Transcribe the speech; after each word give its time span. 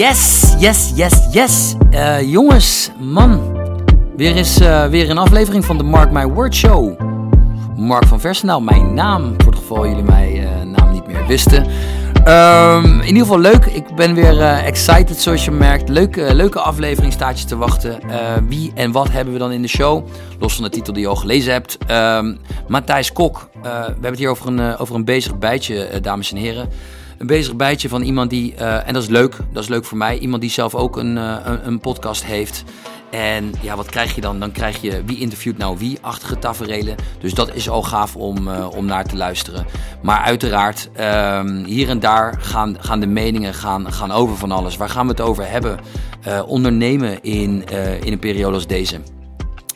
Yes, 0.00 0.54
yes, 0.58 0.92
yes, 0.94 1.28
yes. 1.30 1.74
Uh, 1.90 2.22
jongens, 2.22 2.90
man. 2.98 3.58
Weer 4.16 4.36
eens 4.36 4.60
uh, 4.60 4.86
weer 4.86 5.10
een 5.10 5.18
aflevering 5.18 5.64
van 5.64 5.78
de 5.78 5.84
Mark 5.84 6.10
My 6.10 6.26
Word 6.26 6.54
Show. 6.54 7.00
Mark 7.76 8.06
van 8.06 8.20
Versenaal, 8.20 8.60
mijn 8.60 8.94
naam. 8.94 9.34
Voor 9.38 9.52
het 9.52 9.60
geval 9.60 9.86
jullie 9.86 10.02
mijn 10.02 10.36
uh, 10.36 10.48
naam 10.62 10.92
niet 10.92 11.06
meer 11.06 11.26
wisten. 11.26 11.66
Um, 12.28 13.00
in 13.00 13.06
ieder 13.06 13.22
geval 13.22 13.38
leuk. 13.38 13.64
Ik 13.64 13.94
ben 13.94 14.14
weer 14.14 14.40
excited 14.42 15.20
zoals 15.20 15.44
je 15.44 15.50
merkt. 15.50 15.88
Leuke, 15.88 16.34
leuke 16.34 16.60
aflevering 16.60 17.12
staat 17.12 17.40
je 17.40 17.46
te 17.46 17.56
wachten. 17.56 18.00
wie 18.48 18.72
en 18.74 18.92
wat 18.92 19.10
hebben 19.10 19.32
we 19.32 19.38
dan 19.38 19.52
in 19.52 19.62
de 19.62 19.68
show? 19.68 20.06
Los 20.38 20.54
van 20.54 20.64
de 20.64 20.70
titel 20.70 20.92
die 20.92 21.02
je 21.02 21.08
al 21.08 21.16
gelezen 21.16 21.52
hebt. 21.52 21.78
Um, 21.90 22.38
Matthijs 22.68 23.12
Kok. 23.12 23.48
we 23.62 23.68
hebben 23.68 24.10
het 24.10 24.18
hier 24.18 24.28
over 24.28 24.46
een, 24.46 24.76
over 24.76 24.94
een 24.94 25.04
bezig 25.04 25.38
bijtje, 25.38 26.00
dames 26.00 26.30
en 26.30 26.36
heren 26.36 26.68
een 27.20 27.26
bezig 27.26 27.56
bijtje 27.56 27.88
van 27.88 28.02
iemand 28.02 28.30
die, 28.30 28.54
uh, 28.54 28.86
en 28.88 28.94
dat 28.94 29.02
is 29.02 29.08
leuk, 29.08 29.36
dat 29.52 29.62
is 29.62 29.68
leuk 29.68 29.84
voor 29.84 29.98
mij, 29.98 30.18
iemand 30.18 30.40
die 30.40 30.50
zelf 30.50 30.74
ook 30.74 30.96
een, 30.96 31.16
uh, 31.16 31.36
een, 31.44 31.66
een, 31.66 31.80
podcast 31.80 32.24
heeft. 32.24 32.64
En 33.10 33.52
ja, 33.60 33.76
wat 33.76 33.90
krijg 33.90 34.14
je 34.14 34.20
dan? 34.20 34.40
Dan 34.40 34.52
krijg 34.52 34.80
je 34.80 35.04
wie 35.04 35.18
interviewt 35.18 35.58
nou 35.58 35.78
wie-achtige 35.78 36.38
taferelen. 36.38 36.96
Dus 37.18 37.34
dat 37.34 37.54
is 37.54 37.68
al 37.68 37.82
gaaf 37.82 38.16
om, 38.16 38.48
uh, 38.48 38.66
om 38.76 38.84
naar 38.84 39.04
te 39.04 39.16
luisteren. 39.16 39.66
Maar 40.02 40.20
uiteraard, 40.20 40.90
ehm, 40.92 41.64
hier 41.64 41.88
en 41.88 42.00
daar 42.00 42.38
gaan, 42.40 42.76
gaan 42.80 43.00
de 43.00 43.06
meningen 43.06 43.54
gaan, 43.54 43.92
gaan 43.92 44.10
over 44.10 44.36
van 44.36 44.52
alles. 44.52 44.76
Waar 44.76 44.90
gaan 44.90 45.04
we 45.06 45.12
het 45.12 45.20
over 45.20 45.50
hebben? 45.50 45.78
ondernemen 46.46 47.22
in, 47.22 47.64
in 48.02 48.12
een 48.12 48.18
periode 48.18 48.54
als 48.54 48.66
deze. 48.66 49.00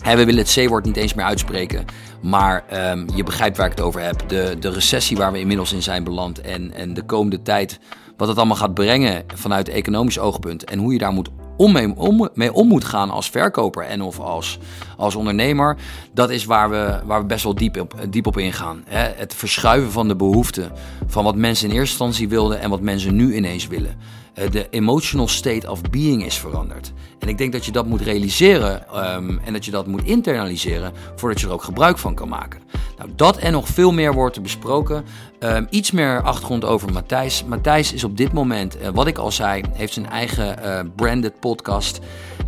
We 0.05 0.25
willen 0.25 0.45
het 0.45 0.53
C-woord 0.53 0.85
niet 0.85 0.97
eens 0.97 1.15
meer 1.15 1.25
uitspreken. 1.25 1.85
Maar 2.23 2.91
um, 2.91 3.07
je 3.15 3.23
begrijpt 3.23 3.57
waar 3.57 3.67
ik 3.67 3.73
het 3.73 3.85
over 3.85 4.01
heb. 4.01 4.29
De, 4.29 4.57
de 4.61 4.71
recessie 4.71 5.17
waar 5.17 5.33
we 5.33 5.41
inmiddels 5.41 5.73
in 5.73 5.83
zijn 5.83 6.05
beland. 6.05 6.41
En, 6.41 6.73
en 6.73 6.95
de 6.95 7.03
komende 7.03 7.43
tijd. 7.43 7.79
Wat 8.17 8.29
het 8.29 8.37
allemaal 8.37 8.57
gaat 8.57 8.75
brengen 8.75 9.25
vanuit 9.35 9.69
economisch 9.69 10.19
oogpunt. 10.19 10.65
En 10.65 10.79
hoe 10.79 10.93
je 10.93 10.99
daar 10.99 11.13
moet 11.13 11.29
om 11.57 11.73
mee, 11.73 11.97
om, 11.97 12.29
mee 12.35 12.52
om 12.52 12.69
moet 12.69 12.85
gaan 12.85 13.11
als 13.11 13.30
verkoper 13.30 13.85
en 13.85 14.02
of 14.02 14.19
als, 14.21 14.59
als 14.96 15.15
ondernemer. 15.15 15.77
Dat 16.13 16.30
is 16.30 16.45
waar 16.45 16.71
we, 16.71 17.01
waar 17.05 17.21
we 17.21 17.27
best 17.27 17.45
wel 17.45 17.55
diep 17.55 17.80
op, 17.80 17.95
diep 18.11 18.27
op 18.27 18.39
ingaan. 18.39 18.85
Hè? 18.87 19.09
Het 19.16 19.35
verschuiven 19.35 19.93
van 19.93 20.09
de 20.09 20.16
behoeften. 20.16 20.73
Van 21.07 21.24
wat 21.24 21.37
mensen 21.37 21.68
in 21.68 21.74
eerste 21.74 21.91
instantie 21.91 22.29
wilden 22.29 22.61
en 22.61 22.71
wat 22.71 22.80
mensen 22.80 23.16
nu 23.16 23.35
ineens 23.35 23.66
willen. 23.66 23.96
Eh, 24.35 24.51
de 24.51 24.68
emotional 24.71 25.29
state 25.29 25.71
of 25.71 25.80
being 25.80 26.24
is 26.24 26.38
veranderd. 26.38 26.93
En 27.18 27.29
ik 27.29 27.38
denk 27.38 27.52
dat 27.52 27.65
je 27.65 27.73
dat 27.73 27.87
moet 27.87 28.01
realiseren 28.01 28.87
um, 29.15 29.40
en 29.45 29.52
dat 29.52 29.65
je 29.65 29.71
dat 29.71 29.87
moet 29.87 30.04
internaliseren 30.04 30.93
voordat 31.16 31.40
je 31.40 31.46
er 31.46 31.52
ook 31.52 31.63
gebruik 31.63 31.99
van 31.99 32.15
kan 32.15 32.29
maken. 32.29 32.60
Nou, 32.99 33.10
dat 33.16 33.37
en 33.37 33.52
nog 33.52 33.68
veel 33.68 33.93
meer 33.93 34.12
wordt 34.12 34.37
er 34.37 34.43
besproken. 34.43 35.05
Um, 35.40 35.66
iets 35.71 35.90
meer 35.90 36.23
achtergrond 36.23 36.65
over 36.65 36.93
Matthijs. 36.93 37.45
Matthijs 37.45 37.93
is 37.93 38.05
op 38.05 38.16
dit 38.16 38.32
moment, 38.32 38.80
uh, 38.80 38.88
wat 38.88 39.07
ik 39.07 39.18
al 39.18 39.32
zei, 39.32 39.62
heeft 39.73 39.93
zijn 39.93 40.09
eigen 40.09 40.59
uh, 40.65 40.80
branded 40.96 41.40
podcast. 41.40 42.01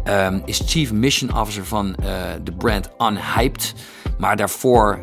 Um, 0.08 0.42
is 0.44 0.62
Chief 0.66 0.92
Mission 0.92 1.40
Officer 1.40 1.64
van 1.64 1.96
de 2.42 2.52
brand 2.58 2.90
Unhyped. 2.98 3.74
Maar 4.18 4.36
daarvoor, 4.36 4.98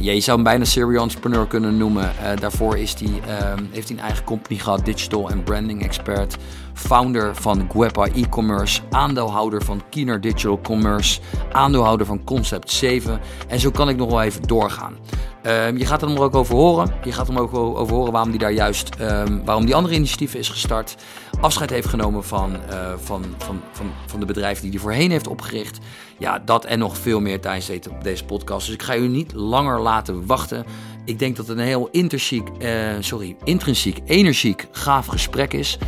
ja, 0.00 0.12
je 0.12 0.20
zou 0.20 0.36
hem 0.36 0.44
bijna 0.44 0.64
serial 0.64 1.02
entrepreneur 1.02 1.46
kunnen 1.46 1.76
noemen. 1.76 2.12
Uh, 2.22 2.40
daarvoor 2.40 2.78
is 2.78 2.94
um, 3.00 3.68
heeft 3.70 3.88
hij 3.88 3.98
een 3.98 4.04
eigen 4.04 4.24
company 4.24 4.58
gehad, 4.58 4.84
digital 4.84 5.30
en 5.30 5.42
branding 5.42 5.82
expert. 5.82 6.36
Founder 6.74 7.34
van 7.34 7.68
Guepa 7.72 8.06
e-commerce, 8.06 8.80
aandeelhouder 8.90 9.64
van 9.64 9.82
Keener 9.90 10.20
Digital 10.20 10.60
Commerce, 10.60 11.20
aandeelhouder 11.52 12.06
van 12.06 12.24
Concept 12.24 12.70
7. 12.70 13.20
En 13.48 13.60
zo 13.60 13.70
kan 13.70 13.88
ik 13.88 13.96
nog 13.96 14.10
wel 14.10 14.22
even 14.22 14.42
doorgaan. 14.42 14.96
Um, 15.42 15.76
je 15.76 15.86
gaat 15.86 16.02
er 16.02 16.08
nog 16.08 16.18
ook 16.18 16.34
over 16.34 16.54
horen. 16.54 16.94
Je 17.04 17.12
gaat 17.12 17.28
er 17.28 17.40
ook 17.40 17.54
over 17.54 17.94
horen 17.94 18.12
waarom 18.12 18.30
die 18.30 18.40
daar 18.40 18.52
juist, 18.52 19.00
um, 19.00 19.44
waarom 19.44 19.64
die 19.64 19.74
andere 19.74 19.94
initiatieven 19.94 20.38
is 20.38 20.48
gestart. 20.48 20.96
Afscheid 21.40 21.70
heeft 21.70 21.88
genomen 21.88 22.24
van, 22.24 22.56
uh, 22.70 22.92
van, 22.96 23.24
van, 23.38 23.60
van, 23.72 23.90
van 24.06 24.20
de 24.20 24.26
bedrijven 24.26 24.62
die 24.62 24.70
hij 24.70 24.80
voorheen 24.80 25.10
heeft 25.10 25.28
opgericht. 25.28 25.78
Ja, 26.18 26.38
dat 26.38 26.64
en 26.64 26.78
nog 26.78 26.96
veel 26.96 27.20
meer 27.20 27.40
tijdens 27.40 27.70
deze 28.02 28.24
podcast. 28.24 28.66
Dus 28.66 28.74
ik 28.74 28.82
ga 28.82 28.96
u 28.96 29.08
niet 29.08 29.32
langer 29.32 29.80
laten 29.80 30.26
wachten. 30.26 30.64
Ik 31.04 31.18
denk 31.18 31.36
dat 31.36 31.46
het 31.46 31.58
een 31.58 31.64
heel 31.64 31.88
intrinsiek, 31.90 32.48
uh, 32.58 32.70
sorry, 33.00 33.36
intrinsiek, 33.44 33.98
energiek, 34.04 34.66
gaaf 34.70 35.06
gesprek 35.06 35.52
is. 35.52 35.78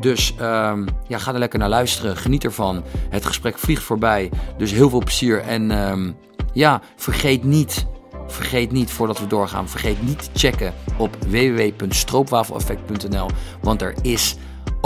Dus 0.00 0.34
um, 0.40 0.86
ja, 1.08 1.18
ga 1.18 1.32
er 1.32 1.38
lekker 1.38 1.58
naar 1.58 1.68
luisteren. 1.68 2.16
Geniet 2.16 2.44
ervan. 2.44 2.84
Het 3.08 3.26
gesprek 3.26 3.58
vliegt 3.58 3.82
voorbij. 3.82 4.30
Dus 4.58 4.70
heel 4.70 4.90
veel 4.90 4.98
plezier. 4.98 5.40
En 5.40 5.70
um, 5.70 6.16
ja, 6.52 6.80
vergeet 6.96 7.44
niet 7.44 7.86
Vergeet 8.26 8.72
niet, 8.72 8.90
voordat 8.90 9.18
we 9.18 9.26
doorgaan, 9.26 9.68
vergeet 9.68 10.02
niet 10.02 10.22
te 10.22 10.30
checken 10.38 10.74
op 10.96 11.16
www.stroopwafeleffect.nl. 11.28 13.28
Want 13.60 13.82
er 13.82 13.94
is 14.02 14.36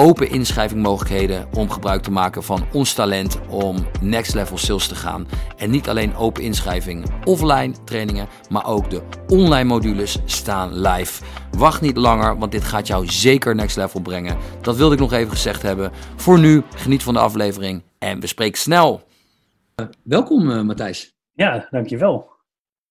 open 0.01 0.31
inschrijvingmogelijkheden 0.31 1.49
om 1.57 1.71
gebruik 1.71 2.03
te 2.03 2.11
maken 2.11 2.43
van 2.43 2.67
ons 2.73 2.95
talent 2.95 3.41
om 3.49 3.77
next 4.01 4.35
level 4.35 4.59
sales 4.59 4.89
te 4.89 4.95
gaan. 4.95 5.27
En 5.57 5.71
niet 5.71 5.89
alleen 5.89 6.15
open 6.15 6.43
inschrijving 6.43 7.05
offline 7.25 7.75
trainingen, 7.85 8.29
maar 8.51 8.67
ook 8.67 8.91
de 8.91 9.03
online 9.29 9.65
modules 9.65 10.19
staan 10.25 10.81
live. 10.81 11.25
Wacht 11.59 11.81
niet 11.81 11.97
langer, 11.97 12.39
want 12.39 12.53
dit 12.53 12.65
gaat 12.65 12.87
jou 12.87 13.07
zeker 13.07 13.55
next 13.55 13.77
level 13.77 14.01
brengen. 14.01 14.37
Dat 14.61 14.77
wilde 14.77 14.95
ik 14.95 15.01
nog 15.01 15.13
even 15.13 15.31
gezegd 15.31 15.63
hebben. 15.63 15.91
Voor 16.17 16.39
nu, 16.39 16.63
geniet 16.77 17.03
van 17.03 17.15
de 17.15 17.21
aflevering 17.21 17.83
en 17.99 18.21
we 18.21 18.27
spreken 18.27 18.59
snel. 18.59 19.03
Uh, 19.77 19.87
welkom 20.03 20.51
uh, 20.51 20.63
Matthijs. 20.63 21.15
Ja, 21.33 21.67
dankjewel. 21.71 22.31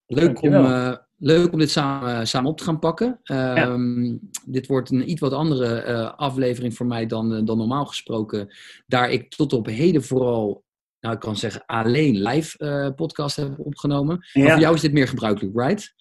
Leuk 0.05 0.41
om, 0.41 0.53
uh, 0.53 0.93
leuk 1.19 1.53
om 1.53 1.59
dit 1.59 1.71
samen, 1.71 2.27
samen 2.27 2.49
op 2.49 2.57
te 2.57 2.63
gaan 2.63 2.79
pakken. 2.79 3.19
Um, 3.23 4.05
ja. 4.05 4.17
Dit 4.45 4.67
wordt 4.67 4.91
een 4.91 5.09
iets 5.09 5.21
wat 5.21 5.33
andere 5.33 5.85
uh, 5.87 6.13
aflevering 6.15 6.75
voor 6.75 6.85
mij 6.85 7.05
dan, 7.05 7.33
uh, 7.33 7.45
dan 7.45 7.57
normaal 7.57 7.85
gesproken. 7.85 8.55
Daar 8.87 9.09
ik 9.09 9.29
tot 9.29 9.53
op 9.53 9.65
heden 9.65 10.03
vooral, 10.03 10.63
nou 10.99 11.15
ik 11.15 11.21
kan 11.21 11.35
zeggen, 11.35 11.63
alleen 11.65 12.21
live 12.21 12.93
podcast 12.95 13.35
heb 13.35 13.59
opgenomen. 13.59 14.25
Ja. 14.33 14.41
Maar 14.41 14.51
voor 14.51 14.61
jou 14.61 14.75
is 14.75 14.81
dit 14.81 14.93
meer 14.93 15.07
gebruikelijk, 15.07 15.57
right? 15.59 15.93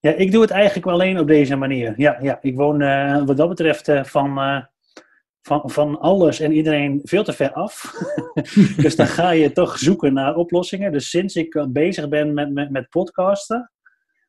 Ja, 0.00 0.12
ik 0.12 0.32
doe 0.32 0.42
het 0.42 0.50
eigenlijk 0.50 0.86
alleen 0.86 1.18
op 1.18 1.26
deze 1.26 1.56
manier. 1.56 1.94
Ja, 1.96 2.18
ja. 2.20 2.38
ik 2.40 2.56
woon 2.56 2.78
wat 3.26 3.36
dat 3.36 3.48
betreft 3.48 3.90
van 4.02 4.38
van, 5.46 5.62
van 5.70 6.00
alles 6.00 6.40
en 6.40 6.52
iedereen 6.52 7.00
veel 7.04 7.24
te 7.24 7.32
ver 7.32 7.52
af. 7.52 7.94
dus 8.82 8.96
dan 8.96 9.06
ga 9.06 9.30
je 9.30 9.52
toch 9.52 9.78
zoeken 9.78 10.12
naar 10.12 10.34
oplossingen. 10.34 10.92
Dus 10.92 11.10
sinds 11.10 11.34
ik 11.34 11.66
bezig 11.68 12.08
ben 12.08 12.34
met, 12.34 12.52
met, 12.52 12.70
met 12.70 12.88
podcasten, 12.88 13.70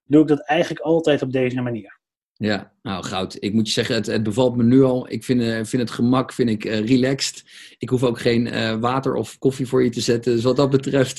doe 0.07 0.21
ik 0.21 0.27
dat 0.27 0.45
eigenlijk 0.45 0.81
altijd 0.81 1.21
op 1.21 1.31
deze 1.31 1.61
manier. 1.61 1.95
Ja, 2.39 2.73
nou 2.81 3.03
goud. 3.03 3.37
Ik 3.39 3.53
moet 3.53 3.67
je 3.67 3.73
zeggen, 3.73 3.95
het, 3.95 4.05
het 4.05 4.23
bevalt 4.23 4.55
me 4.55 4.63
nu 4.63 4.83
al. 4.83 5.11
Ik 5.11 5.23
vind, 5.23 5.41
uh, 5.41 5.55
vind 5.55 5.81
het 5.81 5.91
gemak 5.91 6.33
vind 6.33 6.49
ik, 6.49 6.65
uh, 6.65 6.87
relaxed. 6.87 7.43
Ik 7.77 7.89
hoef 7.89 8.03
ook 8.03 8.19
geen 8.19 8.45
uh, 8.45 8.75
water 8.75 9.13
of 9.13 9.37
koffie 9.37 9.67
voor 9.67 9.83
je 9.83 9.89
te 9.89 10.01
zetten. 10.01 10.33
Dus 10.35 10.43
wat 10.43 10.55
dat 10.55 10.69
betreft 10.69 11.17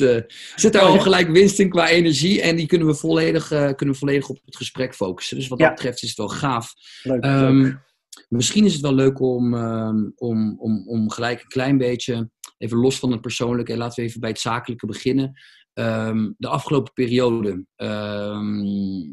zit 0.54 0.74
er 0.74 0.80
al 0.80 1.00
gelijk 1.00 1.28
winst 1.28 1.58
in 1.58 1.68
qua 1.68 1.88
energie. 1.88 2.42
En 2.42 2.56
die 2.56 2.66
kunnen 2.66 2.86
we 2.86 2.94
volledig, 2.94 3.48
kunnen 3.48 3.90
we 3.90 3.94
volledig 3.94 4.28
op 4.28 4.38
het 4.44 4.56
gesprek 4.56 4.94
focussen. 4.94 5.36
Dus 5.36 5.48
wat 5.48 5.58
dat 5.58 5.74
betreft 5.74 6.02
is 6.02 6.08
het 6.08 6.18
wel 6.18 6.28
gaaf. 6.28 6.72
Leuk, 7.02 7.24
um, 7.24 7.62
leuk. 7.62 7.86
Misschien 8.28 8.64
is 8.64 8.72
het 8.72 8.82
wel 8.82 8.94
leuk 8.94 9.20
om, 9.20 9.54
um, 9.54 10.12
om, 10.16 10.60
om, 10.60 10.88
om 10.88 11.10
gelijk 11.10 11.40
een 11.40 11.48
klein 11.48 11.78
beetje, 11.78 12.30
even 12.58 12.78
los 12.78 12.98
van 12.98 13.10
het 13.10 13.20
persoonlijke, 13.20 13.76
laten 13.76 14.02
we 14.02 14.08
even 14.08 14.20
bij 14.20 14.30
het 14.30 14.40
zakelijke 14.40 14.86
beginnen. 14.86 15.40
Um, 15.78 16.34
de 16.38 16.48
afgelopen 16.48 16.92
periode, 16.92 17.64
um, 17.76 19.10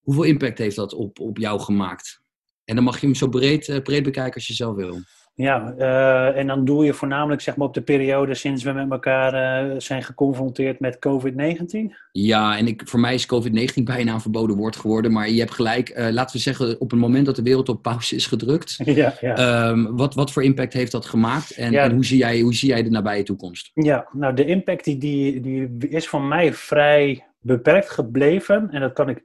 hoeveel 0.00 0.24
impact 0.24 0.58
heeft 0.58 0.76
dat 0.76 0.92
op, 0.92 1.18
op 1.18 1.38
jou 1.38 1.60
gemaakt? 1.60 2.20
En 2.64 2.74
dan 2.74 2.84
mag 2.84 3.00
je 3.00 3.06
hem 3.06 3.14
zo 3.14 3.28
breed, 3.28 3.68
uh, 3.68 3.82
breed 3.82 4.02
bekijken 4.02 4.34
als 4.34 4.46
je 4.46 4.54
zelf 4.54 4.74
wil. 4.76 5.00
Ja, 5.40 5.74
uh, 5.78 6.36
en 6.36 6.46
dan 6.46 6.64
doe 6.64 6.84
je 6.84 6.92
voornamelijk 6.92 7.40
zeg 7.40 7.56
maar, 7.56 7.66
op 7.66 7.74
de 7.74 7.80
periode 7.80 8.34
sinds 8.34 8.62
we 8.62 8.72
met 8.72 8.90
elkaar 8.90 9.64
uh, 9.68 9.74
zijn 9.78 10.02
geconfronteerd 10.02 10.80
met 10.80 10.98
COVID-19? 11.08 11.94
Ja, 12.12 12.56
en 12.56 12.66
ik, 12.66 12.82
voor 12.84 13.00
mij 13.00 13.14
is 13.14 13.26
COVID-19 13.26 13.82
bijna 13.94 14.12
een 14.12 14.20
verboden 14.20 14.56
woord 14.56 14.76
geworden. 14.76 15.12
Maar 15.12 15.30
je 15.30 15.38
hebt 15.38 15.54
gelijk, 15.54 15.98
uh, 15.98 16.08
laten 16.08 16.36
we 16.36 16.42
zeggen, 16.42 16.80
op 16.80 16.90
het 16.90 17.00
moment 17.00 17.26
dat 17.26 17.36
de 17.36 17.42
wereld 17.42 17.68
op 17.68 17.82
pauze 17.82 18.14
is 18.14 18.26
gedrukt. 18.26 18.78
Ja, 19.00 19.14
ja. 19.20 19.68
Um, 19.68 19.96
wat, 19.96 20.14
wat 20.14 20.32
voor 20.32 20.42
impact 20.42 20.72
heeft 20.72 20.92
dat 20.92 21.06
gemaakt? 21.06 21.50
En, 21.50 21.72
ja. 21.72 21.84
en, 21.84 21.92
hoe, 21.92 22.04
zie 22.04 22.18
jij, 22.18 22.40
hoe 22.40 22.54
zie 22.54 22.68
jij 22.68 22.82
de 22.82 22.90
nabije 22.90 23.22
toekomst? 23.22 23.70
Ja, 23.74 24.08
nou 24.12 24.34
de 24.34 24.44
impact 24.44 24.84
die, 24.84 24.98
die, 24.98 25.40
die 25.40 25.88
is 25.88 26.08
voor 26.08 26.22
mij 26.22 26.52
vrij 26.52 27.24
beperkt 27.40 27.90
gebleven. 27.90 28.70
En 28.70 28.80
dat 28.80 28.92
kan 28.92 29.08
ik 29.08 29.24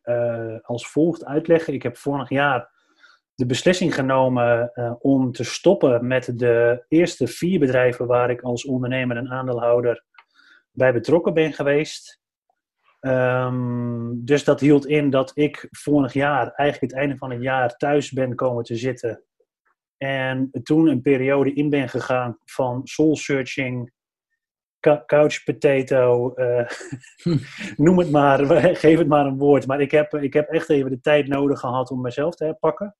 als 0.61 0.87
volgt 0.87 1.25
uitleggen. 1.25 1.73
Ik 1.73 1.83
heb 1.83 1.97
vorig 1.97 2.29
jaar 2.29 2.73
de 3.35 3.45
beslissing 3.45 3.95
genomen 3.95 4.71
uh, 4.73 4.93
om 4.99 5.31
te 5.31 5.43
stoppen 5.43 6.07
met 6.07 6.39
de 6.39 6.85
eerste 6.87 7.27
vier 7.27 7.59
bedrijven 7.59 8.07
waar 8.07 8.29
ik 8.29 8.41
als 8.41 8.65
ondernemer 8.65 9.17
en 9.17 9.29
aandeelhouder 9.29 10.03
bij 10.71 10.93
betrokken 10.93 11.33
ben 11.33 11.53
geweest. 11.53 12.19
Um, 13.01 14.25
dus 14.25 14.43
dat 14.43 14.59
hield 14.59 14.85
in 14.85 15.09
dat 15.09 15.31
ik 15.33 15.67
vorig 15.71 16.13
jaar, 16.13 16.51
eigenlijk 16.51 16.91
het 16.91 17.01
einde 17.01 17.17
van 17.17 17.31
het 17.31 17.41
jaar, 17.41 17.75
thuis 17.75 18.11
ben 18.11 18.35
komen 18.35 18.63
te 18.63 18.75
zitten. 18.75 19.23
En 19.97 20.49
toen 20.63 20.87
een 20.87 21.01
periode 21.01 21.53
in 21.53 21.69
ben 21.69 21.89
gegaan 21.89 22.37
van 22.45 22.81
soul 22.83 23.15
searching, 23.15 23.91
couch 25.05 25.43
potato, 25.43 26.33
uh, 26.35 26.67
noem 27.85 27.97
het 27.97 28.11
maar, 28.11 28.45
geef 28.75 28.97
het 28.97 29.07
maar 29.07 29.25
een 29.25 29.37
woord. 29.37 29.67
Maar 29.67 29.81
ik 29.81 29.91
heb, 29.91 30.13
ik 30.13 30.33
heb 30.33 30.49
echt 30.49 30.69
even 30.69 30.91
de 30.91 30.99
tijd 31.01 31.27
nodig 31.27 31.59
gehad 31.59 31.91
om 31.91 32.01
mezelf 32.01 32.35
te 32.35 32.43
herpakken. 32.43 32.95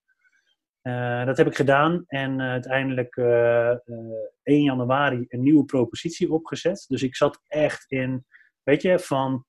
Uh, 0.87 1.25
dat 1.25 1.37
heb 1.37 1.47
ik 1.47 1.55
gedaan 1.55 2.03
en 2.07 2.39
uh, 2.39 2.49
uiteindelijk 2.49 3.15
uh, 3.15 3.69
1 3.69 4.63
januari 4.63 5.25
een 5.29 5.43
nieuwe 5.43 5.65
propositie 5.65 6.31
opgezet. 6.31 6.85
Dus 6.87 7.03
ik 7.03 7.15
zat 7.15 7.41
echt 7.47 7.91
in, 7.91 8.25
weet 8.63 8.81
je, 8.81 8.99
van 8.99 9.45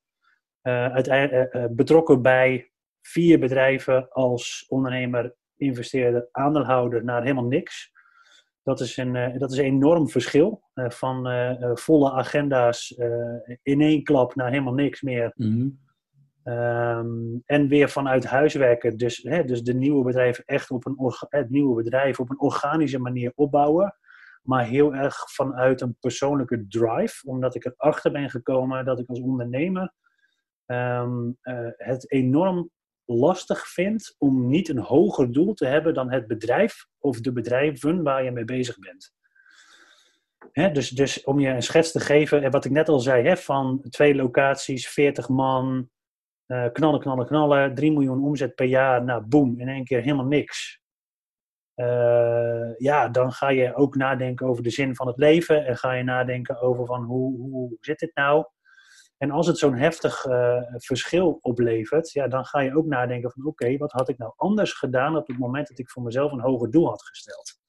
betrokken 1.71 2.23
bij 2.23 2.71
vier 3.00 3.38
bedrijven 3.38 4.09
als 4.09 4.65
ondernemer, 4.69 5.35
investeerder, 5.56 6.29
aandeelhouder 6.33 7.05
naar 7.05 7.23
helemaal 7.23 7.44
niks. 7.44 7.93
Dat 8.62 8.81
is 8.81 8.97
een, 8.97 9.38
dat 9.38 9.53
is 9.53 9.59
een 9.59 9.65
enorm 9.65 10.09
verschil. 10.09 10.62
van 10.75 11.29
volle 11.75 12.12
agenda's 12.12 12.91
in 13.62 13.81
één 13.81 14.03
klap 14.03 14.35
naar 14.35 14.50
helemaal 14.50 14.75
niks 14.75 15.03
meer. 15.03 15.33
Mm 15.35 15.85
Um, 16.48 17.43
en 17.44 17.69
weer 17.69 17.88
vanuit 17.88 18.25
huis 18.25 18.54
werken. 18.54 18.96
Dus, 18.96 19.22
hè, 19.22 19.44
dus 19.44 19.62
de 19.62 19.75
nieuwe 19.75 20.04
bedrijven 20.04 20.44
echt 20.44 20.70
op 20.70 20.87
een, 20.87 20.96
het 21.28 21.50
nieuwe 21.50 21.82
bedrijf 21.82 22.20
op 22.20 22.31
een 22.31 22.40
organische 22.40 22.98
manier 22.98 23.32
opbouwen. 23.34 23.96
Maar 24.43 24.64
heel 24.64 24.94
erg 24.94 25.32
vanuit 25.32 25.81
een 25.81 25.96
persoonlijke 26.00 26.66
drive. 26.69 27.28
Omdat 27.28 27.54
ik 27.54 27.64
erachter 27.64 28.12
ben 28.12 28.31
gekomen 28.31 28.84
dat 28.84 28.98
ik 28.98 29.08
als 29.08 29.20
ondernemer 29.20 29.93
um, 30.66 31.37
uh, 31.43 31.69
het 31.76 32.10
enorm 32.10 32.70
lastig 33.04 33.69
vind 33.69 34.14
om 34.19 34.49
niet 34.49 34.69
een 34.69 34.78
hoger 34.78 35.32
doel 35.32 35.54
te 35.54 35.66
hebben 35.66 35.94
dan 35.94 36.12
het 36.12 36.26
bedrijf 36.26 36.87
of 36.99 37.20
de 37.20 37.32
bedrijven 37.32 38.02
waar 38.02 38.25
je 38.25 38.31
mee 38.31 38.44
bezig 38.44 38.78
bent. 38.78 39.14
Dus, 40.75 40.90
dus 40.90 41.25
om 41.25 41.40
je 41.40 41.49
een 41.49 41.62
schets 41.62 41.92
te 41.92 42.00
geven, 42.00 42.42
en 42.42 42.50
wat 42.50 42.64
ik 42.64 42.70
net 42.70 42.88
al 42.88 43.00
zei, 43.00 43.26
hè, 43.26 43.37
van 43.37 43.82
twee 43.90 44.14
locaties, 44.14 44.88
40 44.88 45.28
man, 45.28 45.90
uh, 46.46 46.66
knallen, 46.72 47.00
knallen, 47.00 47.26
knallen. 47.26 47.75
3 47.75 47.93
miljoen 47.93 48.25
omzet 48.25 48.54
per 48.54 48.66
jaar. 48.66 49.04
Nou, 49.04 49.22
boem, 49.22 49.60
in 49.60 49.69
één 49.69 49.84
keer 49.84 50.00
helemaal 50.00 50.26
niks. 50.26 50.81
Uh, 51.76 52.76
ja, 52.78 53.08
dan 53.08 53.32
ga 53.32 53.48
je 53.48 53.75
ook 53.75 53.94
nadenken 53.94 54.46
over 54.46 54.62
de 54.62 54.70
zin 54.70 54.94
van 54.94 55.06
het 55.06 55.16
leven. 55.16 55.66
En 55.66 55.76
ga 55.76 55.93
je 55.93 56.02
nadenken 56.02 56.60
over 56.60 56.87
van 56.87 57.04
hoe, 57.04 57.38
hoe 57.38 57.76
zit 57.81 57.98
dit 57.98 58.14
nou? 58.14 58.46
En 59.19 59.31
als 59.31 59.46
het 59.46 59.58
zo'n 59.58 59.75
heftig 59.75 60.25
uh, 60.25 60.62
verschil 60.69 61.38
oplevert, 61.40 62.12
ja, 62.12 62.28
dan 62.28 62.44
ga 62.44 62.60
je 62.60 62.76
ook 62.76 62.87
nadenken 62.87 63.31
van 63.31 63.46
oké, 63.46 63.76
wat 63.76 63.92
had 63.92 64.08
ik 64.08 64.19
nou 64.19 64.32
anders 64.37 64.72
gedaan 64.72 65.16
op 65.16 65.26
het 65.26 65.38
moment 65.38 65.69
dat 65.69 65.78
ik 65.78 65.90
voor 65.90 66.02
mezelf 66.02 66.32
een 66.32 66.40
hoger 66.40 66.70
doel 66.70 66.88
had 66.88 67.02
gesteld. 67.02 67.60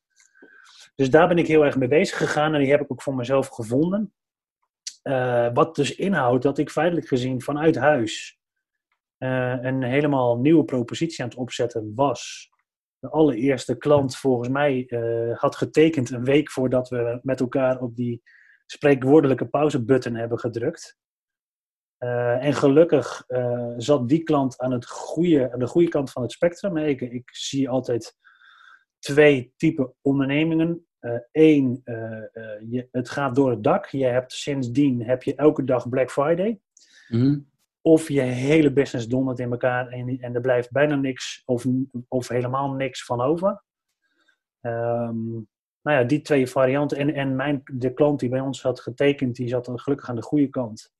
Dus 0.95 1.09
daar 1.09 1.27
ben 1.27 1.37
ik 1.37 1.47
heel 1.47 1.65
erg 1.65 1.75
mee 1.75 1.87
bezig 1.87 2.17
gegaan 2.17 2.53
en 2.53 2.59
die 2.59 2.71
heb 2.71 2.81
ik 2.81 2.91
ook 2.91 3.01
voor 3.01 3.15
mezelf 3.15 3.47
gevonden. 3.47 4.13
Wat 5.53 5.75
dus 5.75 5.95
inhoudt 5.95 6.43
dat 6.43 6.57
ik 6.57 6.69
feitelijk 6.69 7.07
gezien 7.07 7.41
vanuit 7.41 7.75
huis 7.75 8.36
uh, 9.19 9.57
een 9.61 9.83
helemaal 9.83 10.37
nieuwe 10.37 10.63
propositie 10.63 11.23
aan 11.23 11.29
het 11.29 11.37
opzetten 11.37 11.91
was. 11.95 12.49
De 12.99 13.09
allereerste 13.09 13.77
klant 13.77 14.17
volgens 14.17 14.49
mij 14.49 14.85
uh, 14.87 15.37
had 15.37 15.55
getekend 15.55 16.09
een 16.09 16.23
week 16.23 16.51
voordat 16.51 16.89
we 16.89 17.19
met 17.23 17.39
elkaar 17.39 17.81
op 17.81 17.95
die 17.95 18.21
spreekwoordelijke 18.65 19.47
pauzebutton 19.47 20.15
hebben 20.15 20.39
gedrukt. 20.39 20.97
Uh, 21.99 22.43
en 22.45 22.53
gelukkig 22.53 23.23
zat 23.77 24.09
die 24.09 24.23
klant 24.23 24.57
aan, 24.57 24.71
het 24.71 24.87
goede, 24.87 25.51
aan 25.51 25.59
de 25.59 25.67
goede 25.67 25.87
kant 25.89 26.11
van 26.11 26.21
het 26.21 26.31
spectrum. 26.31 26.77
Ik, 26.77 27.01
ik 27.01 27.29
zie 27.35 27.69
altijd 27.69 28.15
twee 28.99 29.53
typen 29.55 29.93
ondernemingen. 30.01 30.87
Eén, 31.31 31.81
het 32.91 33.09
gaat 33.09 33.35
door 33.35 33.49
het 33.49 33.63
dak. 33.63 33.85
Je 33.85 34.05
hebt 34.05 34.31
sindsdien 34.31 35.03
heb 35.03 35.23
je 35.23 35.35
elke 35.35 35.63
dag 35.63 35.89
Black 35.89 36.11
Friday. 36.11 36.59
Mm 37.07 37.47
of 37.87 38.07
je 38.07 38.21
hele 38.21 38.71
business 38.71 39.07
dondert 39.07 39.39
in 39.39 39.51
elkaar 39.51 39.87
en, 39.87 40.19
en 40.19 40.35
er 40.35 40.41
blijft 40.41 40.71
bijna 40.71 40.95
niks 40.95 41.41
of, 41.45 41.65
of 42.07 42.27
helemaal 42.27 42.71
niks 42.71 43.05
van 43.05 43.21
over. 43.21 43.63
Um, 44.61 45.47
nou 45.81 45.99
ja, 45.99 46.03
die 46.03 46.21
twee 46.21 46.47
varianten. 46.47 46.97
En, 46.97 47.13
en 47.13 47.35
mijn, 47.35 47.61
de 47.73 47.93
klant 47.93 48.19
die 48.19 48.29
bij 48.29 48.39
ons 48.39 48.61
had 48.61 48.79
getekend, 48.79 49.35
die 49.35 49.47
zat 49.47 49.71
gelukkig 49.73 50.09
aan 50.09 50.15
de 50.15 50.21
goede 50.21 50.47
kant. 50.47 50.93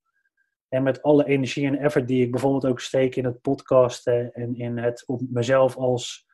En 0.68 0.82
met 0.82 1.02
alle 1.02 1.24
energie 1.24 1.66
en 1.66 1.78
effort 1.78 2.08
die 2.08 2.24
ik 2.24 2.30
bijvoorbeeld 2.30 2.66
ook 2.66 2.80
steek 2.80 3.16
in 3.16 3.24
het 3.24 3.40
podcasten 3.40 4.32
en 4.32 4.54
in 4.54 4.78
het 4.78 5.04
op 5.06 5.20
mezelf 5.30 5.76
als 5.76 6.26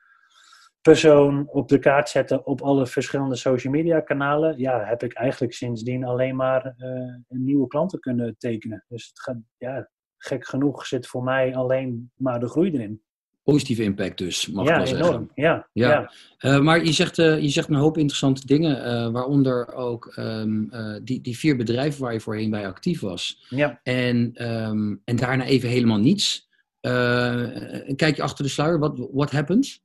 persoon 0.80 1.48
op 1.48 1.68
de 1.68 1.78
kaart 1.78 2.08
zetten 2.08 2.46
op 2.46 2.60
alle 2.60 2.86
verschillende 2.86 3.36
social 3.36 3.72
media 3.72 4.00
kanalen, 4.00 4.58
ja, 4.58 4.84
heb 4.84 5.02
ik 5.02 5.12
eigenlijk 5.12 5.52
sindsdien 5.52 6.04
alleen 6.04 6.36
maar 6.36 6.74
uh, 6.78 7.14
nieuwe 7.28 7.66
klanten 7.66 8.00
kunnen 8.00 8.34
tekenen. 8.38 8.84
Dus 8.88 9.06
het 9.06 9.20
gaat, 9.20 9.36
ja, 9.56 9.88
gek 10.24 10.46
genoeg 10.46 10.86
zit 10.86 11.06
voor 11.06 11.22
mij 11.22 11.56
alleen 11.56 12.10
maar 12.16 12.40
de 12.40 12.48
groei 12.48 12.70
erin. 12.72 13.02
Positieve 13.42 13.82
impact 13.82 14.18
dus, 14.18 14.48
mag 14.48 14.66
ja, 14.66 14.78
ik 14.78 14.86
wel 14.86 14.96
enorm. 14.96 15.10
zeggen. 15.10 15.30
Ja, 15.34 15.68
ja. 15.72 15.88
ja. 15.90 16.12
Uh, 16.50 16.60
maar 16.60 16.84
je 16.84 16.92
zegt, 16.92 17.18
uh, 17.18 17.40
je 17.40 17.48
zegt 17.48 17.68
een 17.68 17.74
hoop 17.74 17.98
interessante 17.98 18.46
dingen, 18.46 18.76
uh, 18.78 19.12
waaronder 19.12 19.74
ook 19.74 20.14
um, 20.16 20.70
die, 21.02 21.20
die 21.20 21.38
vier 21.38 21.56
bedrijven 21.56 22.02
waar 22.02 22.12
je 22.12 22.20
voorheen 22.20 22.50
bij 22.50 22.66
actief 22.66 23.00
was. 23.00 23.46
Ja. 23.48 23.80
En, 23.82 24.46
um, 24.50 25.00
en 25.04 25.16
daarna 25.16 25.44
even 25.44 25.68
helemaal 25.68 25.98
niets. 25.98 26.48
een 26.80 27.96
kijkje 27.96 28.22
achter 28.22 28.44
de 28.44 28.50
sluier, 28.50 28.78
wat 28.78 29.08
what 29.12 29.30
happened? 29.30 29.82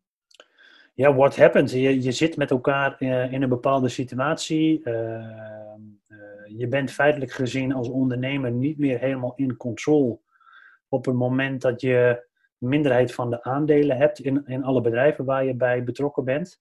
Ja, 0.93 1.15
what 1.15 1.35
happened? 1.35 1.71
Je, 1.71 2.01
je 2.01 2.11
zit 2.11 2.37
met 2.37 2.51
elkaar 2.51 2.95
in 3.31 3.41
een 3.41 3.49
bepaalde 3.49 3.89
situatie. 3.89 4.83
Ehm, 4.83 5.81
je 6.57 6.67
bent 6.67 6.91
feitelijk 6.91 7.31
gezien 7.31 7.73
als 7.73 7.89
ondernemer 7.89 8.51
niet 8.51 8.77
meer 8.77 8.99
helemaal 8.99 9.33
in 9.35 9.57
control 9.57 10.21
op 10.89 11.05
het 11.05 11.15
moment 11.15 11.61
dat 11.61 11.81
je 11.81 12.27
minderheid 12.57 13.13
van 13.13 13.29
de 13.29 13.43
aandelen 13.43 13.97
hebt 13.97 14.19
in, 14.19 14.45
in 14.45 14.63
alle 14.63 14.81
bedrijven 14.81 15.25
waar 15.25 15.45
je 15.45 15.55
bij 15.55 15.83
betrokken 15.83 16.23
bent. 16.23 16.59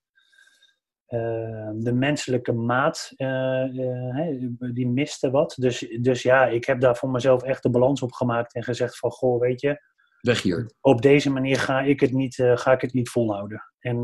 Uh, 1.09 1.71
de 1.75 1.93
menselijke 1.93 2.53
maat, 2.53 3.13
uh, 3.17 3.65
uh, 3.75 4.75
die 4.75 4.89
miste 4.89 5.31
wat. 5.31 5.55
Dus, 5.59 5.97
dus 6.01 6.23
ja, 6.23 6.47
ik 6.47 6.65
heb 6.65 6.81
daar 6.81 6.97
voor 6.97 7.11
mezelf 7.11 7.43
echt 7.43 7.63
de 7.63 7.71
balans 7.71 8.03
op 8.03 8.13
gemaakt 8.13 8.55
en 8.55 8.63
gezegd 8.63 8.99
van, 8.99 9.11
goh, 9.11 9.41
weet 9.41 9.61
je... 9.61 9.81
Weg 10.21 10.43
hier. 10.43 10.71
Op 10.81 11.03
deze 11.03 11.31
manier 11.31 11.57
ga 11.57 11.81
ik 11.81 12.01
het 12.01 12.13
niet, 12.13 12.35
ga 12.55 12.73
ik 12.73 12.81
het 12.81 12.93
niet 12.93 13.11
volhouden. 13.11 13.63
En 13.79 13.99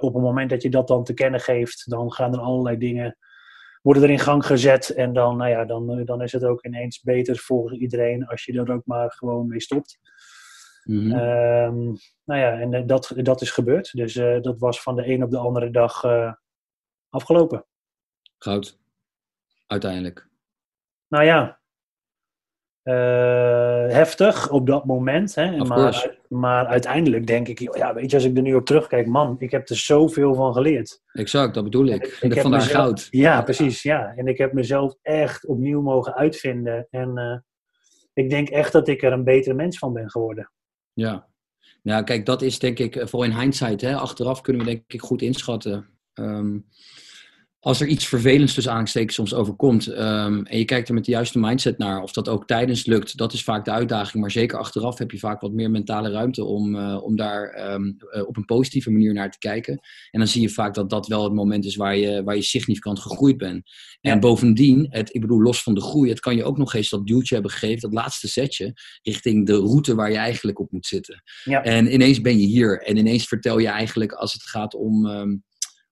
op 0.00 0.14
het 0.14 0.22
moment 0.22 0.50
dat 0.50 0.62
je 0.62 0.70
dat 0.70 0.88
dan 0.88 1.04
te 1.04 1.14
kennen 1.14 1.40
geeft, 1.40 1.90
dan 1.90 2.12
gaan 2.12 2.32
er 2.32 2.40
allerlei 2.40 2.78
dingen 2.78 3.16
worden 3.80 4.02
er 4.02 4.10
in 4.10 4.18
gang 4.18 4.46
gezet. 4.46 4.88
En 4.88 5.12
dan, 5.12 5.36
nou 5.36 5.50
ja, 5.50 5.64
dan, 5.64 5.90
eh, 5.90 6.04
dan 6.06 6.22
is 6.22 6.32
het 6.32 6.44
ook 6.44 6.64
ineens 6.64 7.00
beter 7.00 7.36
voor 7.36 7.74
iedereen 7.74 8.26
als 8.26 8.44
je 8.44 8.52
er 8.52 8.72
ook 8.72 8.86
maar 8.86 9.12
gewoon 9.12 9.46
mee 9.48 9.60
stopt. 9.60 9.98
Mm 10.84 11.98
nou 12.30 12.42
ja, 12.42 12.60
en 12.60 12.74
eh, 12.74 12.86
dat, 12.86 13.12
dat 13.16 13.40
is 13.40 13.50
gebeurd. 13.50 13.92
Dus 13.92 14.14
uh, 14.14 14.40
dat 14.40 14.58
was 14.58 14.82
van 14.82 14.96
de 14.96 15.08
een 15.08 15.22
op 15.22 15.30
de 15.30 15.38
andere 15.38 15.70
dag 15.70 16.04
uh, 16.04 16.32
afgelopen. 17.08 17.66
Goud. 18.38 18.78
Uiteindelijk. 19.66 20.28
Nou 21.08 21.24
ja, 21.24 21.60
uh, 22.84 23.92
heftig 23.92 24.50
op 24.50 24.66
dat 24.66 24.84
moment. 24.84 25.34
Hè? 25.34 25.56
Maar, 25.56 26.18
maar, 26.30 26.66
uiteindelijk 26.66 27.26
denk 27.26 27.48
ik, 27.48 27.76
ja, 27.76 27.94
weet 27.94 28.10
je, 28.10 28.16
als 28.16 28.24
ik 28.24 28.36
er 28.36 28.42
nu 28.42 28.54
op 28.54 28.66
terugkijk, 28.66 29.06
man, 29.06 29.36
ik 29.38 29.50
heb 29.50 29.68
er 29.68 29.76
zoveel 29.76 30.34
van 30.34 30.52
geleerd. 30.52 31.02
Exact, 31.12 31.54
dat 31.54 31.64
bedoel 31.64 31.86
ik. 31.86 32.18
ik, 32.20 32.34
ik 32.34 32.60
goud. 32.60 33.06
Ja, 33.10 33.42
precies. 33.42 33.82
Ja. 33.82 34.12
En 34.16 34.26
ik 34.26 34.38
heb 34.38 34.52
mezelf 34.52 34.96
echt 35.02 35.46
opnieuw 35.46 35.82
mogen 35.82 36.14
uitvinden. 36.14 36.86
En 36.90 37.18
uh, 37.18 37.38
ik 38.12 38.30
denk 38.30 38.48
echt 38.48 38.72
dat 38.72 38.88
ik 38.88 39.02
er 39.02 39.12
een 39.12 39.24
betere 39.24 39.54
mens 39.54 39.78
van 39.78 39.92
ben 39.92 40.10
geworden. 40.10 40.50
Ja. 40.92 41.28
Nou, 41.82 42.04
kijk, 42.04 42.26
dat 42.26 42.42
is 42.42 42.58
denk 42.58 42.78
ik, 42.78 43.08
voor 43.08 43.24
in 43.24 43.38
hindsight, 43.38 43.80
hè, 43.80 43.96
achteraf 43.96 44.40
kunnen 44.40 44.64
we 44.64 44.70
denk 44.70 44.82
ik 44.86 45.00
goed 45.00 45.22
inschatten. 45.22 45.88
Um, 46.14 46.66
als 47.60 47.80
er 47.80 47.86
iets 47.86 48.06
vervelends 48.06 48.54
tussen 48.54 48.72
aanstekens 48.72 49.14
soms 49.14 49.34
overkomt 49.34 49.86
um, 49.86 50.46
en 50.46 50.58
je 50.58 50.64
kijkt 50.64 50.88
er 50.88 50.94
met 50.94 51.04
de 51.04 51.10
juiste 51.10 51.38
mindset 51.38 51.78
naar, 51.78 52.02
of 52.02 52.12
dat 52.12 52.28
ook 52.28 52.46
tijdens 52.46 52.86
lukt, 52.86 53.16
dat 53.16 53.32
is 53.32 53.44
vaak 53.44 53.64
de 53.64 53.70
uitdaging. 53.70 54.22
Maar 54.22 54.30
zeker 54.30 54.58
achteraf 54.58 54.98
heb 54.98 55.10
je 55.10 55.18
vaak 55.18 55.40
wat 55.40 55.52
meer 55.52 55.70
mentale 55.70 56.10
ruimte 56.10 56.44
om, 56.44 56.74
uh, 56.74 57.02
om 57.02 57.16
daar 57.16 57.72
um, 57.72 57.96
uh, 58.14 58.26
op 58.26 58.36
een 58.36 58.44
positieve 58.44 58.90
manier 58.90 59.12
naar 59.12 59.30
te 59.30 59.38
kijken. 59.38 59.80
En 60.10 60.18
dan 60.18 60.28
zie 60.28 60.42
je 60.42 60.48
vaak 60.48 60.74
dat 60.74 60.90
dat 60.90 61.06
wel 61.06 61.24
het 61.24 61.32
moment 61.32 61.64
is 61.64 61.76
waar 61.76 61.96
je, 61.96 62.22
waar 62.22 62.36
je 62.36 62.42
significant 62.42 62.98
gegroeid 62.98 63.36
bent. 63.36 63.70
En 64.00 64.12
ja. 64.14 64.18
bovendien, 64.18 64.86
het, 64.90 65.14
ik 65.14 65.20
bedoel, 65.20 65.42
los 65.42 65.62
van 65.62 65.74
de 65.74 65.80
groei, 65.80 66.10
het 66.10 66.20
kan 66.20 66.36
je 66.36 66.44
ook 66.44 66.58
nog 66.58 66.74
eens 66.74 66.88
dat 66.88 67.06
duwtje 67.06 67.34
hebben 67.34 67.52
gegeven, 67.52 67.80
dat 67.80 67.92
laatste 67.92 68.28
setje, 68.28 68.72
richting 69.02 69.46
de 69.46 69.56
route 69.56 69.94
waar 69.94 70.10
je 70.10 70.16
eigenlijk 70.16 70.58
op 70.58 70.72
moet 70.72 70.86
zitten. 70.86 71.22
Ja. 71.44 71.62
En 71.62 71.92
ineens 71.92 72.20
ben 72.20 72.38
je 72.40 72.46
hier 72.46 72.82
en 72.82 72.96
ineens 72.96 73.26
vertel 73.26 73.58
je 73.58 73.68
eigenlijk 73.68 74.12
als 74.12 74.32
het 74.32 74.42
gaat 74.42 74.74
om. 74.74 75.06
Um, 75.06 75.48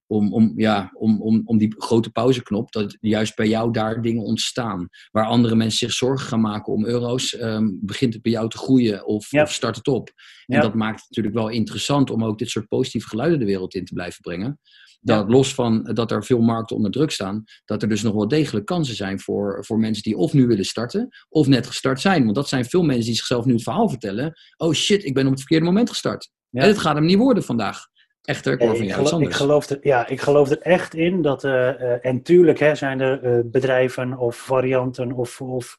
om, 0.09 0.33
om, 0.33 0.53
ja, 0.57 0.91
om, 0.95 1.23
om, 1.23 1.43
om 1.45 1.59
die 1.59 1.75
grote 1.79 2.11
pauzeknop, 2.11 2.73
dat 2.73 2.97
juist 3.01 3.37
bij 3.37 3.49
jou 3.49 3.73
daar 3.73 4.03
dingen 4.03 4.23
ontstaan. 4.23 4.89
Waar 5.11 5.27
andere 5.27 5.55
mensen 5.55 5.79
zich 5.79 5.97
zorgen 5.97 6.29
gaan 6.29 6.41
maken 6.41 6.73
om 6.73 6.85
euro's, 6.85 7.41
um, 7.41 7.79
begint 7.83 8.13
het 8.13 8.23
bij 8.23 8.33
jou 8.33 8.49
te 8.49 8.59
groeien 8.59 9.07
of, 9.07 9.31
ja. 9.31 9.43
of 9.43 9.53
start 9.53 9.77
het 9.77 9.89
op. 9.89 10.11
En 10.47 10.57
ja. 10.57 10.63
dat 10.63 10.75
maakt 10.75 11.01
het 11.01 11.09
natuurlijk 11.09 11.37
wel 11.37 11.49
interessant 11.49 12.11
om 12.11 12.25
ook 12.25 12.39
dit 12.39 12.49
soort 12.49 12.69
positieve 12.69 13.09
geluiden 13.09 13.39
de 13.39 13.45
wereld 13.45 13.75
in 13.75 13.85
te 13.85 13.95
blijven 13.95 14.21
brengen. 14.21 14.61
Dat 15.01 15.27
ja. 15.27 15.33
los 15.33 15.55
van 15.55 15.91
dat 15.93 16.11
er 16.11 16.25
veel 16.25 16.41
markten 16.41 16.77
onder 16.77 16.91
druk 16.91 17.11
staan, 17.11 17.45
dat 17.65 17.83
er 17.83 17.89
dus 17.89 18.03
nog 18.03 18.15
wel 18.15 18.29
degelijk 18.29 18.67
kansen 18.67 18.97
zijn 18.97 19.21
voor, 19.21 19.65
voor 19.65 19.79
mensen 19.79 20.03
die 20.03 20.17
of 20.17 20.33
nu 20.33 20.47
willen 20.47 20.65
starten, 20.65 21.09
of 21.29 21.47
net 21.47 21.67
gestart 21.67 22.01
zijn. 22.01 22.23
Want 22.23 22.35
dat 22.35 22.49
zijn 22.49 22.65
veel 22.65 22.83
mensen 22.83 23.05
die 23.05 23.15
zichzelf 23.15 23.45
nu 23.45 23.53
het 23.53 23.63
verhaal 23.63 23.89
vertellen. 23.89 24.33
Oh 24.57 24.73
shit, 24.73 25.05
ik 25.05 25.15
ben 25.15 25.25
op 25.25 25.31
het 25.31 25.41
verkeerde 25.41 25.65
moment 25.65 25.91
gestart. 25.91 26.31
En 26.51 26.69
het 26.69 26.79
gaat 26.79 26.95
hem 26.95 27.05
niet 27.05 27.17
worden 27.17 27.43
vandaag. 27.43 27.87
Echter, 28.29 28.53
ik 28.53 28.59
van 28.59 28.85
jou 28.87 29.03
iets 29.03 29.13
Ik 29.13 29.33
geloof, 29.33 29.69
er, 29.69 29.79
ja, 29.81 30.07
ik 30.07 30.21
geloof 30.21 30.51
er 30.51 30.61
echt 30.61 30.95
in 30.95 31.23
dat, 31.23 31.45
uh, 31.45 32.07
en 32.07 32.23
tuurlijk 32.23 32.59
hè, 32.59 32.75
zijn 32.75 33.01
er 33.01 33.25
uh, 33.25 33.41
bedrijven 33.45 34.19
of 34.19 34.37
varianten 34.37 35.13
of, 35.13 35.41
of, 35.41 35.79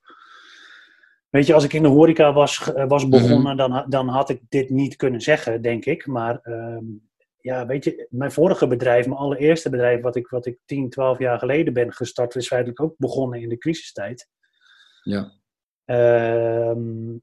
weet 1.30 1.46
je, 1.46 1.54
als 1.54 1.64
ik 1.64 1.74
in 1.74 1.82
de 1.82 1.88
horeca 1.88 2.34
was, 2.34 2.72
was 2.88 3.06
mhm. 3.06 3.12
begonnen, 3.12 3.58
dan, 3.58 3.86
dan 3.88 4.08
had 4.08 4.30
ik 4.30 4.42
dit 4.50 4.70
niet 4.70 4.96
kunnen 4.96 5.22
zeggen, 5.22 5.62
denk 5.62 5.86
ik. 5.86 6.08
Maar 6.08 6.40
uh, 6.44 6.78
ja, 7.38 7.66
weet 7.66 7.84
je, 7.84 8.08
mijn 8.10 8.32
vorige 8.32 8.68
bedrijf, 8.68 9.06
mijn 9.06 9.20
allereerste 9.20 9.70
bedrijf, 9.70 10.02
wat 10.02 10.16
ik, 10.16 10.28
wat 10.28 10.46
ik 10.46 10.58
10, 10.66 10.90
12 10.90 11.20
jaar 11.20 11.40
geleden 11.40 11.74
ben 11.74 11.94
gestart, 11.94 12.36
is 12.36 12.48
feitelijk 12.48 12.82
ook 12.82 12.94
begonnen 12.98 13.42
in 13.42 13.50
de 13.50 13.58
crisistijd. 13.58 14.28
Ja. 15.04 15.32
Ehm, 15.86 17.18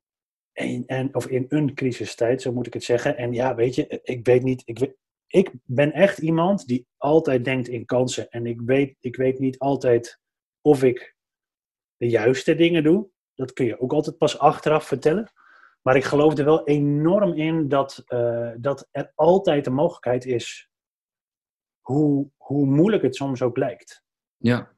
en, 0.52 0.82
en, 0.86 1.14
of 1.14 1.26
in 1.26 1.46
een 1.48 1.74
crisistijd, 1.74 2.42
zo 2.42 2.52
moet 2.52 2.66
ik 2.66 2.74
het 2.74 2.84
zeggen. 2.84 3.16
En 3.16 3.32
ja, 3.32 3.54
weet 3.54 3.74
je, 3.74 4.00
ik 4.02 4.26
weet 4.26 4.42
niet, 4.42 4.62
ik, 4.64 4.78
weet, 4.78 4.94
ik 5.26 5.52
ben 5.64 5.92
echt 5.92 6.18
iemand 6.18 6.66
die 6.66 6.86
altijd 6.96 7.44
denkt 7.44 7.68
in 7.68 7.84
kansen. 7.84 8.28
En 8.28 8.46
ik 8.46 8.60
weet, 8.60 8.96
ik 9.00 9.16
weet 9.16 9.38
niet 9.38 9.58
altijd 9.58 10.20
of 10.60 10.82
ik 10.82 11.16
de 11.96 12.08
juiste 12.08 12.54
dingen 12.54 12.82
doe. 12.82 13.08
Dat 13.34 13.52
kun 13.52 13.66
je 13.66 13.80
ook 13.80 13.92
altijd 13.92 14.18
pas 14.18 14.38
achteraf 14.38 14.86
vertellen. 14.86 15.32
Maar 15.82 15.96
ik 15.96 16.04
geloof 16.04 16.38
er 16.38 16.44
wel 16.44 16.66
enorm 16.66 17.32
in 17.32 17.68
dat, 17.68 18.04
uh, 18.08 18.50
dat 18.56 18.88
er 18.90 19.12
altijd 19.14 19.66
een 19.66 19.74
mogelijkheid 19.74 20.24
is. 20.24 20.70
Hoe, 21.80 22.30
hoe 22.36 22.66
moeilijk 22.66 23.02
het 23.02 23.16
soms 23.16 23.42
ook 23.42 23.56
lijkt. 23.56 24.04
Ja, 24.36 24.75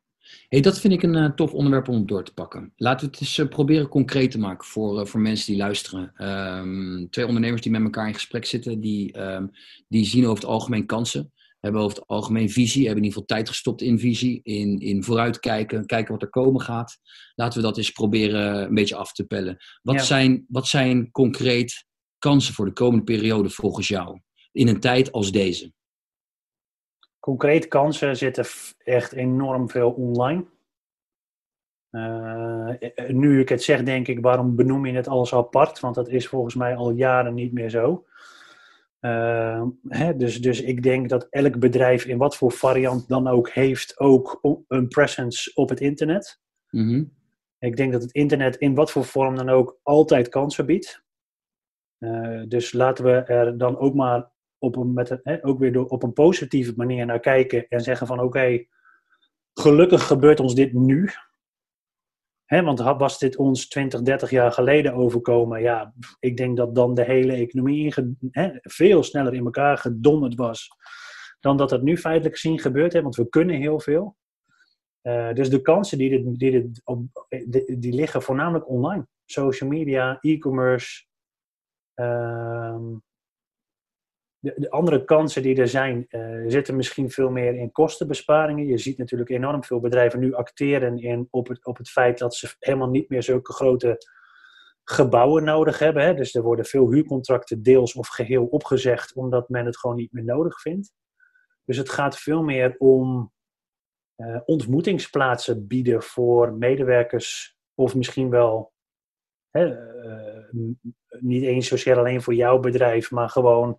Hey, 0.49 0.61
dat 0.61 0.81
vind 0.81 0.93
ik 0.93 1.03
een 1.03 1.17
uh, 1.17 1.31
tof 1.31 1.53
onderwerp 1.53 1.89
om 1.89 2.07
door 2.07 2.25
te 2.25 2.35
pakken. 2.35 2.73
Laten 2.77 3.07
we 3.07 3.13
het 3.13 3.21
eens 3.21 3.39
uh, 3.39 3.49
proberen 3.49 3.89
concreet 3.89 4.31
te 4.31 4.39
maken 4.39 4.69
voor, 4.69 5.01
uh, 5.01 5.07
voor 5.07 5.21
mensen 5.21 5.47
die 5.47 5.57
luisteren. 5.57 6.13
Um, 6.59 7.11
twee 7.11 7.27
ondernemers 7.27 7.63
die 7.63 7.73
met 7.73 7.83
elkaar 7.83 8.07
in 8.07 8.15
gesprek 8.15 8.45
zitten, 8.45 8.81
die, 8.81 9.21
um, 9.21 9.51
die 9.89 10.05
zien 10.05 10.25
over 10.25 10.39
het 10.39 10.51
algemeen 10.51 10.87
kansen. 10.87 11.33
Hebben 11.61 11.81
over 11.81 11.99
het 11.99 12.07
algemeen 12.07 12.51
visie, 12.51 12.87
hebben 12.87 13.05
in 13.05 13.09
ieder 13.09 13.23
geval 13.23 13.37
tijd 13.37 13.49
gestopt 13.49 13.83
in 13.83 13.99
visie, 13.99 14.41
in, 14.43 14.79
in 14.79 15.05
vooruitkijken, 15.05 15.87
kijken 15.87 16.13
wat 16.13 16.23
er 16.23 16.31
komen 16.31 16.61
gaat. 16.61 16.99
Laten 17.35 17.61
we 17.61 17.67
dat 17.67 17.77
eens 17.77 17.91
proberen 17.91 18.63
een 18.63 18.75
beetje 18.75 18.97
af 18.97 19.13
te 19.13 19.25
pellen. 19.25 19.57
Wat, 19.83 19.95
ja. 19.95 20.03
zijn, 20.03 20.45
wat 20.49 20.69
zijn 20.69 21.11
concreet 21.11 21.87
kansen 22.19 22.55
voor 22.55 22.65
de 22.65 22.73
komende 22.73 23.05
periode 23.05 23.51
volgens 23.51 23.89
jou 23.89 24.21
in 24.53 24.69
een 24.69 24.81
tijd 24.81 25.13
als 25.13 25.33
deze? 25.33 25.73
Concreet 27.29 27.69
kansen 27.69 28.17
zitten 28.17 28.45
echt 28.85 29.13
enorm 29.13 29.71
veel 29.71 29.91
online. 29.91 30.45
Uh, 31.91 32.71
nu 33.09 33.41
ik 33.41 33.49
het 33.49 33.63
zeg, 33.63 33.83
denk 33.83 34.09
ik, 34.09 34.21
waarom 34.21 34.57
benoem 34.57 34.87
je 34.87 34.93
het 34.93 35.09
alles 35.09 35.35
apart? 35.35 35.81
Want 35.81 35.95
dat 35.95 36.09
is 36.09 36.29
volgens 36.29 36.55
mij 36.55 36.77
al 36.77 36.91
jaren 36.91 37.35
niet 37.35 37.53
meer 37.53 37.71
zo. 37.71 38.07
Uh, 39.01 39.67
hè, 39.89 40.17
dus, 40.17 40.41
dus 40.41 40.63
ik 40.63 40.83
denk 40.83 41.09
dat 41.09 41.27
elk 41.31 41.59
bedrijf, 41.59 42.05
in 42.05 42.19
wat 42.19 42.37
voor 42.37 42.53
variant 42.53 43.09
dan 43.09 43.29
ook, 43.29 43.51
heeft 43.51 43.99
ook 43.99 44.39
een 44.69 44.89
presence 44.89 45.51
op 45.55 45.69
het 45.69 45.81
internet. 45.81 46.41
Mm 46.71 46.89
-hmm. 46.89 47.13
Ik 47.59 47.77
denk 47.77 47.93
dat 47.93 48.03
het 48.03 48.13
internet 48.13 48.57
in 48.57 48.75
wat 48.75 48.91
voor 48.91 49.05
vorm 49.05 49.37
dan 49.37 49.49
ook 49.49 49.79
altijd 49.83 50.29
kansen 50.29 50.67
biedt. 50.67 51.05
Uh, 51.99 52.43
dus 52.49 52.73
laten 52.73 53.05
we 53.05 53.11
er 53.11 53.59
dan 53.59 53.79
ook 53.79 53.95
maar 53.95 54.31
op 54.59 54.77
een, 54.77 54.93
met 54.93 55.19
hè, 55.23 55.45
ook 55.45 55.59
weer 55.59 55.85
op 55.85 56.03
een 56.03 56.13
positieve 56.13 56.73
manier 56.77 57.07
naar 57.07 57.21
kijken 57.21 57.69
en 57.69 57.81
zeggen 57.81 58.07
van 58.07 58.21
oké, 58.21 58.65
gelukkig 59.55 60.07
gebeurt 60.07 60.41
ons 60.41 60.55
dit 60.55 60.73
nu. 60.73 61.11
Hè, 62.45 62.63
want 62.63 62.81
was 62.81 63.19
dit 63.19 63.37
ons 63.37 63.69
20, 63.69 64.03
30 64.03 64.31
jaar 64.31 64.53
geleden 64.53 64.95
overkomen, 64.95 65.61
ja, 65.61 65.95
ik 66.21 66.37
denk 66.37 66.57
dat 66.57 66.75
dan 66.75 66.95
de 66.95 67.05
hele 67.05 67.33
economie 67.33 67.95
hè, 68.31 68.51
veel 68.61 69.03
sneller 69.03 69.35
in 69.35 69.45
elkaar 69.45 69.79
gedonderd 69.79 70.35
was 70.35 70.69
dan 71.41 71.57
dat 71.57 71.71
het 71.71 71.83
nu 71.83 71.97
feitelijk 71.97 72.35
gezien 72.35 72.59
gebeurt. 72.59 72.93
Hè, 72.93 73.03
want 73.03 73.17
we 73.17 73.29
kunnen 73.29 73.57
heel 73.57 73.81
veel. 73.81 74.17
Uh, 75.03 75.33
dus 75.33 75.51
de 75.51 75.63
kansen 75.63 75.99
die, 75.99 76.37
die, 76.37 76.71
op, 76.85 77.27
die, 77.79 77.93
liggen 77.93 78.23
voornamelijk 78.23 78.69
online. 78.69 79.07
Social 79.25 79.71
media, 79.71 80.19
e-commerce, 80.21 81.07
uh, 81.95 82.79
de, 84.39 84.55
de, 84.57 84.71
andere 84.71 85.05
kansen 85.05 85.43
die 85.43 85.57
er 85.57 85.69
zijn, 85.69 86.07
uh, 86.09 86.45
zitten 86.47 86.77
misschien 86.77 87.11
veel 87.11 87.31
meer 87.31 87.55
in 87.55 87.73
kostenbesparingen. 87.73 88.67
Je 88.67 88.79
ziet 88.79 88.99
natuurlijk 88.99 89.31
enorm 89.31 89.65
veel 89.65 89.81
bedrijven 89.81 90.21
nu 90.21 90.35
acteren 90.35 90.99
in, 90.99 91.29
op, 91.31 91.49
het, 91.49 91.67
op 91.67 91.77
het 91.77 91.91
feit 91.91 92.19
dat 92.19 92.35
ze 92.35 92.55
helemaal 92.59 92.91
niet 92.91 93.09
meer 93.09 93.23
zulke 93.23 93.53
grote 93.53 93.99
gebouwen 94.85 95.45
nodig 95.45 95.79
hebben. 95.79 96.05
Hè? 96.05 96.15
Dus 96.15 96.35
er 96.35 96.43
worden 96.43 96.65
veel 96.65 96.91
huurcontracten 96.91 97.63
deels 97.63 97.95
of 97.95 98.09
geheel 98.09 98.47
opgezegd, 98.47 99.15
omdat 99.15 99.49
men 99.49 99.67
het 99.67 99.79
gewoon 99.79 99.97
niet 99.97 100.13
meer 100.13 100.25
nodig 100.25 100.61
vindt. 100.61 100.93
Dus 101.65 101.77
het 101.77 101.91
gaat 101.91 102.19
veel 102.19 102.43
meer 102.43 102.75
om 102.79 103.33
uh, 104.17 104.41
ontmoetingsplaatsen 104.45 105.67
bieden 105.67 106.03
voor 106.03 106.53
medewerkers, 106.53 107.57
of 107.75 107.95
misschien 107.95 108.31
wel 108.31 108.73
uh, 109.51 109.77
niet 111.21 111.43
eens 111.43 111.69
zozeer 111.69 111.99
alleen 111.99 112.23
voor 112.23 112.35
jouw 112.35 112.59
bedrijf, 112.59 113.11
maar 113.11 113.29
gewoon 113.29 113.79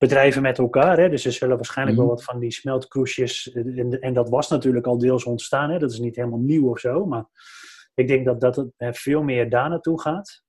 bedrijven 0.00 0.42
met 0.42 0.58
elkaar. 0.58 0.98
Hè? 0.98 1.08
Dus 1.08 1.24
er 1.24 1.32
zullen 1.32 1.56
waarschijnlijk 1.56 1.96
wel 1.96 2.06
mhm. 2.06 2.14
wat 2.14 2.24
van 2.24 2.38
die 2.38 2.50
smeltkroesjes. 2.50 3.52
Eh, 3.52 3.78
en, 3.78 4.00
en, 4.00 4.14
dat 4.14 4.28
was 4.28 4.48
natuurlijk 4.48 4.86
al 4.86 4.98
deels 4.98 5.24
ontstaan. 5.24 5.70
Hè? 5.70 5.78
Dat 5.78 5.90
is 5.90 5.98
niet 5.98 6.16
helemaal 6.16 6.38
nieuw 6.38 6.70
of 6.70 6.78
zo. 6.78 7.06
Maar 7.06 7.24
ik 7.94 8.08
denk 8.08 8.24
dat, 8.24 8.40
dat 8.40 8.56
het 8.76 8.98
veel 8.98 9.22
meer 9.22 9.50
daar 9.50 9.68
naartoe 9.68 10.00
gaat. 10.00 10.42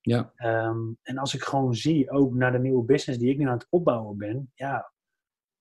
Ja. 0.00 0.32
Um, 0.36 0.98
en 1.02 1.18
als 1.18 1.34
ik 1.34 1.42
gewoon 1.42 1.74
zie, 1.74 2.10
ook 2.10 2.34
naar 2.34 2.52
de 2.52 2.58
nieuwe 2.58 2.84
business 2.84 3.20
die 3.20 3.30
ik 3.30 3.38
nu 3.38 3.46
aan 3.46 3.58
het 3.58 3.66
opbouwen 3.70 4.16
ben. 4.16 4.50
Ja, 4.54 4.92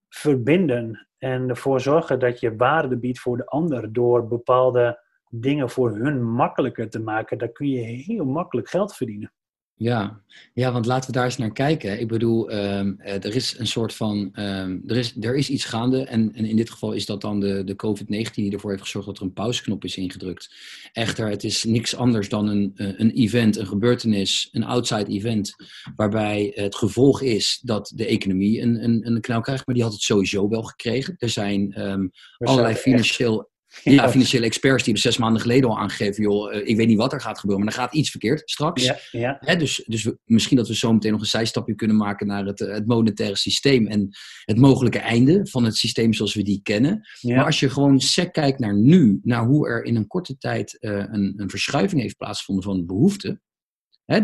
verbinden 0.10 1.08
en 1.18 1.50
ervoor 1.50 1.82
zorgen 1.82 2.20
dat 2.20 2.40
je 2.40 2.56
waarde 2.56 2.98
biedt 2.98 3.20
voor 3.20 3.38
de 3.38 3.46
ander 3.46 3.94
door 3.94 4.28
bepaalde 4.28 5.04
dingen 5.30 5.70
voor 5.70 5.96
hun 5.96 6.24
makkelijker 6.24 6.90
te 6.90 7.00
maken. 7.00 7.38
Daar 7.38 7.52
kun 7.52 7.70
je 7.70 7.82
heel 7.82 8.26
makkelijk 8.26 8.70
geld 8.70 8.96
verdienen. 8.96 9.34
Ja. 9.78 10.22
ja, 10.54 10.72
want 10.72 10.86
laten 10.86 11.08
we 11.08 11.16
daar 11.16 11.26
eens 11.26 11.38
naar 11.38 11.52
kijken. 11.52 12.00
Ik 12.00 12.08
bedoel, 12.08 12.52
um, 12.52 13.00
er 13.00 13.36
is 13.36 13.56
een 13.58 13.68
soort 13.68 13.94
van, 13.94 14.18
um, 14.34 14.84
er, 14.88 14.98
is, 14.98 15.16
er 15.20 15.36
is 15.36 15.50
iets 15.50 15.66
gaande 15.66 16.04
en, 16.06 16.34
en 16.34 16.46
in 16.46 16.56
dit 16.56 16.70
geval 16.70 16.92
is 16.92 17.06
dat 17.06 17.22
dan 17.22 17.40
de, 17.40 17.64
de 17.64 17.76
COVID-19 17.76 18.34
die 18.34 18.52
ervoor 18.52 18.70
heeft 18.70 18.84
gezorgd 18.84 19.08
dat 19.08 19.18
er 19.18 19.24
een 19.24 19.34
pauzeknop 19.34 19.84
is 19.84 19.98
ingedrukt. 19.98 20.56
Echter, 20.94 21.30
het 21.30 21.44
is 21.44 21.64
niks 21.64 21.96
anders 21.96 22.30
dan 22.30 22.48
een, 22.48 22.72
eh, 22.76 22.88
een 22.96 23.12
event, 23.12 23.58
een 23.58 23.68
gebeurtenis, 23.68 24.50
een 24.52 24.64
outside 24.64 25.12
event, 25.12 25.56
waarbij 25.96 26.52
het 26.54 26.76
gevolg 26.76 27.22
is 27.22 27.60
dat 27.64 27.92
de 27.96 28.06
economie 28.06 28.62
een, 28.62 28.84
een, 28.84 29.08
een 29.08 29.22
knauw 29.22 29.42
krijgt, 29.42 29.66
maar 29.66 29.76
die 29.76 29.84
had 29.84 29.94
het 29.94 30.02
sowieso 30.02 30.50
wel 30.50 30.64
gekregen. 30.64 31.16
Er 31.18 31.30
zijn 31.30 31.82
um, 31.82 32.12
allerlei 32.38 32.76
financieel 32.76 33.54
ja, 33.84 34.10
financiële 34.10 34.46
experts 34.46 34.84
die 34.84 34.94
hebben 34.94 35.12
zes 35.12 35.22
maanden 35.22 35.42
geleden 35.42 35.70
al 35.70 35.80
aangegeven, 35.80 36.24
joh, 36.24 36.54
uh, 36.54 36.68
ik 36.68 36.76
weet 36.76 36.88
niet 36.88 36.98
wat 36.98 37.14
er 37.14 37.22
gaat 37.22 37.40
gebeuren, 37.40 37.66
maar 37.66 37.74
er 37.74 37.80
gaat 37.80 37.94
iets 37.94 38.10
verkeerd 38.10 38.42
straks. 38.46 38.84
Ja, 38.84 38.98
ja. 39.12 39.38
Hè, 39.40 39.56
dus 39.56 39.84
dus 39.86 40.04
we, 40.04 40.18
misschien 40.26 40.58
dat 40.58 40.68
we 40.68 40.76
zo 40.76 40.94
meteen 40.94 41.12
nog 41.12 41.22
een 41.22 41.28
zijstapje 41.28 41.76
kunnen 41.76 41.98
maken 41.98 42.28
naar 42.28 42.46
het, 42.46 42.60
uh, 42.60 42.74
het 42.74 42.88
monetaire 42.88 43.38
systeem 43.38 43.88
en 43.88 44.10
het 44.46 44.58
mogelijke 44.58 45.00
einde 45.00 45.48
van 45.48 45.64
het 45.64 45.76
systeem 45.76 46.14
zoals 46.14 46.34
we 46.34 46.44
die 46.44 46.60
kennen. 46.64 47.08
Ja. 47.20 47.36
Maar 47.36 47.46
als 47.46 47.60
je 47.60 47.70
gewoon 47.70 48.00
sec 48.00 48.34
kijkt 48.34 48.60
naar 48.60 48.76
nu, 48.76 49.20
naar 49.24 49.46
hoe 49.46 49.68
er 49.68 49.84
in 49.84 49.96
een 49.96 50.08
korte 50.08 50.38
tijd 50.38 50.78
uh, 50.80 50.92
een, 50.92 51.34
een 51.38 51.50
verschuiving 51.50 52.02
heeft 52.02 52.18
plaatsgevonden 52.18 52.64
van 52.64 52.86
behoeften. 52.86 53.42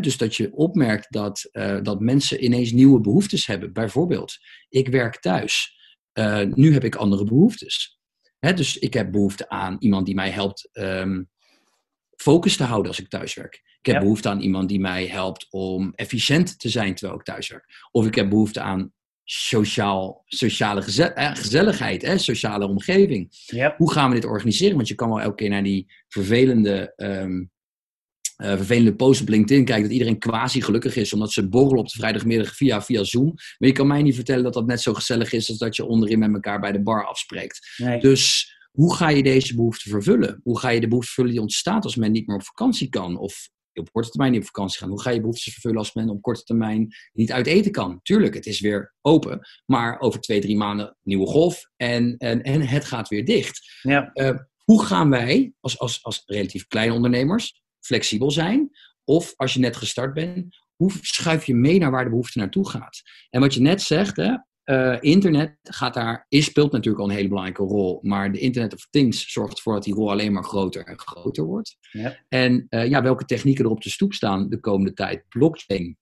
Dus 0.01 0.17
dat 0.17 0.35
je 0.35 0.53
opmerkt 0.53 1.07
dat, 1.09 1.49
dat 1.83 1.99
mensen 1.99 2.43
ineens 2.43 2.71
nieuwe 2.71 2.99
behoeftes 2.99 3.45
hebben. 3.45 3.73
Bijvoorbeeld, 3.73 4.37
ik 4.69 4.87
werk 4.87 5.19
thuis. 5.19 5.75
nu 6.53 6.73
heb 6.73 6.83
ik 6.83 6.95
andere 6.95 7.23
behoeftes 7.23 8.00
dus 8.41 8.77
ik 8.77 8.93
heb 8.93 9.11
behoefte 9.11 9.49
aan 9.49 9.75
iemand 9.79 10.05
die 10.05 10.15
mij 10.15 10.29
helpt 10.29 10.69
um, 10.73 11.29
focus 12.15 12.57
te 12.57 12.63
houden 12.63 12.87
als 12.87 12.99
ik 12.99 13.09
thuiswerk. 13.09 13.53
Ik 13.53 13.85
heb 13.85 13.95
ja. 13.95 14.01
behoefte 14.01 14.29
aan 14.29 14.39
iemand 14.39 14.69
die 14.69 14.79
mij 14.79 15.05
helpt 15.07 15.47
om 15.49 15.93
efficiënt 15.95 16.59
te 16.59 16.69
zijn 16.69 16.95
terwijl 16.95 17.19
ik 17.19 17.25
thuiswerk. 17.25 17.65
Of 17.91 18.05
ik 18.05 18.15
heb 18.15 18.29
behoefte 18.29 18.61
aan 18.61 18.93
sociaal, 19.23 20.23
sociale 20.25 21.13
eh, 21.13 21.35
gezelligheid, 21.35 22.01
hè, 22.01 22.17
sociale 22.17 22.67
omgeving. 22.67 23.27
Ja. 23.45 23.73
Hoe 23.77 23.91
gaan 23.91 24.09
we 24.09 24.15
dit 24.15 24.25
organiseren? 24.25 24.75
Want 24.75 24.87
je 24.87 24.95
kan 24.95 25.09
wel 25.09 25.21
elke 25.21 25.35
keer 25.35 25.49
naar 25.49 25.63
die 25.63 25.91
vervelende 26.07 26.93
um, 26.95 27.51
uh, 28.41 28.55
vervelende 28.55 28.95
post 28.95 29.21
op 29.21 29.29
LinkedIn 29.29 29.65
kijkt 29.65 29.83
dat 29.83 29.91
iedereen 29.91 30.19
quasi 30.19 30.61
gelukkig 30.61 30.95
is 30.95 31.13
omdat 31.13 31.31
ze 31.31 31.49
borrelen 31.49 31.79
op 31.79 31.89
de 31.89 31.97
vrijdagmiddag 31.97 32.55
via, 32.55 32.81
via 32.81 33.03
Zoom. 33.03 33.33
Maar 33.57 33.69
je 33.69 33.71
kan 33.71 33.87
mij 33.87 34.01
niet 34.01 34.15
vertellen 34.15 34.43
dat 34.43 34.53
dat 34.53 34.65
net 34.65 34.81
zo 34.81 34.93
gezellig 34.93 35.31
is 35.31 35.49
als 35.49 35.57
dat 35.57 35.75
je 35.75 35.85
onderin 35.85 36.19
met 36.19 36.33
elkaar 36.33 36.59
bij 36.59 36.71
de 36.71 36.81
bar 36.81 37.05
afspreekt. 37.05 37.75
Nee. 37.77 37.99
Dus 37.99 38.53
hoe 38.71 38.95
ga 38.95 39.09
je 39.09 39.23
deze 39.23 39.55
behoefte 39.55 39.89
vervullen? 39.89 40.39
Hoe 40.43 40.59
ga 40.59 40.69
je 40.69 40.79
de 40.79 40.87
behoefte 40.87 41.11
vervullen 41.11 41.31
die 41.31 41.41
ontstaat 41.41 41.83
als 41.83 41.95
men 41.95 42.11
niet 42.11 42.27
meer 42.27 42.35
op 42.35 42.43
vakantie 42.43 42.89
kan? 42.89 43.17
Of 43.17 43.49
op 43.73 43.91
korte 43.91 44.09
termijn 44.09 44.31
niet 44.31 44.41
op 44.41 44.47
vakantie 44.47 44.79
gaan? 44.79 44.89
Hoe 44.89 45.01
ga 45.01 45.09
je 45.09 45.19
behoeftes 45.19 45.53
vervullen 45.53 45.77
als 45.77 45.93
men 45.93 46.09
op 46.09 46.21
korte 46.21 46.43
termijn 46.43 46.95
niet 47.13 47.31
uit 47.31 47.47
eten 47.47 47.71
kan? 47.71 47.99
Tuurlijk, 48.01 48.33
het 48.33 48.45
is 48.45 48.59
weer 48.59 48.93
open, 49.01 49.39
maar 49.65 49.99
over 49.99 50.19
twee, 50.19 50.41
drie 50.41 50.57
maanden 50.57 50.97
nieuwe 51.01 51.27
golf 51.27 51.69
en, 51.75 52.17
en, 52.17 52.41
en 52.41 52.61
het 52.61 52.85
gaat 52.85 53.07
weer 53.07 53.25
dicht. 53.25 53.79
Ja. 53.81 54.09
Uh, 54.13 54.37
hoe 54.63 54.85
gaan 54.85 55.09
wij 55.09 55.53
als, 55.59 55.79
als, 55.79 56.03
als 56.03 56.23
relatief 56.25 56.67
kleine 56.67 56.93
ondernemers 56.93 57.61
flexibel 57.81 58.31
zijn. 58.31 58.69
Of 59.03 59.33
als 59.35 59.53
je 59.53 59.59
net 59.59 59.75
gestart 59.75 60.13
bent, 60.13 60.57
hoe 60.75 60.91
schuif 61.01 61.45
je 61.45 61.55
mee 61.55 61.79
naar 61.79 61.91
waar 61.91 62.03
de 62.03 62.09
behoefte 62.09 62.39
naartoe 62.39 62.69
gaat? 62.69 63.01
En 63.29 63.41
wat 63.41 63.53
je 63.53 63.61
net 63.61 63.81
zegt, 63.81 64.15
hè, 64.15 64.35
uh, 64.65 64.97
internet 64.99 65.57
gaat 65.63 65.93
daar, 65.93 66.25
is, 66.29 66.45
speelt 66.45 66.71
natuurlijk 66.71 67.03
al 67.03 67.09
een 67.09 67.15
hele 67.15 67.27
belangrijke 67.27 67.63
rol, 67.63 67.99
maar 68.01 68.31
de 68.31 68.39
Internet 68.39 68.73
of 68.73 68.87
Things 68.89 69.31
zorgt 69.31 69.55
ervoor 69.55 69.73
dat 69.73 69.83
die 69.83 69.93
rol 69.93 70.11
alleen 70.11 70.33
maar 70.33 70.43
groter 70.43 70.85
en 70.85 70.99
groter 70.99 71.43
wordt. 71.43 71.77
Ja. 71.91 72.17
En 72.27 72.65
uh, 72.69 72.87
ja, 72.87 73.01
welke 73.01 73.25
technieken 73.25 73.65
er 73.65 73.71
op 73.71 73.81
de 73.81 73.89
stoep 73.89 74.13
staan 74.13 74.49
de 74.49 74.59
komende 74.59 74.93
tijd? 74.93 75.25
Blockchain, 75.29 75.97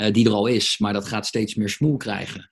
uh, 0.00 0.12
die 0.12 0.26
er 0.26 0.32
al 0.32 0.46
is, 0.46 0.78
maar 0.78 0.92
dat 0.92 1.06
gaat 1.06 1.26
steeds 1.26 1.54
meer 1.54 1.68
smoel 1.68 1.96
krijgen. 1.96 2.48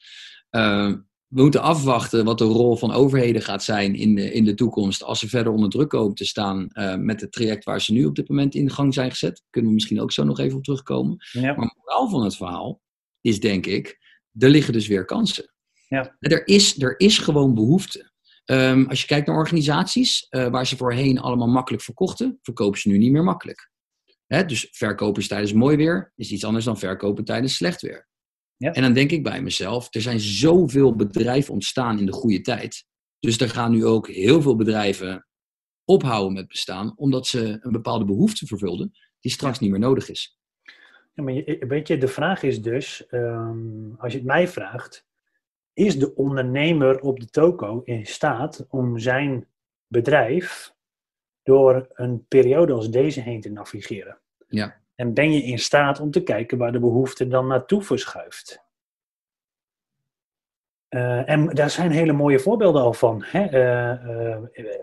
We 1.29 1.43
moeten 1.43 1.63
afwachten 1.63 2.25
wat 2.25 2.39
de 2.39 2.45
rol 2.45 2.77
van 2.77 2.93
overheden 2.93 3.43
gaat 3.43 3.63
zijn 3.63 3.95
in 3.95 4.15
de, 4.15 4.33
in 4.33 4.45
de 4.45 4.55
toekomst 4.55 5.03
als 5.03 5.19
ze 5.19 5.29
verder 5.29 5.53
onder 5.53 5.71
druk 5.71 5.89
komen 5.89 6.15
te 6.15 6.25
staan 6.25 6.71
met 6.99 7.21
het 7.21 7.33
traject 7.33 7.65
waar 7.65 7.81
ze 7.81 7.93
nu 7.93 8.05
op 8.05 8.15
dit 8.15 8.29
moment 8.29 8.55
in 8.55 8.71
gang 8.71 8.95
zijn 8.95 9.11
gezet. 9.11 9.43
Kunnen 9.51 9.71
we 9.71 9.77
misschien 9.77 10.01
ook 10.01 10.13
zo 10.13 10.25
nog 10.25 10.39
even 10.39 10.57
op 10.57 10.65
terugkomen. 10.65 11.17
Ja. 11.33 11.41
Maar 11.41 11.67
het 11.67 11.77
moraal 11.77 12.09
van 12.09 12.25
het 12.25 12.37
verhaal 12.37 12.81
is 13.21 13.41
denk 13.41 13.67
ik 13.67 13.99
er 14.39 14.51
liggen 14.51 14.73
dus 14.73 14.87
weer 14.87 15.05
kansen. 15.05 15.53
Ja. 15.89 16.17
Er, 16.19 16.47
is, 16.47 16.83
er 16.83 17.01
is 17.01 17.19
gewoon 17.19 17.55
behoefte. 17.55 18.11
Um, 18.45 18.87
als 18.89 19.01
je 19.01 19.07
kijkt 19.07 19.27
naar 19.27 19.37
organisaties 19.37 20.27
uh, 20.31 20.49
waar 20.49 20.67
ze 20.67 20.77
voorheen 20.77 21.21
allemaal 21.21 21.49
makkelijk 21.49 21.83
verkochten, 21.83 22.39
verkopen 22.43 22.81
ze 22.81 22.89
nu 22.89 22.99
niet 22.99 23.13
meer 23.13 23.25
makkelijk. 23.25 23.71
Hè? 24.27 24.45
Dus 24.45 24.69
verkopers 24.71 25.29
tijdens 25.29 25.53
mooi 25.53 25.77
weer 25.77 26.13
is 26.17 26.31
iets 26.31 26.45
anders 26.45 26.65
dan 26.65 26.79
verkopen 26.79 27.25
tijdens 27.25 27.55
slecht 27.55 27.81
weer. 27.81 28.09
Ja. 28.59 28.73
En 28.73 28.83
dan 28.83 28.93
denk 28.93 29.11
ik 29.11 29.23
bij 29.23 29.43
mezelf, 29.43 29.95
er 29.95 30.01
zijn 30.01 30.21
zoveel 30.21 30.97
bedrijven 30.97 31.55
ontstaan 31.55 31.99
in 31.99 32.07
de 32.07 32.13
goede 32.13 32.41
tijd. 32.41 32.85
Dus 33.19 33.41
er 33.41 33.49
gaan 33.49 33.71
nu 33.71 33.85
ook 33.87 34.09
heel 34.09 34.43
veel 34.43 34.57
bedrijven 34.57 35.27
ophouden 35.85 36.33
met 36.33 36.49
bestaan, 36.49 36.93
omdat 36.97 37.27
ze 37.27 37.59
een 37.61 37.73
bepaalde 37.73 38.05
behoefte 38.05 38.47
vervulden 38.47 38.93
die 39.21 39.33
straks 39.33 39.59
niet 39.59 39.71
meer 39.71 39.81
nodig 39.81 40.09
is. 40.09 40.39
Ja, 41.15 41.23
maar 41.23 41.35
weet 41.69 41.89
je, 41.89 41.99
de 41.99 42.09
vraag 42.09 42.43
is 42.43 42.63
dus, 42.63 43.07
um, 43.11 43.95
als 43.99 44.13
je 44.13 44.19
het 44.19 44.27
mij 44.27 44.49
vraagt, 44.49 45.07
is 45.73 45.99
de 45.99 46.15
ondernemer 46.15 47.01
op 47.01 47.21
de 47.21 47.27
toko 47.27 47.83
in 47.85 48.07
staat 48.07 48.67
om 48.69 48.99
zijn 48.99 49.47
bedrijf 49.87 50.75
door 51.43 51.89
een 51.93 52.27
periode 52.27 52.73
als 52.73 52.91
deze 52.91 53.21
heen 53.21 53.41
te 53.41 53.51
navigeren? 53.51 54.19
Ja. 54.49 54.81
En 54.99 55.15
ben 55.15 55.33
je 55.33 55.43
in 55.43 55.59
staat 55.59 56.01
om 56.01 56.11
te 56.11 56.23
kijken 56.23 56.59
waar 56.59 56.73
de 56.73 56.81
behoefte 56.81 57.29
dan 57.29 57.47
naartoe 57.47 57.83
verschuift? 57.83 58.65
Uh, 60.89 61.29
en 61.29 61.49
daar 61.49 61.71
zijn 61.71 61.91
hele 61.91 62.13
mooie 62.13 62.39
voorbeelden 62.39 62.83
al 62.83 62.93
van. 62.93 63.23
Hè? 63.27 63.45
Uh, 63.45 64.37
uh, 64.53 64.75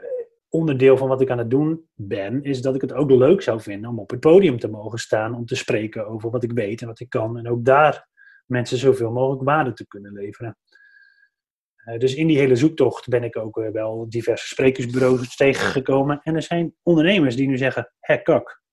onderdeel 0.49 0.97
van 0.97 1.07
wat 1.07 1.21
ik 1.21 1.29
aan 1.29 1.37
het 1.37 1.49
doen 1.49 1.89
ben, 1.93 2.43
is 2.43 2.61
dat 2.61 2.75
ik 2.75 2.81
het 2.81 2.93
ook 2.93 3.11
leuk 3.11 3.41
zou 3.41 3.61
vinden 3.61 3.89
om 3.89 3.99
op 3.99 4.09
het 4.09 4.19
podium 4.19 4.59
te 4.59 4.69
mogen 4.69 4.99
staan, 4.99 5.35
om 5.35 5.45
te 5.45 5.55
spreken 5.55 6.07
over 6.07 6.29
wat 6.29 6.43
ik 6.43 6.51
weet 6.51 6.81
en 6.81 6.87
wat 6.87 6.99
ik 6.99 7.09
kan. 7.09 7.37
En 7.37 7.49
ook 7.49 7.65
daar 7.65 8.07
mensen 8.45 8.77
zoveel 8.77 9.11
mogelijk 9.11 9.43
waarde 9.43 9.73
te 9.73 9.87
kunnen 9.87 10.13
leveren. 10.13 10.57
Dus 11.97 12.15
in 12.15 12.27
die 12.27 12.37
hele 12.37 12.55
zoektocht 12.55 13.07
ben 13.07 13.23
ik 13.23 13.37
ook 13.37 13.69
wel 13.71 14.09
diverse 14.09 14.47
sprekersbureaus 14.47 15.35
tegengekomen. 15.35 16.19
En 16.23 16.35
er 16.35 16.41
zijn 16.41 16.75
ondernemers 16.83 17.35
die 17.35 17.47
nu 17.47 17.57
zeggen: 17.57 17.91
hé, 17.99 18.17
kak, 18.17 18.63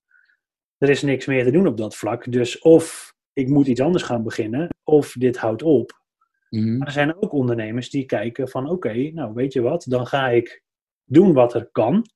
er 0.82 0.90
is 0.90 1.02
niks 1.02 1.26
meer 1.26 1.44
te 1.44 1.50
doen 1.50 1.66
op 1.66 1.76
dat 1.76 1.96
vlak. 1.96 2.32
Dus 2.32 2.58
of 2.58 3.14
ik 3.32 3.48
moet 3.48 3.66
iets 3.66 3.80
anders 3.80 4.04
gaan 4.04 4.22
beginnen, 4.22 4.68
of 4.84 5.12
dit 5.12 5.36
houdt 5.36 5.62
op. 5.62 6.00
Mhm. 6.50 6.76
Maar 6.76 6.86
er 6.86 6.92
zijn 6.92 7.22
ook 7.22 7.32
ondernemers 7.32 7.90
die 7.90 8.04
kijken 8.04 8.48
van 8.48 8.70
oké, 8.70 9.10
nou 9.10 9.34
weet 9.34 9.52
je 9.52 9.60
wat, 9.60 9.84
dan 9.88 10.06
ga 10.06 10.28
ik 10.28 10.62
doen 11.04 11.32
wat 11.32 11.54
er 11.54 11.68
kan. 11.72 12.06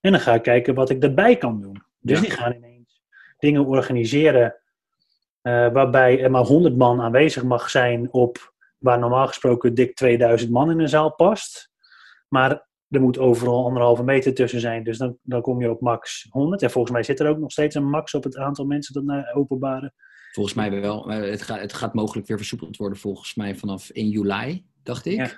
En 0.00 0.12
dan 0.12 0.20
ga 0.20 0.34
ik 0.34 0.42
kijken 0.42 0.74
wat 0.74 0.90
ik 0.90 1.02
erbij 1.02 1.36
kan 1.36 1.60
doen. 1.60 1.82
Dus 2.00 2.20
die 2.20 2.30
gaan 2.30 2.52
ineens 2.52 3.02
dingen 3.38 3.66
organiseren 3.66 4.54
uh, 5.42 5.72
waarbij 5.72 6.22
er 6.22 6.30
maar 6.30 6.44
100 6.44 6.76
man 6.76 7.00
aanwezig 7.00 7.42
mag 7.42 7.70
zijn 7.70 8.12
op 8.12 8.54
waar 8.78 8.98
normaal 8.98 9.26
gesproken 9.26 9.74
dik 9.74 9.94
2000 9.94 10.50
man 10.50 10.70
in 10.70 10.80
een 10.80 10.88
zaal 10.88 11.14
past. 11.14 11.70
Maar 12.28 12.68
er 12.90 13.00
moet 13.00 13.18
overal 13.18 13.64
anderhalve 13.64 14.02
meter 14.02 14.34
tussen 14.34 14.60
zijn, 14.60 14.84
dus 14.84 14.98
dan, 14.98 15.16
dan 15.22 15.40
kom 15.40 15.60
je 15.60 15.70
op 15.70 15.80
max 15.80 16.26
100. 16.30 16.62
En 16.62 16.70
volgens 16.70 16.92
mij 16.92 17.02
zit 17.02 17.20
er 17.20 17.28
ook 17.28 17.38
nog 17.38 17.50
steeds 17.50 17.74
een 17.74 17.90
max 17.90 18.14
op 18.14 18.24
het 18.24 18.36
aantal 18.36 18.64
mensen 18.64 18.94
dat 18.94 19.04
naar 19.04 19.32
openbare. 19.34 19.92
Volgens 20.32 20.54
mij 20.54 20.80
wel. 20.80 21.08
Het 21.08 21.42
gaat, 21.42 21.60
het 21.60 21.72
gaat 21.72 21.94
mogelijk 21.94 22.26
weer 22.26 22.36
versoepeld 22.36 22.76
worden 22.76 22.98
volgens 22.98 23.34
mij 23.34 23.56
vanaf 23.56 23.88
1 23.88 24.08
juli, 24.08 24.64
dacht 24.82 25.06
ik. 25.06 25.14
Ja. 25.14 25.30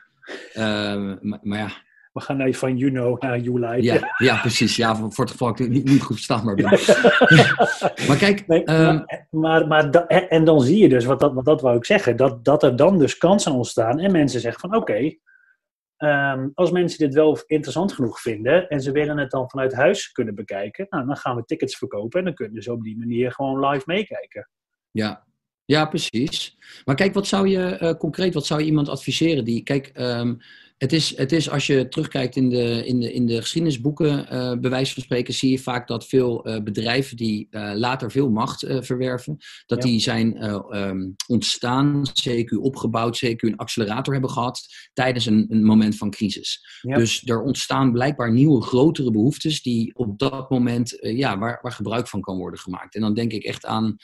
Uh, 0.54 1.18
maar, 1.20 1.38
maar, 1.42 1.58
ja, 1.58 1.70
we 2.12 2.20
gaan 2.20 2.36
naar 2.36 2.52
van 2.52 2.76
you 2.76 2.90
know 2.90 3.22
naar 3.22 3.38
you 3.38 3.82
Ja, 3.82 4.14
ja, 4.16 4.40
precies. 4.40 4.76
Ja, 4.76 4.96
voor 4.96 5.24
het 5.24 5.30
geval 5.30 5.48
ik 5.48 5.68
niet, 5.68 5.84
niet 5.84 6.02
goed 6.02 6.14
verstaanbaar 6.14 6.54
ben. 6.54 6.70
maar 8.08 8.16
kijk... 8.18 8.46
Nee, 8.46 8.64
ehm, 8.64 9.00
maar, 9.30 9.66
maar, 9.66 9.90
en 10.06 10.44
dan 10.44 10.60
zie 10.60 10.78
je 10.78 10.88
dus, 10.88 11.04
wat 11.04 11.20
dat, 11.20 11.32
wat 11.32 11.44
dat 11.44 11.60
wou 11.60 11.76
ik 11.76 11.84
zeggen, 11.84 12.16
dat, 12.16 12.44
dat 12.44 12.62
er 12.62 12.76
dan 12.76 12.98
dus 12.98 13.18
kansen 13.18 13.52
ontstaan 13.52 13.98
en 13.98 14.12
mensen 14.12 14.40
zeggen 14.40 14.60
van 14.60 14.78
oké, 14.78 15.16
ehm, 16.02 16.48
als 16.54 16.70
mensen 16.70 16.98
dit 16.98 17.14
wel 17.14 17.38
interessant 17.46 17.92
genoeg 17.92 18.20
vinden 18.20 18.68
en 18.68 18.80
ze 18.80 18.92
willen 18.92 19.18
het 19.18 19.30
dan 19.30 19.50
vanuit 19.50 19.74
huis 19.74 20.12
kunnen 20.12 20.34
bekijken, 20.34 20.86
nou, 20.90 21.06
dan 21.06 21.16
gaan 21.16 21.36
we 21.36 21.44
tickets 21.44 21.76
verkopen 21.76 22.18
en 22.18 22.24
dan 22.24 22.34
kunnen 22.34 22.62
ze 22.62 22.72
op 22.72 22.82
die 22.82 22.98
manier 22.98 23.32
gewoon 23.32 23.66
live 23.66 23.82
meekijken. 23.86 24.48
Ja, 24.90 25.24
ja, 25.64 25.86
precies. 25.86 26.56
Maar 26.84 26.94
kijk, 26.94 27.14
wat 27.14 27.26
zou 27.26 27.48
je 27.48 27.78
uh, 27.80 27.92
concreet, 27.92 28.34
wat 28.34 28.46
zou 28.46 28.60
je 28.60 28.66
iemand 28.66 28.88
adviseren 28.88 29.44
die, 29.44 29.62
kijk, 29.62 29.90
um, 29.94 30.38
het 30.82 30.92
is, 30.92 31.16
het 31.16 31.32
is 31.32 31.50
als 31.50 31.66
je 31.66 31.88
terugkijkt 31.88 32.36
in 32.36 32.48
de, 32.48 32.86
in 32.86 33.00
de, 33.00 33.12
in 33.12 33.26
de 33.26 33.40
geschiedenisboeken, 33.40 34.26
uh, 34.32 34.58
bij 34.60 34.70
wijze 34.70 34.94
van 34.94 35.02
spreken, 35.02 35.34
zie 35.34 35.50
je 35.50 35.58
vaak 35.58 35.88
dat 35.88 36.06
veel 36.06 36.48
uh, 36.48 36.62
bedrijven 36.62 37.16
die 37.16 37.46
uh, 37.50 37.72
later 37.74 38.10
veel 38.10 38.30
macht 38.30 38.66
verwerven, 38.68 39.36
dat 39.66 39.82
die 39.82 40.00
zijn 40.00 40.44
um, 40.76 41.14
ontstaan, 41.26 42.02
CQ 42.08 42.56
opgebouwd, 42.60 43.24
CQ 43.24 43.36
een 43.36 43.56
accelerator 43.56 44.12
hebben 44.12 44.30
gehad 44.30 44.66
tijdens 44.92 45.26
een, 45.26 45.46
een 45.48 45.64
moment 45.64 45.96
van 45.96 46.10
crisis. 46.10 46.80
Dus 46.82 47.22
er 47.24 47.42
ontstaan 47.42 47.92
blijkbaar 47.92 48.32
nieuwe, 48.32 48.62
grotere 48.62 49.10
behoeftes 49.10 49.62
die 49.62 49.94
op 49.94 50.18
dat 50.18 50.50
moment, 50.50 50.98
ja, 51.00 51.38
waar, 51.38 51.58
waar 51.62 51.72
gebruik 51.72 52.08
van 52.08 52.20
kan 52.20 52.38
worden 52.38 52.60
gemaakt. 52.60 52.94
En 52.94 53.00
dan 53.00 53.14
denk 53.14 53.32
ik 53.32 53.44
echt 53.44 53.66
aan 53.66 53.96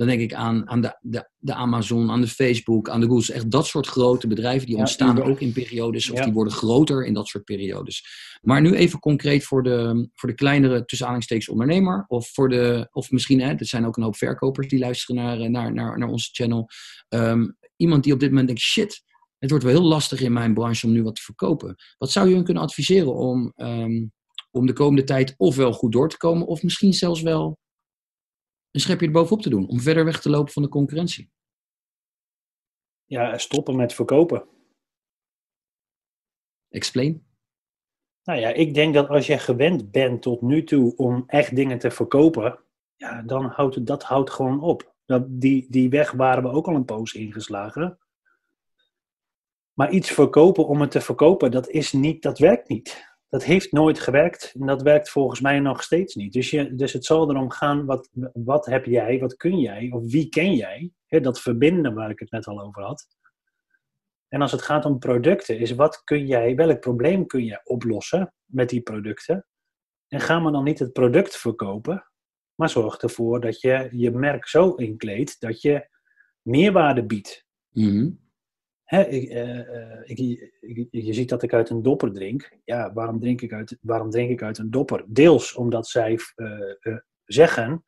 dan 0.00 0.08
denk 0.08 0.20
ik 0.20 0.34
aan, 0.34 0.68
aan 0.68 0.80
de, 0.80 0.98
de, 1.00 1.28
de 1.38 1.54
Amazon, 1.54 2.10
aan 2.10 2.20
de 2.20 2.26
Facebook, 2.26 2.88
aan 2.88 3.00
de 3.00 3.06
Google. 3.06 3.34
Echt 3.34 3.50
dat 3.50 3.66
soort 3.66 3.86
grote 3.86 4.26
bedrijven 4.26 4.66
die 4.66 4.76
ontstaan 4.76 5.16
er 5.16 5.24
ook 5.24 5.40
in 5.40 5.52
periodes. 5.52 6.10
Of 6.10 6.20
die 6.20 6.32
worden 6.32 6.52
groter 6.52 7.06
in 7.06 7.14
dat 7.14 7.26
soort 7.26 7.44
periodes. 7.44 8.04
Maar 8.42 8.60
nu 8.60 8.74
even 8.74 8.98
concreet 8.98 9.44
voor 9.44 9.62
de, 9.62 10.08
voor 10.14 10.28
de 10.28 10.34
kleinere 10.34 10.84
tussen 10.84 11.50
ondernemer. 11.50 12.04
Of, 12.06 12.28
voor 12.32 12.48
de, 12.48 12.88
of 12.92 13.10
misschien, 13.10 13.40
hè, 13.40 13.52
er 13.52 13.66
zijn 13.66 13.86
ook 13.86 13.96
een 13.96 14.02
hoop 14.02 14.16
verkopers 14.16 14.68
die 14.68 14.78
luisteren 14.78 15.22
naar, 15.22 15.50
naar, 15.50 15.72
naar, 15.72 15.98
naar 15.98 16.08
onze 16.08 16.28
channel. 16.32 16.68
Ehm, 17.08 17.48
iemand 17.76 18.04
die 18.04 18.12
op 18.12 18.20
dit 18.20 18.28
moment 18.28 18.46
denkt, 18.46 18.62
shit, 18.62 19.02
het 19.38 19.50
wordt 19.50 19.64
wel 19.64 19.74
heel 19.74 19.88
lastig 19.88 20.20
in 20.20 20.32
mijn 20.32 20.54
branche 20.54 20.86
om 20.86 20.92
nu 20.92 21.02
wat 21.02 21.14
te 21.14 21.22
verkopen. 21.22 21.74
Wat 21.98 22.10
zou 22.10 22.28
je 22.28 22.34
hun 22.34 22.44
kunnen 22.44 22.62
adviseren 22.62 23.14
om, 23.14 23.52
ehm, 23.56 24.06
om 24.50 24.66
de 24.66 24.72
komende 24.72 25.04
tijd 25.04 25.34
ofwel 25.36 25.72
goed 25.72 25.92
door 25.92 26.08
te 26.08 26.16
komen, 26.16 26.46
of 26.46 26.62
misschien 26.62 26.92
zelfs 26.92 27.22
wel 27.22 27.58
een 28.70 28.80
schepje 28.80 29.06
er 29.06 29.12
bovenop 29.12 29.42
te 29.42 29.50
doen 29.50 29.68
om 29.68 29.80
verder 29.80 30.04
weg 30.04 30.20
te 30.20 30.30
lopen 30.30 30.52
van 30.52 30.62
de 30.62 30.68
concurrentie? 30.68 31.30
Ja, 33.04 33.38
stoppen 33.38 33.76
met 33.76 33.92
verkopen. 33.92 34.48
Explain. 36.68 37.26
Nou 38.24 38.40
ja, 38.40 38.48
ik 38.48 38.74
denk 38.74 38.94
dat 38.94 39.08
als 39.08 39.26
je 39.26 39.38
gewend 39.38 39.90
bent 39.90 40.22
tot 40.22 40.42
nu 40.42 40.64
toe 40.64 40.96
om 40.96 41.24
echt 41.26 41.56
dingen 41.56 41.78
te 41.78 41.90
verkopen, 41.90 42.58
ja, 42.96 43.22
dan 43.22 43.44
houdt 43.44 43.86
dat 43.86 44.02
houdt 44.02 44.30
gewoon 44.30 44.62
op. 44.62 44.94
Dat, 45.04 45.24
die, 45.28 45.66
die 45.70 45.88
weg 45.88 46.10
waren 46.10 46.42
we 46.42 46.48
ook 46.48 46.66
al 46.66 46.74
een 46.74 46.84
poos 46.84 47.14
ingeslagen. 47.14 47.98
Maar 49.72 49.90
iets 49.90 50.10
verkopen 50.10 50.66
om 50.66 50.80
het 50.80 50.90
te 50.90 51.00
verkopen, 51.00 51.50
dat 51.50 51.68
is 51.68 51.92
niet, 51.92 52.22
dat 52.22 52.38
werkt 52.38 52.68
niet 52.68 53.09
dat 53.30 53.44
heeft 53.44 53.72
nooit 53.72 54.00
gewerkt 54.00 54.54
en 54.60 54.66
dat 54.66 54.82
werkt 54.82 55.10
volgens 55.10 55.40
mij 55.40 55.60
nog 55.60 55.82
steeds 55.82 56.14
niet. 56.14 56.32
Dus, 56.32 56.50
je, 56.50 56.74
dus 56.74 56.92
het 56.92 57.04
zal 57.04 57.30
erom 57.30 57.50
gaan, 57.50 57.84
wat, 57.84 58.10
wat 58.32 58.66
heb 58.66 58.84
jij, 58.84 59.18
wat 59.18 59.36
kun 59.36 59.58
jij, 59.58 59.90
of 59.90 60.10
wie 60.10 60.28
ken 60.28 60.54
jij? 60.54 60.92
dat 61.08 61.40
verbinden 61.40 61.94
waar 61.94 62.10
ik 62.10 62.18
het 62.18 62.30
net 62.30 62.46
al 62.46 62.60
over 62.60 62.82
had. 62.82 63.06
En 64.28 64.40
als 64.40 64.52
het 64.52 64.62
gaat 64.62 64.84
om 64.84 64.98
producten, 64.98 65.58
is 65.58 65.70
wat 65.70 66.04
kun 66.04 66.26
jij, 66.26 66.54
welk 66.54 66.80
probleem 66.80 67.26
kun 67.26 67.44
je 67.44 67.60
oplossen 67.64 68.34
met 68.44 68.68
die 68.68 68.80
producten? 68.80 69.46
En 70.08 70.20
ga 70.20 70.38
maar 70.38 70.52
dan 70.52 70.64
niet 70.64 70.78
het 70.78 70.92
product 70.92 71.36
verkopen, 71.36 72.10
maar 72.54 72.68
zorg 72.68 72.96
ervoor 72.96 73.40
dat 73.40 73.60
je 73.60 73.88
je 73.90 74.10
merk 74.10 74.48
zo 74.48 74.74
inkleedt 74.74 75.40
dat 75.40 75.60
je 75.60 75.88
meerwaarde 76.42 77.06
biedt. 77.06 77.46
Mm 77.70 78.29
Hè, 78.90 79.02
ik, 79.02 79.30
uh, 79.30 80.00
ik, 80.04 80.18
ik, 80.60 80.88
je 80.90 81.12
ziet 81.12 81.28
dat 81.28 81.42
ik 81.42 81.54
uit 81.54 81.70
een 81.70 81.82
dopper 81.82 82.12
drink. 82.12 82.58
Ja, 82.64 82.92
waarom 82.92 83.20
drink 83.20 83.40
ik 83.40 83.52
uit, 83.52 83.78
waarom 83.80 84.10
drink 84.10 84.30
ik 84.30 84.42
uit 84.42 84.58
een 84.58 84.70
dopper? 84.70 85.04
Deels 85.06 85.54
omdat 85.54 85.88
zij 85.88 86.18
uh, 86.36 86.96
zeggen 87.24 87.84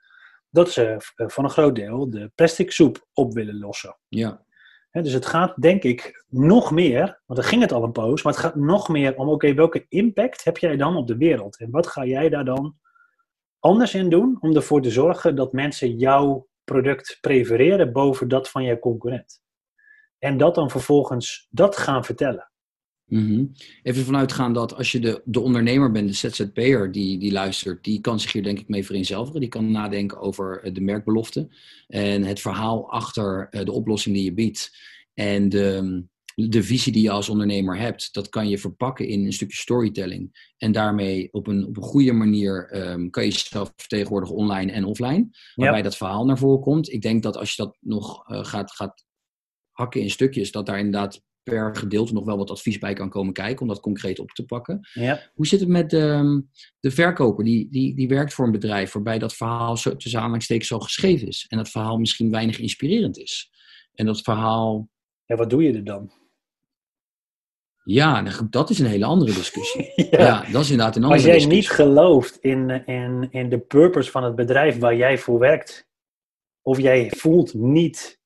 dat 0.51 0.71
ze 0.71 0.97
van 1.17 1.45
een 1.45 1.51
groot 1.51 1.75
deel 1.75 2.11
de 2.11 2.31
plastic 2.35 2.73
soep 2.73 3.07
op 3.13 3.35
willen 3.35 3.59
lossen. 3.59 3.99
Ja. 4.09 4.45
Dus 4.91 5.13
het 5.13 5.27
gaat 5.27 5.63
denk 5.63 5.83
ik 5.83 6.25
nog 6.29 6.71
meer, 6.71 7.23
want 7.27 7.41
er 7.41 7.47
ging 7.47 7.63
het 7.63 7.73
al 7.73 7.85
een 7.85 7.93
poos, 7.93 8.23
maar 8.23 8.33
het 8.33 8.43
gaat 8.43 8.55
nog 8.55 8.89
meer 8.89 9.17
om, 9.17 9.29
oké, 9.29 9.55
welke 9.55 9.87
impact 9.89 10.45
heb 10.45 10.59
jij 10.59 10.77
dan 10.77 10.97
op 10.97 11.07
de 11.07 11.17
wereld? 11.17 11.59
En 11.59 11.71
wat 11.71 11.87
ga 11.87 12.05
jij 12.05 12.29
daar 12.29 12.45
dan 12.45 12.77
anders 13.59 13.95
in 13.95 14.11
doen 14.11 14.37
om 14.41 14.57
ervoor 14.57 14.83
te 14.83 14.91
zorgen 14.91 15.37
dat 15.37 15.53
mensen 15.53 15.97
jouw 15.97 16.49
product 16.65 17.19
prefereren 17.21 17.93
boven 17.93 18.29
dat 18.29 18.51
van 18.51 18.65
je 18.65 18.79
concurrent? 18.79 19.42
En 20.23 20.37
dat 20.37 20.55
dan 20.55 20.71
vervolgens 20.71 21.47
dat 21.51 21.77
gaan 21.77 22.05
vertellen. 22.05 22.51
Mhm. 23.05 23.45
Even 23.83 24.05
vanuitgaan 24.05 24.53
dat 24.53 24.75
als 24.75 24.93
je 24.93 25.01
de, 25.01 25.23
de 25.25 25.41
ondernemer 25.41 25.91
bent, 25.91 26.09
de 26.09 26.29
ZZP'er 26.29 26.93
die, 26.93 27.19
die 27.19 27.33
luistert, 27.33 27.85
die 27.85 28.01
kan 28.01 28.21
zich 28.21 28.33
hier 28.33 28.43
denk 28.43 28.59
ik 28.59 28.69
mee 28.69 28.87
vereenzelvigen. 28.87 29.41
Die 29.41 29.49
kan 29.49 29.71
nadenken 29.71 30.21
over 30.21 30.63
eh, 30.63 30.75
de 30.75 30.81
merkbelofte 30.81 31.49
en 31.89 32.23
het 32.23 32.41
verhaal 32.41 32.91
achter 32.91 33.49
eh, 33.51 33.65
de 33.65 33.73
oplossing 33.73 34.15
die 34.15 34.25
je 34.25 34.33
biedt. 34.33 34.77
En 35.15 35.49
de, 35.49 36.05
de 36.35 36.63
visie 36.63 36.93
die 36.93 37.03
je 37.03 37.11
als 37.11 37.29
ondernemer 37.29 37.79
hebt, 37.79 38.15
dat 38.15 38.29
kan 38.29 38.49
je 38.49 38.59
verpakken 38.59 39.07
in 39.09 39.25
een 39.25 39.33
stukje 39.33 39.57
storytelling. 39.57 40.51
En 40.57 40.73
daarmee 40.73 41.29
op 41.33 41.47
een, 41.47 41.67
op 41.67 41.77
een 41.77 41.83
goede 41.83 42.13
manier 42.13 42.77
um, 42.91 43.11
kan 43.11 43.25
je 43.25 43.31
jezelf 43.31 43.73
vertegenwoordigen 43.77 44.37
online 44.37 44.73
en 44.73 44.85
offline. 44.85 45.29
Waarbij 45.55 45.83
dat 45.83 45.97
verhaal 45.97 46.25
naar 46.25 46.39
voren 46.39 46.61
komt. 46.61 46.93
Ik 46.93 47.03
denk 47.03 47.23
dat 47.23 47.37
als 47.37 47.55
je 47.55 47.63
dat 47.63 47.77
nog 47.81 48.31
uh, 48.31 48.45
gaat, 48.45 48.73
gaat 48.73 49.05
hakken 49.73 50.01
in 50.01 50.11
stukjes, 50.11 50.51
dat 50.51 50.67
daar 50.67 50.79
inderdaad 50.79 51.23
per 51.43 51.77
gedeelte 51.77 52.13
nog 52.13 52.25
wel 52.25 52.37
wat 52.37 52.51
advies 52.51 52.79
bij 52.79 52.93
kan 52.95 53.09
komen 53.09 53.33
kijken 53.33 53.63
om 53.63 53.69
dat 53.69 53.81
concreet 53.81 54.19
op 54.19 54.31
te 54.31 54.45
pakken. 54.45 54.89
Ja. 54.93 55.31
Hoe 55.35 55.47
zit 55.47 55.61
het 55.61 55.69
met 55.69 55.91
de, 55.91 56.43
de 56.81 56.91
verkoper? 56.91 57.45
Die, 57.45 57.69
die, 57.71 57.95
die 57.95 58.09
werkt 58.09 58.35
voor 58.35 58.45
een 58.45 58.53
bedrijf 58.53 58.93
waarbij 58.93 59.19
dat 59.19 59.35
verhaal 59.35 59.77
zo, 59.77 59.97
tussen 59.97 60.21
aanhalingstekens 60.21 60.69
zo 60.69 60.79
geschreven 60.79 61.29
is. 61.29 61.47
En 61.49 61.57
dat 61.57 61.69
verhaal 61.69 61.99
misschien 61.99 62.31
weinig 62.31 62.59
inspirerend 62.59 63.19
is. 63.19 63.51
En 63.95 64.07
dat 64.07 64.21
verhaal... 64.21 64.89
Ja, 65.27 65.37
wat 65.37 65.51
doe 65.51 65.63
je 65.63 65.73
er 65.73 65.85
dan? 65.85 66.13
Ja, 67.85 68.25
dat 68.51 68.71
is 68.71 68.79
een 68.79 68.87
hele 68.87 69.05
andere 69.05 69.33
discussie. 69.33 69.93
ja. 70.11 70.45
dat 70.53 70.63
is 70.63 70.71
inderdaad 70.71 70.97
een 70.97 71.03
andere 71.03 71.21
Als 71.21 71.23
jij 71.23 71.35
discussie. 71.35 71.63
niet 71.63 71.71
gelooft 71.71 72.37
in, 72.37 72.87
in, 72.87 73.29
in 73.31 73.49
de 73.49 73.59
purpose 73.59 74.11
van 74.11 74.25
het 74.25 74.35
bedrijf 74.35 74.79
waar 74.79 74.97
jij 74.97 75.19
voor 75.19 75.39
werkt, 75.39 75.89
of 76.63 76.81
jij 76.81 77.11
voelt 77.17 77.55
niet 77.55 78.21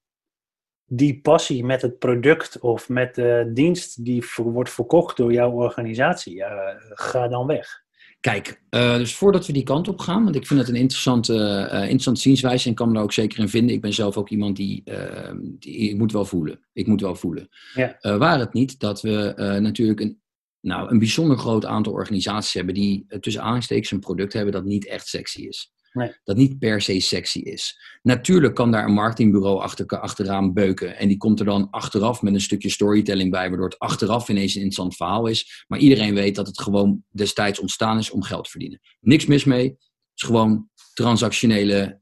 die 0.86 1.20
passie 1.20 1.64
met 1.64 1.82
het 1.82 1.98
product 1.98 2.58
of 2.58 2.88
met 2.88 3.14
de 3.14 3.50
dienst 3.54 4.04
die 4.04 4.24
wordt 4.36 4.70
verkocht 4.70 5.16
door 5.16 5.32
jouw 5.32 5.50
organisatie, 5.50 6.34
ja, 6.34 6.76
ga 6.78 7.28
dan 7.28 7.46
weg. 7.46 7.84
Kijk, 8.20 8.62
uh, 8.70 8.96
dus 8.96 9.14
voordat 9.14 9.46
we 9.46 9.52
die 9.52 9.62
kant 9.62 9.88
op 9.88 9.98
gaan, 9.98 10.24
want 10.24 10.36
ik 10.36 10.46
vind 10.46 10.60
het 10.60 10.68
een 10.68 10.74
interessante, 10.74 11.34
uh, 11.34 11.80
interessante 11.80 12.20
zienswijze 12.20 12.68
en 12.68 12.74
kan 12.74 12.88
me 12.88 12.94
daar 12.94 13.02
ook 13.02 13.12
zeker 13.12 13.38
in 13.38 13.48
vinden. 13.48 13.74
Ik 13.74 13.80
ben 13.80 13.92
zelf 13.92 14.16
ook 14.16 14.28
iemand 14.28 14.56
die, 14.56 14.82
uh, 14.84 15.32
die 15.58 15.76
ik 15.76 15.96
moet 15.96 16.12
wel 16.12 16.24
voelen. 16.24 16.60
Ik 16.72 16.86
moet 16.86 17.00
wel 17.00 17.14
voelen. 17.14 17.48
Ja. 17.74 18.18
waar 18.18 18.38
het 18.38 18.52
niet 18.52 18.80
dat 18.80 19.00
we 19.00 19.32
natuurlijk 19.60 20.00
een, 20.00 20.20
nou, 20.60 20.90
een 20.90 20.98
bijzonder 20.98 21.38
groot 21.38 21.64
aantal 21.64 21.92
organisaties 21.92 22.52
hebben 22.54 22.74
die 22.74 23.06
tussen 23.20 23.42
aanstekens 23.42 23.90
een 23.90 24.00
product 24.00 24.32
hebben 24.32 24.52
dat 24.52 24.64
niet 24.64 24.86
echt 24.86 25.06
sexy 25.06 25.40
is. 25.40 25.72
Nee. 25.96 26.12
Dat 26.24 26.36
niet 26.36 26.58
per 26.58 26.82
se 26.82 27.00
sexy 27.00 27.38
is. 27.38 27.78
Natuurlijk 28.02 28.54
kan 28.54 28.70
daar 28.70 28.84
een 28.84 28.92
marketingbureau 28.92 29.60
achter, 29.60 29.86
achteraan 29.86 30.52
beuken. 30.52 30.96
En 30.96 31.08
die 31.08 31.16
komt 31.16 31.40
er 31.40 31.46
dan 31.46 31.70
achteraf 31.70 32.22
met 32.22 32.34
een 32.34 32.40
stukje 32.40 32.68
storytelling 32.68 33.30
bij, 33.30 33.48
waardoor 33.48 33.68
het 33.68 33.78
achteraf 33.78 34.28
ineens 34.28 34.54
een 34.54 34.62
interessant 34.62 34.96
verhaal 34.96 35.26
is. 35.26 35.64
Maar 35.66 35.78
iedereen 35.78 36.14
weet 36.14 36.34
dat 36.34 36.46
het 36.46 36.60
gewoon 36.60 37.04
destijds 37.10 37.60
ontstaan 37.60 37.98
is 37.98 38.10
om 38.10 38.22
geld 38.22 38.44
te 38.44 38.50
verdienen. 38.50 38.80
Niks 39.00 39.26
mis 39.26 39.44
mee. 39.44 39.64
Het 39.68 39.78
is 40.14 40.22
gewoon 40.22 40.70
transactionele 40.94 42.00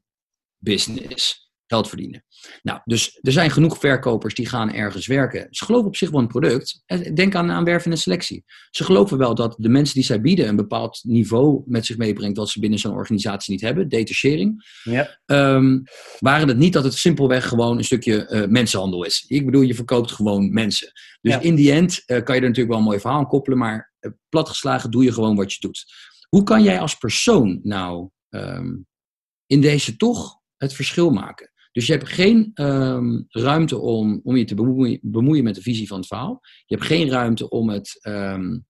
business. 0.57 1.44
Geld 1.67 1.87
verdienen. 1.87 2.25
Nou, 2.61 2.79
dus 2.83 3.19
er 3.21 3.31
zijn 3.31 3.51
genoeg 3.51 3.77
verkopers 3.77 4.33
die 4.33 4.45
gaan 4.47 4.73
ergens 4.73 5.07
werken. 5.07 5.47
Ze 5.49 5.65
geloven 5.65 5.87
op 5.87 5.95
zich 5.95 6.09
wel 6.09 6.19
een 6.19 6.27
product. 6.27 6.83
Denk 7.13 7.35
aan 7.35 7.51
aanwerven 7.51 7.91
en 7.91 7.97
selectie. 7.97 8.43
Ze 8.69 8.83
geloven 8.83 9.17
wel 9.17 9.35
dat 9.35 9.55
de 9.57 9.69
mensen 9.69 9.95
die 9.95 10.03
zij 10.03 10.21
bieden 10.21 10.47
een 10.47 10.55
bepaald 10.55 10.99
niveau 11.03 11.63
met 11.65 11.85
zich 11.85 11.97
meebrengt 11.97 12.37
wat 12.37 12.49
ze 12.49 12.59
binnen 12.59 12.79
zo'n 12.79 12.93
organisatie 12.93 13.51
niet 13.51 13.61
hebben. 13.61 13.89
Detachering. 13.89 14.79
Ja. 14.83 15.19
Um, 15.25 15.83
waren 16.19 16.47
het 16.47 16.57
niet 16.57 16.73
dat 16.73 16.83
het 16.83 16.93
simpelweg 16.93 17.47
gewoon 17.47 17.77
een 17.77 17.83
stukje 17.83 18.29
uh, 18.29 18.47
mensenhandel 18.47 19.03
is. 19.03 19.25
Ik 19.27 19.45
bedoel, 19.45 19.61
je 19.61 19.75
verkoopt 19.75 20.11
gewoon 20.11 20.53
mensen. 20.53 20.91
Dus 21.21 21.33
Ja. 21.33 21.39
in 21.39 21.55
die 21.55 21.71
end 21.71 22.03
uh, 22.05 22.23
kan 22.23 22.35
je 22.35 22.41
er 22.41 22.47
natuurlijk 22.47 22.67
wel 22.67 22.77
een 22.77 22.83
mooi 22.83 22.99
verhaal 22.99 23.19
aan 23.19 23.27
koppelen, 23.27 23.57
maar 23.57 23.93
uh, 23.99 24.11
platgeslagen 24.29 24.91
doe 24.91 25.03
je 25.03 25.13
gewoon 25.13 25.35
wat 25.35 25.53
je 25.53 25.59
doet. 25.59 25.85
Hoe 26.29 26.43
kan 26.43 26.63
jij 26.63 26.79
als 26.79 26.97
persoon 26.97 27.59
nou 27.63 28.09
um, 28.29 28.85
in 29.45 29.61
deze 29.61 29.95
toch 29.95 30.39
het 30.57 30.73
verschil 30.73 31.09
maken? 31.09 31.49
Dus 31.75 31.87
je 31.87 31.91
hebt 31.91 32.09
geen 32.09 32.51
um, 32.53 33.25
ruimte 33.29 33.77
om, 33.77 34.19
om 34.23 34.35
je 34.35 34.45
te 34.45 34.55
bemoeien, 34.55 34.99
bemoeien, 35.01 35.43
met 35.43 35.55
de 35.55 35.61
visie 35.61 35.87
van 35.87 35.97
het 35.97 36.07
verhaal. 36.07 36.39
Je 36.65 36.75
hebt 36.75 36.87
geen 36.87 37.09
ruimte 37.09 37.49
om, 37.49 37.69
het, 37.69 37.99
um, 38.07 38.65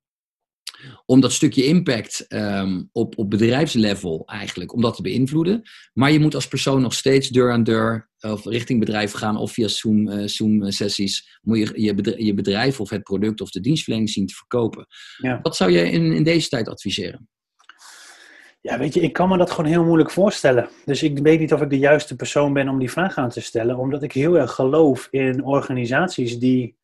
om 1.06 1.20
dat 1.20 1.32
stukje 1.32 1.65
impact 1.65 2.26
um, 2.30 2.89
op, 2.91 3.18
op 3.18 3.30
bedrijfslevel 3.30 4.24
eigenlijk, 4.26 4.74
om 4.74 4.82
dat 4.82 4.96
te 4.96 5.02
beïnvloeden. 5.02 5.62
Maar 5.94 6.12
je 6.12 6.20
moet 6.20 6.36
als 6.36 6.48
persoon 6.48 6.82
nog 6.82 6.94
steeds 6.94 7.30
deur 7.30 7.52
aan 7.52 7.63
deur 7.63 8.10
of 8.20 8.46
richting 8.46 8.80
bedrijf 8.80 9.12
gaan 9.12 9.38
of 9.38 9.52
via 9.52 9.68
Zoom, 9.68 10.10
uh, 10.10 10.28
Zoom 10.28 10.72
sessies 10.72 11.39
moet 11.41 11.58
je 11.58 11.82
je 11.82 11.94
bedrijf, 11.94 12.20
je 12.20 12.34
bedrijf 12.34 12.80
of 12.80 12.89
het 12.89 13.04
product 13.04 13.41
of 13.41 13.50
de 13.50 13.60
dienstverlening 13.60 14.10
zien 14.10 14.26
te 14.26 14.36
verkopen. 14.36 14.86
Ja. 15.18 15.39
Wat 15.41 15.56
zou 15.56 15.72
je 15.72 15.91
in, 15.91 16.13
in 16.13 16.24
deze 16.24 16.50
tijd 16.50 16.70
adviseren? 16.70 17.30
Ja, 18.65 18.78
weet 18.78 18.93
je, 18.93 18.99
ik 19.01 19.13
kan 19.13 19.30
me 19.30 19.38
dat 19.38 19.51
gewoon 19.51 19.71
heel 19.71 19.84
moeilijk 19.84 20.12
voorstellen. 20.12 20.69
Dus 20.86 21.04
ik 21.04 21.17
weet 21.19 21.39
niet 21.39 21.54
of 21.54 21.62
ik 21.62 21.69
de 21.69 21.78
juiste 21.78 22.15
persoon 22.15 22.54
ben 22.54 22.69
om 22.69 22.80
die 22.80 22.91
vraag 22.91 23.17
aan 23.17 23.30
te 23.30 23.41
stellen, 23.41 23.78
omdat 23.78 24.04
ik 24.04 24.12
heel 24.12 24.38
erg 24.38 24.51
geloof 24.51 25.08
in 25.12 25.43
organisaties 25.43 26.39
die 26.39 26.78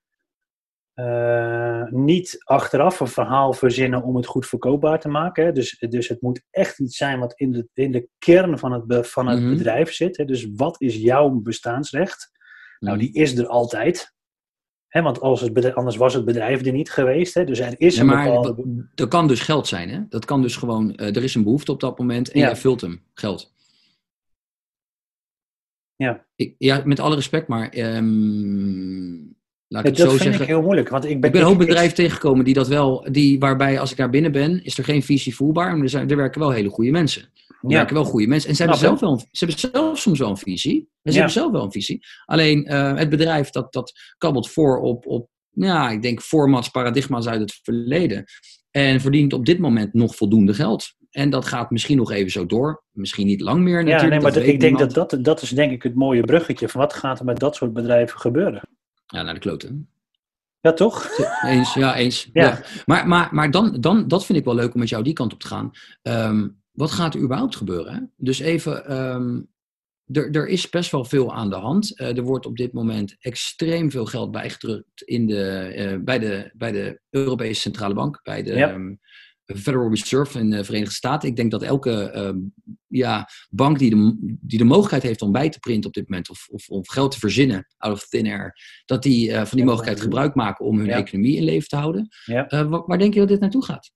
uh, 0.95 1.83
niet 1.89 2.41
achteraf 2.43 2.99
een 2.99 3.07
verhaal 3.07 3.53
verzinnen 3.53 4.03
om 4.03 4.15
het 4.15 4.25
goed 4.25 4.47
verkoopbaar 4.47 4.99
te 4.99 5.07
maken. 5.09 5.45
Hè. 5.45 5.51
Dus, 5.51 5.85
dus 5.89 6.07
het 6.07 6.21
moet 6.21 6.41
echt 6.49 6.79
iets 6.79 6.97
zijn 6.97 7.19
wat 7.19 7.33
in 7.39 7.51
de, 7.51 7.67
in 7.73 7.91
de 7.91 8.07
kern 8.17 8.59
van 8.59 8.71
het, 8.71 8.87
be, 8.87 9.03
van 9.03 9.27
het 9.27 9.39
Mhm. 9.39 9.49
bedrijf 9.49 9.93
zit. 9.93 10.17
Hè. 10.17 10.25
Dus 10.25 10.47
wat 10.55 10.81
is 10.81 10.95
jouw 10.95 11.29
bestaansrecht? 11.29 12.31
Nou, 12.79 12.97
die 12.97 13.13
is 13.13 13.37
er 13.37 13.47
altijd. 13.47 14.13
Hè, 14.91 15.01
want 15.01 15.19
als 15.21 15.41
het 15.41 15.53
bedrijf, 15.53 15.75
anders 15.75 15.95
was 15.95 16.13
het 16.13 16.25
bedrijf 16.25 16.65
er 16.65 16.71
niet 16.71 16.91
geweest. 16.91 17.33
Hè? 17.33 17.43
Dus 17.45 17.59
er 17.59 17.73
is 17.77 17.95
Ja, 17.95 18.03
maar 18.03 18.23
bepaalde... 18.23 18.55
dat- 18.55 18.85
dat 18.95 19.07
kan 19.07 19.27
dus 19.27 19.39
geld 19.39 19.67
zijn, 19.67 19.89
hè? 19.89 19.99
Dat 20.09 20.25
kan 20.25 20.41
dus 20.41 20.55
gewoon, 20.55 20.95
eh, 20.95 21.15
er 21.15 21.23
is 21.23 21.35
een 21.35 21.43
behoefte 21.43 21.71
op 21.71 21.79
dat 21.79 21.99
moment 21.99 22.31
en 22.31 22.39
Ja. 22.39 22.45
jij 22.45 22.55
vult 22.55 22.81
hem, 22.81 23.03
geld. 23.13 23.53
Ja. 25.95 26.25
Ik, 26.35 26.55
ja, 26.57 26.81
met 26.85 26.99
alle 26.99 27.15
respect, 27.15 27.47
maar 27.47 27.69
ehm, 27.69 29.15
laat 29.67 29.85
ik 29.85 29.85
Ja, 29.85 29.89
het 29.89 29.97
dat 29.97 29.97
zo 29.97 30.09
vind 30.09 30.21
zeggen. 30.21 30.41
ik 30.41 30.47
heel 30.47 30.61
moeilijk. 30.61 30.89
Want 30.89 31.03
ik 31.05 31.09
ben, 31.19 31.23
Ik 31.29 31.31
ben 31.31 31.41
een 31.41 31.47
hoop 31.47 31.57
bedrijven 31.57 31.95
tegengekomen 31.95 32.45
die 32.45 32.53
dat 32.53 32.67
wel, 32.67 33.07
die, 33.11 33.39
waarbij 33.39 33.79
als 33.79 33.91
ik 33.91 33.97
daar 33.97 34.09
binnen 34.09 34.31
ben, 34.31 34.63
is 34.63 34.77
er 34.77 34.83
geen 34.83 35.03
visie 35.03 35.35
voelbaar, 35.35 35.73
maar 35.73 35.83
er, 35.83 35.89
zijn, 35.89 36.09
er 36.09 36.15
werken 36.17 36.39
wel 36.39 36.51
hele 36.51 36.69
goede 36.69 36.91
mensen. 36.91 37.29
Ja. 37.61 37.75
werken 37.77 37.95
wel 37.95 38.03
goede 38.05 38.27
mensen. 38.27 38.49
En 38.49 38.55
ze 38.55 38.61
hebben, 38.61 38.79
Snap 38.79 38.97
zelf 38.97 39.09
wel, 39.09 39.19
een- 39.19 39.27
ze 39.31 39.45
hebben 39.45 39.71
zelf 39.71 39.99
soms 39.99 40.19
wel 40.19 40.29
een 40.29 40.37
visie. 40.37 40.89
En 41.01 41.11
ze 41.11 41.17
hebben 41.17 41.35
zelf 41.37 41.51
wel 41.51 41.63
een 41.63 41.71
visie. 41.71 42.05
Alleen 42.25 42.65
eh, 42.65 42.95
het 42.95 43.09
bedrijf 43.09 43.49
dat, 43.49 43.73
dat 43.73 43.91
kabbelt 44.17 44.49
voor 44.49 44.79
op, 44.79 45.05
op, 45.05 45.29
ja, 45.49 45.89
ik 45.89 46.01
denk 46.01 46.21
formats, 46.21 46.69
paradigma's 46.69 47.27
uit 47.27 47.39
het 47.39 47.59
verleden. 47.63 48.23
En 48.71 49.01
verdient 49.01 49.33
op 49.33 49.45
dit 49.45 49.59
moment 49.59 49.93
nog 49.93 50.15
voldoende 50.15 50.53
geld. 50.53 50.93
En 51.09 51.29
dat 51.29 51.45
gaat 51.45 51.71
misschien 51.71 51.97
nog 51.97 52.11
even 52.11 52.31
zo 52.31 52.45
door. 52.45 52.83
Misschien 52.91 53.27
niet 53.27 53.41
lang 53.41 53.61
meer 53.63 53.73
natuurlijk. 53.83 54.01
Ja, 54.03 54.09
nee, 54.09 54.19
maar 54.19 54.31
dat 54.33 54.43
ik 54.43 54.47
denk 54.59 54.61
niemand. 54.61 54.93
dat, 54.93 55.09
dat 55.09 55.23
dat 55.23 55.41
is 55.41 55.49
denk 55.49 55.71
ik 55.71 55.83
het 55.83 55.95
mooie 55.95 56.21
bruggetje. 56.23 56.69
Van 56.69 56.81
wat 56.81 56.93
gaat 56.93 57.19
er 57.19 57.25
met 57.25 57.39
dat 57.39 57.55
soort 57.55 57.73
bedrijven 57.73 58.19
gebeuren? 58.19 58.61
Ja, 59.05 59.21
naar 59.21 59.33
de 59.33 59.39
kloten. 59.39 59.89
Ja, 60.59 60.73
toch? 60.73 61.09
Eens, 61.45 61.73
ja, 61.73 61.95
eens. 61.95 62.29
Ja. 62.33 62.43
Ja. 62.43 62.61
Maar, 62.85 63.07
maar, 63.07 63.29
maar 63.31 63.51
dan, 63.51 63.77
dan, 63.79 64.07
dat 64.07 64.25
vind 64.25 64.37
ik 64.37 64.45
wel 64.45 64.55
leuk 64.55 64.73
om 64.73 64.79
met 64.79 64.89
jou 64.89 65.03
die 65.03 65.13
kant 65.13 65.33
op 65.33 65.39
te 65.39 65.47
gaan. 65.47 65.71
Ehm, 66.01 66.47
wat 66.81 66.91
gaat 66.91 67.13
er 67.15 67.21
überhaupt 67.21 67.55
gebeuren? 67.55 67.93
Hè? 67.93 67.99
Dus 68.17 68.39
even, 68.39 68.85
ehm, 68.85 69.41
er, 70.05 70.31
er 70.31 70.47
is 70.47 70.69
best 70.69 70.91
wel 70.91 71.05
veel 71.05 71.33
aan 71.33 71.49
de 71.49 71.55
hand. 71.55 71.97
Eh, 71.99 72.17
er 72.17 72.23
wordt 72.23 72.45
op 72.45 72.57
dit 72.57 72.73
moment 72.73 73.15
extreem 73.19 73.91
veel 73.91 74.05
geld 74.05 74.31
bijgedrukt 74.31 75.01
in 75.01 75.27
de, 75.27 75.43
eh, 75.47 75.97
bij, 76.03 76.19
de, 76.19 76.51
bij 76.53 76.71
de 76.71 76.99
Europese 77.09 77.61
Centrale 77.61 77.93
Bank, 77.93 78.19
bij 78.23 78.43
de 78.43 78.53
Ja. 78.53 78.69
ehm, 78.69 78.95
Federal 79.45 79.89
Reserve 79.89 80.39
in 80.39 80.49
de 80.49 80.63
Verenigde 80.63 80.93
Staten. 80.93 81.29
Ik 81.29 81.35
denk 81.35 81.51
dat 81.51 81.61
elke 81.63 81.91
ehm, 82.11 82.37
ja, 82.87 83.27
bank 83.49 83.79
die 83.79 83.89
de, 83.89 84.17
die 84.41 84.57
de 84.57 84.63
mogelijkheid 84.63 85.03
heeft 85.03 85.21
om 85.21 85.31
bij 85.31 85.49
te 85.49 85.59
printen 85.59 85.87
op 85.87 85.93
dit 85.93 86.09
moment, 86.09 86.29
of, 86.29 86.47
of, 86.49 86.69
of 86.69 86.87
geld 86.87 87.11
te 87.11 87.19
verzinnen 87.19 87.65
out 87.77 87.93
of 87.93 88.07
thin 88.07 88.25
air, 88.27 88.55
dat 88.85 89.03
die 89.03 89.31
eh, 89.31 89.45
van 89.45 89.57
die 89.57 89.65
mogelijkheid 89.65 90.01
gebruik 90.01 90.35
maken 90.35 90.65
om 90.65 90.77
hun 90.77 90.87
Ja. 90.87 90.97
economie 90.97 91.35
in 91.37 91.43
leven 91.43 91.67
te 91.67 91.75
houden. 91.75 92.07
Ja. 92.25 92.47
Wa- 92.67 92.83
waar 92.85 92.97
denk 92.97 93.13
je 93.13 93.19
dat 93.19 93.29
dit 93.29 93.39
naartoe 93.39 93.65
gaat? 93.65 93.91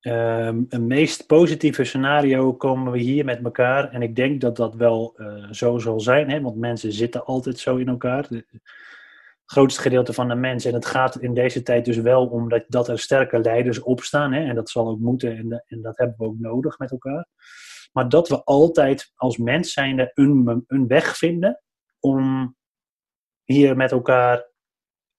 Ehm, 0.00 0.62
een 0.68 0.86
meest 0.86 1.26
positieve 1.26 1.84
scenario 1.84 2.54
komen 2.54 2.92
we 2.92 2.98
hier 2.98 3.24
met 3.24 3.44
elkaar. 3.44 3.90
En 3.90 4.02
ik 4.02 4.16
denk 4.16 4.40
dat 4.40 4.56
dat 4.56 4.74
wel 4.74 5.14
eh, 5.16 5.50
zo 5.50 5.78
zal 5.78 6.00
zijn. 6.00 6.30
Hè? 6.30 6.40
Want 6.40 6.56
mensen 6.56 6.92
zitten 6.92 7.24
altijd 7.24 7.58
zo 7.58 7.76
in 7.76 7.88
elkaar. 7.88 8.26
Het 8.28 8.46
grootste 9.44 9.80
gedeelte 9.80 10.12
van 10.12 10.28
de 10.28 10.34
mensen. 10.34 10.70
En 10.70 10.76
het 10.76 10.86
gaat 10.86 11.20
in 11.20 11.34
deze 11.34 11.62
tijd 11.62 11.84
dus 11.84 11.96
wel 11.96 12.26
om 12.26 12.48
dat, 12.48 12.64
dat 12.68 12.88
er 12.88 12.98
sterke 12.98 13.38
leiders 13.38 13.80
opstaan. 13.80 14.32
Hè? 14.32 14.48
En 14.48 14.54
dat 14.54 14.70
zal 14.70 14.88
ook 14.88 14.98
moeten. 14.98 15.36
En, 15.36 15.64
en 15.66 15.82
dat 15.82 15.98
hebben 15.98 16.16
we 16.18 16.24
ook 16.24 16.38
nodig 16.38 16.78
met 16.78 16.90
elkaar. 16.90 17.26
Maar 17.92 18.08
dat 18.08 18.28
we 18.28 18.44
altijd 18.44 19.12
als 19.14 19.36
mens 19.36 19.72
zijnde 19.72 20.10
een, 20.14 20.64
een 20.66 20.86
weg 20.86 21.16
vinden 21.16 21.62
om 21.98 22.56
hier 23.44 23.76
met 23.76 23.92
elkaar 23.92 24.48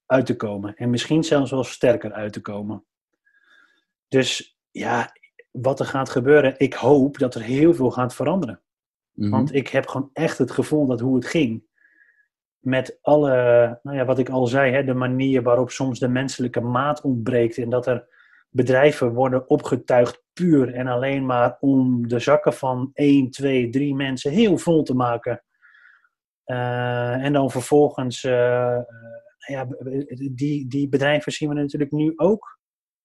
uit 0.06 0.26
te 0.26 0.36
komen. 0.36 0.76
En 0.76 0.90
misschien 0.90 1.24
zelfs 1.24 1.52
wel 1.52 1.64
sterker 1.64 2.14
uit 2.14 2.34
te 2.34 2.42
komen. 2.42 2.86
Dus 4.08 4.60
ja, 4.72 5.12
wat 5.52 5.80
er 5.80 5.86
gaat 5.86 6.10
gebeuren, 6.10 6.54
ik 6.58 6.74
hoop 6.74 7.18
dat 7.18 7.36
er 7.36 7.42
heel 7.42 7.74
veel 7.74 7.92
gaat 7.92 8.16
veranderen. 8.16 8.62
Mhm. 9.12 9.30
Want 9.30 9.54
ik 9.54 9.68
heb 9.68 9.88
gewoon 9.88 10.10
echt 10.14 10.38
het 10.38 10.52
gevoel 10.52 10.86
dat 10.86 11.00
hoe 11.00 11.16
het 11.16 11.26
ging, 11.26 11.64
met 12.60 12.98
alle, 13.02 13.34
nou 13.84 13.98
ja, 13.98 14.06
wat 14.06 14.20
ik 14.20 14.30
al 14.30 14.48
zei, 14.48 14.72
hè, 14.72 14.84
de 14.84 14.94
manier 14.94 15.44
waarop 15.44 15.72
soms 15.72 16.00
de 16.00 16.08
menselijke 16.08 16.62
maat 16.62 17.02
ontbreekt 17.02 17.58
en 17.58 17.70
dat 17.70 17.88
er 17.88 18.08
bedrijven 18.50 19.14
worden 19.14 19.50
opgetuigd 19.50 20.24
puur 20.34 20.74
en 20.74 20.88
alleen 20.88 21.26
maar 21.26 21.58
om 21.60 22.08
de 22.08 22.20
zakken 22.20 22.54
van 22.54 22.90
1, 22.94 23.30
2, 23.30 23.70
3 23.70 23.96
mensen 23.96 24.32
heel 24.32 24.58
vol 24.58 24.84
te 24.84 24.96
maken. 24.96 25.44
Uh, 26.46 27.24
en 27.24 27.34
dan 27.34 27.52
vervolgens, 27.52 28.24
uh, 28.24 28.80
ja, 29.48 29.68
die, 30.32 30.68
die 30.68 30.90
bedrijven 30.90 31.32
zien 31.32 31.50
we 31.50 31.56
natuurlijk 31.56 31.92
nu 31.92 32.14
ook 32.16 32.60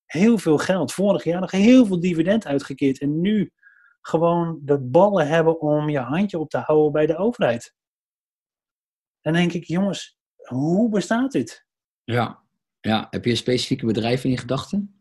heel 0.06 0.38
veel 0.38 0.58
geld. 0.58 0.92
Vorig 0.92 1.24
jaar 1.24 1.40
nog 1.40 1.50
heel 1.50 1.86
veel 1.86 2.00
dividend 2.00 2.46
uitgekeerd. 2.46 3.00
En 3.00 3.20
nu 3.20 3.52
gewoon 4.00 4.58
de 4.62 4.78
ballen 4.78 5.28
hebben 5.28 5.60
om 5.60 5.88
je 5.88 5.98
handje 5.98 6.38
op 6.38 6.50
te 6.50 6.58
houden 6.58 6.92
bij 6.92 7.06
de 7.06 7.16
overheid. 7.16 7.74
Dan 9.20 9.32
denk 9.32 9.52
ik, 9.52 9.64
jongens, 9.64 10.18
hoe 10.36 10.90
bestaat 10.90 11.32
dit? 11.32 11.66
Ja, 12.04 12.42
ja. 12.80 13.06
heb 13.10 13.24
je 13.24 13.30
een 13.30 13.36
specifieke 13.36 13.86
bedrijf 13.86 14.24
in 14.24 14.30
je 14.30 14.36
gedachten? 14.36 14.96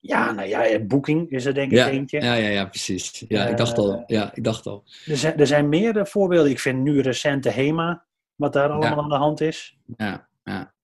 Ja, 0.00 0.32
nou 0.32 0.48
ja, 0.48 0.78
Booking 0.78 1.30
is 1.30 1.44
er 1.44 1.54
denk 1.54 1.72
ik 1.72 1.86
eentje. 1.86 2.20
Ja, 2.20 2.34
ja, 2.34 2.48
ja, 2.48 2.64
precies. 2.64 3.24
Ja, 3.28 3.46
ik 3.46 3.56
dacht 3.56 3.78
al. 3.78 4.02
Ja, 4.06 4.34
ik 4.34 4.44
dacht 4.44 4.66
al. 4.66 4.84
Er 5.06 5.16
zijn, 5.16 5.38
er 5.38 5.46
zijn 5.46 5.68
meerdere 5.68 6.06
voorbeelden. 6.06 6.50
Ik 6.50 6.60
vind 6.60 6.82
nu 6.82 7.00
recente 7.00 7.50
HEMA, 7.50 8.04
wat 8.34 8.52
daar 8.52 8.70
allemaal 8.70 9.02
aan 9.02 9.08
de 9.08 9.14
hand 9.14 9.40
is. 9.40 9.78
Ja, 9.96 10.28
ja. 10.44 10.74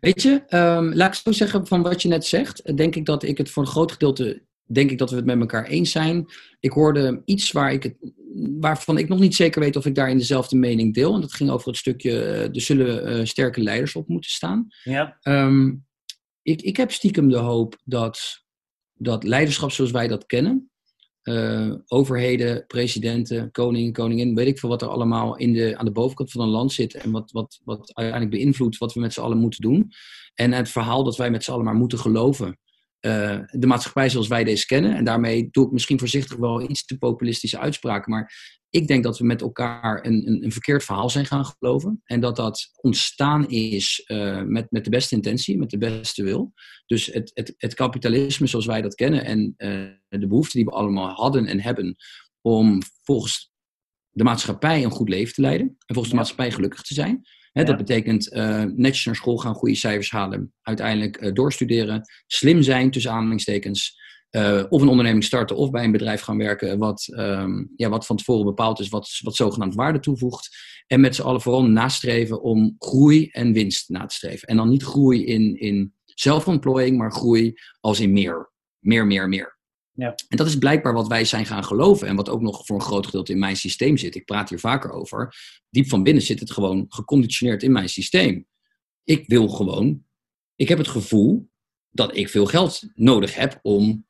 Weet 0.00 0.22
je, 0.22 0.42
um, 0.48 0.94
laat 0.94 1.14
ik 1.14 1.20
zo 1.20 1.32
zeggen 1.32 1.66
van 1.66 1.82
wat 1.82 2.02
je 2.02 2.08
net 2.08 2.26
zegt, 2.26 2.76
denk 2.76 2.96
ik 2.96 3.06
dat 3.06 3.22
ik 3.22 3.38
het 3.38 3.50
voor 3.50 3.62
een 3.62 3.68
groot 3.68 3.92
gedeelte, 3.92 4.42
denk 4.66 4.90
ik 4.90 4.98
dat 4.98 5.10
we 5.10 5.16
het 5.16 5.24
met 5.24 5.40
elkaar 5.40 5.66
eens 5.66 5.90
zijn. 5.90 6.26
Ik 6.60 6.72
hoorde 6.72 7.22
iets 7.24 7.52
waar 7.52 7.72
ik 7.72 7.82
het, 7.82 7.96
waarvan 8.60 8.98
ik 8.98 9.08
nog 9.08 9.18
niet 9.18 9.34
zeker 9.34 9.60
weet 9.60 9.76
of 9.76 9.86
ik 9.86 9.94
daar 9.94 10.10
in 10.10 10.18
dezelfde 10.18 10.56
mening 10.56 10.94
deel. 10.94 11.14
En 11.14 11.20
dat 11.20 11.34
ging 11.34 11.50
over 11.50 11.68
het 11.68 11.76
stukje, 11.76 12.22
eh, 12.24 12.54
er 12.54 12.60
zullen 12.60 13.18
uh, 13.18 13.24
sterke 13.24 13.62
leiders 13.62 13.96
op 13.96 14.08
moeten 14.08 14.30
staan. 14.30 14.66
Ja. 14.82 15.18
Um, 15.22 15.86
ik, 16.42 16.62
ik 16.62 16.76
heb 16.76 16.90
stiekem 16.90 17.28
de 17.28 17.36
hoop 17.36 17.78
dat, 17.84 18.44
dat 18.94 19.24
leiderschap 19.24 19.70
zoals 19.70 19.90
wij 19.90 20.08
dat 20.08 20.26
kennen, 20.26 20.71
uh, 21.24 21.74
overheden, 21.86 22.66
presidenten, 22.66 23.50
koning, 23.50 23.92
koningin, 23.92 24.34
weet 24.34 24.46
ik 24.46 24.58
veel 24.58 24.68
wat 24.68 24.82
er 24.82 24.88
allemaal 24.88 25.36
in 25.36 25.52
de, 25.52 25.78
aan 25.78 25.84
de 25.84 25.92
bovenkant 25.92 26.30
van 26.30 26.40
een 26.40 26.48
land 26.48 26.72
zit 26.72 26.94
en 26.94 27.10
wat, 27.10 27.30
wat, 27.30 27.60
wat 27.64 27.90
uiteindelijk 27.94 28.42
beïnvloedt 28.42 28.78
wat 28.78 28.94
we 28.94 29.00
met 29.00 29.12
z'n 29.12 29.20
allen 29.20 29.38
moeten 29.38 29.60
doen. 29.60 29.92
En 30.34 30.52
het 30.52 30.68
verhaal 30.68 31.04
dat 31.04 31.16
wij 31.16 31.30
met 31.30 31.44
z'n 31.44 31.50
allen 31.50 31.64
maar 31.64 31.74
moeten 31.74 31.98
geloven. 31.98 32.58
Uh, 33.06 33.38
de 33.50 33.66
maatschappij 33.66 34.08
zoals 34.08 34.28
wij 34.28 34.44
deze 34.44 34.66
kennen. 34.66 34.96
En 34.96 35.04
daarmee 35.04 35.48
doe 35.50 35.66
ik 35.66 35.72
misschien 35.72 35.98
voorzichtig 35.98 36.36
wel 36.36 36.70
iets 36.70 36.84
te 36.84 36.98
populistische 36.98 37.58
uitspraken. 37.58 38.10
Maar 38.10 38.60
ik 38.70 38.86
denk 38.86 39.04
dat 39.04 39.18
we 39.18 39.24
met 39.24 39.40
elkaar 39.40 40.06
een, 40.06 40.28
een, 40.28 40.44
een, 40.44 40.52
verkeerd 40.52 40.84
verhaal 40.84 41.10
zijn 41.10 41.26
gaan 41.26 41.44
geloven. 41.44 42.00
En 42.04 42.20
dat 42.20 42.36
dat 42.36 42.70
ontstaan 42.76 43.48
is 43.48 44.04
uh, 44.06 44.42
met, 44.42 44.70
met 44.70 44.84
de 44.84 44.90
beste 44.90 45.14
intentie, 45.14 45.58
met 45.58 45.70
de 45.70 45.78
beste 45.78 46.22
wil. 46.22 46.52
Dus 46.86 47.06
het, 47.06 47.30
het, 47.34 47.54
het 47.56 47.74
kapitalisme 47.74 48.46
zoals 48.46 48.66
wij 48.66 48.82
dat 48.82 48.94
kennen 48.94 49.24
en 49.24 49.54
uh, 49.56 50.18
de 50.20 50.26
behoefte 50.26 50.56
die 50.56 50.66
we 50.66 50.72
allemaal 50.72 51.08
hadden 51.08 51.46
en 51.46 51.60
hebben 51.60 51.96
om 52.40 52.82
volgens 53.02 53.52
de 54.10 54.24
maatschappij 54.24 54.84
een 54.84 54.90
goed 54.90 55.08
leven 55.08 55.34
te 55.34 55.40
leiden. 55.40 55.66
En 55.66 55.94
volgens 55.94 56.08
de 56.08 56.16
maatschappij 56.16 56.50
gelukkig 56.50 56.82
te 56.82 56.94
zijn. 56.94 57.22
Dat 57.52 57.76
betekent 57.76 58.32
uh, 58.32 58.64
netjes 58.64 59.04
naar 59.04 59.16
school 59.16 59.36
gaan, 59.36 59.54
goede 59.54 59.74
cijfers 59.74 60.10
halen, 60.10 60.52
uiteindelijk 60.62 61.34
doorstuderen, 61.36 62.02
slim 62.26 62.62
zijn 62.62 62.90
tussen 62.90 63.12
aanhalingstekens. 63.12 64.00
Uh, 64.30 64.62
of 64.68 64.82
een 64.82 64.88
onderneming 64.88 65.24
starten 65.24 65.56
of 65.56 65.70
bij 65.70 65.84
een 65.84 65.92
bedrijf 65.92 66.20
gaan 66.20 66.38
werken 66.38 66.78
wat, 66.78 67.08
um, 67.16 67.72
ja, 67.76 67.88
wat 67.88 68.06
van 68.06 68.16
tevoren 68.16 68.44
bepaald 68.44 68.80
is, 68.80 68.88
wat, 68.88 69.18
wat 69.22 69.34
zogenaamd 69.34 69.74
waarde 69.74 70.00
toevoegt. 70.00 70.48
En 70.86 71.00
met 71.00 71.14
z'n 71.14 71.22
allen 71.22 71.40
vooral 71.40 71.64
nastreven 71.64 72.42
om 72.42 72.76
groei 72.78 73.28
en 73.28 73.52
winst 73.52 73.88
na 73.88 74.06
te 74.06 74.14
streven. 74.14 74.48
En 74.48 74.56
dan 74.56 74.68
niet 74.68 74.82
groei 74.82 75.24
in, 75.24 75.56
in 75.60 75.94
zelfontplooiing, 76.04 76.98
maar 76.98 77.12
groei 77.12 77.54
als 77.80 78.00
in 78.00 78.12
meer. 78.12 78.50
Meer, 78.78 79.06
meer, 79.06 79.28
meer. 79.28 79.58
Ja. 79.94 80.14
En 80.28 80.36
dat 80.36 80.46
is 80.46 80.58
blijkbaar 80.58 80.92
wat 80.92 81.08
wij 81.08 81.24
zijn 81.24 81.46
gaan 81.46 81.64
geloven 81.64 82.08
en 82.08 82.16
wat 82.16 82.28
ook 82.28 82.40
nog 82.40 82.66
voor 82.66 82.76
een 82.76 82.82
groot 82.82 83.06
gedeelte 83.06 83.32
in 83.32 83.38
mijn 83.38 83.56
systeem 83.56 83.96
zit. 83.96 84.14
Ik 84.14 84.24
praat 84.24 84.48
hier 84.48 84.58
vaker 84.58 84.90
over. 84.90 85.34
Diep 85.70 85.88
van 85.88 86.02
binnen 86.02 86.22
zit 86.22 86.40
het 86.40 86.50
gewoon 86.50 86.84
geconditioneerd 86.88 87.62
in 87.62 87.72
mijn 87.72 87.88
systeem. 87.88 88.46
Ik 89.04 89.26
wil 89.26 89.48
gewoon, 89.48 90.04
ik 90.56 90.68
heb 90.68 90.78
het 90.78 90.88
gevoel 90.88 91.50
dat 91.90 92.16
ik 92.16 92.28
veel 92.28 92.46
geld 92.46 92.82
nodig 92.94 93.34
heb 93.34 93.58
om 93.62 94.06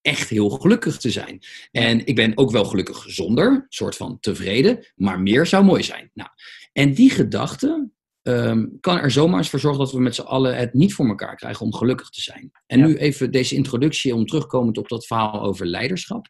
echt 0.00 0.28
heel 0.28 0.48
gelukkig 0.48 0.96
te 0.98 1.10
zijn. 1.10 1.42
En 1.70 2.06
ik 2.06 2.14
ben 2.14 2.36
ook 2.36 2.50
wel 2.50 2.64
gelukkig 2.64 3.04
zonder, 3.08 3.66
soort 3.68 3.96
van 3.96 4.20
tevreden, 4.20 4.86
maar 4.94 5.20
meer 5.20 5.46
zou 5.46 5.64
mooi 5.64 5.82
zijn. 5.82 6.10
Nou, 6.14 6.30
en 6.72 6.94
die 6.94 7.10
gedachte 7.10 7.90
um, 8.28 8.80
kan 8.80 8.98
er 8.98 9.10
zomaar 9.10 9.38
eens 9.38 9.50
voor 9.50 9.60
zorgen 9.60 9.80
dat 9.80 9.92
we 9.92 10.00
met 10.00 10.14
z'n 10.14 10.20
allen 10.20 10.56
het 10.56 10.74
niet 10.74 10.94
voor 10.94 11.08
elkaar 11.08 11.36
krijgen 11.36 11.66
om 11.66 11.74
gelukkig 11.74 12.10
te 12.10 12.20
zijn. 12.20 12.50
En 12.66 12.78
ja. 12.78 12.86
nu 12.86 12.96
even 12.96 13.30
deze 13.30 13.54
introductie 13.54 14.14
om 14.14 14.26
terugkomend 14.26 14.78
op 14.78 14.88
dat 14.88 15.06
verhaal 15.06 15.42
over 15.42 15.66
leiderschap. 15.66 16.28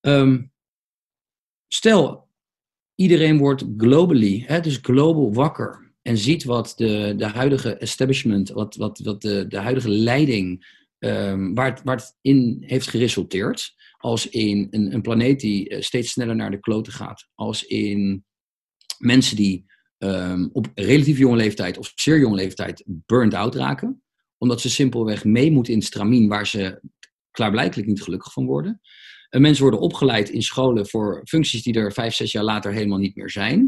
Um, 0.00 0.52
stel, 1.68 2.28
iedereen 2.94 3.38
wordt 3.38 3.64
globally, 3.76 4.44
hè, 4.46 4.60
dus 4.60 4.78
global 4.82 5.32
wakker. 5.32 5.86
En 6.02 6.18
ziet 6.18 6.44
wat 6.44 6.72
de, 6.76 7.14
de 7.16 7.26
huidige 7.26 7.74
establishment, 7.74 8.48
wat, 8.48 8.76
wat, 8.76 8.98
wat 8.98 9.22
de, 9.22 9.46
de 9.48 9.58
huidige 9.58 9.90
leiding 9.90 10.76
um, 10.98 11.54
waar, 11.54 11.70
het, 11.70 11.82
waar 11.82 11.96
het 11.96 12.16
in 12.20 12.56
heeft 12.60 12.88
geresulteerd. 12.88 13.74
Als 13.98 14.28
in 14.28 14.66
een, 14.70 14.94
een 14.94 15.02
planeet 15.02 15.40
die 15.40 15.70
uh, 15.70 15.80
steeds 15.80 16.10
sneller 16.10 16.36
naar 16.36 16.50
de 16.50 16.60
kloten 16.60 16.92
gaat. 16.92 17.28
Als 17.34 17.64
in 17.64 18.24
mensen 18.98 19.36
die 19.36 19.66
um, 19.98 20.50
op 20.52 20.66
relatief 20.74 21.18
jonge 21.18 21.36
leeftijd 21.36 21.78
of 21.78 21.92
zeer 21.94 22.18
jonge 22.18 22.36
leeftijd 22.36 22.84
burned 22.86 23.34
out 23.34 23.54
raken. 23.54 24.02
Omdat 24.38 24.60
ze 24.60 24.70
simpelweg 24.70 25.24
mee 25.24 25.50
moeten 25.50 25.72
in 25.72 25.82
stramien 25.82 26.28
waar 26.28 26.46
ze 26.46 26.80
klaarblijkelijk 27.30 27.88
niet 27.88 28.02
gelukkig 28.02 28.32
van 28.32 28.46
worden. 28.46 28.80
Uh, 29.30 29.40
mensen 29.40 29.62
worden 29.62 29.80
opgeleid 29.80 30.28
in 30.28 30.42
scholen 30.42 30.88
voor 30.88 31.22
functies 31.24 31.62
die 31.62 31.74
er 31.74 31.92
vijf, 31.92 32.14
zes 32.14 32.32
jaar 32.32 32.44
later 32.44 32.72
helemaal 32.72 32.98
niet 32.98 33.16
meer 33.16 33.30
zijn. 33.30 33.60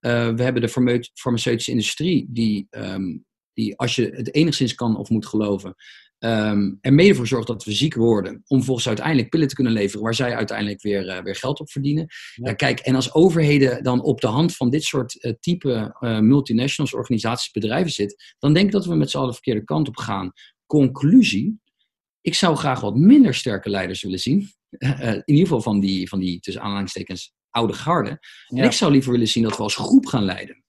Uh, 0.00 0.28
we 0.34 0.42
hebben 0.42 0.62
de 0.62 1.00
farmaceutische 1.14 1.70
industrie 1.70 2.26
die, 2.30 2.66
um, 2.70 3.24
die, 3.52 3.76
als 3.76 3.94
je 3.94 4.10
het 4.14 4.34
enigszins 4.34 4.74
kan 4.74 4.96
of 4.96 5.08
moet 5.08 5.26
geloven, 5.26 5.74
Um, 6.18 6.78
er 6.80 6.92
mede 6.92 7.14
voor 7.14 7.26
zorgt 7.26 7.46
dat 7.46 7.64
we 7.64 7.72
ziek 7.72 7.94
worden, 7.94 8.42
om 8.46 8.62
volgens 8.62 8.86
uiteindelijk 8.86 9.28
pillen 9.28 9.48
te 9.48 9.54
kunnen 9.54 9.72
leveren 9.72 10.02
waar 10.02 10.14
zij 10.14 10.36
uiteindelijk 10.36 10.82
weer, 10.82 11.06
uh, 11.06 11.22
weer 11.22 11.36
geld 11.36 11.60
op 11.60 11.70
verdienen. 11.70 12.06
Ja. 12.34 12.52
Kijk, 12.52 12.78
en 12.78 12.94
als 12.94 13.14
overheden 13.14 13.82
dan 13.82 14.02
op 14.02 14.20
de 14.20 14.26
hand 14.26 14.56
van 14.56 14.70
dit 14.70 14.82
soort 14.84 15.24
uh, 15.24 15.32
type 15.40 15.96
uh, 16.00 16.18
multinationals, 16.18 16.94
organisaties, 16.94 17.50
bedrijven 17.50 17.92
zit, 17.92 18.34
dan 18.38 18.52
denk 18.52 18.66
ik 18.66 18.72
dat 18.72 18.86
we 18.86 18.94
met 18.94 19.10
z'n 19.10 19.16
allen 19.16 19.28
de 19.28 19.34
verkeerde 19.34 19.64
kant 19.64 19.88
op 19.88 19.96
gaan. 19.96 20.32
Conclusie, 20.66 21.60
ik 22.20 22.34
zou 22.34 22.56
graag 22.56 22.80
wat 22.80 22.96
minder 22.96 23.34
sterke 23.34 23.70
leiders 23.70 24.02
willen 24.02 24.20
zien. 24.20 24.50
in 24.78 25.22
ieder 25.24 25.42
geval 25.42 25.62
van 25.62 25.80
die, 25.80 26.08
van 26.08 26.18
die 26.18 26.40
tussen 26.40 26.62
aanhalingstekens, 26.62 27.32
oude 27.50 27.72
garde. 27.72 28.18
Ja. 28.46 28.58
En 28.58 28.64
ik 28.64 28.72
zou 28.72 28.92
liever 28.92 29.12
willen 29.12 29.28
zien 29.28 29.42
dat 29.42 29.56
we 29.56 29.62
als 29.62 29.76
groep 29.76 30.06
gaan 30.06 30.24
leiden. 30.24 30.62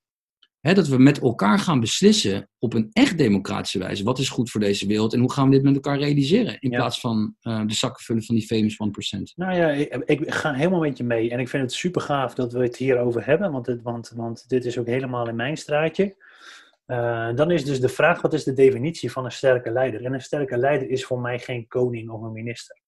He, 0.59 0.73
dat 0.73 0.87
we 0.87 0.97
met 0.97 1.19
elkaar 1.19 1.59
gaan 1.59 1.79
beslissen 1.79 2.49
op 2.57 2.73
een 2.73 2.89
echt 2.91 3.17
democratische 3.17 3.79
wijze. 3.79 4.03
Wat 4.03 4.19
is 4.19 4.29
goed 4.29 4.49
voor 4.49 4.61
deze 4.61 4.87
wereld 4.87 5.13
en 5.13 5.19
hoe 5.19 5.31
gaan 5.31 5.49
we 5.49 5.55
dit 5.55 5.63
met 5.63 5.75
elkaar 5.75 5.97
realiseren? 5.97 6.59
In 6.59 6.71
ja. 6.71 6.77
plaats 6.77 6.99
van 6.99 7.35
uh, 7.41 7.65
de 7.65 7.73
zakken 7.73 8.03
vullen 8.03 8.23
van 8.23 8.35
die 8.35 8.45
famous 8.45 8.77
1%. 9.17 9.21
Nou 9.35 9.55
ja, 9.55 9.69
ik, 9.69 9.95
ik, 10.05 10.33
ga 10.33 10.53
helemaal 10.53 10.79
met 10.79 10.97
je 10.97 11.03
mee. 11.03 11.29
En 11.29 11.39
ik 11.39 11.49
vind 11.49 11.63
het 11.63 11.73
super 11.73 12.01
gaaf 12.01 12.33
dat 12.33 12.53
we 12.53 12.59
het 12.59 12.75
hierover 12.75 13.25
hebben. 13.25 13.51
Want, 13.51 13.65
het, 13.65 13.81
want, 13.81 14.11
want 14.15 14.49
dit 14.49 14.65
is 14.65 14.77
ook 14.77 14.87
helemaal 14.87 15.27
in 15.27 15.35
mijn 15.35 15.57
straatje. 15.57 16.15
Uh, 16.87 17.35
dan 17.35 17.51
is 17.51 17.65
dus 17.65 17.79
de 17.79 17.89
vraag, 17.89 18.21
wat 18.21 18.33
is 18.33 18.43
de 18.43 18.53
definitie 18.53 19.11
van 19.11 19.25
een 19.25 19.31
sterke 19.31 19.71
leider? 19.71 20.05
En 20.05 20.13
een 20.13 20.21
sterke 20.21 20.57
leider 20.57 20.89
is 20.89 21.05
voor 21.05 21.19
mij 21.19 21.39
geen 21.39 21.67
koning 21.67 22.09
of 22.09 22.21
een 22.21 22.31
minister. 22.31 22.81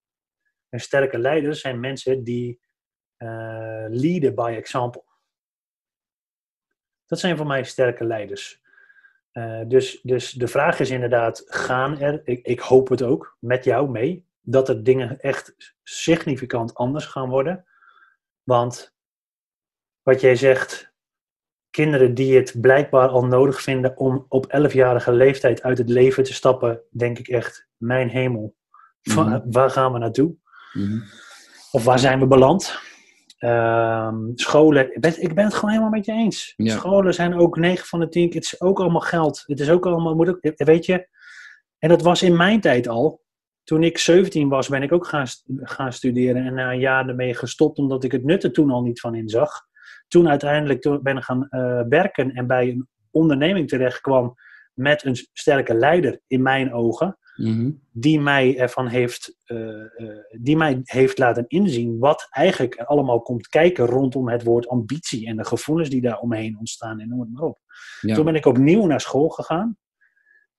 Een 0.70 0.80
sterke 0.80 1.18
leider 1.18 1.56
zijn 1.56 1.80
mensen 1.80 2.24
die 2.24 2.60
uh, 3.18 3.86
leaden 3.88 4.36
by 4.36 4.54
example. 4.58 5.04
Dat 7.12 7.20
zijn 7.20 7.38
voor 7.38 7.48
mij 7.48 7.64
sterke 7.64 8.06
leiders. 8.06 8.62
Uh, 9.34 9.62
dus, 9.68 10.00
dus 10.02 10.32
de 10.32 10.48
vraag 10.48 10.80
is 10.80 10.90
inderdaad, 10.90 11.44
gaan 11.46 12.00
er, 12.00 12.22
ik, 12.24 12.46
ik 12.46 12.60
hoop 12.60 12.90
het 12.90 13.02
ook, 13.02 13.38
met 13.40 13.64
jou 13.64 13.90
mee, 13.90 14.26
dat 14.42 14.70
er 14.70 14.84
dingen 14.84 15.20
echt 15.20 15.56
significant 15.84 16.74
anders 16.74 17.06
gaan 17.06 17.30
worden. 17.30 17.66
Want 18.44 18.94
wat 20.02 20.22
jij 20.22 20.36
zegt, 20.36 20.94
kinderen 21.70 22.14
die 22.14 22.36
het 22.36 22.62
blijkbaar 22.62 23.08
al 23.08 23.26
nodig 23.26 23.62
vinden 23.62 23.98
om 23.98 24.26
op 24.28 24.58
11-jarige 24.60 25.12
leeftijd 25.12 25.62
uit 25.62 25.78
het 25.78 25.90
leven 25.90 26.24
te 26.24 26.34
stappen, 26.34 26.82
denk 26.90 27.20
ik 27.20 27.28
echt, 27.28 27.68
mijn 27.78 28.10
hemel, 28.10 28.56
mm 29.04 29.16
-hmm. 29.16 29.44
waar 29.46 29.70
gaan 29.70 29.94
we 29.94 30.00
naartoe? 30.00 30.36
Mm 30.74 30.86
-hmm. 30.86 31.04
Of 31.72 31.84
waar 31.84 32.00
zijn 32.00 32.20
we 32.20 32.28
beland? 32.28 32.80
Um, 33.44 34.32
scholen, 34.36 34.96
ik 34.96 35.02
ben, 35.02 35.22
ik 35.22 35.36
ben, 35.36 35.44
het 35.44 35.54
gewoon 35.54 35.70
helemaal 35.70 35.92
met 35.92 36.06
je 36.06 36.12
eens. 36.12 36.54
Ja. 36.58 36.78
Scholen 36.78 37.14
zijn 37.14 37.34
ook 37.34 37.58
9 37.58 37.88
van 37.88 38.00
de 38.00 38.10
10, 38.10 38.24
het 38.24 38.44
is 38.44 38.62
ook 38.62 38.80
allemaal 38.80 39.02
geld. 39.02 39.44
Het 39.46 39.60
is 39.60 39.70
ook 39.70 39.86
allemaal, 39.86 40.16
moet 40.16 40.30
ook, 40.30 40.54
weet 40.56 40.86
je. 40.86 41.08
En 41.78 41.90
dat 41.90 42.02
was 42.02 42.22
in 42.22 42.38
mijn 42.38 42.62
tijd 42.62 42.88
al. 42.88 43.22
Toen 43.64 43.84
ik 43.84 43.98
17 43.98 44.50
was, 44.50 44.68
ben 44.68 44.84
ik 44.84 44.92
ook 44.92 45.08
gaan, 45.08 45.28
gaan 45.56 45.94
studeren. 45.94 46.46
En 46.46 46.54
na 46.54 46.72
een 46.72 46.80
jaar 46.80 47.08
ermee 47.08 47.36
gestopt, 47.36 47.78
omdat 47.78 48.04
ik 48.04 48.12
het 48.12 48.24
nut 48.24 48.44
er 48.44 48.52
toen 48.52 48.72
al 48.72 48.82
niet 48.82 49.00
van 49.00 49.16
inzag. 49.16 49.52
toen 50.08 50.30
uiteindelijk 50.30 50.82
toen 50.82 51.02
ben 51.04 51.18
ik 51.18 51.24
gaan 51.24 51.48
uh, 51.50 51.82
werken 51.90 52.32
en 52.32 52.48
bij 52.48 52.70
een 52.70 52.88
onderneming 53.12 53.68
terecht 53.68 54.02
kwam 54.02 54.36
met 54.74 55.06
een 55.06 55.16
sterke 55.34 55.74
leider 55.74 56.20
in 56.28 56.42
mijn 56.42 56.74
ogen, 56.74 57.18
Mhm. 57.36 57.72
die 57.92 58.20
mij 58.20 58.58
ervan 58.58 58.88
heeft, 58.88 59.36
uh, 59.46 59.58
uh, 59.58 60.18
die 60.40 60.58
mij 60.58 60.80
heeft 60.84 61.18
laten 61.18 61.48
inzien 61.48 62.00
wat 62.00 62.28
eigenlijk 62.30 62.76
allemaal 62.76 63.22
komt 63.22 63.48
kijken 63.48 63.86
rondom 63.86 64.30
het 64.30 64.44
woord 64.44 64.68
ambitie 64.68 65.28
en 65.28 65.38
de 65.38 65.46
gevoelens 65.46 65.90
die 65.90 66.02
daar 66.02 66.20
omheen 66.20 66.58
ontstaan 66.60 67.00
en 67.00 67.10
noem 67.10 67.20
het 67.20 67.32
maar 67.32 67.44
op. 67.44 67.60
Ja. 68.02 68.16
Toen 68.16 68.26
ben 68.26 68.36
ik 68.36 68.46
opnieuw 68.46 68.86
naar 68.86 69.02
school 69.02 69.30
gegaan. 69.30 69.78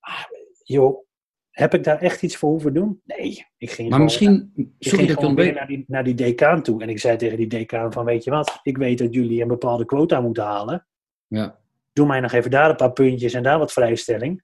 Ah, 0.01 0.25
joh, 0.65 1.07
heb 1.51 1.75
ik 1.75 1.85
daar 1.85 2.01
echt 2.01 2.23
iets 2.23 2.37
voor 2.37 2.51
hoeven 2.51 2.75
doen? 2.75 3.01
Nee, 3.05 3.47
ik 3.57 3.71
ging 3.71 3.91
Maar 3.91 4.01
misschien, 4.01 4.53
ik 4.55 4.67
sorry 4.79 4.99
ging 4.99 5.01
dat 5.01 5.11
ik 5.11 5.19
gewoon 5.19 5.45
weer 5.45 5.55
naar 5.55 5.67
die, 5.67 5.85
naar 5.87 6.05
die 6.05 6.15
decaan 6.15 6.63
toe. 6.63 6.83
En 6.83 6.89
ik 6.89 6.99
zei 6.99 7.17
tegen 7.17 7.37
die 7.37 7.47
decaan 7.47 7.93
van, 7.93 8.05
weet 8.05 8.25
je 8.25 8.31
wat, 8.31 8.61
ik 8.63 8.77
weet 8.77 8.99
dat 8.99 9.15
jullie 9.15 9.43
een 9.43 9.49
bepaalde 9.49 9.85
quota 9.85 10.21
moeten 10.21 10.45
halen. 10.45 10.87
Ja. 11.27 11.61
Doe 11.93 12.07
mij 12.07 12.21
nog 12.21 12.33
even 12.33 12.51
daar 12.51 12.71
een 12.71 12.77
paar 12.77 12.93
puntjes 12.93 13.33
en 13.33 13.43
daar 13.43 13.59
wat 13.59 13.73
vrijstelling. 13.73 14.43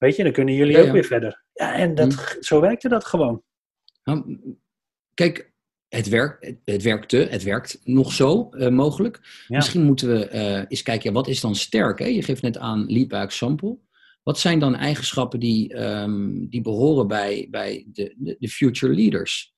Weet 0.00 0.16
je, 0.16 0.22
dan 0.22 0.32
kunnen 0.32 0.54
jullie 0.54 0.72
Ja, 0.72 0.80
ook 0.80 0.86
ja. 0.86 0.92
weer 0.92 1.04
verder. 1.04 1.44
Ja, 1.52 1.74
en 1.74 1.94
dat, 1.94 2.36
zo 2.40 2.60
werkte 2.60 2.88
dat 2.88 3.04
gewoon. 3.04 3.42
Nou, 4.04 4.38
kijk, 5.14 5.52
het, 5.88 6.08
werkt, 6.08 6.54
het, 6.64 6.82
werkte, 6.82 7.16
het 7.16 7.42
werkt 7.42 7.80
nog 7.84 8.12
zo 8.12 8.48
eh, 8.50 8.68
mogelijk. 8.68 9.20
Ja. 9.48 9.56
Misschien 9.56 9.84
moeten 9.84 10.08
we 10.08 10.28
eh, 10.28 10.64
eens 10.68 10.82
kijken, 10.82 11.12
wat 11.12 11.28
is 11.28 11.40
dan 11.40 11.54
sterk? 11.54 11.98
Hè? 11.98 12.04
Je 12.04 12.22
geeft 12.22 12.42
net 12.42 12.58
aan 12.58 12.86
lead 12.86 13.08
by 13.08 13.14
example. 13.14 13.78
Wat 14.22 14.38
zijn 14.38 14.58
dan 14.58 14.74
eigenschappen 14.74 15.40
die, 15.40 15.74
ehm, 15.74 16.46
die 16.48 16.60
behoren 16.60 17.06
bij, 17.06 17.46
bij 17.50 17.86
de, 17.92 18.14
de, 18.18 18.36
de 18.38 18.48
future 18.48 18.94
leaders? 18.94 19.54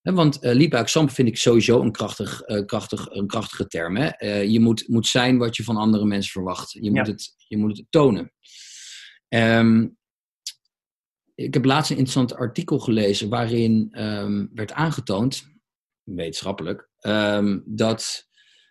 Hè, 0.00 0.12
want 0.12 0.40
eh 0.40 0.54
lead 0.54 0.70
by 0.70 0.76
example 0.76 1.14
vind 1.14 1.28
ik 1.28 1.36
sowieso 1.36 1.80
een, 1.80 1.92
krachtig, 1.92 2.42
krachtig, 2.66 3.10
een 3.10 3.26
krachtige 3.26 3.66
term. 3.66 3.96
Hè? 3.96 4.28
Je 4.40 4.60
moet, 4.60 4.88
moet 4.88 5.06
zijn 5.06 5.38
wat 5.38 5.56
je 5.56 5.64
van 5.64 5.76
andere 5.76 6.04
mensen 6.04 6.32
verwacht. 6.32 6.72
Je 6.72 6.90
moet, 6.90 7.06
het, 7.06 7.34
je 7.48 7.56
moet 7.56 7.76
het 7.76 7.86
tonen. 7.90 8.32
Ehm, 9.30 9.86
ik 11.34 11.54
heb 11.54 11.64
laatst 11.64 11.90
een 11.90 11.96
interessant 11.96 12.34
artikel 12.34 12.78
gelezen 12.78 13.28
waarin 13.28 13.88
ehm, 13.90 14.46
werd 14.54 14.72
aangetoond, 14.72 15.44
wetenschappelijk, 16.02 16.90
ehm, 16.98 17.58
dat 17.64 18.28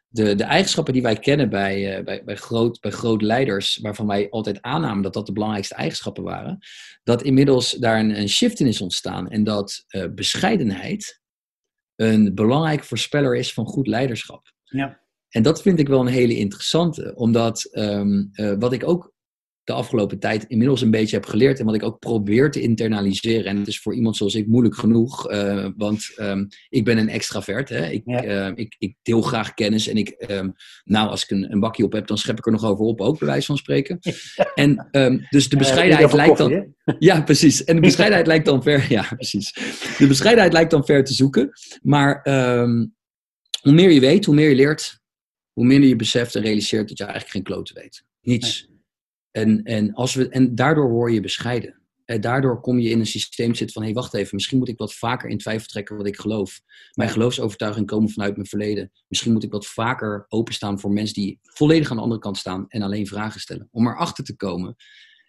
de, 0.08 0.36
de 0.36 0.44
eigenschappen 0.44 0.94
die 0.94 1.02
wij 1.02 1.16
kennen 1.16 1.50
bij, 1.50 1.98
eh, 1.98 2.04
bij, 2.04 2.24
bij, 2.24 2.36
groot, 2.36 2.80
bij 2.80 2.92
groot 2.92 3.22
leiders, 3.22 3.78
waarvan 3.78 4.08
wij 4.08 4.30
altijd 4.30 4.62
aannamen 4.62 5.04
dat 5.04 5.14
dat 5.14 5.26
de 5.26 5.34
belangrijkste 5.34 5.76
eigenschappen 5.76 6.24
waren, 6.24 6.60
dat 7.04 7.22
inmiddels 7.22 7.72
daar 7.72 8.00
een, 8.00 8.20
een 8.20 8.30
shift 8.30 8.60
in 8.60 8.68
is 8.68 8.82
ontstaan 8.82 9.30
en 9.30 9.44
dat 9.44 9.84
eh, 9.88 10.06
bescheidenheid 10.16 11.22
een 11.96 12.36
belangrijke 12.36 12.84
voorspeller 12.84 13.36
is 13.36 13.54
van 13.54 13.66
goed 13.66 13.88
leiderschap. 13.88 14.52
Ja. 14.64 15.02
En 15.30 15.44
dat 15.44 15.62
vind 15.62 15.80
ik 15.80 15.88
wel 15.88 16.00
een 16.00 16.08
hele 16.08 16.38
interessante, 16.38 17.16
omdat 17.16 17.64
eh, 17.64 18.04
wat 18.60 18.74
ik 18.74 18.88
ook 18.88 19.14
de 19.70 19.76
afgelopen 19.76 20.20
tijd 20.20 20.44
inmiddels 20.48 20.82
een 20.82 20.92
beetje 20.92 21.16
heb 21.16 21.26
geleerd 21.26 21.60
en 21.60 21.66
wat 21.66 21.76
ik 21.76 21.84
ook 21.84 22.00
probeer 22.00 22.52
te 22.52 22.62
internaliseren. 22.62 23.46
En 23.46 23.58
het 23.58 23.68
is 23.68 23.80
voor 23.80 23.96
iemand 23.96 24.16
zoals 24.18 24.36
ik 24.36 24.48
moeilijk 24.48 24.76
genoeg, 24.76 25.30
eh, 25.30 25.68
want 25.78 26.12
ehm, 26.16 26.46
ik 26.70 26.84
ben 26.86 26.98
een 26.98 27.10
extravert. 27.10 27.70
Hè? 27.70 27.88
Ik, 27.90 28.02
Ja. 28.06 28.24
eh, 28.24 28.52
ik, 28.56 28.76
ik 28.78 28.96
deel 29.02 29.22
graag 29.22 29.54
kennis 29.54 29.88
en 29.88 29.96
ik, 29.98 30.10
ehm, 30.10 30.50
nou, 30.84 31.10
als 31.10 31.24
ik 31.24 31.30
een, 31.30 31.52
een 31.52 31.60
bakje 31.60 31.84
op 31.84 31.92
heb, 31.94 32.08
dan 32.08 32.18
schep 32.18 32.38
ik 32.38 32.46
er 32.46 32.52
nog 32.52 32.64
over 32.66 32.86
op, 32.86 33.02
ook 33.02 33.20
bij 33.20 33.28
wijze 33.28 33.46
van 33.46 33.58
spreken. 33.58 34.00
En 34.56 34.88
ehm, 34.92 35.18
dus 35.30 35.50
de 35.50 35.56
Eh, 35.56 35.62
bescheidenheid 35.62 36.14
lijkt 36.14 36.38
dan. 36.38 36.52
hè? 36.52 36.62
Ja, 37.00 37.22
precies. 37.22 37.64
En 37.64 37.76
de 37.76 37.82
bescheidenheid 37.82 38.28
lijkt 38.28 38.46
dan 38.46 38.64
ver. 38.64 38.86
Ja, 38.90 39.08
precies. 39.16 39.54
De 39.98 40.08
bescheidenheid 40.08 40.54
lijkt 40.54 40.72
dan 40.72 40.86
ver 40.86 41.04
te 41.04 41.14
zoeken. 41.14 41.50
Maar 41.82 42.22
ehm, 42.22 42.86
hoe 43.62 43.74
meer 43.74 43.92
je 43.92 44.00
weet, 44.00 44.26
hoe 44.26 44.36
meer 44.36 44.50
je 44.50 44.56
leert, 44.56 45.00
hoe 45.54 45.66
minder 45.66 45.90
je 45.90 45.96
beseft 45.96 46.36
en 46.36 46.42
realiseert 46.42 46.88
dat 46.88 46.98
je 46.98 47.04
eigenlijk 47.04 47.34
geen 47.34 47.44
klote 47.44 47.74
weet. 47.74 48.04
Niets. 48.22 48.68
En, 49.32 49.64
en, 49.64 49.94
als 49.94 50.14
we, 50.14 50.30
en 50.30 50.56
daardoor 50.56 50.90
word 50.90 51.14
je 51.14 51.22
bescheiden. 51.22 51.78
En 52.06 52.22
daardoor 52.22 52.62
kom 52.62 52.80
je 52.80 52.90
in 52.90 53.00
een 53.00 53.06
systeem 53.06 53.56
zitten 53.56 53.74
van: 53.74 53.82
hé, 53.82 53.88
hey, 53.88 53.98
wacht 53.98 54.14
even, 54.14 54.36
misschien 54.36 54.58
moet 54.58 54.68
ik 54.68 54.78
wat 54.78 54.94
vaker 54.94 55.30
in 55.30 55.38
twijfel 55.38 55.68
trekken 55.68 55.98
wat 55.98 56.08
ik 56.08 56.20
geloof. 56.20 56.62
Mijn 56.94 57.10
geloofsovertuigingen 57.10 57.88
komen 57.88 58.10
vanuit 58.10 58.36
mijn 58.36 58.48
verleden. 58.48 58.92
Misschien 59.08 59.34
moet 59.34 59.44
ik 59.44 59.52
wat 59.52 59.68
vaker 59.68 60.26
openstaan 60.28 60.80
voor 60.80 60.92
mensen 60.92 61.14
die 61.14 61.40
volledig 61.42 61.90
aan 61.90 61.96
de 61.96 62.04
andere 62.04 62.22
kant 62.22 62.38
staan 62.38 62.66
en 62.68 62.82
alleen 62.82 63.08
vragen 63.08 63.40
stellen. 63.40 63.68
Om 63.72 63.88
erachter 63.88 64.24
te 64.24 64.36
komen: 64.36 64.76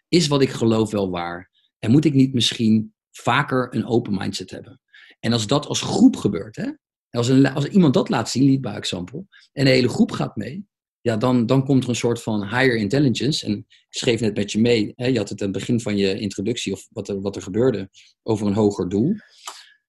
is 0.08 0.26
wat 0.26 0.42
ik 0.42 0.50
geloof 0.50 0.90
wel 0.90 1.10
waar? 1.10 1.50
En 1.78 1.90
moet 1.90 2.04
ik 2.04 2.14
niet 2.14 2.32
misschien 2.32 2.94
vaker 3.10 3.74
een 3.74 3.86
open 3.86 4.14
mindset 4.14 4.50
hebben? 4.50 4.80
En 5.20 5.32
als 5.32 5.46
dat 5.46 5.66
als 5.66 5.80
groep 5.82 6.16
gebeurt, 6.16 6.56
hè? 6.56 6.70
Als, 7.10 7.28
een, 7.28 7.46
als 7.46 7.66
iemand 7.66 7.94
dat 7.94 8.08
laat 8.08 8.30
zien, 8.30 8.44
lead 8.44 8.60
by 8.60 8.68
example, 8.68 9.26
en 9.52 9.64
de 9.64 9.70
hele 9.70 9.88
groep 9.88 10.12
gaat 10.12 10.36
mee, 10.36 10.66
ja, 11.00 11.16
dan, 11.16 11.46
dan 11.46 11.64
komt 11.64 11.82
er 11.82 11.88
een 11.88 11.94
soort 11.94 12.22
van 12.22 12.42
higher 12.42 12.76
intelligence. 12.76 13.46
En 13.46 13.52
ik 13.68 13.86
schreef 13.88 14.20
net 14.20 14.36
met 14.36 14.52
je 14.52 14.60
mee, 14.60 14.92
hè, 14.96 15.06
je 15.06 15.18
had 15.18 15.28
het 15.28 15.40
aan 15.42 15.48
het 15.48 15.56
begin 15.58 15.80
van 15.80 15.96
je 15.96 16.18
introductie, 16.18 16.72
of 16.72 16.86
wat 16.90 17.08
er, 17.08 17.20
wat 17.20 17.36
er 17.36 17.42
gebeurde, 17.42 17.90
over 18.22 18.46
een 18.46 18.54
hoger 18.54 18.88
doel. 18.88 19.14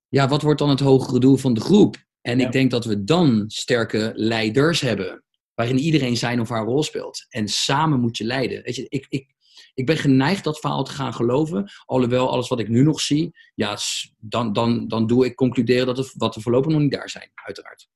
Ja, 0.10 0.28
wat 0.28 0.42
wordt 0.42 0.60
dan 0.60 0.70
het 0.70 0.80
hogere 0.80 1.20
doel 1.20 1.38
van 1.38 1.54
de 1.54 1.62
groep? 1.62 1.96
En 2.22 2.40
Ja. 2.40 2.46
ik 2.46 2.52
denk 2.52 2.72
dat 2.72 2.86
we 2.86 3.04
dan 3.04 3.44
sterke 3.48 4.12
leiders 4.16 4.82
hebben, 4.82 5.24
waarin 5.54 5.78
iedereen 5.78 6.18
zijn 6.18 6.42
of 6.42 6.50
haar 6.50 6.66
rol 6.66 6.84
speelt. 6.84 7.26
En 7.30 7.48
samen 7.48 8.00
moet 8.00 8.18
je 8.18 8.24
leiden. 8.24 8.64
Weet 8.64 8.76
je, 8.76 8.86
ik, 8.90 9.06
ik, 9.10 9.34
ik 9.74 9.86
ben 9.86 9.98
geneigd 9.98 10.44
dat 10.44 10.60
verhaal 10.60 10.84
te 10.84 10.92
gaan 10.92 11.14
geloven. 11.14 11.72
Alhoewel 11.86 12.30
alles 12.30 12.48
wat 12.48 12.60
ik 12.60 12.70
nu 12.70 12.84
nog 12.84 13.02
zie, 13.02 13.32
ja, 13.56 13.78
dan, 14.18 14.54
dan, 14.54 14.88
dan 14.88 15.08
doe 15.08 15.26
ik 15.26 15.36
concluderen 15.36 15.86
dat, 15.86 15.98
het, 15.98 16.14
dat 16.18 16.36
we 16.36 16.42
voorlopig 16.42 16.72
nog 16.72 16.82
niet 16.82 16.92
daar 16.92 17.10
zijn, 17.10 17.32
uiteraard. 17.34 17.88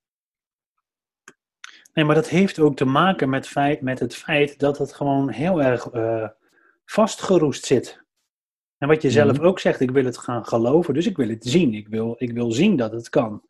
Nee, 1.96 2.06
maar 2.06 2.16
dat 2.16 2.30
heeft 2.30 2.60
ook 2.60 2.76
te 2.76 2.86
maken 2.86 3.30
met, 3.30 3.48
feit, 3.48 3.82
met 3.82 4.00
het 4.00 4.16
feit 4.16 4.60
dat 4.60 4.78
het 4.78 4.94
gewoon 4.94 5.30
heel 5.30 5.62
erg 5.64 5.90
eh, 5.90 6.30
vastgeroest 6.86 7.66
zit. 7.66 8.04
En 8.78 8.88
wat 8.88 9.02
je 9.02 9.12
zelf 9.12 9.38
Mhm. 9.38 9.46
ook 9.46 9.60
zegt, 9.60 9.80
ik 9.80 9.92
wil 9.92 10.06
het 10.06 10.18
gaan 10.18 10.46
geloven, 10.46 10.94
dus 10.94 11.06
ik 11.06 11.18
wil 11.18 11.30
het 11.30 11.44
zien. 11.46 11.74
Ik 11.74 11.88
wil, 11.88 12.16
ik 12.18 12.32
wil 12.32 12.52
zien 12.52 12.76
dat 12.76 12.92
het 12.92 13.10
kan. 13.10 13.44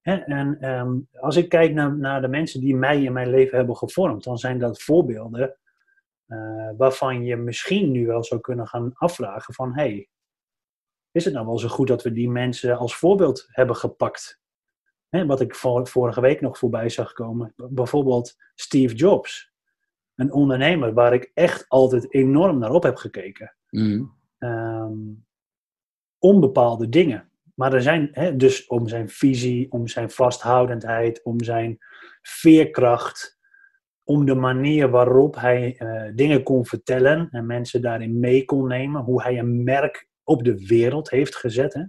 Hè, 0.00 0.14
en 0.14 0.60
ehm, 0.60 0.98
als 1.12 1.36
ik 1.36 1.48
kijk 1.48 1.72
naar, 1.72 1.96
naar 1.96 2.20
de 2.20 2.28
mensen 2.28 2.60
die 2.60 2.76
mij 2.76 3.02
in 3.02 3.12
mijn 3.12 3.30
leven 3.30 3.56
hebben 3.56 3.76
gevormd, 3.76 4.24
dan 4.24 4.38
zijn 4.38 4.58
dat 4.58 4.82
voorbeelden 4.82 5.56
eh, 6.26 6.70
waarvan 6.76 7.24
je 7.24 7.36
misschien 7.36 7.90
nu 7.90 8.06
wel 8.06 8.24
zou 8.24 8.40
kunnen 8.40 8.66
gaan 8.66 8.90
afvragen 8.94 9.54
van, 9.54 9.74
hey, 9.74 10.08
is 11.10 11.24
het 11.24 11.34
nou 11.34 11.46
wel 11.46 11.58
zo 11.58 11.68
goed 11.68 11.88
dat 11.88 12.02
we 12.02 12.12
die 12.12 12.30
mensen 12.30 12.78
als 12.78 12.96
voorbeeld 12.96 13.46
hebben 13.48 13.76
gepakt? 13.76 14.39
Hè, 15.10 15.26
wat 15.26 15.40
ik 15.40 15.54
vor- 15.54 15.86
vorige 15.88 16.20
week 16.20 16.40
nog 16.40 16.58
voorbij 16.58 16.88
zag 16.88 17.12
komen. 17.12 17.54
Bijvoorbeeld 17.56 18.36
Steve 18.54 18.94
Jobs. 18.94 19.52
Een 20.14 20.32
ondernemer 20.32 20.92
waar 20.92 21.14
ik 21.14 21.30
echt 21.34 21.64
altijd 21.68 22.14
enorm 22.14 22.58
naar 22.58 22.70
op 22.70 22.82
heb 22.82 22.96
gekeken. 22.96 23.54
Mhm. 23.70 24.04
Ehm, 24.38 24.98
om 26.18 26.40
bepaalde 26.40 26.88
dingen. 26.88 27.30
Maar 27.54 27.72
er 27.72 27.82
zijn 27.82 28.08
hè, 28.12 28.36
dus 28.36 28.66
om 28.66 28.88
zijn 28.88 29.08
visie, 29.08 29.72
om 29.72 29.88
zijn 29.88 30.10
vasthoudendheid, 30.10 31.22
om 31.22 31.42
zijn 31.42 31.78
veerkracht. 32.22 33.38
Om 34.04 34.24
de 34.24 34.34
manier 34.34 34.90
waarop 34.90 35.34
hij 35.36 35.76
eh, 35.78 36.12
dingen 36.14 36.42
kon 36.42 36.66
vertellen 36.66 37.28
en 37.30 37.46
mensen 37.46 37.82
daarin 37.82 38.18
mee 38.18 38.44
kon 38.44 38.66
nemen. 38.66 39.02
Hoe 39.02 39.22
hij 39.22 39.38
een 39.38 39.62
merk 39.64 40.08
op 40.24 40.44
de 40.44 40.66
wereld 40.66 41.10
heeft 41.10 41.36
gezet. 41.36 41.74
Hè. 41.74 41.82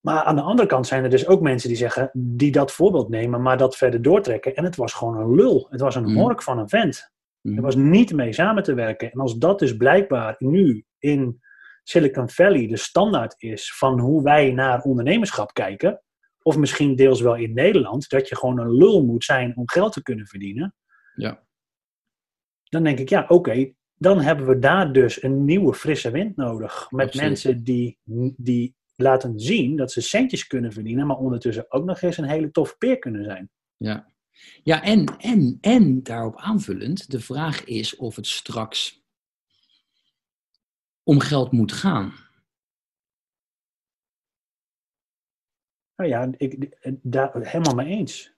Maar 0.00 0.22
aan 0.22 0.36
de 0.36 0.42
andere 0.42 0.68
kant 0.68 0.86
zijn 0.86 1.04
er 1.04 1.10
dus 1.10 1.26
ook 1.26 1.40
mensen 1.40 1.68
die 1.68 1.78
zeggen, 1.78 2.10
die 2.14 2.52
dat 2.52 2.72
voorbeeld 2.72 3.08
nemen, 3.08 3.42
maar 3.42 3.56
dat 3.56 3.76
verder 3.76 4.02
doortrekken. 4.02 4.54
En 4.54 4.64
het 4.64 4.76
was 4.76 4.92
gewoon 4.92 5.16
een 5.16 5.34
lul. 5.34 5.66
Het 5.70 5.80
was 5.80 5.94
een 5.94 6.02
Mhm. 6.10 6.18
hork 6.18 6.42
van 6.42 6.58
een 6.58 6.68
vent. 6.68 7.12
Mhm. 7.40 7.56
Er 7.56 7.62
was 7.62 7.74
niet 7.76 8.12
mee 8.12 8.32
samen 8.32 8.62
te 8.62 8.74
werken. 8.74 9.12
En 9.12 9.20
als 9.20 9.38
dat 9.38 9.58
dus 9.58 9.76
blijkbaar 9.76 10.34
nu 10.38 10.84
in 10.98 11.40
Silicon 11.82 12.30
Valley 12.30 12.66
de 12.66 12.76
standaard 12.76 13.34
is 13.38 13.74
van 13.76 14.00
hoe 14.00 14.22
wij 14.22 14.52
naar 14.52 14.82
ondernemerschap 14.82 15.52
kijken, 15.54 16.02
of 16.42 16.56
misschien 16.56 16.96
deels 16.96 17.20
wel 17.20 17.36
in 17.36 17.52
Nederland, 17.54 18.08
dat 18.08 18.28
je 18.28 18.36
gewoon 18.36 18.58
een 18.58 18.72
lul 18.76 19.04
moet 19.04 19.24
zijn 19.24 19.56
om 19.56 19.68
geld 19.70 19.92
te 19.92 20.02
kunnen 20.02 20.26
verdienen, 20.26 20.74
Ja. 21.14 21.42
dan 22.68 22.82
denk 22.84 22.98
ik, 22.98 23.08
ja, 23.08 23.24
oké, 23.28 23.72
dan 23.94 24.20
hebben 24.20 24.46
we 24.46 24.58
daar 24.58 24.92
dus 24.92 25.22
een 25.22 25.44
nieuwe 25.44 25.74
frisse 25.74 26.10
wind 26.10 26.36
nodig. 26.36 26.90
Met 26.90 27.06
Absoluut. 27.06 27.26
mensen 27.28 27.64
die, 27.64 27.98
die 28.36 28.76
laten 29.02 29.40
zien 29.40 29.76
dat 29.76 29.92
ze 29.92 30.00
centjes 30.00 30.46
kunnen 30.46 30.72
verdienen, 30.72 31.06
maar 31.06 31.16
ondertussen 31.16 31.72
ook 31.72 31.84
nog 31.84 32.00
eens 32.00 32.16
een 32.16 32.28
hele 32.28 32.50
toffe 32.50 32.76
peer 32.76 32.98
kunnen 32.98 33.24
zijn. 33.24 33.50
Ja, 33.76 34.12
ja 34.62 34.82
en, 34.82 35.04
en, 35.18 35.58
en 35.60 36.02
daarop 36.02 36.36
aanvullend, 36.36 37.10
de 37.10 37.20
vraag 37.20 37.64
is 37.64 37.96
of 37.96 38.16
het 38.16 38.26
straks 38.26 39.04
om 41.02 41.20
geld 41.20 41.52
moet 41.52 41.72
gaan. 41.72 42.12
Nou 45.96 46.10
ja, 46.10 46.32
ik, 46.36 46.76
daar 47.02 47.30
helemaal 47.34 47.74
mee 47.74 47.86
eens. 47.86 48.32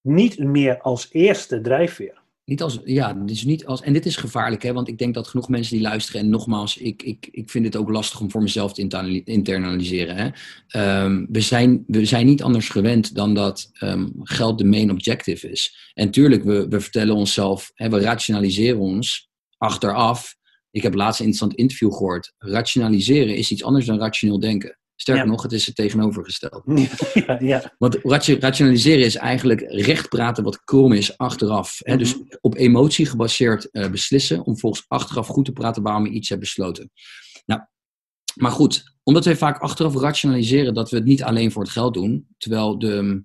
Niet 0.00 0.38
meer 0.38 0.80
als 0.80 1.12
eerste 1.12 1.60
drijfveer. 1.60 2.19
Niet 2.50 2.62
als, 2.62 2.78
ja, 2.84 3.12
dus 3.12 3.44
niet 3.44 3.66
als, 3.66 3.82
en 3.82 3.92
dit 3.92 4.06
is 4.06 4.16
gevaarlijk, 4.16 4.62
hè, 4.62 4.72
want 4.72 4.88
ik 4.88 4.98
denk 4.98 5.14
dat 5.14 5.28
genoeg 5.28 5.48
mensen 5.48 5.74
die 5.76 5.84
luisteren, 5.84 6.20
en 6.20 6.28
nogmaals, 6.28 6.76
ik, 6.76 7.02
ik, 7.02 7.28
ik 7.30 7.50
vind 7.50 7.64
het 7.64 7.76
ook 7.76 7.90
lastig 7.90 8.20
om 8.20 8.30
voor 8.30 8.42
mezelf 8.42 8.72
te 8.72 8.82
internaliseren. 9.24 10.16
Hè. 10.16 11.02
Um, 11.02 11.26
we, 11.30 11.40
zijn, 11.40 11.84
we 11.86 12.04
zijn 12.04 12.26
niet 12.26 12.42
anders 12.42 12.68
gewend 12.68 13.14
dan 13.14 13.34
dat 13.34 13.70
um, 13.80 14.12
geld 14.22 14.58
de 14.58 14.64
main 14.64 14.90
objective 14.90 15.50
is. 15.50 15.90
En 15.94 16.10
tuurlijk, 16.10 16.44
we, 16.44 16.68
we 16.68 16.80
vertellen 16.80 17.14
onszelf, 17.14 17.70
hè, 17.74 17.88
we 17.88 18.00
rationaliseren 18.00 18.80
ons 18.80 19.28
achteraf. 19.56 20.36
Ik 20.70 20.82
heb 20.82 20.94
laatst 20.94 21.20
een 21.20 21.26
interessant 21.26 21.60
interview 21.60 21.92
gehoord. 21.92 22.34
Rationaliseren 22.38 23.36
is 23.36 23.50
iets 23.50 23.64
anders 23.64 23.86
dan 23.86 23.98
rationeel 23.98 24.40
denken. 24.40 24.78
Sterker 25.00 25.26
nog, 25.26 25.42
het 25.42 25.52
is 25.52 25.66
het 25.66 25.74
tegenovergesteld. 25.74 26.62
Ja, 27.14 27.38
ja. 27.40 27.74
Want 27.78 27.98
rationaliseren 28.40 29.04
is 29.04 29.16
eigenlijk 29.16 29.60
recht 29.66 30.08
praten 30.08 30.44
wat 30.44 30.64
krom 30.64 30.92
is 30.92 31.18
achteraf. 31.18 31.78
Hè? 31.82 31.96
Dus 31.96 32.14
mhm. 32.14 32.24
op 32.40 32.56
emotie 32.56 33.06
gebaseerd 33.06 33.68
uh, 33.72 33.90
beslissen, 33.90 34.44
om 34.44 34.58
volgens 34.58 34.84
achteraf 34.88 35.26
goed 35.26 35.44
te 35.44 35.52
praten 35.52 35.82
waarom 35.82 36.06
je 36.06 36.12
iets 36.12 36.28
hebt 36.28 36.40
besloten. 36.40 36.90
Nou, 37.46 37.60
maar 38.34 38.50
goed, 38.50 38.94
omdat 39.02 39.24
wij 39.24 39.36
vaak 39.36 39.58
achteraf 39.58 39.94
rationaliseren 39.94 40.74
dat 40.74 40.90
we 40.90 40.96
het 40.96 41.04
niet 41.04 41.22
alleen 41.22 41.52
voor 41.52 41.62
het 41.62 41.72
geld 41.72 41.94
doen, 41.94 42.26
terwijl 42.38 42.78
de, 42.78 43.24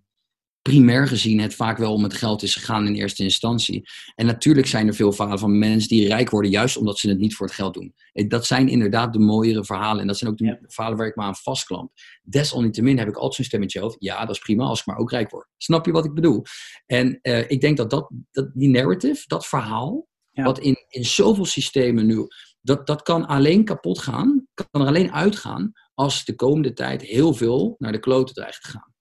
primair 0.69 1.07
gezien 1.07 1.39
het 1.39 1.55
vaak 1.55 1.77
wel 1.77 1.93
om 1.93 2.03
het 2.03 2.13
geld 2.13 2.43
is 2.43 2.55
gegaan 2.55 2.87
in 2.87 2.93
eerste 2.93 3.23
instantie. 3.23 3.89
En 4.15 4.25
natuurlijk 4.25 4.67
zijn 4.67 4.87
er 4.87 4.93
veel 4.93 5.11
verhalen 5.11 5.39
van 5.39 5.57
mensen 5.57 5.89
die 5.89 6.07
rijk 6.07 6.29
worden 6.29 6.51
juist 6.51 6.77
omdat 6.77 6.97
ze 6.97 7.09
het 7.09 7.17
niet 7.17 7.35
voor 7.35 7.45
het 7.45 7.55
geld 7.55 7.73
doen. 7.73 7.93
Dat 8.27 8.45
zijn 8.45 8.67
inderdaad 8.67 9.13
de 9.13 9.19
mooiere 9.19 9.65
verhalen 9.65 10.01
en 10.01 10.07
dat 10.07 10.17
zijn 10.17 10.31
ook 10.31 10.37
de 10.37 10.59
verhalen 10.67 10.97
waar 10.97 11.07
ik 11.07 11.15
me 11.15 11.23
aan 11.23 11.35
vastklamp. 11.35 11.91
Desalniettemin 12.23 12.97
heb 12.97 13.07
ik 13.07 13.15
altijd 13.15 13.33
zo'n 13.33 13.45
stemmetje 13.45 13.81
over, 13.81 13.95
ja 13.99 14.25
dat 14.25 14.35
is 14.35 14.41
prima 14.41 14.63
als 14.63 14.79
ik 14.79 14.85
maar 14.85 14.97
ook 14.97 15.11
rijk 15.11 15.29
word. 15.29 15.47
Snap 15.57 15.85
je 15.85 15.91
wat 15.91 16.05
ik 16.05 16.13
bedoel? 16.13 16.41
En 16.85 17.19
uh, 17.21 17.49
ik 17.49 17.61
denk 17.61 17.77
dat, 17.77 17.89
dat, 17.89 18.11
dat 18.31 18.49
die 18.53 18.69
narrative, 18.69 19.23
dat 19.27 19.45
verhaal, 19.45 20.07
wat 20.31 20.59
in, 20.59 20.77
in 20.87 21.05
zoveel 21.05 21.45
systemen 21.45 22.05
nu, 22.05 22.27
dat, 22.61 22.87
dat 22.87 23.01
kan 23.01 23.25
alleen 23.25 23.63
kapot 23.63 23.99
gaan, 23.99 24.47
kan 24.53 24.81
er 24.81 24.87
alleen 24.87 25.11
uitgaan 25.11 25.71
als 25.93 26.25
de 26.25 26.35
komende 26.35 26.73
tijd 26.73 27.01
heel 27.01 27.33
veel 27.33 27.75
naar 27.77 27.91
de 27.91 27.99
kloten 27.99 28.35
dreigt 28.35 28.61
te 28.61 28.69
gaan. 28.69 28.94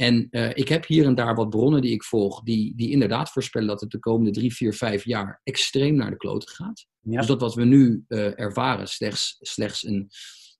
En 0.00 0.26
uh, 0.30 0.50
ik 0.54 0.68
heb 0.68 0.86
hier 0.86 1.04
en 1.04 1.14
daar 1.14 1.34
wat 1.34 1.50
bronnen 1.50 1.80
die 1.80 1.92
ik 1.92 2.04
volg, 2.04 2.42
die, 2.42 2.72
die 2.76 2.90
inderdaad 2.90 3.30
voorspellen 3.30 3.68
dat 3.68 3.80
het 3.80 3.90
de 3.90 3.98
komende 3.98 4.30
drie, 4.30 4.54
vier, 4.54 4.74
vijf 4.74 5.04
jaar 5.04 5.40
extreem 5.44 5.94
naar 5.94 6.10
de 6.10 6.16
kloten 6.16 6.48
gaat. 6.48 6.86
Dus 7.00 7.26
dat 7.26 7.40
wat 7.40 7.54
we 7.54 7.64
nu 7.64 8.04
uh, 8.08 8.40
ervaren 8.40 8.88
slechts, 8.88 9.36
slechts 9.40 9.84
een, 9.84 10.10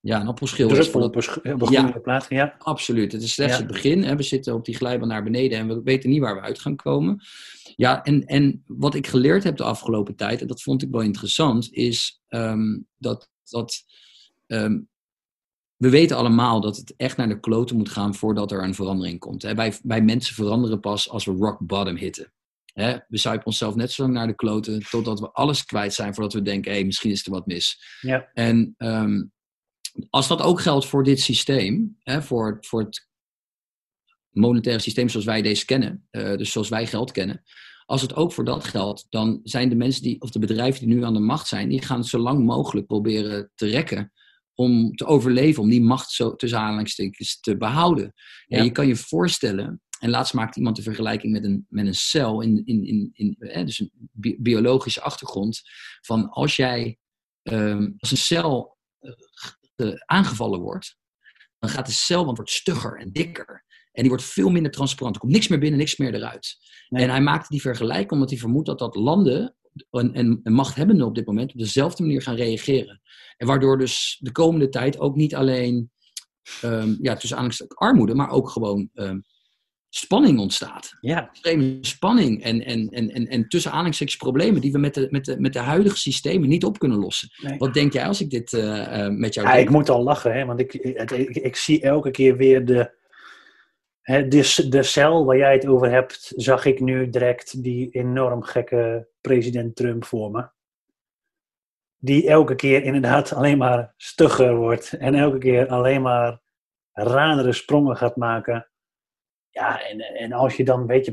ja, 0.00 0.20
een 0.20 0.26
appelschil 0.26 0.76
is. 0.76 0.88
Voor 0.88 1.02
het 1.02 1.68
ja, 1.70 1.90
plaats, 1.90 2.28
ja, 2.28 2.54
absoluut. 2.58 3.12
Het 3.12 3.22
is 3.22 3.32
slechts 3.32 3.56
het 3.56 3.66
begin. 3.66 4.02
Hè. 4.02 4.16
We 4.16 4.22
zitten 4.22 4.54
op 4.54 4.64
die 4.64 4.76
glijbaan 4.76 5.08
naar 5.08 5.24
beneden 5.24 5.58
en 5.58 5.68
we 5.68 5.80
weten 5.84 6.10
niet 6.10 6.20
waar 6.20 6.34
we 6.34 6.40
uit 6.40 6.58
gaan 6.58 6.76
komen. 6.76 7.20
Ja, 7.76 8.02
en, 8.02 8.24
en 8.24 8.62
wat 8.66 8.94
ik 8.94 9.06
geleerd 9.06 9.44
heb 9.44 9.56
de 9.56 9.64
afgelopen 9.64 10.16
tijd, 10.16 10.40
en 10.40 10.46
dat 10.46 10.62
vond 10.62 10.82
ik 10.82 10.90
wel 10.90 11.00
interessant, 11.00 11.72
is 11.72 12.20
um, 12.28 12.86
dat, 12.96 13.30
dat 13.44 13.84
um, 14.46 14.88
we 15.78 15.90
weten 15.90 16.16
allemaal 16.16 16.60
dat 16.60 16.76
het 16.76 16.94
echt 16.96 17.16
naar 17.16 17.28
de 17.28 17.40
kloten 17.40 17.76
moet 17.76 17.88
gaan 17.88 18.14
voordat 18.14 18.52
er 18.52 18.62
een 18.62 18.74
verandering 18.74 19.18
komt. 19.18 19.42
Hè? 19.42 19.54
Wij, 19.54 19.74
wij 19.82 20.02
mensen 20.02 20.34
veranderen 20.34 20.80
pas 20.80 21.10
als 21.10 21.24
we 21.24 21.32
rock 21.32 21.58
bottom 21.66 21.96
hitten. 21.96 22.32
Hè? 22.64 22.98
We 23.08 23.18
zuipen 23.18 23.46
onszelf 23.46 23.74
net 23.74 23.92
zo 23.92 24.02
lang 24.02 24.14
naar 24.14 24.26
de 24.26 24.34
kloten 24.34 24.82
totdat 24.90 25.20
we 25.20 25.30
alles 25.30 25.64
kwijt 25.64 25.94
zijn 25.94 26.14
voordat 26.14 26.32
we 26.32 26.42
denken, 26.42 26.70
hé, 26.70 26.76
hey, 26.76 26.86
misschien 26.86 27.10
is 27.10 27.26
er 27.26 27.32
wat 27.32 27.46
mis. 27.46 27.82
Ja. 28.00 28.30
En 28.32 28.74
um, 28.78 29.32
als 30.10 30.28
dat 30.28 30.42
ook 30.42 30.60
geldt 30.60 30.86
voor 30.86 31.04
dit 31.04 31.20
systeem, 31.20 31.96
hè, 32.02 32.22
voor, 32.22 32.56
voor 32.60 32.80
het 32.80 33.08
monetaire 34.30 34.82
systeem 34.82 35.08
zoals 35.08 35.26
wij 35.26 35.42
deze 35.42 35.64
kennen, 35.64 36.06
uh, 36.10 36.36
dus 36.36 36.52
zoals 36.52 36.68
wij 36.68 36.86
geld 36.86 37.12
kennen, 37.12 37.42
als 37.86 38.02
het 38.02 38.14
ook 38.14 38.32
voor 38.32 38.44
dat 38.44 38.64
geldt, 38.64 39.06
dan 39.08 39.40
zijn 39.42 39.68
de 39.68 39.74
mensen 39.74 40.02
die, 40.02 40.20
of 40.20 40.30
de 40.30 40.38
bedrijven 40.38 40.86
die 40.86 40.94
nu 40.94 41.04
aan 41.04 41.14
de 41.14 41.20
macht 41.20 41.48
zijn, 41.48 41.68
die 41.68 41.82
gaan 41.82 41.98
het 41.98 42.06
zo 42.06 42.18
lang 42.18 42.44
mogelijk 42.44 42.86
proberen 42.86 43.50
te 43.54 43.66
rekken 43.66 44.12
om 44.58 44.94
te 44.94 45.06
overleven, 45.06 45.62
om 45.62 45.68
die 45.68 45.82
macht 45.82 46.10
zo 46.10 46.36
tussen 46.36 46.58
aanhalingstekens 46.58 47.40
te 47.40 47.56
behouden. 47.56 48.14
Ja. 48.46 48.62
je 48.62 48.70
kan 48.70 48.86
je 48.86 48.96
voorstellen, 48.96 49.82
en 49.98 50.10
laatst 50.10 50.34
maakte 50.34 50.58
iemand 50.58 50.76
de 50.76 50.82
vergelijking 50.82 51.32
met 51.32 51.44
een, 51.44 51.66
met 51.68 51.86
een 51.86 51.94
cel, 51.94 52.40
in, 52.40 52.62
in, 52.64 52.84
in, 52.84 53.10
in, 53.12 53.66
dus 53.66 53.78
een 53.80 54.36
biologische 54.38 55.00
achtergrond, 55.00 55.62
van 56.00 56.28
als 56.28 56.56
jij 56.56 56.98
um, 57.42 57.94
als 57.98 58.10
een 58.10 58.16
cel 58.16 58.78
uh, 59.76 59.92
aangevallen 60.04 60.60
wordt, 60.60 60.96
dan 61.58 61.70
gaat 61.70 61.86
de 61.86 61.92
celwand 61.92 62.36
wordt 62.36 62.52
stugger 62.52 62.98
en 62.98 63.12
dikker. 63.12 63.64
En 63.92 64.00
die 64.04 64.08
wordt 64.08 64.24
veel 64.24 64.50
minder 64.50 64.72
transparant. 64.72 65.14
Er 65.14 65.20
komt 65.20 65.32
niks 65.32 65.48
meer 65.48 65.58
binnen, 65.58 65.78
niks 65.78 65.96
meer 65.96 66.14
eruit. 66.14 66.56
En 66.88 67.10
hij 67.10 67.20
maakte 67.20 67.48
die 67.48 67.60
vergelijking 67.60 68.10
omdat 68.10 68.30
hij 68.30 68.38
vermoedt 68.38 68.66
dat 68.66 68.78
dat 68.78 68.94
landen 68.94 69.56
en, 69.90 70.14
en, 70.14 70.40
en 70.42 70.52
machthebbenden 70.52 71.06
op 71.06 71.14
dit 71.14 71.26
moment 71.26 71.52
op 71.52 71.58
dezelfde 71.58 72.02
manier 72.02 72.22
gaan 72.22 72.36
reageren. 72.36 73.00
En 73.36 73.46
waardoor 73.46 73.78
dus 73.78 74.18
de 74.20 74.32
komende 74.32 74.68
tijd 74.68 74.98
ook 74.98 75.16
niet 75.16 75.34
alleen 75.34 75.90
um, 76.64 76.98
ja, 77.00 77.12
tussen 77.12 77.36
aanhalingstekens 77.36 77.78
armoede, 77.78 78.14
maar 78.14 78.30
ook 78.30 78.48
gewoon 78.48 78.90
um, 78.94 79.24
spanning 79.88 80.38
ontstaat. 80.38 80.96
Ja. 81.00 81.28
Extreme 81.28 81.78
spanning 81.80 82.42
en, 82.42 82.64
en, 82.64 82.88
en, 82.88 83.10
en, 83.10 83.26
en 83.26 83.48
tussen 83.48 83.70
aanhalingstekens 83.70 84.16
problemen 84.16 84.60
die 84.60 84.72
we 84.72 84.78
met 84.78 84.94
de, 84.94 85.06
met, 85.10 85.24
de, 85.24 85.40
met 85.40 85.52
de 85.52 85.58
huidige 85.58 85.98
systemen 85.98 86.48
niet 86.48 86.64
op 86.64 86.78
kunnen 86.78 86.98
lossen. 86.98 87.28
Wat 87.58 87.74
denk 87.74 87.92
jij 87.92 88.06
als 88.06 88.20
ik 88.20 88.30
dit 88.30 88.52
uh, 88.52 88.62
uh, 88.62 89.08
met 89.08 89.34
jou 89.34 89.46
ja, 89.46 89.54
Ik 89.54 89.70
moet 89.70 89.88
al 89.88 90.02
lachen, 90.02 90.32
hè, 90.32 90.44
want 90.44 90.60
ik, 90.60 90.74
ik, 90.74 91.10
ik, 91.10 91.36
ik 91.36 91.56
zie 91.56 91.80
elke 91.80 92.10
keer 92.10 92.36
weer 92.36 92.64
de, 92.64 92.90
de, 94.02 94.66
de 94.68 94.82
cel 94.82 95.24
waar 95.24 95.36
jij 95.36 95.52
het 95.52 95.66
over 95.66 95.90
hebt, 95.90 96.32
zag 96.36 96.64
ik 96.64 96.80
nu 96.80 97.10
direct 97.10 97.62
die 97.62 97.90
enorm 97.90 98.42
gekke 98.42 99.08
president 99.28 99.76
Trump 99.76 100.04
voor 100.04 100.30
me. 100.30 100.48
Die 101.98 102.28
elke 102.28 102.54
keer 102.54 102.82
inderdaad 102.82 103.32
alleen 103.38 103.58
maar 103.58 103.94
stugger 103.96 104.56
wordt. 104.56 104.92
En 104.92 105.14
elke 105.14 105.38
keer 105.38 105.68
alleen 105.68 106.02
maar 106.02 106.40
ranere 106.92 107.52
sprongen 107.52 107.96
gaat 107.96 108.16
maken. 108.16 108.70
Ja, 109.50 109.82
en, 109.88 110.00
en 110.00 110.32
als 110.32 110.56
je 110.56 110.64
dan 110.64 110.86
weet 110.86 111.04
je, 111.04 111.12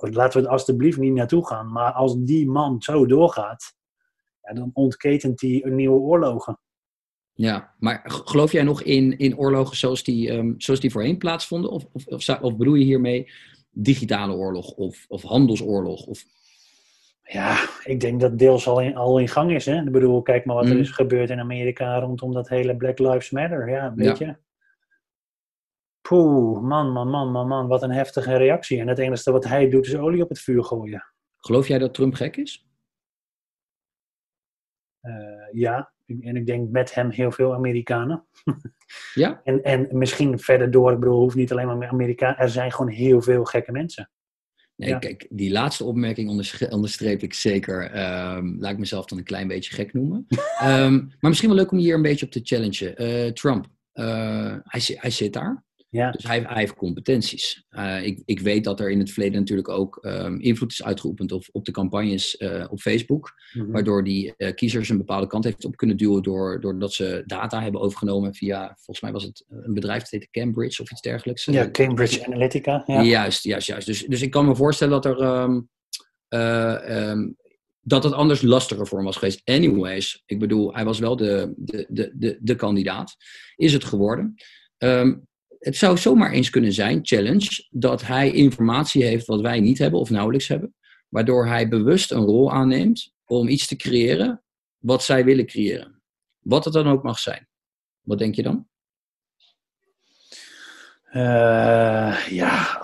laten 0.00 0.40
we 0.40 0.46
er 0.46 0.52
alstublieft 0.52 0.98
niet 0.98 1.12
naartoe 1.12 1.46
gaan. 1.46 1.72
Maar 1.72 1.92
als 1.92 2.16
die 2.18 2.50
man 2.50 2.82
zo 2.82 3.06
doorgaat, 3.06 3.74
ja, 4.42 4.54
dan 4.54 4.70
ontketent 4.72 5.40
hij 5.40 5.62
nieuwe 5.64 5.98
oorlogen. 5.98 6.58
Ja, 7.34 7.74
maar 7.78 8.02
geloof 8.04 8.52
jij 8.52 8.62
nog 8.62 8.82
in, 8.82 9.18
in 9.18 9.38
oorlogen 9.38 9.76
zoals 9.76 10.04
die, 10.04 10.30
um, 10.30 10.54
zoals 10.58 10.80
die 10.80 10.90
voorheen 10.90 11.18
plaatsvonden? 11.18 11.70
Of, 11.70 11.84
of, 11.92 12.06
of, 12.06 12.28
of, 12.28 12.56
bedoel 12.56 12.74
je 12.74 12.84
hiermee 12.84 13.30
digitale 13.70 14.32
oorlog 14.32 14.70
of, 14.70 15.04
of 15.08 15.22
handelsoorlog? 15.22 16.06
Of... 16.06 16.24
Ja, 17.32 17.68
ik 17.84 18.00
denk 18.00 18.20
dat 18.20 18.38
deels 18.38 18.68
al 18.68 18.80
in, 18.80 18.96
al 18.96 19.18
in 19.18 19.28
gang 19.28 19.52
is. 19.52 19.66
Hè? 19.66 19.82
Ik 19.82 19.92
bedoel, 19.92 20.22
kijk 20.22 20.44
maar 20.44 20.56
wat 20.56 20.66
er 20.66 20.74
mm. 20.74 20.80
is 20.80 20.90
gebeurd 20.90 21.30
in 21.30 21.40
Amerika 21.40 21.98
rondom 21.98 22.32
dat 22.32 22.48
hele 22.48 22.76
Black 22.76 22.98
Lives 22.98 23.30
Matter. 23.30 23.70
Ja, 23.70 23.94
weet 23.94 24.18
je. 24.18 24.36
Poeh, 26.00 26.60
man, 26.60 26.92
man, 26.92 27.08
man, 27.08 27.30
man, 27.30 27.48
man, 27.48 27.68
wat 27.68 27.82
een 27.82 27.90
heftige 27.90 28.36
reactie. 28.36 28.80
En 28.80 28.88
het 28.88 28.98
enige 28.98 29.32
wat 29.32 29.44
hij 29.44 29.68
doet 29.68 29.86
is 29.86 29.96
olie 29.96 30.22
op 30.22 30.28
het 30.28 30.40
vuur 30.40 30.64
gooien. 30.64 31.04
Geloof 31.36 31.68
jij 31.68 31.78
dat 31.78 31.94
Trump 31.94 32.14
gek 32.14 32.36
is? 32.36 32.66
Uh, 35.02 35.52
ja, 35.52 35.92
en 36.06 36.36
ik 36.36 36.46
denk 36.46 36.70
met 36.70 36.94
hem 36.94 37.10
heel 37.10 37.32
veel 37.32 37.54
Amerikanen. 37.54 38.26
Ja? 39.14 39.40
en, 39.44 39.62
en 39.62 39.88
misschien 39.90 40.38
verder 40.38 40.70
door, 40.70 40.92
ik 40.92 40.98
bedoel, 40.98 41.18
hoeft 41.18 41.36
niet 41.36 41.52
alleen 41.52 41.66
maar 41.66 41.88
Amerikanen. 41.88 42.38
Er 42.38 42.48
zijn 42.48 42.72
gewoon 42.72 42.90
heel 42.90 43.22
veel 43.22 43.44
gekke 43.44 43.72
mensen. 43.72 44.10
Nee, 44.76 44.98
kijk, 44.98 45.26
die 45.30 45.50
laatste 45.50 45.84
opmerking 45.84 46.46
onderstreep 46.70 47.22
ik 47.22 47.34
zeker. 47.34 47.84
Um, 48.36 48.56
laat 48.60 48.72
ik 48.72 48.78
mezelf 48.78 49.06
dan 49.06 49.18
een 49.18 49.24
klein 49.24 49.48
beetje 49.48 49.74
gek 49.74 49.92
noemen. 49.92 50.26
um, 50.62 51.12
maar 51.20 51.30
misschien 51.30 51.48
wel 51.48 51.58
leuk 51.58 51.70
om 51.70 51.78
hier 51.78 51.94
een 51.94 52.02
beetje 52.02 52.26
op 52.26 52.32
te 52.32 52.40
challengen. 52.42 53.02
Uh, 53.02 53.32
Trump, 53.32 53.66
uh, 53.94 54.56
hij, 54.62 54.80
hij 54.86 55.10
zit 55.10 55.32
daar. 55.32 55.64
Ja. 55.92 56.10
Dus 56.10 56.24
hij, 56.24 56.40
hij 56.40 56.60
heeft 56.60 56.74
competenties. 56.74 57.64
Uh, 57.70 58.06
ik, 58.06 58.22
ik 58.24 58.40
weet 58.40 58.64
dat 58.64 58.80
er 58.80 58.90
in 58.90 58.98
het 58.98 59.10
verleden 59.10 59.38
natuurlijk 59.38 59.68
ook 59.68 59.98
um, 60.02 60.40
invloed 60.40 60.72
is 60.72 60.82
uitgeoefend 60.82 61.32
op, 61.32 61.44
op 61.50 61.64
de 61.64 61.72
campagnes 61.72 62.40
uh, 62.40 62.66
op 62.70 62.80
Facebook. 62.80 63.32
Mm 63.52 63.62
-hmm. 63.62 63.72
Waardoor 63.72 64.04
die 64.04 64.34
uh, 64.36 64.54
kiezers 64.54 64.88
een 64.88 64.96
bepaalde 64.96 65.26
kant 65.26 65.44
heeft 65.44 65.64
op 65.64 65.76
kunnen 65.76 65.96
duwen 65.96 66.22
door, 66.22 66.60
doordat 66.60 66.92
ze 66.92 67.22
data 67.26 67.62
hebben 67.62 67.80
overgenomen 67.80 68.34
via, 68.34 68.66
volgens 68.66 69.00
mij 69.00 69.12
was 69.12 69.22
het 69.22 69.44
een 69.48 69.74
bedrijf 69.74 70.00
dat 70.00 70.10
heette 70.10 70.30
Cambridge 70.30 70.82
of 70.82 70.90
iets 70.90 71.00
dergelijks. 71.00 71.44
Ja, 71.44 71.70
Cambridge 71.70 72.26
Analytica. 72.26 72.82
Ja. 72.86 73.02
Juist, 73.02 73.44
juist, 73.44 73.66
juist. 73.66 73.86
Dus, 73.86 74.04
dus 74.06 74.22
ik 74.22 74.30
kan 74.30 74.46
me 74.46 74.56
voorstellen 74.56 75.02
dat 75.02 75.18
er... 75.18 75.42
Um, 75.42 75.68
um, 76.40 77.36
dat 77.80 78.04
het 78.04 78.12
anders 78.12 78.42
lastiger 78.42 78.86
voor 78.86 78.96
hem 78.96 79.06
was 79.06 79.16
geweest. 79.16 79.40
Anyways, 79.44 80.22
ik 80.26 80.38
bedoel, 80.38 80.74
hij 80.74 80.84
was 80.84 80.98
wel 80.98 81.16
de, 81.16 81.52
de, 81.56 81.86
de, 81.88 82.12
de, 82.14 82.38
de 82.40 82.54
kandidaat. 82.54 83.16
Is 83.56 83.72
het 83.72 83.84
geworden. 83.84 84.34
Um, 84.78 85.26
het 85.62 85.76
zou 85.76 85.98
zomaar 85.98 86.30
eens 86.30 86.50
kunnen 86.50 86.72
zijn, 86.72 87.00
challenge, 87.02 87.66
dat 87.70 88.02
hij 88.02 88.30
informatie 88.30 89.04
heeft 89.04 89.26
wat 89.26 89.40
wij 89.40 89.60
niet 89.60 89.78
hebben 89.78 90.00
of 90.00 90.10
nauwelijks 90.10 90.48
hebben. 90.48 90.74
Waardoor 91.08 91.46
hij 91.46 91.68
bewust 91.68 92.10
een 92.10 92.24
rol 92.24 92.52
aanneemt 92.52 93.12
om 93.26 93.48
iets 93.48 93.66
te 93.66 93.76
creëren 93.76 94.42
wat 94.78 95.02
zij 95.02 95.24
willen 95.24 95.46
creëren. 95.46 96.02
Wat 96.38 96.64
het 96.64 96.74
dan 96.74 96.88
ook 96.88 97.02
mag 97.02 97.18
zijn. 97.18 97.48
Wat 98.00 98.18
denk 98.18 98.34
je 98.34 98.42
dan? 98.42 98.66
Uh, 101.12 102.28
ja, 102.28 102.78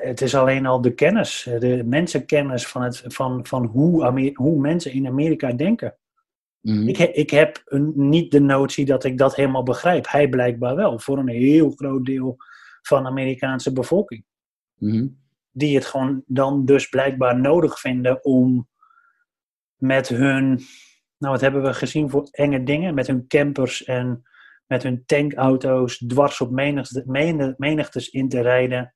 het 0.00 0.20
is 0.20 0.34
alleen 0.34 0.66
al 0.66 0.80
de 0.80 0.94
kennis, 0.94 1.48
de 1.58 1.82
mensenkennis 1.84 2.66
van, 2.66 2.82
het, 2.82 3.02
van, 3.06 3.46
van 3.46 3.64
hoe, 3.64 4.32
hoe 4.34 4.60
mensen 4.60 4.92
in 4.92 5.06
Amerika 5.06 5.52
denken. 5.52 5.96
Mm. 6.62 6.88
Ik, 6.88 6.96
he 6.96 7.04
ik 7.04 7.30
heb 7.30 7.62
een, 7.64 7.92
niet 7.94 8.30
de 8.30 8.40
notie 8.40 8.84
dat 8.84 9.04
ik 9.04 9.18
dat 9.18 9.34
helemaal 9.34 9.62
begrijp. 9.62 10.08
Hij 10.08 10.28
blijkbaar 10.28 10.76
wel, 10.76 10.98
voor 10.98 11.18
een 11.18 11.28
heel 11.28 11.70
groot 11.70 12.04
deel 12.04 12.36
van 12.82 13.02
de 13.02 13.08
Amerikaanse 13.08 13.72
bevolking. 13.72 14.24
Mm. 14.74 15.20
Die 15.50 15.74
het 15.74 15.86
gewoon 15.86 16.22
dan 16.26 16.64
dus 16.64 16.88
blijkbaar 16.88 17.40
nodig 17.40 17.80
vinden 17.80 18.24
om 18.24 18.68
met 19.76 20.08
hun, 20.08 20.48
nou 21.18 21.32
wat 21.32 21.40
hebben 21.40 21.62
we 21.62 21.74
gezien 21.74 22.10
voor 22.10 22.28
enge 22.30 22.62
dingen, 22.62 22.94
met 22.94 23.06
hun 23.06 23.26
campers 23.26 23.84
en 23.84 24.22
met 24.66 24.82
hun 24.82 25.02
tankauto's 25.06 25.98
dwars 25.98 26.40
op 26.40 26.50
menigte, 26.50 27.54
menigtes 27.56 28.08
in 28.08 28.28
te 28.28 28.40
rijden 28.40 28.94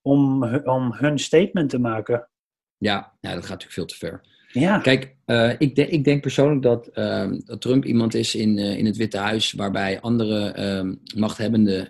om, 0.00 0.44
om 0.56 0.92
hun 0.92 1.18
statement 1.18 1.70
te 1.70 1.78
maken. 1.78 2.28
Ja, 2.76 3.16
ja, 3.20 3.34
dat 3.34 3.46
gaat 3.46 3.48
natuurlijk 3.48 3.72
veel 3.72 3.86
te 3.86 3.96
ver. 3.96 4.31
Ja. 4.52 4.78
Kijk, 4.78 5.16
uh, 5.26 5.52
ik, 5.58 5.74
de, 5.74 5.88
ik, 5.88 6.04
denk 6.04 6.20
persoonlijk 6.20 6.62
dat, 6.62 6.90
uh, 6.94 7.30
dat, 7.44 7.60
Trump 7.60 7.84
iemand 7.84 8.14
is 8.14 8.34
in, 8.34 8.58
uh, 8.58 8.78
in 8.78 8.86
het 8.86 8.96
Witte 8.96 9.18
Huis 9.18 9.52
waarbij 9.52 10.00
andere 10.00 10.56
uh, 10.84 10.92
machthebbenden 11.20 11.88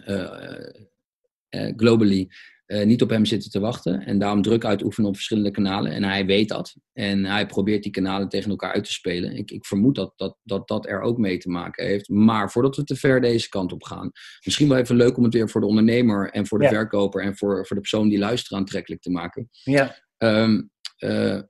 globally 1.77 2.29
uh, 2.73 2.85
niet 2.85 3.03
op 3.03 3.11
hem 3.11 3.25
zitten 3.25 3.51
te 3.51 3.61
wachten. 3.61 4.07
En 4.07 4.19
daarom 4.19 4.43
druk 4.43 4.65
uitoefenen 4.65 5.09
op 5.09 5.15
verschillende 5.15 5.51
kanalen. 5.51 5.93
En 5.93 6.05
hij 6.05 6.27
weet 6.27 6.49
dat. 6.49 6.77
En 6.93 7.25
hij 7.25 7.47
probeert 7.47 7.83
die 7.83 7.93
kanalen 7.93 8.29
tegen 8.29 8.51
elkaar 8.51 8.73
uit 8.73 8.85
te 8.85 8.93
spelen. 8.93 9.37
Ik, 9.37 9.51
ik 9.51 9.67
vermoed 9.67 9.95
dat 9.95 10.13
dat, 10.17 10.37
dat 10.43 10.69
dat 10.69 10.87
er 10.87 11.01
ook 11.01 11.19
mee 11.19 11.39
te 11.39 11.49
maken 11.49 11.87
heeft. 11.87 12.09
Maar 12.09 12.51
voordat 12.51 12.77
we 12.77 12.85
te 12.85 12.97
ver 12.97 13.21
deze 13.21 13.49
kant 13.49 13.73
op 13.73 13.83
gaan. 13.83 14.11
Misschien 14.45 14.69
wel 14.69 14.79
even 14.79 14.97
leuk 14.97 15.17
om 15.17 15.25
het 15.25 15.35
weer 15.35 15.49
voor 15.49 15.61
de 15.61 15.67
ondernemer 15.67 16.31
en 16.31 16.47
voor 16.47 16.59
de 16.59 16.69
verkoper 16.69 17.23
en 17.23 17.37
voor, 17.37 17.67
voor 17.67 17.77
de 17.77 17.83
persoon 17.83 18.09
die 18.09 18.19
luistert 18.19 18.61
aantrekkelijk 18.61 19.03
te 19.03 19.11
maken. 19.11 19.49
Ja. 19.51 19.97
Um, 20.19 20.71
uh, 20.99 21.41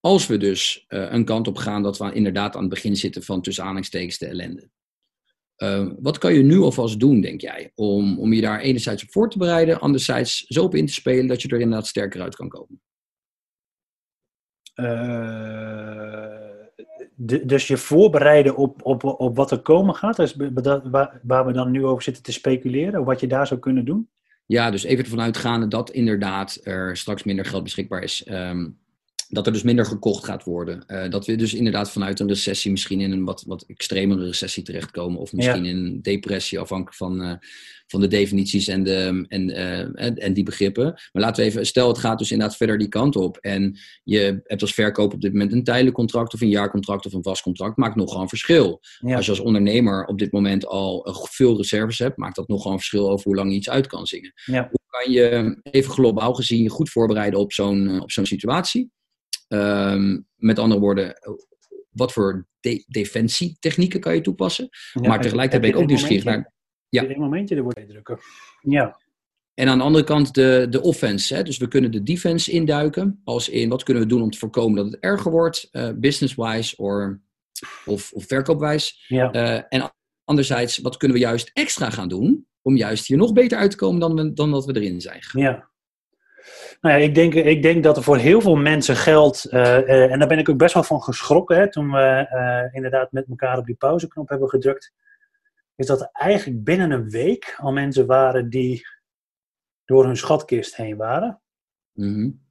als 0.00 0.26
we 0.26 0.36
dus 0.36 0.84
uh, 0.88 1.12
een 1.12 1.24
kant 1.24 1.48
op 1.48 1.56
gaan 1.56 1.82
dat 1.82 1.98
we 1.98 2.12
inderdaad 2.12 2.54
aan 2.54 2.60
het 2.60 2.70
begin 2.70 2.96
zitten 2.96 3.22
van 3.22 3.42
tussen 3.42 3.62
aanhalingstekens 3.62 4.18
de 4.18 4.26
ellende. 4.26 4.68
Ehm, 5.56 5.94
wat 5.98 6.18
kan 6.18 6.34
je 6.34 6.42
nu 6.42 6.58
alvast 6.58 7.00
doen, 7.00 7.20
denk 7.20 7.40
jij, 7.40 7.72
om, 7.74 8.18
om 8.18 8.32
je 8.32 8.40
daar 8.40 8.60
enerzijds 8.60 9.02
op 9.02 9.10
voor 9.10 9.30
te 9.30 9.38
bereiden, 9.38 9.80
anderzijds 9.80 10.38
zo 10.38 10.62
op 10.62 10.74
in 10.74 10.86
te 10.86 10.92
spelen 10.92 11.26
dat 11.26 11.42
je 11.42 11.48
er 11.48 11.60
inderdaad 11.60 11.86
sterker 11.86 12.22
uit 12.22 12.36
kan 12.36 12.48
komen? 12.48 12.80
Uh, 14.74 16.40
dus 17.46 17.66
je 17.66 17.76
voorbereiden 17.76 18.56
op, 18.56 18.84
op, 18.84 19.04
op 19.04 19.36
wat 19.36 19.50
er 19.50 19.62
komen 19.62 19.94
gaat, 19.94 20.16
dus 20.16 20.36
waar, 20.90 21.20
waar 21.22 21.46
we 21.46 21.52
dan 21.52 21.70
nu 21.70 21.84
over 21.84 22.02
zitten 22.02 22.22
te 22.22 22.32
speculeren, 22.32 23.04
wat 23.04 23.20
je 23.20 23.26
daar 23.26 23.46
zou 23.46 23.60
kunnen 23.60 23.84
doen? 23.84 24.08
Ja, 24.46 24.70
dus 24.70 24.82
even 24.82 25.04
ervan 25.04 25.20
uitgaande 25.20 25.68
dat 25.68 25.90
inderdaad 25.90 26.60
er 26.62 26.96
straks 26.96 27.22
minder 27.22 27.44
geld 27.44 27.62
beschikbaar 27.62 28.02
is. 28.02 28.26
Um, 28.28 28.78
dat 29.30 29.46
er 29.46 29.52
dus 29.52 29.62
minder 29.62 29.86
gekocht 29.86 30.24
gaat 30.24 30.44
worden. 30.44 30.84
Uh, 30.86 31.08
dat 31.08 31.26
we 31.26 31.36
dus 31.36 31.54
inderdaad 31.54 31.90
vanuit 31.90 32.20
een 32.20 32.28
recessie 32.28 32.70
misschien 32.70 33.00
in 33.00 33.12
een 33.12 33.24
wat, 33.24 33.44
wat 33.46 33.64
extremere 33.66 34.24
recessie 34.24 34.62
terechtkomen. 34.62 35.20
Of 35.20 35.32
misschien 35.32 35.64
in 35.64 35.76
een 35.76 36.02
depressie, 36.02 36.58
afhankelijk 36.58 36.96
van, 36.96 37.22
uh, 37.22 37.32
van 37.86 38.00
de 38.00 38.06
definities 38.06 38.68
en, 38.68 38.82
de, 38.82 39.24
en, 39.28 39.48
uh, 39.48 39.78
en, 39.78 40.16
en, 40.16 40.32
die 40.34 40.44
begrippen. 40.44 40.84
Maar 40.84 41.22
laten 41.22 41.44
we 41.44 41.50
even, 41.50 41.66
stel 41.66 41.88
het 41.88 41.98
gaat 41.98 42.18
dus 42.18 42.30
inderdaad 42.30 42.56
verder 42.56 42.78
die 42.78 42.88
kant 42.88 43.16
op. 43.16 43.36
En 43.36 43.78
je 44.04 44.40
hebt 44.44 44.62
als 44.62 44.74
verkoop 44.74 45.12
op 45.12 45.20
dit 45.20 45.32
moment 45.32 45.52
een 45.52 45.64
tijdelijk 45.64 45.96
contract 45.96 46.34
of 46.34 46.40
een 46.40 46.48
jaarcontract 46.48 47.06
of 47.06 47.12
een 47.12 47.22
vast 47.22 47.42
contract. 47.42 47.76
Maakt 47.76 47.96
nogal 47.96 48.22
een 48.22 48.28
verschil. 48.28 48.80
Als 49.00 49.24
je 49.24 49.30
als 49.30 49.40
ondernemer 49.40 50.04
op 50.04 50.18
dit 50.18 50.32
moment 50.32 50.66
al 50.66 51.16
veel 51.30 51.56
reserves 51.56 51.98
hebt, 51.98 52.16
maakt 52.16 52.36
dat 52.36 52.48
nogal 52.48 52.72
een 52.72 52.78
verschil 52.78 53.10
over 53.10 53.24
hoe 53.24 53.36
lang 53.36 53.50
je 53.50 53.56
iets 53.56 53.70
uit 53.70 53.86
kan 53.86 54.06
zingen. 54.06 54.32
Hoe 54.44 54.80
kan 54.86 55.12
je 55.12 55.58
even 55.62 55.92
globaal 55.92 56.34
gezien 56.34 56.62
je 56.62 56.68
goed 56.68 56.90
voorbereiden 56.90 57.38
op 57.38 57.52
zo'n 57.52 58.00
op 58.00 58.10
zo'n 58.10 58.26
situatie? 58.26 58.90
Um, 59.52 60.26
met 60.36 60.58
andere 60.58 60.80
woorden, 60.80 61.14
wat 61.90 62.12
voor 62.12 62.46
de 62.60 62.84
defensietechnieken 62.86 64.00
kan 64.00 64.14
je 64.14 64.20
toepassen? 64.20 64.68
maar 64.92 65.20
tegelijkertijd 65.20 65.62
ben 65.62 65.70
ik 65.70 65.76
ook 65.76 65.86
nieuwsgierig 65.86 66.24
naar. 66.24 66.52
Ja. 66.88 67.08
Een 67.08 67.20
momentje 67.20 67.56
er 67.56 67.62
wordt 67.62 67.88
drukken. 67.88 68.18
Ja. 68.60 69.00
En 69.54 69.68
aan 69.68 69.78
de 69.78 69.84
andere 69.84 70.04
kant 70.04 70.34
de, 70.34 70.66
de 70.70 70.82
offense. 70.82 71.34
Hè? 71.34 71.42
Dus 71.42 71.58
we 71.58 71.68
kunnen 71.68 71.90
de 71.90 72.02
defense 72.02 72.50
induiken. 72.50 73.20
Als 73.24 73.48
in 73.48 73.68
wat 73.68 73.82
kunnen 73.82 74.02
we 74.02 74.08
doen 74.08 74.22
om 74.22 74.30
te 74.30 74.38
voorkomen 74.38 74.76
dat 74.76 74.92
het 74.92 75.00
erger 75.00 75.30
wordt, 75.30 75.68
uh, 75.72 75.90
business-wise 75.94 76.76
of, 76.76 78.12
of 78.12 78.24
verkoopwijs. 78.26 79.04
Ja. 79.08 79.34
Uh, 79.34 79.62
en 79.68 79.92
anderzijds, 80.24 80.78
wat 80.78 80.96
kunnen 80.96 81.16
we 81.16 81.22
juist 81.22 81.50
extra 81.52 81.90
gaan 81.90 82.08
doen 82.08 82.46
om 82.62 82.76
juist 82.76 83.06
hier 83.06 83.16
nog 83.16 83.32
beter 83.32 83.58
uit 83.58 83.70
te 83.70 83.76
komen 83.76 84.00
dan, 84.00 84.14
we, 84.14 84.32
dan 84.32 84.50
dat 84.50 84.64
we 84.64 84.76
erin 84.76 85.00
zijn 85.00 85.20
Ja, 85.32 85.69
nou 86.80 86.98
ja, 86.98 87.04
ik 87.04 87.14
denk, 87.14 87.34
ik 87.34 87.62
denk 87.62 87.82
dat 87.82 87.96
er 87.96 88.02
voor 88.02 88.16
heel 88.16 88.40
veel 88.40 88.56
mensen 88.56 88.96
geldt, 88.96 89.46
uh, 89.52 89.60
uh, 89.60 90.12
en 90.12 90.18
daar 90.18 90.28
ben 90.28 90.38
ik 90.38 90.48
ook 90.48 90.56
best 90.56 90.74
wel 90.74 90.82
van 90.82 91.02
geschrokken 91.02 91.56
hè, 91.56 91.70
toen 91.70 91.90
we 91.90 92.28
uh, 92.32 92.74
inderdaad 92.74 93.12
met 93.12 93.26
elkaar 93.28 93.58
op 93.58 93.66
die 93.66 93.74
pauzeknop 93.74 94.28
hebben 94.28 94.48
gedrukt, 94.48 94.92
is 95.74 95.86
dat 95.86 96.00
er 96.00 96.08
eigenlijk 96.12 96.64
binnen 96.64 96.90
een 96.90 97.10
week 97.10 97.56
al 97.60 97.72
mensen 97.72 98.06
waren 98.06 98.50
die 98.50 98.86
door 99.84 100.04
hun 100.04 100.16
schatkist 100.16 100.76
heen 100.76 100.96
waren. 100.96 101.40
Mm 101.92 102.14
-hmm. 102.14 102.48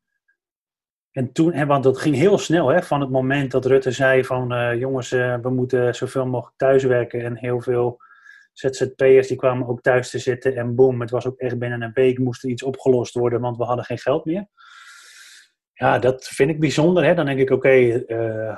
En 1.11 1.31
toen, 1.31 1.65
want 1.65 1.83
dat 1.83 1.97
ging 1.97 2.15
heel 2.15 2.37
snel, 2.37 2.67
hè, 2.67 2.83
van 2.83 3.01
het 3.01 3.09
moment 3.09 3.51
dat 3.51 3.65
Rutte 3.65 3.91
zei 3.91 4.25
van 4.25 4.77
jongens, 4.77 5.09
we 5.09 5.49
moeten 5.49 5.95
zoveel 5.95 6.25
mogelijk 6.25 6.57
thuiswerken 6.57 7.23
en 7.23 7.37
heel 7.37 7.61
veel 7.61 8.01
ZZP'ers 8.59 9.27
die 9.27 9.37
kwamen 9.37 9.67
ook 9.67 9.81
thuis 9.81 10.09
te 10.09 10.19
zitten 10.19 10.55
en 10.55 10.75
boom, 10.75 11.01
het 11.01 11.09
was 11.09 11.25
ook 11.25 11.39
echt 11.39 11.59
binnen 11.59 11.81
een 11.81 11.93
week 11.93 12.17
moest 12.17 12.43
er 12.43 12.49
iets 12.49 12.63
opgelost 12.63 13.13
worden, 13.13 13.41
want 13.41 13.57
we 13.57 13.63
hadden 13.63 13.85
geen 13.85 13.97
geld 13.97 14.25
meer. 14.25 14.47
Ja, 15.73 15.99
dat 15.99 16.27
vind 16.27 16.49
ik 16.49 16.59
bijzonder. 16.59 17.03
Hè? 17.03 17.15
Dan 17.15 17.25
denk 17.25 17.39
ik, 17.39 17.49
oké, 17.49 17.73
uh, 17.73 18.03
uh, 18.07 18.57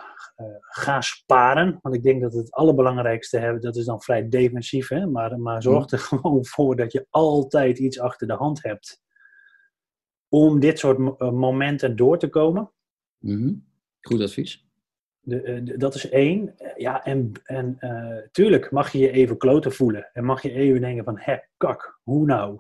ga 0.60 1.02
sparen. 1.02 1.80
Want 1.82 1.96
ik 1.96 2.04
denk 2.04 2.22
dat 2.22 2.34
het 2.34 2.52
allerbelangrijkste 2.52 3.38
hebben, 3.38 3.62
dat 3.62 3.76
is 3.76 3.86
dan 3.86 4.02
vrij 4.02 4.30
defensief. 4.30 4.88
Hè? 4.88 5.06
Maar, 5.06 5.40
maar 5.40 5.62
zorg 5.62 5.92
er 5.92 6.00
gewoon 6.12 6.46
voor 6.46 6.76
dat 6.76 6.92
je 6.92 7.06
altijd 7.10 7.80
iets 7.80 8.00
achter 8.00 8.28
de 8.28 8.34
hand 8.34 8.64
hebt. 8.64 9.02
Om 10.28 10.60
dit 10.60 10.80
soort 10.80 10.98
eh, 10.98 11.32
momenten 11.32 11.96
door 11.96 12.20
te 12.20 12.30
komen. 12.30 12.72
-hmm. 13.20 13.66
Goed 14.02 14.22
advies. 14.22 14.71
Eh, 15.22 15.60
de, 15.64 15.78
dat 15.78 15.96
is 15.96 16.10
één. 16.10 16.56
Ja, 16.76 17.04
en, 17.04 17.32
en 17.44 17.78
uh, 17.80 18.28
tuurlijk 18.32 18.72
mag 18.72 18.92
je 18.92 19.00
je 19.00 19.12
even 19.12 19.38
kloten 19.38 19.72
voelen. 19.72 20.10
En 20.14 20.24
mag 20.24 20.42
je 20.42 20.52
even 20.52 20.82
denken 20.82 21.04
van, 21.04 21.20
hè, 21.20 21.38
kak, 21.58 22.00
hoe 22.04 22.26
nou? 22.26 22.60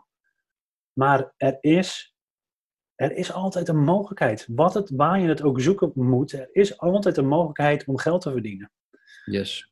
Maar 0.93 1.33
er 1.37 1.57
is, 1.61 2.15
er 2.95 3.11
is 3.11 3.33
altijd 3.33 3.67
een 3.67 3.83
mogelijkheid. 3.83 4.47
Wat 4.51 4.73
het, 4.73 4.89
waar 4.89 5.19
je 5.19 5.27
het 5.27 5.41
ook 5.41 5.61
zoeken 5.61 5.91
moet, 5.95 6.31
er 6.31 6.49
is 6.51 6.77
altijd 6.77 7.17
een 7.17 7.27
mogelijkheid 7.27 7.85
om 7.85 7.97
geld 7.97 8.21
te 8.21 8.31
verdienen. 8.31 8.71
Yes. 9.25 9.71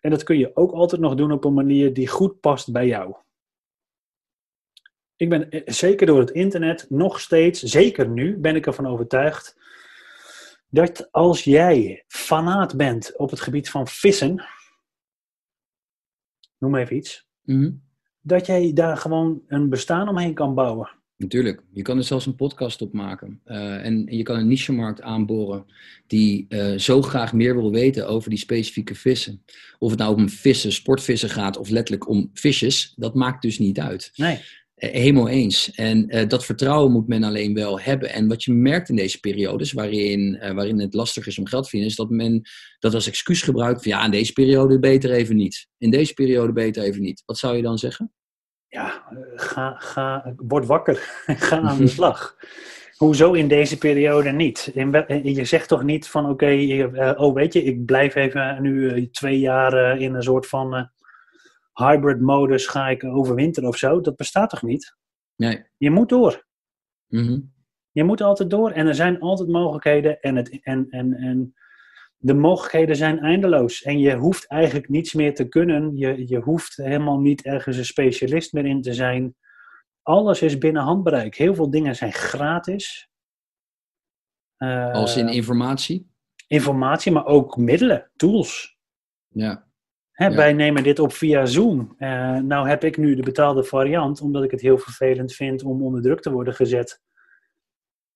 En 0.00 0.10
dat 0.10 0.22
kun 0.22 0.38
je 0.38 0.56
ook 0.56 0.72
altijd 0.72 1.00
nog 1.00 1.14
doen 1.14 1.32
op 1.32 1.44
een 1.44 1.54
manier 1.54 1.92
die 1.92 2.08
goed 2.08 2.40
past 2.40 2.72
bij 2.72 2.86
jou. 2.86 3.14
Ik 5.16 5.28
ben 5.28 5.50
eh, 5.50 5.62
zeker 5.64 6.06
door 6.06 6.20
het 6.20 6.30
internet 6.30 6.86
nog 6.88 7.20
steeds, 7.20 7.62
zeker 7.62 8.08
nu, 8.08 8.36
ben 8.36 8.56
ik 8.56 8.66
ervan 8.66 8.86
overtuigd 8.86 9.56
dat 10.72 11.08
als 11.10 11.44
jij 11.44 12.04
fanaat 12.08 12.76
bent 12.76 13.16
op 13.16 13.30
het 13.30 13.40
gebied 13.40 13.70
van 13.70 13.86
vissen, 13.86 14.44
noem 16.58 16.76
even 16.76 16.96
iets, 16.96 17.26
mhm. 17.42 17.70
dat 18.20 18.46
jij 18.46 18.72
daar 18.72 18.96
gewoon 18.96 19.42
een 19.46 19.68
bestaan 19.68 20.08
omheen 20.08 20.34
kan 20.34 20.54
bouwen. 20.54 20.90
Natuurlijk, 21.16 21.62
je 21.72 21.82
kan 21.82 21.96
er 21.98 22.04
zelfs 22.04 22.26
een 22.26 22.34
podcast 22.34 22.82
op 22.82 22.92
maken. 22.92 23.40
Uh, 23.44 23.84
en, 23.84 24.06
je 24.10 24.22
kan 24.22 24.38
een 24.38 24.48
niche-markt 24.48 25.02
aanboren 25.02 25.66
die 26.06 26.46
uh, 26.48 26.78
zo 26.78 27.02
graag 27.02 27.32
meer 27.32 27.54
wil 27.54 27.70
weten 27.70 28.08
over 28.08 28.30
die 28.30 28.38
specifieke 28.38 28.94
vissen. 28.94 29.44
Of 29.78 29.90
het 29.90 29.98
nou 29.98 30.16
om 30.16 30.28
vissen, 30.28 30.72
sportvissen 30.72 31.30
gaat 31.30 31.56
of 31.56 31.68
letterlijk 31.68 32.08
om 32.08 32.30
visjes, 32.32 32.92
dat 32.96 33.14
maakt 33.14 33.42
dus 33.42 33.58
niet 33.58 33.80
uit. 33.80 34.12
Nee. 34.14 34.40
Eh, 34.82 34.90
helemaal 34.90 35.28
eens. 35.28 35.70
En 35.70 36.16
uh, 36.16 36.28
dat 36.28 36.44
vertrouwen 36.44 36.92
moet 36.92 37.08
men 37.08 37.22
alleen 37.22 37.54
wel 37.54 37.80
hebben. 37.80 38.12
En 38.12 38.28
wat 38.28 38.44
je 38.44 38.52
merkt 38.52 38.88
in 38.88 38.96
deze 38.96 39.20
periodes, 39.20 39.72
waarin, 39.72 40.38
uh, 40.42 40.50
waarin 40.50 40.80
het 40.80 40.94
lastig 40.94 41.26
is 41.26 41.38
om 41.38 41.46
geld 41.46 41.64
te 41.64 41.70
vinden, 41.70 41.88
is 41.88 41.96
dat 41.96 42.10
men 42.10 42.42
dat 42.78 42.94
als 42.94 43.06
excuus 43.06 43.42
gebruikt 43.42 43.82
van 43.82 43.92
ja, 43.92 44.04
in 44.04 44.10
deze 44.10 44.32
periode 44.32 44.78
beter 44.78 45.10
even 45.10 45.36
niet. 45.36 45.66
In 45.78 45.90
deze 45.90 46.14
periode 46.14 46.52
beter 46.52 46.82
even 46.82 47.02
niet. 47.02 47.22
Wat 47.26 47.38
zou 47.38 47.56
je 47.56 47.62
dan 47.62 47.78
zeggen? 47.78 48.12
Ja, 48.68 49.02
ga, 49.34 49.74
ga, 49.78 50.34
word 50.36 50.66
wakker. 50.66 51.22
ga 51.26 51.60
aan 51.60 51.78
de 51.78 51.86
slag. 51.86 52.36
Hoezo 52.96 53.32
in 53.32 53.48
deze 53.48 53.78
periode 53.78 54.30
niet? 54.30 54.70
je 55.22 55.44
zegt 55.44 55.68
toch 55.68 55.82
niet 55.82 56.08
van 56.08 56.28
oké, 56.28 57.14
oh 57.16 57.34
weet 57.34 57.52
je, 57.52 57.64
ik 57.64 57.84
blijf 57.84 58.14
even 58.14 58.62
nu 58.62 59.08
twee 59.10 59.38
jaar 59.38 60.00
in 60.00 60.14
een 60.14 60.22
soort 60.22 60.46
van 60.46 60.90
hybrid 61.72 62.20
modus 62.20 62.66
ga 62.66 62.88
ik 62.88 63.04
overwinteren 63.04 63.68
of 63.68 63.76
zo. 63.76 64.00
Dat 64.00 64.16
bestaat 64.16 64.50
toch 64.50 64.62
niet? 64.62 64.96
Nee. 65.36 65.64
Je 65.76 65.90
moet 65.90 66.08
door. 66.08 66.46
Mhm. 67.06 67.40
Je 67.90 68.04
moet 68.04 68.20
altijd 68.20 68.50
door 68.50 68.70
en 68.70 68.86
er 68.86 68.94
zijn 68.94 69.20
altijd 69.20 69.48
mogelijkheden 69.48 70.20
en, 70.20 70.36
het, 70.36 70.60
en, 70.62 70.86
en, 70.90 71.14
en 71.14 71.54
de 72.16 72.34
mogelijkheden 72.34 72.96
zijn 72.96 73.18
eindeloos. 73.18 73.82
En 73.82 73.98
je 73.98 74.16
hoeft 74.16 74.48
eigenlijk 74.48 74.88
niets 74.88 75.14
meer 75.14 75.34
te 75.34 75.48
kunnen. 75.48 75.96
Je, 75.96 76.28
je 76.28 76.38
hoeft 76.38 76.76
helemaal 76.76 77.18
niet 77.18 77.44
ergens 77.44 77.76
een 77.76 77.84
specialist 77.84 78.52
meer 78.52 78.66
in 78.66 78.82
te 78.82 78.94
zijn. 78.94 79.36
Alles 80.02 80.42
is 80.42 80.58
binnen 80.58 80.82
handbereik. 80.82 81.36
Heel 81.36 81.54
veel 81.54 81.70
dingen 81.70 81.96
zijn 81.96 82.12
gratis. 82.12 83.10
Uh, 84.58 84.92
Als 84.92 85.16
in 85.16 85.28
informatie? 85.28 86.10
Informatie, 86.46 87.12
maar 87.12 87.26
ook 87.26 87.56
middelen, 87.56 88.10
tools. 88.16 88.78
Ja. 89.28 89.71
Hè, 90.22 90.28
Ja. 90.28 90.36
Wij 90.36 90.52
nemen 90.52 90.82
dit 90.82 90.98
op 90.98 91.12
via 91.12 91.46
Zoom. 91.46 91.94
Eh, 91.98 92.36
nou 92.36 92.68
heb 92.68 92.84
ik 92.84 92.96
nu 92.96 93.14
de 93.14 93.22
betaalde 93.22 93.64
variant, 93.64 94.20
omdat 94.20 94.44
ik 94.44 94.50
het 94.50 94.60
heel 94.60 94.78
vervelend 94.78 95.32
vind 95.32 95.62
om 95.62 95.82
onder 95.82 96.02
druk 96.02 96.20
te 96.20 96.32
worden 96.32 96.54
gezet. 96.54 97.00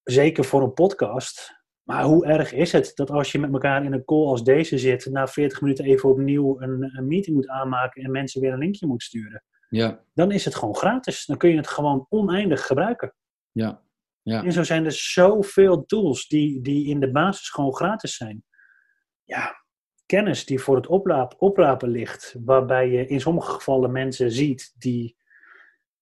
Zeker 0.03 0.45
voor 0.45 0.63
een 0.63 0.73
podcast. 0.73 1.65
Maar 1.83 2.05
hoe 2.05 2.27
erg 2.27 2.53
is 2.53 2.73
het 2.73 2.93
dat 2.95 3.11
als 3.11 3.33
je 3.33 3.39
met 3.39 3.53
elkaar 3.53 3.85
in 3.85 3.93
een 3.93 4.05
call 4.05 4.27
als 4.27 4.45
deze 4.45 4.79
zit, 4.79 5.07
na 5.07 5.27
40 5.27 5.61
minuten 5.61 5.85
even 5.85 6.09
opnieuw 6.09 6.61
een, 6.61 6.91
een 6.97 7.07
meeting 7.07 7.37
moet 7.37 7.49
aanmaken 7.49 8.03
en 8.03 8.11
mensen 8.11 8.41
weer 8.41 8.53
een 8.53 8.59
linkje 8.59 8.87
moet 8.87 9.03
sturen? 9.03 9.43
Ja. 9.69 10.05
Dan 10.15 10.31
is 10.31 10.45
het 10.45 10.55
gewoon 10.55 10.77
gratis. 10.77 11.27
Dan 11.27 11.37
kun 11.37 11.51
je 11.51 11.57
het 11.57 11.69
gewoon 11.69 12.07
oneindig 12.09 12.67
gebruiken. 12.67 13.15
Ja. 13.53 13.83
Ja. 14.23 14.45
En 14.45 14.53
zo 14.53 14.63
zijn 14.63 14.85
er 14.85 14.93
zoveel 14.93 15.85
tools 15.85 16.29
die, 16.29 16.61
die 16.61 16.89
in 16.89 17.01
de 17.01 17.11
basis 17.11 17.51
gewoon 17.51 17.75
gratis 17.75 18.17
zijn. 18.17 18.45
Ja, 19.25 19.65
kennis 20.07 20.45
die 20.47 20.61
voor 20.61 20.77
het 20.77 20.87
oplaap, 20.87 21.35
oprapen 21.39 21.89
ligt, 21.89 22.37
waarbij 22.45 22.91
je 22.91 23.07
in 23.07 23.21
sommige 23.21 23.51
gevallen 23.53 23.93
mensen 23.93 24.31
ziet 24.33 24.75
die 24.79 25.17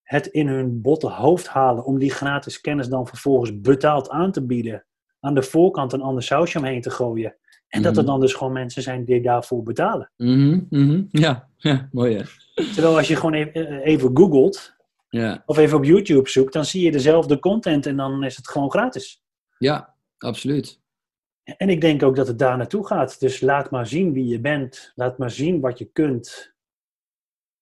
het 0.03 0.27
in 0.27 0.49
hun 0.49 0.81
botte 0.83 1.09
hoofd 1.09 1.47
halen 1.49 1.85
om 1.85 1.99
die 1.99 2.11
gratis 2.11 2.61
kennis 2.61 2.89
dan 2.89 3.07
vervolgens 3.07 3.61
betaald 3.61 4.11
aan 4.11 4.33
te 4.33 4.47
bieden, 4.47 4.85
aan 5.21 5.35
de 5.35 5.43
voorkant 5.43 5.93
een 5.93 6.03
ander 6.03 6.23
sausje 6.23 6.59
omheen 6.59 6.81
te 6.81 6.91
gooien. 6.91 7.37
En 7.69 7.83
dat 7.83 7.97
er 7.97 8.03
Mhm. 8.03 8.11
dan 8.11 8.21
dus 8.21 8.35
gewoon 8.35 8.53
mensen 8.53 8.83
zijn 8.83 9.05
die 9.05 9.23
daarvoor 9.23 9.63
betalen. 9.63 10.11
Mhm, 10.17 10.61
mhm. 10.71 11.03
Ja. 11.11 11.49
ja, 11.57 11.89
mooi 11.93 12.17
hè? 12.17 12.23
Terwijl 12.75 12.97
als 12.97 13.09
je 13.09 13.17
gewoon 13.17 13.35
even, 13.35 13.81
even 13.81 14.11
googelt 14.17 14.75
Ja. 15.09 15.43
of 15.47 15.59
even 15.59 15.77
op 15.77 15.85
YouTube 15.85 16.29
zoekt, 16.29 16.53
dan 16.53 16.65
zie 16.65 16.85
je 16.85 16.93
dezelfde 16.93 17.39
content 17.39 17.87
en 17.87 17.97
dan 17.97 18.25
is 18.25 18.37
het 18.37 18.49
gewoon 18.49 18.71
gratis. 18.71 19.23
ja, 19.59 19.95
absoluut. 20.19 20.81
En 21.45 21.69
ik 21.69 21.81
denk 21.81 22.03
ook 22.03 22.17
dat 22.17 22.27
het 22.27 22.39
daar 22.39 22.57
naartoe 22.57 22.87
gaat. 22.87 23.21
Dus 23.21 23.41
laat 23.41 23.71
maar 23.71 23.87
zien 23.87 24.13
wie 24.13 24.27
je 24.27 24.41
bent. 24.41 24.93
Laat 24.95 25.19
maar 25.19 25.31
zien 25.31 25.61
wat 25.61 25.79
je 25.79 25.85
kunt. 25.85 26.55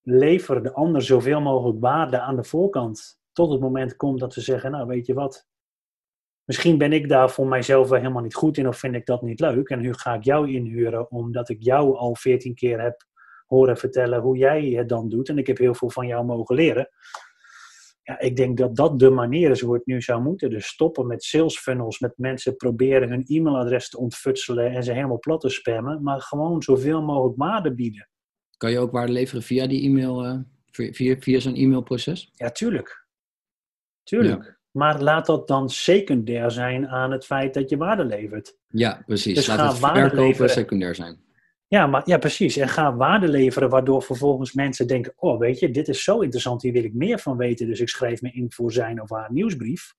Lever 0.02 0.62
de 0.62 0.72
ander 0.72 1.02
zoveel 1.02 1.40
mogelijk 1.40 1.80
waarde 1.80 2.20
aan 2.20 2.36
de 2.36 2.44
voorkant. 2.44 3.20
Tot 3.32 3.50
het 3.50 3.60
moment 3.60 3.96
komt 3.96 4.20
dat 4.20 4.32
ze 4.32 4.40
zeggen, 4.40 4.70
nou 4.70 4.86
weet 4.86 5.06
je 5.06 5.14
wat. 5.14 5.46
Misschien 6.44 6.78
ben 6.78 6.92
ik 6.92 7.08
daar 7.08 7.30
voor 7.30 7.46
mijzelf 7.46 7.88
wel 7.88 7.98
helemaal 7.98 8.22
niet 8.22 8.34
goed 8.34 8.56
in 8.58 8.68
of 8.68 8.78
vind 8.78 8.94
ik 8.94 9.06
dat 9.06 9.22
niet 9.22 9.40
leuk. 9.40 9.68
En 9.68 9.80
nu 9.80 9.94
ga 9.94 10.14
ik 10.14 10.24
jou 10.24 10.52
inhuren 10.52 11.10
omdat 11.10 11.48
ik 11.48 11.62
jou 11.62 11.96
al 11.96 12.14
veertien 12.14 12.54
keer 12.54 12.80
heb 12.80 13.06
horen 13.46 13.76
vertellen 13.76 14.20
hoe 14.20 14.36
jij 14.36 14.64
het 14.64 14.88
dan 14.88 15.08
doet. 15.08 15.28
En 15.28 15.38
ik 15.38 15.46
heb 15.46 15.58
heel 15.58 15.74
veel 15.74 15.90
van 15.90 16.06
jou 16.06 16.24
mogen 16.24 16.54
leren. 16.54 16.88
Ja, 18.04 18.20
ik 18.20 18.36
denk 18.36 18.56
dat 18.58 18.76
dat 18.76 18.98
de 18.98 19.10
manier 19.10 19.50
is 19.50 19.60
hoe 19.60 19.74
het 19.74 19.86
nu 19.86 20.02
zou 20.02 20.22
moeten. 20.22 20.50
Dus 20.50 20.66
stoppen 20.66 21.06
met 21.06 21.22
sales 21.22 21.58
funnels, 21.58 21.98
met 21.98 22.12
mensen 22.16 22.56
proberen 22.56 23.08
hun 23.08 23.24
e-mailadres 23.26 23.88
te 23.88 23.98
ontfutselen 23.98 24.70
en 24.70 24.82
ze 24.82 24.92
helemaal 24.92 25.18
plat 25.18 25.40
te 25.40 25.48
spammen, 25.48 26.02
maar 26.02 26.20
gewoon 26.20 26.62
zoveel 26.62 27.02
mogelijk 27.02 27.38
waarde 27.38 27.74
bieden. 27.74 28.08
Kan 28.56 28.70
je 28.70 28.78
ook 28.78 28.92
waarde 28.92 29.12
leveren 29.12 29.42
via 29.42 29.66
die 29.66 29.82
e-mail, 29.82 30.24
eh, 30.24 30.38
via, 30.70 31.16
via, 31.18 31.40
zo'n 31.40 31.54
e-mailproces? 31.54 32.30
Ja, 32.34 32.50
tuurlijk. 32.50 33.06
Tuurlijk. 34.02 34.60
Maar 34.70 35.02
laat 35.02 35.26
dat 35.26 35.48
dan 35.48 35.70
secundair 35.70 36.50
zijn 36.50 36.88
aan 36.88 37.10
het 37.10 37.24
feit 37.24 37.54
dat 37.54 37.70
je 37.70 37.76
waarde 37.76 38.04
levert. 38.04 38.56
Ja, 38.68 39.02
precies. 39.06 39.34
Dus 39.34 39.46
Laat 39.46 39.68
het 39.68 39.78
verkopen 39.78 40.18
leveren. 40.18 40.50
secundair 40.50 40.94
zijn. 40.94 41.20
Ja, 41.72 41.86
maar, 41.86 42.02
ja, 42.04 42.18
precies. 42.18 42.56
En 42.56 42.68
ga 42.68 42.96
waarde 42.96 43.28
leveren, 43.28 43.68
waardoor 43.68 44.02
vervolgens 44.02 44.52
mensen 44.52 44.86
denken: 44.86 45.12
Oh, 45.16 45.38
weet 45.38 45.58
je, 45.58 45.70
dit 45.70 45.88
is 45.88 46.04
zo 46.04 46.20
interessant, 46.20 46.62
hier 46.62 46.72
wil 46.72 46.84
ik 46.84 46.94
meer 46.94 47.18
van 47.18 47.36
weten, 47.36 47.66
dus 47.66 47.80
ik 47.80 47.88
schrijf 47.88 48.22
me 48.22 48.30
in 48.32 48.52
voor 48.52 48.72
zijn 48.72 49.02
of 49.02 49.10
haar 49.10 49.32
nieuwsbrief. 49.32 49.94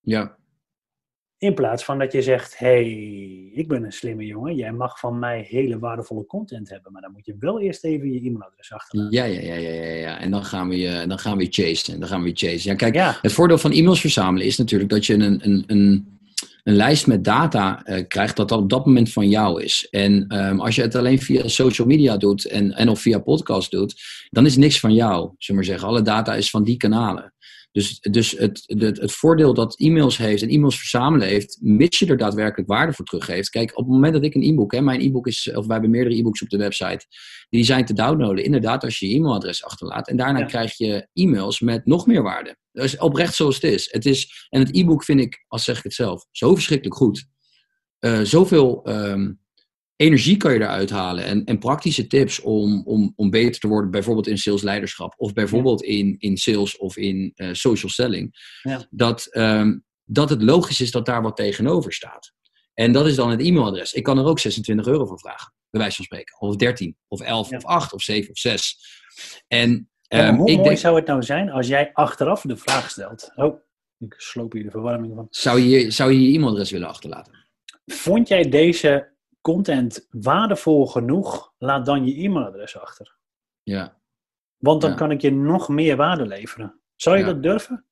Ja, 0.00 0.36
In 1.38 1.54
plaats 1.54 1.84
van 1.84 1.98
dat 1.98 2.12
je 2.12 2.22
zegt: 2.22 2.58
hey, 2.58 2.84
ik 3.54 3.68
ben 3.68 3.84
een 3.84 3.92
slimme 3.92 4.26
jongen, 4.26 4.54
jij 4.54 4.72
mag 4.72 4.98
van 4.98 5.18
mij 5.18 5.46
hele 5.48 5.78
waardevolle 5.78 6.26
content 6.26 6.68
hebben, 6.70 6.92
maar 6.92 7.02
dan 7.02 7.12
moet 7.12 7.26
je 7.26 7.36
wel 7.38 7.60
eerst 7.60 7.84
even 7.84 8.12
je 8.12 8.20
e-mailadres 8.20 8.72
achterlaten. 8.72 9.16
ja, 9.16 9.24
ja, 9.24 9.40
ja, 9.40 9.54
ja, 9.54 9.84
ja, 9.84 9.92
ja. 9.94 10.20
En 10.20 10.30
dan 10.30 10.44
gaan 10.44 10.68
we 10.68 10.76
je, 10.76 11.06
dan 11.06 11.18
gaan 11.18 11.36
we 11.36 11.42
je 11.42 11.50
chasen. 11.50 11.94
En 11.94 12.00
dan 12.00 12.08
gaan 12.08 12.22
we 12.22 12.28
je 12.28 12.34
chasen. 12.34 12.70
Ja, 12.70 12.76
kijk, 12.76 12.94
Ja, 12.94 13.18
Het 13.22 13.32
voordeel 13.32 13.58
van 13.58 13.72
e-mails 13.72 14.00
verzamelen 14.00 14.46
is 14.46 14.56
natuurlijk 14.56 14.90
dat 14.90 15.06
je 15.06 15.14
een, 15.14 15.44
een, 15.48 15.64
een, 15.66 16.17
een 16.68 16.76
lijst 16.76 17.06
met 17.06 17.24
data 17.24 17.82
eh, 17.84 18.04
krijgt 18.08 18.36
dat 18.36 18.48
dat 18.48 18.58
op 18.58 18.70
dat 18.70 18.86
moment 18.86 19.12
van 19.12 19.28
jou 19.28 19.62
is. 19.62 19.86
En 19.90 20.24
ehm, 20.28 20.60
als 20.60 20.74
je 20.74 20.82
het 20.82 20.94
alleen 20.94 21.18
via 21.18 21.48
social 21.48 21.86
media 21.86 22.16
doet 22.16 22.44
en, 22.44 22.72
en 22.72 22.88
of 22.88 23.00
via 23.00 23.18
podcast 23.18 23.70
doet, 23.70 23.94
dan 24.30 24.46
is 24.46 24.56
niks 24.56 24.80
van 24.80 24.94
jou, 24.94 25.20
zullen 25.20 25.34
we 25.46 25.54
maar 25.54 25.64
zeggen. 25.64 25.88
Alle 25.88 26.02
data 26.02 26.34
is 26.34 26.50
van 26.50 26.64
die 26.64 26.76
kanalen. 26.76 27.32
Dus, 27.72 27.98
dus 28.00 28.30
het, 28.30 28.62
het, 28.66 29.00
het 29.00 29.12
voordeel 29.12 29.54
dat 29.54 29.78
e-mails 29.78 30.16
heeft 30.16 30.42
en 30.42 30.48
e-mails 30.48 30.78
verzamelen 30.78 31.28
heeft, 31.28 31.58
mits 31.60 31.98
je 31.98 32.06
er 32.06 32.16
daadwerkelijk 32.16 32.68
waarde 32.68 32.92
voor 32.92 33.04
teruggeeft. 33.04 33.50
Kijk, 33.50 33.70
op 33.70 33.84
het 33.84 33.94
moment 33.94 34.12
dat 34.12 34.24
ik 34.24 34.34
een 34.34 34.42
e-book, 34.42 34.72
hè, 34.72 34.80
mijn 34.80 35.00
e-book 35.00 35.26
is, 35.26 35.50
of 35.54 35.64
wij 35.64 35.72
hebben 35.72 35.90
meerdere 35.90 36.16
e-books 36.16 36.42
op 36.42 36.48
de 36.48 36.56
website, 36.56 37.06
die 37.48 37.64
zijn 37.64 37.84
te 37.84 37.92
downloaden. 37.92 38.44
Inderdaad, 38.44 38.84
als 38.84 38.98
je 38.98 39.08
je 39.08 39.14
e-mailadres 39.14 39.64
achterlaat. 39.64 40.08
En 40.08 40.16
daarna 40.16 40.38
Ja. 40.38 40.44
krijg 40.44 40.76
je 40.76 41.08
e-mails 41.12 41.60
met 41.60 41.86
nog 41.86 42.06
meer 42.06 42.22
waarde. 42.22 42.56
Dus 42.78 42.98
oprecht 42.98 43.34
zoals 43.34 43.54
het 43.54 43.64
is. 43.64 43.92
Het 43.92 44.06
is 44.06 44.46
en 44.48 44.60
het 44.60 44.76
e-book 44.76 45.04
vind 45.04 45.20
ik, 45.20 45.44
als 45.46 45.64
zeg 45.64 45.76
ik 45.76 45.82
het 45.82 45.94
zelf, 45.94 46.26
zo 46.30 46.54
verschrikkelijk 46.54 46.96
goed. 46.96 47.26
Eh, 47.98 48.20
zoveel 48.20 48.84
ehm, 48.84 49.32
energie 49.96 50.36
kan 50.36 50.52
je 50.52 50.60
eruit 50.60 50.90
halen 50.90 51.24
en, 51.24 51.44
en 51.44 51.58
praktische 51.58 52.06
tips 52.06 52.40
om, 52.40 52.82
om, 52.84 53.12
om 53.16 53.30
beter 53.30 53.60
te 53.60 53.68
worden, 53.68 53.90
bijvoorbeeld 53.90 54.26
in 54.26 54.38
salesleiderschap 54.38 55.14
of 55.16 55.32
bijvoorbeeld 55.32 55.82
in, 55.82 56.16
in 56.18 56.36
sales 56.36 56.76
of 56.76 56.96
in 56.96 57.32
eh, 57.34 57.48
social 57.52 57.90
selling. 57.90 58.58
Ja. 58.62 58.86
Dat, 58.90 59.26
ehm, 59.26 59.78
dat 60.04 60.30
het 60.30 60.42
logisch 60.42 60.80
is 60.80 60.90
dat 60.90 61.06
daar 61.06 61.22
wat 61.22 61.36
tegenover 61.36 61.92
staat. 61.92 62.32
En 62.74 62.92
dat 62.92 63.06
is 63.06 63.14
dan 63.14 63.30
het 63.30 63.40
e-mailadres. 63.40 63.92
Ik 63.92 64.02
kan 64.02 64.18
er 64.18 64.24
ook 64.24 64.38
26 64.38 64.86
euro 64.86 65.06
voor 65.06 65.18
vragen, 65.18 65.52
bij 65.70 65.80
wijze 65.80 65.96
van 65.96 66.04
spreken. 66.04 66.40
Of 66.40 66.56
13, 66.56 66.96
of 67.08 67.20
11, 67.20 67.50
Ja. 67.50 67.56
of 67.56 67.64
8, 67.64 67.92
of 67.92 68.02
7, 68.02 68.30
of 68.30 68.38
6. 68.38 68.78
En 69.48 69.90
Ehm, 70.08 70.34
hoe 70.34 70.48
ik 70.50 70.56
mooi 70.56 70.68
denk, 70.68 70.78
zou 70.80 70.96
het 70.96 71.06
nou 71.06 71.22
zijn 71.22 71.50
als 71.50 71.66
jij 71.66 71.90
achteraf 71.92 72.40
de 72.42 72.56
vraag 72.56 72.90
stelt. 72.90 73.32
Oh, 73.36 73.60
ik 73.98 74.14
sloop 74.16 74.52
hier 74.52 74.62
de 74.62 74.70
verwarming 74.70 75.14
van. 75.14 75.26
zou 75.30 75.60
je 75.60 75.90
zou 75.90 76.12
je, 76.12 76.22
je 76.30 76.34
e-mailadres 76.36 76.70
willen 76.70 76.88
achterlaten? 76.88 77.46
Vond 77.86 78.28
jij 78.28 78.48
deze 78.48 79.08
content 79.40 80.06
waardevol 80.10 80.86
genoeg? 80.86 81.52
Laat 81.58 81.86
dan 81.86 82.06
je 82.06 82.14
e-mailadres 82.22 82.78
achter. 82.78 83.16
Ja. 83.62 83.96
Want 84.56 84.80
dan 84.80 84.90
Ja. 84.90 84.96
kan 84.96 85.10
ik 85.10 85.20
je 85.20 85.32
nog 85.32 85.68
meer 85.68 85.96
waarde 85.96 86.26
leveren. 86.26 86.80
Zou 86.96 87.16
je 87.16 87.24
Ja. 87.24 87.32
dat 87.32 87.42
durven? 87.42 87.84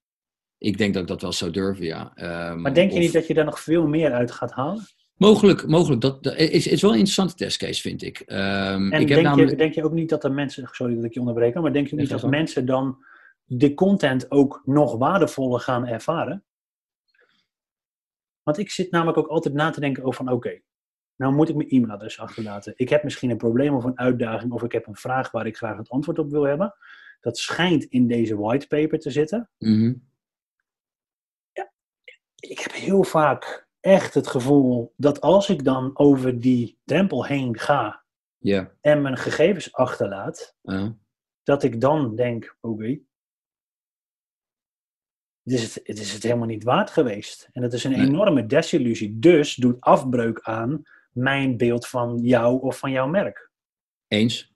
Ik 0.59 0.79
denk 0.79 0.93
dat 0.95 1.03
ik 1.03 1.09
dat 1.09 1.23
wel 1.23 1.33
zou 1.33 1.51
durven, 1.51 1.85
ja. 1.85 2.13
Ehm, 2.15 2.61
Maar 2.61 2.75
denk 2.75 2.91
je 2.91 2.97
of- 2.97 3.03
niet 3.03 3.13
dat 3.13 3.27
je 3.27 3.35
daar 3.35 3.45
nog 3.45 3.61
veel 3.61 3.87
meer 3.87 4.13
uit 4.13 4.31
gaat 4.31 4.53
halen? 4.53 4.85
Mogelijk, 5.17 5.67
mogelijk. 5.67 6.01
Dat, 6.01 6.23
dat 6.23 6.37
is, 6.37 6.67
is 6.67 6.81
wel 6.81 6.91
een 6.91 6.97
interessante 6.97 7.35
testcase, 7.35 7.81
vind 7.81 8.03
ik. 8.03 8.21
Ehm, 8.21 8.93
En 8.93 9.01
ik 9.01 9.09
heb 9.09 9.09
denk, 9.09 9.23
namelijk... 9.23 9.51
je, 9.51 9.57
denk 9.57 9.75
je 9.75 9.85
ook 9.85 9.93
niet 9.93 10.09
dat 10.09 10.25
er 10.25 10.33
mensen, 10.33 10.69
sorry 10.73 10.95
dat 10.95 11.05
ik 11.05 11.15
je 11.15 11.21
onderbreek, 11.21 11.55
maar 11.55 11.73
denk 11.73 11.87
je 11.87 11.93
ook 11.93 12.01
Ja, 12.01 12.13
niet 12.13 12.23
dat 12.23 12.31
mensen 12.31 12.67
dan 12.67 13.05
de 13.45 13.75
content 13.75 14.31
ook 14.31 14.63
nog 14.65 14.97
waardevoller 14.97 15.61
gaan 15.61 15.87
ervaren? 15.87 16.45
Want 18.43 18.59
ik 18.59 18.71
zit 18.71 18.91
namelijk 18.91 19.19
ook 19.19 19.29
altijd 19.29 19.55
na 19.55 19.71
te 19.71 19.81
denken 19.81 20.03
over 20.03 20.25
van 20.25 20.35
oké, 20.35 20.61
nou 21.17 21.35
moet 21.35 21.49
ik 21.49 21.57
mijn 21.57 21.69
e-mailadres 21.69 22.19
achterlaten. 22.19 22.73
Ik 22.77 22.89
heb 22.89 23.05
misschien 23.05 23.31
een 23.31 23.37
probleem 23.37 23.75
of 23.75 23.85
een 23.85 23.99
uitdaging 23.99 24.53
of 24.53 24.63
ik 24.63 24.73
heb 24.73 24.87
een 24.87 24.97
vraag 24.97 25.31
waar 25.31 25.47
ik 25.47 25.57
graag 25.57 25.77
het 25.77 25.89
antwoord 25.89 26.19
op 26.19 26.31
wil 26.31 26.43
hebben. 26.43 26.75
Dat 27.21 27.39
schijnt 27.39 27.85
in 27.85 28.07
deze 28.07 28.37
whitepaper 28.37 28.99
te 28.99 29.11
zitten. 29.11 29.51
Mhm. 29.59 29.95
Ik 32.37 32.59
heb 32.59 32.73
heel 32.73 33.05
vaak 33.05 33.66
echt 33.87 34.15
het 34.15 34.27
gevoel 34.27 34.93
dat 34.97 35.21
als 35.21 35.49
ik 35.49 35.65
dan 35.65 35.91
over 35.99 36.41
die 36.41 36.79
drempel 36.85 37.25
heen 37.25 37.59
ga 37.59 38.03
en 38.81 39.03
mijn 39.03 39.17
gegevens 39.17 39.73
achterlaat, 39.73 40.57
dat 41.43 41.63
ik 41.63 41.81
dan 41.81 42.17
denk, 42.17 42.57
oké, 42.61 42.99
het, 45.43 45.53
is 45.53 45.75
het, 45.75 45.87
het 45.87 45.99
is 45.99 46.13
het 46.13 46.23
helemaal 46.23 46.47
niet 46.47 46.65
waard 46.65 46.91
geweest. 46.91 47.49
En 47.53 47.63
dat 47.63 47.73
is 47.73 47.85
een 47.85 47.91
Nee. 47.91 48.07
enorme 48.07 48.47
desillusie. 48.47 49.19
Dus 49.19 49.55
doet 49.55 49.81
afbreuk 49.81 50.41
aan 50.41 50.83
mijn 51.13 51.57
beeld 51.57 51.87
van 51.87 52.19
jou 52.19 52.61
of 52.63 52.79
van 52.79 52.91
jouw 52.91 53.07
merk. 53.09 53.51
eens. 54.09 54.53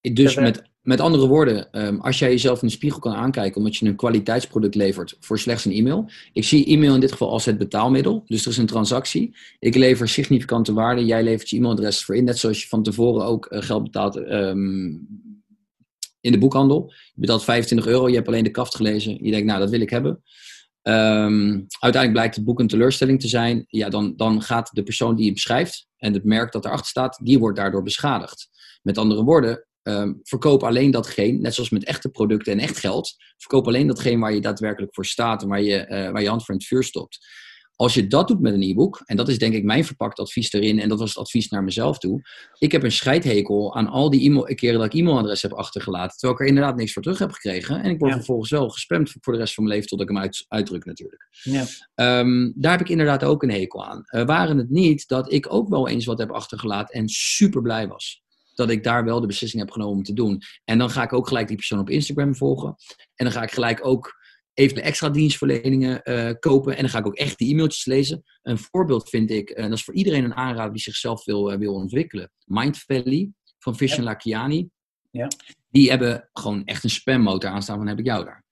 Dus 0.00 0.34
met, 0.34 0.62
met 0.84 1.00
andere 1.00 1.26
woorden, 1.26 1.72
ehm, 1.72 1.96
als 1.96 2.18
jij 2.18 2.30
jezelf 2.30 2.62
in 2.62 2.68
de 2.68 2.74
spiegel 2.74 3.00
kan 3.00 3.14
aankijken 3.14 3.56
omdat 3.56 3.76
je 3.76 3.86
een 3.86 3.96
kwaliteitsproduct 3.96 4.74
levert 4.74 5.16
voor 5.20 5.38
slechts 5.38 5.64
een 5.64 5.72
e-mail. 5.72 6.10
Ik 6.32 6.44
zie 6.44 6.66
e-mail 6.66 6.94
in 6.94 7.00
dit 7.00 7.12
geval 7.12 7.30
als 7.30 7.44
het 7.44 7.58
betaalmiddel. 7.58 8.22
Dus 8.26 8.44
er 8.44 8.50
is 8.50 8.56
een 8.56 8.66
transactie. 8.66 9.36
Ik 9.58 9.74
lever 9.74 10.08
significante 10.08 10.72
waarde. 10.72 11.04
Jij 11.04 11.22
levert 11.22 11.50
je 11.50 11.56
e-mailadres 11.56 12.04
voor 12.04 12.16
in. 12.16 12.24
Net 12.24 12.38
zoals 12.38 12.62
je 12.62 12.68
van 12.68 12.82
tevoren 12.82 13.24
ook 13.24 13.46
eh, 13.46 13.62
geld 13.62 13.82
betaalt 13.82 14.16
ehm, 14.16 14.88
in 16.20 16.32
de 16.32 16.38
boekhandel. 16.38 16.92
Je 17.14 17.20
betaalt 17.20 17.44
25 17.44 17.86
euro. 17.86 18.08
Je 18.08 18.14
hebt 18.14 18.28
alleen 18.28 18.44
de 18.44 18.50
kaft 18.50 18.74
gelezen. 18.74 19.24
Je 19.24 19.30
denkt, 19.30 19.46
nou, 19.46 19.58
dat 19.60 19.70
wil 19.70 19.80
ik 19.80 19.90
hebben. 19.90 20.22
Ehm, 20.82 21.60
uiteindelijk 21.78 22.12
blijkt 22.12 22.34
het 22.34 22.44
boek 22.44 22.60
een 22.60 22.66
teleurstelling 22.66 23.20
te 23.20 23.28
zijn. 23.28 23.64
Ja, 23.68 23.88
dan, 23.88 24.12
dan 24.16 24.42
gaat 24.42 24.70
de 24.72 24.82
persoon 24.82 25.16
die 25.16 25.26
hem 25.26 25.36
schrijft 25.36 25.86
en 25.96 26.12
het 26.12 26.24
merk 26.24 26.52
dat 26.52 26.64
erachter 26.64 26.86
staat, 26.86 27.18
die 27.22 27.38
wordt 27.38 27.56
daardoor 27.56 27.82
beschadigd. 27.82 28.48
Met 28.82 28.98
andere 28.98 29.22
woorden, 29.22 29.66
ehm, 29.84 30.12
verkoop 30.22 30.62
alleen 30.62 30.90
datgene, 30.90 31.38
net 31.38 31.54
zoals 31.54 31.70
met 31.70 31.84
echte 31.84 32.08
producten 32.08 32.52
en 32.52 32.58
echt 32.58 32.78
geld, 32.78 33.14
verkoop 33.36 33.66
alleen 33.66 33.86
datgene 33.86 34.18
waar 34.18 34.34
je 34.34 34.40
daadwerkelijk 34.40 34.94
voor 34.94 35.06
staat 35.06 35.42
en 35.42 35.48
waar 35.48 35.62
je, 35.62 35.86
uh, 35.88 36.10
waar 36.10 36.22
je 36.22 36.28
hand 36.28 36.44
voor 36.44 36.54
in 36.54 36.60
het 36.60 36.68
vuur 36.68 36.82
stopt. 36.82 37.18
Als 37.76 37.94
je 37.94 38.06
dat 38.06 38.28
doet 38.28 38.40
met 38.40 38.54
een 38.54 38.62
e-book, 38.62 39.02
en 39.04 39.16
dat 39.16 39.28
is 39.28 39.38
denk 39.38 39.54
ik 39.54 39.64
mijn 39.64 39.84
verpakt 39.84 40.18
advies 40.18 40.52
erin, 40.52 40.80
en 40.80 40.88
dat 40.88 40.98
was 40.98 41.08
het 41.08 41.18
advies 41.18 41.48
naar 41.48 41.64
mezelf 41.64 41.98
toe. 41.98 42.22
Ik 42.58 42.72
heb 42.72 42.82
een 42.82 42.92
scheidhekel 42.92 43.76
aan 43.76 43.88
al 43.88 44.10
die 44.10 44.48
e 44.48 44.54
keren 44.54 44.78
dat 44.78 44.86
ik 44.86 45.00
e-mailadres 45.00 45.42
heb 45.42 45.52
achtergelaten, 45.52 46.18
terwijl 46.18 46.32
ik 46.32 46.40
er 46.40 46.46
inderdaad 46.46 46.76
niks 46.76 46.92
voor 46.92 47.02
terug 47.02 47.18
heb 47.18 47.32
gekregen. 47.32 47.82
En 47.82 47.90
ik 47.90 47.98
word 47.98 48.12
vervolgens 48.12 48.50
wel 48.50 48.68
gespamd 48.68 49.14
voor 49.20 49.32
de 49.32 49.38
rest 49.38 49.54
van 49.54 49.64
mijn 49.64 49.76
leven 49.76 49.90
tot 49.90 50.00
ik 50.00 50.08
hem 50.08 50.18
uit, 50.18 50.44
uitdruk 50.48 50.84
natuurlijk. 50.84 51.28
Ja. 51.42 51.64
Um, 52.20 52.52
daar 52.56 52.72
heb 52.72 52.80
ik 52.80 52.88
inderdaad 52.88 53.24
ook 53.24 53.42
een 53.42 53.50
hekel 53.50 53.86
aan. 53.86 54.02
Uh, 54.10 54.24
waren 54.24 54.58
het 54.58 54.70
niet 54.70 55.08
dat 55.08 55.32
ik 55.32 55.52
ook 55.52 55.68
wel 55.68 55.88
eens 55.88 56.04
wat 56.04 56.18
heb 56.18 56.30
achtergelaten 56.30 56.94
en 56.94 57.08
super 57.08 57.62
blij 57.62 57.88
was 57.88 58.23
dat 58.54 58.70
ik 58.70 58.84
daar 58.84 59.04
wel 59.04 59.20
de 59.20 59.26
beslissing 59.26 59.62
heb 59.62 59.70
genomen 59.70 59.96
om 59.96 60.02
te 60.02 60.12
doen. 60.12 60.42
En 60.64 60.78
dan 60.78 60.90
ga 60.90 61.02
ik 61.02 61.12
ook 61.12 61.28
gelijk 61.28 61.46
die 61.48 61.56
persoon 61.56 61.78
op 61.78 61.90
Instagram 61.90 62.36
volgen. 62.36 62.74
En 63.14 63.24
dan 63.24 63.32
ga 63.32 63.42
ik 63.42 63.50
gelijk 63.50 63.86
ook 63.86 64.22
even 64.54 64.82
extra 64.82 65.08
dienstverleningen 65.08 66.00
uh, 66.04 66.30
kopen. 66.38 66.76
En 66.76 66.80
dan 66.80 66.90
ga 66.90 66.98
ik 66.98 67.06
ook 67.06 67.16
echt 67.16 67.38
die 67.38 67.52
e-mailtjes 67.52 67.84
lezen. 67.84 68.22
Een 68.42 68.58
voorbeeld 68.58 69.08
vind 69.08 69.30
ik, 69.30 69.50
en 69.50 69.62
uh, 69.62 69.68
dat 69.68 69.78
is 69.78 69.84
voor 69.84 69.94
iedereen 69.94 70.24
een 70.24 70.34
aanrader 70.34 70.72
die 70.72 70.82
zichzelf 70.82 71.24
wil, 71.24 71.52
uh, 71.52 71.58
wil 71.58 71.74
ontwikkelen. 71.74 72.30
Mind 72.44 72.78
Valley 72.78 73.30
van 73.58 73.76
Vishen 73.76 73.98
ja. 73.98 74.04
Lakiani. 74.04 74.68
Ja. 75.10 75.28
Die 75.70 75.90
hebben 75.90 76.28
gewoon 76.32 76.64
echt 76.64 76.84
een 76.84 76.90
spammotor 76.90 77.50
aanstaan 77.50 77.76
van 77.76 77.86
heb 77.86 77.98
ik 77.98 78.06
jou 78.06 78.24
daar. 78.24 78.44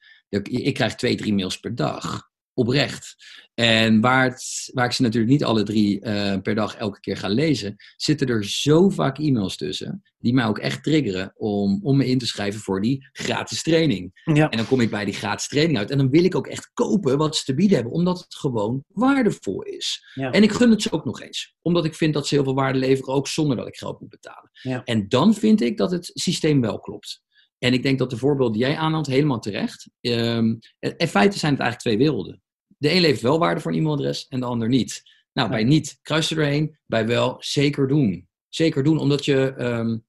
Ik 0.42 0.74
krijg 0.74 0.94
twee, 0.94 1.16
drie 1.16 1.34
mails 1.34 1.60
per 1.60 1.74
dag 1.74 2.30
oprecht. 2.54 3.14
En 3.54 4.00
waar, 4.00 4.24
het, 4.24 4.70
waar 4.72 4.84
ik 4.84 4.92
ze 4.92 5.02
natuurlijk 5.02 5.32
niet 5.32 5.44
alle 5.44 5.62
drie 5.62 6.04
uh, 6.04 6.36
per 6.42 6.54
dag 6.54 6.76
elke 6.76 7.00
keer 7.00 7.16
ga 7.16 7.28
lezen, 7.28 7.74
zitten 7.96 8.26
er 8.26 8.44
zo 8.44 8.88
vaak 8.88 9.18
e-mails 9.18 9.56
tussen, 9.56 10.02
die 10.18 10.34
mij 10.34 10.46
ook 10.46 10.58
echt 10.58 10.82
triggeren 10.82 11.32
om, 11.36 11.80
om 11.82 11.96
me 11.96 12.06
in 12.06 12.18
te 12.18 12.26
schrijven 12.26 12.60
voor 12.60 12.80
die 12.80 13.08
gratis 13.12 13.62
training. 13.62 14.20
Ja. 14.24 14.50
En 14.50 14.56
dan 14.56 14.66
kom 14.66 14.80
ik 14.80 14.90
bij 14.90 15.04
die 15.04 15.14
gratis 15.14 15.48
training 15.48 15.78
uit 15.78 15.90
en 15.90 15.98
dan 15.98 16.10
wil 16.10 16.24
ik 16.24 16.34
ook 16.34 16.46
echt 16.46 16.70
kopen 16.74 17.18
wat 17.18 17.36
ze 17.36 17.44
te 17.44 17.54
bieden 17.54 17.76
hebben, 17.76 17.92
omdat 17.92 18.18
het 18.18 18.34
gewoon 18.34 18.84
waardevol 18.88 19.62
is. 19.62 20.04
Ja. 20.14 20.30
En 20.30 20.42
ik 20.42 20.52
gun 20.52 20.70
het 20.70 20.82
ze 20.82 20.92
ook 20.92 21.04
nog 21.04 21.20
eens, 21.20 21.54
omdat 21.62 21.84
ik 21.84 21.94
vind 21.94 22.14
dat 22.14 22.26
ze 22.26 22.34
heel 22.34 22.44
veel 22.44 22.54
waarde 22.54 22.78
leveren, 22.78 23.14
ook 23.14 23.28
zonder 23.28 23.56
dat 23.56 23.68
ik 23.68 23.76
geld 23.76 24.00
moet 24.00 24.10
betalen. 24.10 24.50
Ja. 24.62 24.84
En 24.84 25.08
dan 25.08 25.34
vind 25.34 25.60
ik 25.60 25.76
dat 25.76 25.90
het 25.90 26.10
systeem 26.14 26.60
wel 26.60 26.80
klopt. 26.80 27.22
En 27.58 27.72
ik 27.72 27.82
denk 27.82 27.98
dat 27.98 28.10
de 28.10 28.16
voorbeeld 28.16 28.52
die 28.52 28.62
jij 28.62 28.76
aanhaalt 28.76 29.06
helemaal 29.06 29.38
terecht. 29.38 29.90
Um, 30.00 30.58
in 30.80 31.08
feite 31.08 31.38
zijn 31.38 31.52
het 31.52 31.62
eigenlijk 31.62 31.78
twee 31.78 31.96
werelden. 31.96 32.41
De 32.82 32.92
een 32.92 33.00
levert 33.00 33.20
wel 33.20 33.38
waarde 33.38 33.60
voor 33.60 33.72
een 33.72 33.78
e-mailadres 33.78 34.26
en 34.28 34.40
de 34.40 34.46
ander 34.46 34.68
niet. 34.68 35.02
Nou, 35.32 35.48
bij 35.48 35.64
niet 35.64 35.98
kruis 36.02 36.30
er 36.30 36.36
doorheen, 36.36 36.78
bij 36.86 37.06
wel 37.06 37.36
zeker 37.38 37.88
doen. 37.88 38.28
Zeker 38.48 38.82
doen, 38.82 38.98
omdat 38.98 39.24
je, 39.24 39.54
um, 39.58 40.04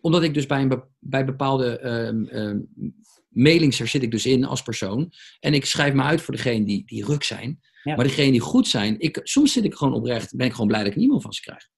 omdat 0.00 0.22
ik 0.22 0.34
dus 0.34 0.46
bij, 0.46 0.62
een, 0.62 0.82
bij 0.98 1.24
bepaalde 1.24 1.84
um, 1.84 2.68
mailings, 3.28 3.78
daar 3.78 3.86
zit 3.86 4.02
ik 4.02 4.10
dus 4.10 4.26
in 4.26 4.44
als 4.44 4.62
persoon. 4.62 5.12
En 5.40 5.54
ik 5.54 5.64
schrijf 5.64 5.94
me 5.94 6.02
uit 6.02 6.20
voor 6.20 6.34
degene 6.34 6.64
die, 6.64 6.86
die 6.86 7.04
ruk 7.04 7.22
zijn. 7.22 7.60
Ja. 7.82 7.94
Maar 7.94 8.04
degene 8.04 8.30
die 8.30 8.40
goed 8.40 8.68
zijn, 8.68 9.00
ik, 9.00 9.20
soms 9.22 9.52
zit 9.52 9.64
ik 9.64 9.74
gewoon 9.74 9.94
oprecht, 9.94 10.36
ben 10.36 10.46
ik 10.46 10.52
gewoon 10.52 10.68
blij 10.68 10.82
dat 10.82 10.90
ik 10.90 10.96
een 10.96 11.02
e-mail 11.02 11.20
van 11.20 11.32
ze 11.32 11.40
krijg. 11.40 11.68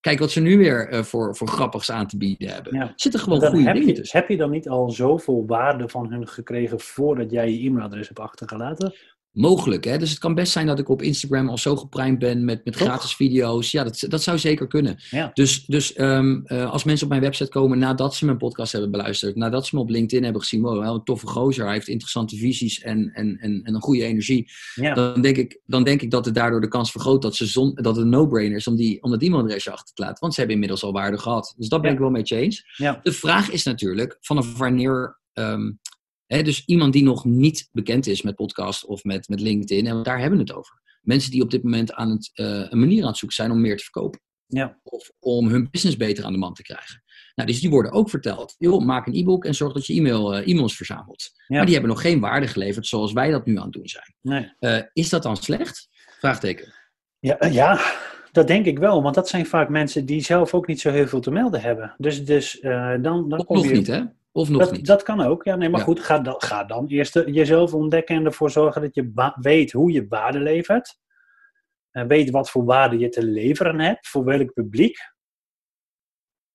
Kijk 0.00 0.18
wat 0.18 0.30
ze 0.30 0.40
nu 0.40 0.58
weer 0.58 0.92
uh, 0.92 1.02
voor, 1.02 1.36
voor 1.36 1.48
grappigs 1.48 1.90
aan 1.90 2.06
te 2.06 2.16
bieden 2.16 2.48
hebben. 2.48 2.74
Ja. 2.74 2.92
Zitten 2.96 3.20
gewoon 3.20 3.40
goede 3.40 3.64
heb 3.64 3.74
dingen 3.74 3.88
je, 3.88 3.94
tussen. 3.94 4.18
Heb 4.18 4.28
je 4.28 4.36
dan 4.36 4.50
niet 4.50 4.68
al 4.68 4.90
zoveel 4.90 5.46
waarde 5.46 5.88
van 5.88 6.12
hun 6.12 6.28
gekregen 6.28 6.80
voordat 6.80 7.30
jij 7.30 7.52
je 7.52 7.66
e-mailadres 7.66 8.06
hebt 8.06 8.20
achtergelaten? 8.20 8.94
Mogelijk. 9.32 9.84
Hè? 9.84 9.98
Dus 9.98 10.10
het 10.10 10.18
kan 10.18 10.34
best 10.34 10.52
zijn 10.52 10.66
dat 10.66 10.78
ik 10.78 10.88
op 10.88 11.02
Instagram 11.02 11.48
al 11.48 11.58
zo 11.58 11.76
geprimed 11.76 12.18
ben 12.18 12.44
met, 12.44 12.64
met 12.64 12.76
gratis 12.76 13.14
video's. 13.14 13.70
Ja, 13.70 13.84
dat, 13.84 14.04
dat 14.08 14.22
zou 14.22 14.38
zeker 14.38 14.66
kunnen. 14.66 14.96
Ja. 15.10 15.30
Dus, 15.34 15.64
dus 15.64 15.98
um, 15.98 16.42
uh, 16.46 16.70
als 16.70 16.84
mensen 16.84 17.04
op 17.04 17.10
mijn 17.10 17.24
website 17.24 17.50
komen 17.50 17.78
nadat 17.78 18.14
ze 18.14 18.24
mijn 18.24 18.36
podcast 18.36 18.72
hebben 18.72 18.90
beluisterd, 18.90 19.36
nadat 19.36 19.66
ze 19.66 19.74
me 19.74 19.80
op 19.80 19.88
LinkedIn 19.88 20.24
hebben 20.24 20.42
gezien, 20.42 20.62
wow, 20.62 20.80
wel 20.80 20.94
een 20.94 21.04
toffe 21.04 21.26
gozer, 21.26 21.64
hij 21.64 21.74
heeft 21.74 21.88
interessante 21.88 22.36
visies 22.36 22.80
en, 22.80 23.10
en, 23.12 23.38
en, 23.38 23.62
en 23.62 23.74
een 23.74 23.82
goede 23.82 24.04
energie, 24.04 24.50
ja. 24.74 24.94
dan, 24.94 25.20
denk 25.20 25.36
ik, 25.36 25.60
dan 25.66 25.84
denk 25.84 26.02
ik 26.02 26.10
dat 26.10 26.24
het 26.24 26.34
daardoor 26.34 26.60
de 26.60 26.68
kans 26.68 26.90
vergroot 26.90 27.22
dat, 27.22 27.36
ze 27.36 27.46
zon, 27.46 27.74
dat 27.74 27.96
het 27.96 28.04
een 28.04 28.10
no-brainer 28.10 28.56
is 28.56 28.66
om, 28.66 28.76
die, 28.76 29.02
om 29.02 29.10
dat 29.10 29.22
e-mailadresje 29.22 29.70
achter 29.70 29.94
te 29.94 30.02
laten. 30.02 30.20
Want 30.20 30.32
ze 30.32 30.38
hebben 30.38 30.58
inmiddels 30.58 30.84
al 30.84 30.92
waarde 30.92 31.18
gehad. 31.18 31.54
Dus 31.56 31.68
dat 31.68 31.82
ben 31.82 31.92
ik 31.92 31.98
wel 31.98 32.10
met 32.10 32.28
je 32.28 32.36
eens. 32.36 32.64
De 33.02 33.12
vraag 33.12 33.50
is 33.50 33.64
natuurlijk, 33.64 34.16
vanaf 34.20 34.58
wanneer 34.58 35.20
um, 35.34 35.78
dus 36.26 36.64
iemand 36.66 36.92
die 36.92 37.02
nog 37.02 37.24
niet 37.24 37.68
bekend 37.72 38.06
is 38.06 38.22
met 38.22 38.34
podcast 38.34 38.84
of 38.84 39.04
met, 39.04 39.28
met 39.28 39.40
LinkedIn, 39.40 39.86
en 39.86 40.02
daar 40.02 40.18
hebben 40.18 40.38
we 40.38 40.44
het 40.44 40.54
over. 40.54 40.80
Mensen 41.02 41.30
die 41.30 41.42
op 41.42 41.50
dit 41.50 41.62
moment 41.62 41.92
aan 41.92 42.10
het, 42.10 42.30
uh, 42.34 42.46
een 42.70 42.78
manier 42.78 43.02
aan 43.02 43.08
het 43.08 43.16
zoeken 43.16 43.36
zijn 43.36 43.50
om 43.50 43.60
meer 43.60 43.76
te 43.76 43.82
verkopen. 43.82 44.20
Ja. 44.46 44.78
Of 44.82 45.10
om 45.18 45.48
hun 45.48 45.68
business 45.70 45.96
beter 45.96 46.24
aan 46.24 46.32
de 46.32 46.38
man 46.38 46.54
te 46.54 46.62
krijgen. 46.62 47.02
Nou, 47.34 47.48
dus 47.48 47.60
die 47.60 47.70
worden 47.70 47.92
ook 47.92 48.10
verteld. 48.10 48.54
Joh, 48.58 48.84
maak 48.84 49.06
een 49.06 49.14
e-book 49.14 49.44
en 49.44 49.54
zorg 49.54 49.72
dat 49.72 49.86
je 49.86 49.94
e-mail, 49.94 50.38
uh, 50.38 50.48
e-mails 50.48 50.76
verzamelt. 50.76 51.30
Ja. 51.46 51.56
Maar 51.56 51.64
die 51.64 51.74
hebben 51.74 51.90
nog 51.92 52.00
geen 52.00 52.20
waarde 52.20 52.46
geleverd 52.46 52.86
zoals 52.86 53.12
wij 53.12 53.30
dat 53.30 53.46
nu 53.46 53.56
aan 53.56 53.62
het 53.62 53.72
doen 53.72 53.88
zijn. 53.88 54.14
Nee. 54.20 54.52
Uh, 54.60 54.82
is 54.92 55.08
dat 55.08 55.22
dan 55.22 55.36
slecht? 55.36 55.88
Vraagteken. 56.18 56.72
Ja, 57.18 57.46
ja, 57.50 57.80
dat 58.32 58.46
denk 58.46 58.66
ik 58.66 58.78
wel. 58.78 59.02
Want 59.02 59.14
dat 59.14 59.28
zijn 59.28 59.46
vaak 59.46 59.68
mensen 59.68 60.06
die 60.06 60.20
zelf 60.20 60.54
ook 60.54 60.66
niet 60.66 60.80
zo 60.80 60.90
heel 60.90 61.06
veel 61.06 61.20
te 61.20 61.30
melden 61.30 61.60
hebben. 61.60 61.94
Dus, 61.98 62.24
dus 62.24 62.58
dan, 62.60 63.00
dan 63.00 63.44
kom 63.44 63.56
je... 63.58 63.64
Nog 63.64 63.72
niet, 63.72 63.86
hè? 63.86 64.02
Of 64.32 64.48
nog 64.48 64.60
dat, 64.60 64.72
niet? 64.72 64.86
Dat 64.86 65.02
kan 65.02 65.20
ook. 65.20 65.44
Ja, 65.44 65.56
nee, 65.56 65.68
maar 65.68 65.80
ja. 65.80 65.86
goed, 65.86 66.00
ga 66.00 66.18
dan, 66.18 66.34
ga 66.38 66.64
dan 66.64 66.86
eerst 66.86 67.14
jezelf 67.26 67.74
ontdekken 67.74 68.16
en 68.16 68.24
ervoor 68.24 68.50
zorgen 68.50 68.82
dat 68.82 68.94
je 68.94 69.32
weet 69.40 69.72
hoe 69.72 69.92
je 69.92 70.06
waarde 70.08 70.38
levert. 70.38 71.00
En 71.90 72.08
weet 72.08 72.30
wat 72.30 72.50
voor 72.50 72.64
waarde 72.64 72.98
je 72.98 73.08
te 73.08 73.24
leveren 73.24 73.80
hebt, 73.80 74.08
voor 74.08 74.24
welk 74.24 74.52
publiek. 74.52 74.96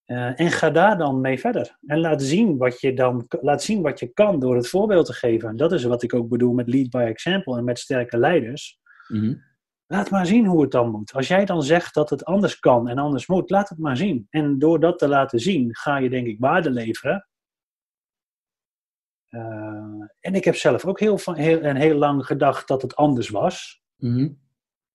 Uh, 0.06 0.40
en 0.40 0.52
ga 0.52 0.70
daar 0.70 0.98
dan 0.98 1.22
mee 1.22 1.40
verder. 1.40 1.78
En 1.86 2.00
laat 2.00 2.24
zien, 2.24 2.58
wat 2.58 2.82
je 2.82 2.94
dan, 2.94 3.26
laat 3.42 3.64
zien 3.64 3.82
wat 3.82 4.00
je 4.00 4.08
kan 4.08 4.40
door 4.40 4.56
het 4.56 4.70
voorbeeld 4.70 5.06
te 5.06 5.14
geven. 5.14 5.56
Dat 5.56 5.72
is 5.72 5.84
wat 5.84 6.04
ik 6.04 6.14
ook 6.14 6.30
bedoel 6.30 6.54
met 6.54 6.68
lead 6.68 6.90
by 6.90 6.98
example 6.98 7.58
en 7.58 7.64
met 7.64 7.80
sterke 7.80 8.18
leiders. 8.18 8.80
Mm 9.08 9.20
-hmm. 9.20 9.46
Laat 9.88 10.10
maar 10.10 10.26
zien 10.26 10.46
hoe 10.46 10.62
het 10.62 10.72
dan 10.72 10.92
moet. 10.92 11.14
Als 11.14 11.28
jij 11.28 11.46
dan 11.46 11.64
zegt 11.64 11.94
dat 11.94 12.10
het 12.10 12.26
anders 12.26 12.60
kan 12.60 12.88
en 12.88 12.98
anders 12.98 13.28
moet, 13.28 13.50
laat 13.50 13.70
het 13.70 13.78
maar 13.78 13.98
zien. 13.98 14.28
En 14.30 14.60
door 14.60 14.80
dat 14.80 15.00
te 15.00 15.08
laten 15.08 15.40
zien, 15.40 15.76
ga 15.76 15.98
je 15.98 16.10
denk 16.10 16.28
ik 16.28 16.40
waarde 16.40 16.70
leveren. 16.70 17.28
Uh, 19.30 20.06
en 20.20 20.34
ik 20.34 20.44
heb 20.44 20.56
zelf 20.56 20.86
ook 20.86 21.00
heel, 21.00 21.20
heel, 21.24 21.62
en 21.62 21.76
heel 21.76 21.98
lang 21.98 22.26
gedacht 22.26 22.68
dat 22.68 22.82
het 22.82 22.96
anders 22.96 23.30
was. 23.30 23.84
Mm 23.98 24.14
-hmm. 24.14 24.40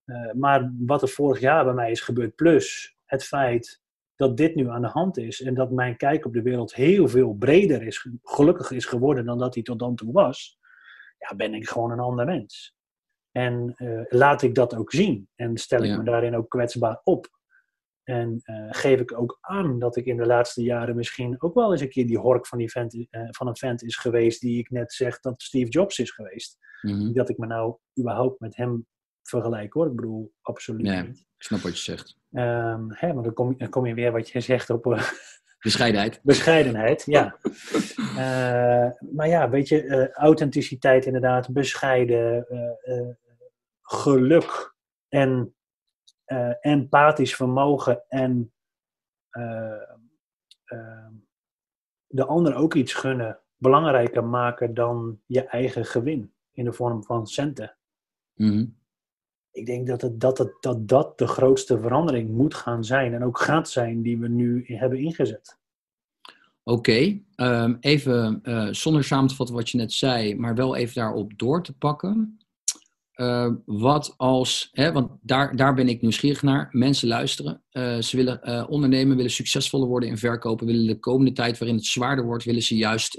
uh, 0.04 0.32
maar 0.32 0.72
wat 0.78 1.02
er 1.02 1.08
vorig 1.08 1.40
jaar 1.40 1.64
bij 1.64 1.74
mij 1.74 1.90
is 1.90 2.00
gebeurd, 2.00 2.34
plus 2.34 2.96
het 3.04 3.24
feit 3.24 3.82
dat 4.16 4.36
dit 4.36 4.54
nu 4.54 4.68
aan 4.68 4.82
de 4.82 4.88
hand 4.88 5.18
is 5.18 5.42
en 5.42 5.54
dat 5.54 5.70
mijn 5.70 5.96
kijk 5.96 6.24
op 6.24 6.32
de 6.32 6.42
wereld 6.42 6.74
heel 6.74 7.08
veel 7.08 7.34
breder 7.34 7.82
is, 7.82 8.08
gelukkig 8.22 8.70
is 8.70 8.84
geworden 8.84 9.24
dan 9.24 9.38
dat 9.38 9.54
hij 9.54 9.62
tot 9.62 9.78
dan 9.78 9.94
toe 9.94 10.12
was, 10.12 10.58
ja, 11.18 11.36
ben 11.36 11.54
ik 11.54 11.68
gewoon 11.68 11.90
een 11.90 12.00
ander 12.00 12.26
mens. 12.26 12.74
En 13.32 13.74
uh, 13.76 14.02
laat 14.08 14.42
ik 14.42 14.54
dat 14.54 14.74
ook 14.74 14.92
zien 14.92 15.28
en 15.34 15.56
stel 15.56 15.82
ik 15.82 15.96
me 15.96 16.04
daarin 16.04 16.36
ook 16.36 16.48
kwetsbaar 16.48 17.00
op. 17.04 17.40
En 18.04 18.42
uh, 18.44 18.68
geef 18.70 19.00
ik 19.00 19.18
ook 19.18 19.38
aan 19.40 19.78
dat 19.78 19.96
ik 19.96 20.06
in 20.06 20.16
de 20.16 20.26
laatste 20.26 20.62
jaren 20.62 20.96
misschien 20.96 21.42
ook 21.42 21.54
wel 21.54 21.72
eens 21.72 21.80
een 21.80 21.88
keer 21.88 22.06
die 22.06 22.18
hork 22.18 22.46
van, 22.46 22.58
die 22.58 22.70
vent, 22.70 22.94
uh, 22.94 23.04
van 23.10 23.46
een 23.46 23.56
vent 23.56 23.82
is 23.82 23.96
geweest 23.96 24.40
die 24.40 24.58
ik 24.58 24.70
net 24.70 24.92
zeg 24.92 25.20
dat 25.20 25.42
Steve 25.42 25.70
Jobs 25.70 25.98
is 25.98 26.10
geweest. 26.10 26.58
Mm 26.82 26.92
-hmm. 26.92 27.12
Dat 27.12 27.28
ik 27.28 27.38
me 27.38 27.46
nou 27.46 27.76
überhaupt 28.00 28.40
met 28.40 28.56
hem 28.56 28.86
vergelijk 29.22 29.72
hoor. 29.72 29.86
Ik 29.86 29.96
bedoel, 29.96 30.32
absoluut 30.40 30.82
nee, 30.82 31.02
niet. 31.02 31.18
Ik 31.18 31.42
snap 31.42 31.60
wat 31.60 31.72
je 31.72 31.82
zegt. 31.82 32.16
Um, 32.30 32.86
hè, 32.88 33.12
maar 33.12 33.22
dan 33.22 33.32
kom, 33.32 33.58
dan 33.58 33.68
kom 33.68 33.86
je 33.86 33.94
weer 33.94 34.12
wat 34.12 34.28
je 34.30 34.40
zegt 34.40 34.70
op... 34.70 34.86
Uh, 34.86 35.02
Bescheidenheid. 35.58 36.20
Bescheidenheid, 36.22 37.02
ja. 37.06 37.36
maar 39.14 39.28
ja, 39.28 39.50
weet 39.50 39.68
je, 39.68 40.10
authenticiteit 40.12 41.06
inderdaad, 41.06 41.52
bescheiden, 41.52 42.46
geluk 43.82 44.74
en 45.08 45.54
uh, 46.32 46.52
empathisch 46.60 47.36
vermogen 47.36 48.04
en 48.08 48.52
uh, 49.32 49.92
uh, 50.66 51.08
de 52.06 52.24
ander 52.24 52.54
ook 52.54 52.74
iets 52.74 52.94
gunnen 52.94 53.40
belangrijker 53.56 54.24
maken 54.24 54.74
dan 54.74 55.20
je 55.26 55.44
eigen 55.44 55.84
gewin 55.84 56.32
in 56.52 56.64
de 56.64 56.72
vorm 56.72 57.04
van 57.04 57.26
centen. 57.26 57.76
Mm 58.34 58.50
-hmm. 58.50 58.80
Ik 59.50 59.66
denk 59.66 59.86
dat, 59.86 60.02
het, 60.02 60.20
dat, 60.20 60.38
het, 60.38 60.56
dat 60.60 60.88
dat 60.88 61.18
de 61.18 61.26
grootste 61.26 61.80
verandering 61.80 62.30
moet 62.30 62.54
gaan 62.54 62.84
zijn 62.84 63.14
en 63.14 63.24
ook 63.24 63.38
gaat 63.38 63.68
zijn 63.68 64.02
die 64.02 64.18
we 64.18 64.28
nu 64.28 64.64
hebben 64.66 64.98
ingezet. 64.98 65.60
Oké, 66.62 66.78
okay. 66.78 67.24
um, 67.36 67.76
even 67.80 68.40
zonder 68.74 69.04
samen 69.04 69.28
te 69.28 69.34
vatten 69.34 69.54
wat 69.54 69.70
je 69.70 69.78
net 69.78 69.92
zei, 69.92 70.36
maar 70.36 70.54
wel 70.54 70.76
even 70.76 70.94
daarop 70.94 71.38
door 71.38 71.62
te 71.62 71.76
pakken. 71.76 72.41
Uh, 73.16 73.48
wat 73.64 74.14
als, 74.16 74.68
hè, 74.72 74.92
want 74.92 75.10
daar, 75.22 75.56
daar 75.56 75.74
ben 75.74 75.88
ik 75.88 76.00
nieuwsgierig 76.00 76.42
naar, 76.42 76.68
mensen 76.70 77.08
luisteren. 77.08 77.62
Uh, 77.72 77.98
ze 77.98 78.16
willen 78.16 78.40
uh, 78.44 78.64
ondernemen, 78.68 79.16
willen 79.16 79.30
succesvoller 79.30 79.88
worden 79.88 80.08
in 80.08 80.18
verkopen, 80.18 80.66
willen 80.66 80.86
de 80.86 80.98
komende 80.98 81.32
tijd 81.32 81.58
waarin 81.58 81.76
het 81.76 81.86
zwaarder 81.86 82.24
wordt, 82.24 82.44
willen 82.44 82.62
ze 82.62 82.76
juist 82.76 83.18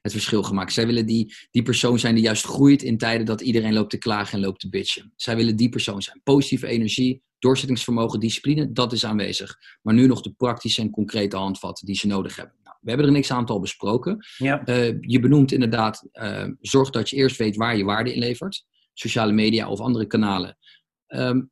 het 0.00 0.12
verschil 0.12 0.42
gaan 0.42 0.54
maken. 0.54 0.72
Zij 0.72 0.86
willen 0.86 1.06
die, 1.06 1.34
die 1.50 1.62
persoon 1.62 1.98
zijn 1.98 2.14
die 2.14 2.24
juist 2.24 2.44
groeit 2.44 2.82
in 2.82 2.98
tijden 2.98 3.26
dat 3.26 3.40
iedereen 3.40 3.72
loopt 3.72 3.90
te 3.90 3.98
klagen 3.98 4.34
en 4.34 4.44
loopt 4.44 4.60
te 4.60 4.68
bitchen. 4.68 5.12
Zij 5.16 5.36
willen 5.36 5.56
die 5.56 5.68
persoon 5.68 6.02
zijn. 6.02 6.20
Positieve 6.24 6.66
energie, 6.66 7.22
doorzettingsvermogen, 7.38 8.20
discipline, 8.20 8.72
dat 8.72 8.92
is 8.92 9.04
aanwezig. 9.04 9.58
Maar 9.82 9.94
nu 9.94 10.06
nog 10.06 10.20
de 10.20 10.32
praktische 10.32 10.80
en 10.80 10.90
concrete 10.90 11.36
handvatten 11.36 11.86
die 11.86 11.96
ze 11.96 12.06
nodig 12.06 12.36
hebben. 12.36 12.54
Nou, 12.64 12.76
we 12.80 12.88
hebben 12.88 13.08
er 13.08 13.14
een 13.14 13.20
x-aantal 13.20 13.60
besproken. 13.60 14.26
Ja. 14.38 14.64
Eh, 14.64 14.94
je 15.00 15.20
benoemt 15.20 15.52
inderdaad, 15.52 16.08
eh, 16.12 16.46
zorg 16.60 16.90
dat 16.90 17.10
je 17.10 17.16
eerst 17.16 17.36
weet 17.36 17.56
waar 17.56 17.76
je 17.76 17.84
waarde 17.84 18.14
in 18.14 18.18
levert. 18.18 18.64
Sociale 18.94 19.32
media 19.32 19.68
of 19.68 19.80
andere 19.80 20.06
kanalen. 20.06 20.58
Ehm, 21.06 21.42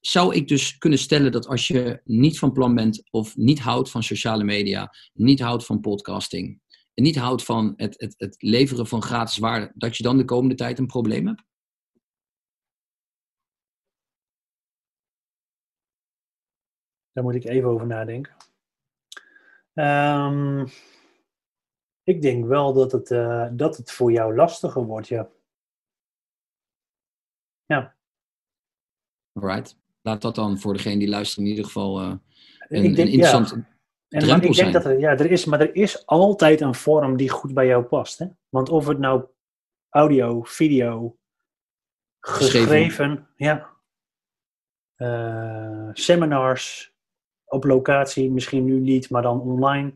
zou 0.00 0.34
ik 0.34 0.48
dus 0.48 0.78
kunnen 0.78 0.98
stellen 0.98 1.32
dat 1.32 1.46
als 1.46 1.66
je 1.66 2.00
niet 2.04 2.38
van 2.38 2.52
plan 2.52 2.74
bent 2.74 3.02
of 3.10 3.36
niet 3.36 3.60
houdt 3.60 3.90
van 3.90 4.02
sociale 4.02 4.44
media, 4.44 4.94
niet 5.12 5.40
houdt 5.40 5.64
van 5.64 5.80
podcasting, 5.80 6.60
en 6.94 7.02
niet 7.02 7.16
houdt 7.16 7.44
van 7.44 7.72
het, 7.76 8.00
het, 8.00 8.14
het 8.16 8.36
leveren 8.38 8.86
van 8.86 9.02
gratis 9.02 9.38
waarde, 9.38 9.72
dat 9.74 9.96
je 9.96 10.02
dan 10.02 10.16
de 10.16 10.24
komende 10.24 10.54
tijd 10.54 10.78
een 10.78 10.86
probleem 10.86 11.26
hebt? 11.26 11.42
Daar 17.12 17.24
moet 17.24 17.34
ik 17.34 17.44
even 17.44 17.68
over 17.68 17.86
nadenken. 17.86 18.36
Ehm, 19.72 20.66
ik 22.02 22.22
denk 22.22 22.46
wel 22.46 22.72
dat 22.72 22.92
het, 22.92 23.10
eh, 23.10 23.48
dat 23.52 23.76
het 23.76 23.90
voor 23.90 24.12
jou 24.12 24.34
lastiger 24.34 24.84
wordt, 24.84 25.08
ja. 25.08 25.28
Ja, 27.66 27.94
Alright. 29.32 29.76
Laat 30.02 30.22
dat 30.22 30.34
dan 30.34 30.58
voor 30.58 30.72
degene 30.72 30.98
die 30.98 31.08
luistert 31.08 31.44
in 31.44 31.50
ieder 31.50 31.64
geval 31.64 32.00
eh, 32.00 32.06
een, 32.68 32.84
ik 32.84 32.96
denk, 32.96 32.98
een 32.98 33.12
interessant 33.12 33.48
ja. 33.50 33.74
En 34.08 34.20
drempel 34.20 34.48
ik 34.48 34.54
zijn. 34.54 34.72
denk 34.72 34.84
dat 34.84 34.92
er, 34.92 34.98
ja, 35.00 35.10
er 35.10 35.30
is, 35.30 35.44
maar 35.44 35.60
er 35.60 35.74
is 35.74 36.06
altijd 36.06 36.60
een 36.60 36.74
vorm 36.74 37.16
die 37.16 37.28
goed 37.28 37.54
bij 37.54 37.66
jou 37.66 37.84
past. 37.84 38.18
Hè? 38.18 38.26
Want 38.48 38.68
of 38.68 38.86
het 38.86 38.98
nou 38.98 39.24
audio, 39.88 40.42
video, 40.42 41.16
Geschreven. 42.20 42.68
geschreven, 42.68 43.28
ja. 43.36 43.70
Eh, 44.96 45.88
seminars 45.92 46.94
op 47.44 47.64
locatie, 47.64 48.30
misschien 48.30 48.64
nu 48.64 48.80
niet, 48.80 49.10
maar 49.10 49.22
dan 49.22 49.40
online. 49.40 49.94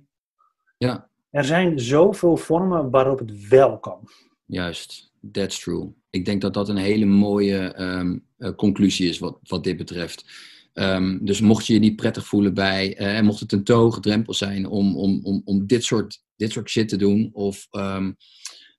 Ja, 0.79 1.09
Er 1.31 1.45
zijn 1.45 1.79
zoveel 1.81 2.37
vormen 2.37 2.91
waarop 2.91 3.19
het 3.19 3.49
wel 3.49 3.79
kan. 3.79 4.09
juist. 4.45 5.10
That's 5.33 5.59
true. 5.61 5.93
Ik 6.11 6.25
denk 6.25 6.41
dat 6.41 6.55
dat 6.55 6.69
een 6.69 6.77
hele 6.77 7.05
mooie 7.05 7.59
ehm, 7.59 8.19
eh, 8.37 8.51
conclusie 8.57 9.09
is 9.09 9.19
wat, 9.19 9.39
wat 9.43 9.65
dit 9.65 9.77
betreft. 9.77 10.25
Ehm, 10.73 11.19
dus 11.25 11.41
mocht 11.41 11.67
je 11.67 11.73
je 11.73 11.79
niet 11.79 11.97
prettig 11.97 12.27
voelen 12.27 12.55
bij, 12.55 12.97
eh, 12.97 13.17
en 13.17 13.25
mocht 13.25 13.41
het 13.41 13.53
een 13.53 13.65
te 13.65 13.73
hoge 13.73 14.01
drempel 14.01 14.35
zijn 14.35 14.67
om, 14.67 14.97
om, 14.97 15.21
om, 15.23 15.43
om 15.45 15.67
dit, 15.67 15.85
soort, 15.85 16.23
dit 16.37 16.53
soort 16.53 16.71
shit 16.71 16.89
te 16.89 16.97
doen, 16.97 17.31
of 17.33 17.67
ehm, 17.71 18.13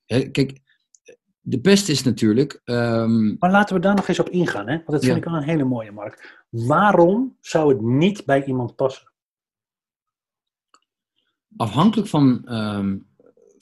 hè, 0.06 0.20
kijk, 0.30 0.60
de 1.40 1.60
beste 1.60 1.92
is 1.92 2.02
natuurlijk, 2.02 2.60
Maar 2.64 3.50
laten 3.50 3.74
we 3.74 3.80
daar 3.80 3.94
nog 3.94 4.08
eens 4.08 4.20
op 4.20 4.28
ingaan, 4.28 4.68
hè? 4.68 4.74
want 4.74 4.86
dat 4.90 5.04
vind 5.04 5.12
Ja. 5.12 5.16
ik 5.16 5.24
wel 5.24 5.34
een 5.34 5.48
hele 5.48 5.64
mooie, 5.64 5.92
Mark. 5.92 6.44
Waarom 6.50 7.36
zou 7.40 7.68
het 7.72 7.80
niet 7.82 8.24
bij 8.24 8.44
iemand 8.44 8.76
passen? 8.76 9.10
afhankelijk 11.56 12.08
van, 12.08 12.44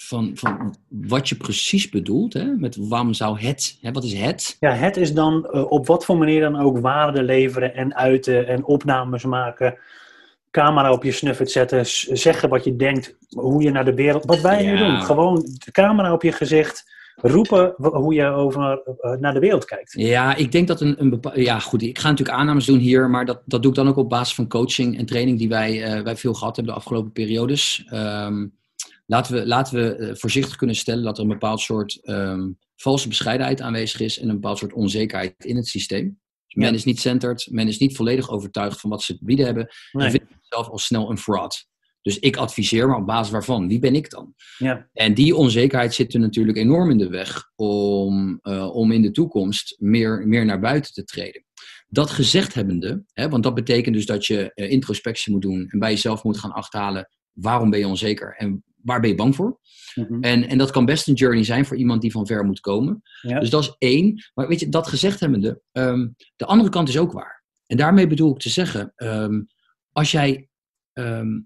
van, 0.03 0.30
van 0.34 0.76
wat 0.88 1.28
je 1.28 1.34
precies 1.34 1.88
bedoelt, 1.88 2.32
hè, 2.32 2.44
met 2.44 2.76
waarom 2.88 3.14
zou 3.14 3.40
het, 3.40 3.78
hè, 3.80 3.92
wat 3.92 4.05
is 4.05 4.12
het? 4.12 4.57
Ja, 4.61 4.72
het 4.72 4.96
is 4.96 5.14
dan 5.14 5.46
eh, 5.46 5.70
op 5.70 5.86
wat 5.86 6.05
voor 6.05 6.18
manier 6.18 6.40
dan 6.40 6.61
ook 6.61 6.78
waarde 6.78 7.22
leveren 7.22 7.74
en 7.74 7.96
uiten 7.96 8.46
en 8.46 8.64
opnames 8.64 9.24
maken. 9.24 9.78
Camera 10.51 10.92
op 10.92 11.05
je 11.05 11.12
snuffert 11.12 11.51
zetten, 11.51 11.86
zeggen 12.18 12.48
wat 12.48 12.64
je 12.64 12.76
denkt, 12.76 13.16
hoe 13.28 13.62
je 13.62 13.70
naar 13.70 13.84
de 13.84 13.94
wereld. 13.94 14.24
Wat 14.24 14.40
wij 14.40 14.66
nu 14.66 14.76
doen, 14.76 15.03
gewoon 15.03 15.46
de 15.64 15.70
camera 15.70 16.12
op 16.12 16.22
je 16.22 16.32
gezicht, 16.32 16.84
roepen 17.16 17.74
hoe 17.76 18.14
je 18.14 18.26
over, 18.26 18.82
eh, 19.01 19.12
naar 19.12 19.34
de 19.34 19.40
wereld 19.40 19.64
kijkt. 19.64 19.92
Ja, 19.92 20.34
ik 20.34 20.53
denk 20.53 20.68
dat 20.68 20.80
een, 20.80 21.01
een 21.01 21.11
bepaalde. 21.11 21.42
Ja, 21.42 21.59
goed, 21.59 21.82
ik 21.82 21.98
ga 21.98 22.09
natuurlijk 22.09 22.38
aannames 22.38 22.66
doen 22.66 22.78
hier, 22.78 23.11
maar 23.11 23.24
dat, 23.24 23.42
dat 23.44 23.62
doe 23.62 23.70
ik 23.70 23.76
dan 23.76 23.88
ook 23.88 23.96
op 23.96 24.09
basis 24.09 24.34
van 24.34 24.48
coaching 24.48 24.98
en 24.98 25.07
training 25.07 25.38
die 25.38 25.48
wij, 25.48 25.82
eh, 25.82 26.03
wij 26.03 26.16
veel 26.16 26.34
gehad 26.34 26.57
hebben 26.57 26.74
de 26.74 26.80
afgelopen 26.80 27.12
periodes. 27.12 27.84
Ehm, 27.88 28.46
laten 29.11 29.34
we, 29.34 29.46
laten 29.46 29.74
we 29.74 29.94
eh, 29.94 30.14
voorzichtig 30.14 30.56
kunnen 30.56 30.76
stellen 30.76 31.04
dat 31.04 31.16
er 31.16 31.22
een 31.22 31.28
bepaald 31.30 31.61
soort 31.61 32.00
ehm, 32.02 32.48
valse 32.76 33.08
bescheidenheid 33.08 33.61
aanwezig 33.61 34.00
is 34.00 34.18
en 34.18 34.28
een 34.28 34.34
bepaald 34.34 34.58
soort 34.58 34.72
onzekerheid 34.72 35.34
in 35.44 35.56
het 35.56 35.66
systeem. 35.66 36.20
Dus 36.46 36.54
men 36.54 36.68
Ja. 36.68 36.74
is 36.74 36.84
niet 36.84 37.00
centered, 37.00 37.48
men 37.50 37.68
is 37.68 37.78
niet 37.78 37.96
volledig 37.96 38.30
overtuigd 38.30 38.80
van 38.80 38.90
wat 38.90 39.02
ze 39.02 39.18
te 39.18 39.24
bieden 39.24 39.44
hebben 39.46 39.64
en 39.66 39.98
Nee. 40.00 40.11
vindt 40.11 40.26
zichzelf 40.40 40.68
al 40.68 40.78
snel 40.78 41.11
een 41.11 41.18
fraud. 41.18 41.68
Dus 42.02 42.18
ik 42.18 42.36
adviseer, 42.36 42.88
maar 42.88 42.96
op 42.98 43.06
basis 43.06 43.32
waarvan? 43.32 43.68
Wie 43.68 43.78
ben 43.78 43.94
ik 43.94 44.11
dan? 44.11 44.34
Ja, 44.58 44.88
En 44.92 45.14
die 45.14 45.34
onzekerheid 45.36 45.94
zit 45.94 46.14
er 46.14 46.20
natuurlijk 46.20 46.58
enorm 46.58 46.90
in 46.90 46.98
de 46.98 47.08
weg 47.08 47.50
om, 47.56 48.38
eh, 48.42 48.74
om 48.74 48.92
in 48.92 49.02
de 49.02 49.11
toekomst 49.11 49.76
meer, 49.78 50.26
meer 50.26 50.44
naar 50.44 50.61
buiten 50.61 50.92
te 50.92 51.04
treden. 51.04 51.44
Dat 51.88 52.11
gezegd 52.11 52.54
hebbende, 52.54 53.04
hè, 53.12 53.28
want 53.28 53.42
dat 53.42 53.54
betekent 53.54 53.94
dus 53.94 54.06
dat 54.06 54.26
je 54.26 54.52
eh, 54.54 54.70
introspectie 54.70 55.32
moet 55.32 55.42
doen 55.42 55.66
en 55.68 55.78
bij 55.78 55.90
jezelf 55.90 56.22
moet 56.24 56.38
gaan 56.38 56.52
achterhalen 56.52 57.08
waarom 57.32 57.70
ben 57.70 57.78
je 57.78 57.86
onzeker 57.88 58.34
en 58.38 58.64
waar 58.83 59.01
ben 59.01 59.11
je 59.11 59.16
bang 59.16 59.35
voor. 59.35 59.59
mhm. 59.95 60.22
En, 60.22 60.49
en 60.49 60.59
dat 60.59 60.70
kan 60.70 60.85
best 60.85 61.09
een 61.09 61.14
journey 61.14 61.45
zijn 61.45 61.66
voor 61.66 61.76
iemand 61.76 62.01
die 62.01 62.11
van 62.11 62.26
ver 62.26 62.45
moet 62.45 62.61
komen. 62.61 63.03
ja. 63.20 63.41
Dus 63.41 63.51
dat 63.51 63.62
is 63.62 63.74
één. 63.78 64.24
Maar 64.35 64.49
weet 64.49 64.61
je, 64.61 64.68
dat 64.68 64.89
gezegd 64.89 65.20
hebbende, 65.20 65.61
ehm, 65.72 66.09
de 66.37 66.47
andere 66.47 66.70
kant 66.70 66.89
is 66.89 66.99
ook 66.99 67.12
waar. 67.12 67.45
En 67.66 67.76
daarmee 67.76 68.07
bedoel 68.07 68.33
ik 68.33 68.39
te 68.39 68.49
zeggen, 68.49 68.93
ehm, 68.97 69.43
als 69.93 70.11
jij 70.11 70.49
ehm, 70.93 71.41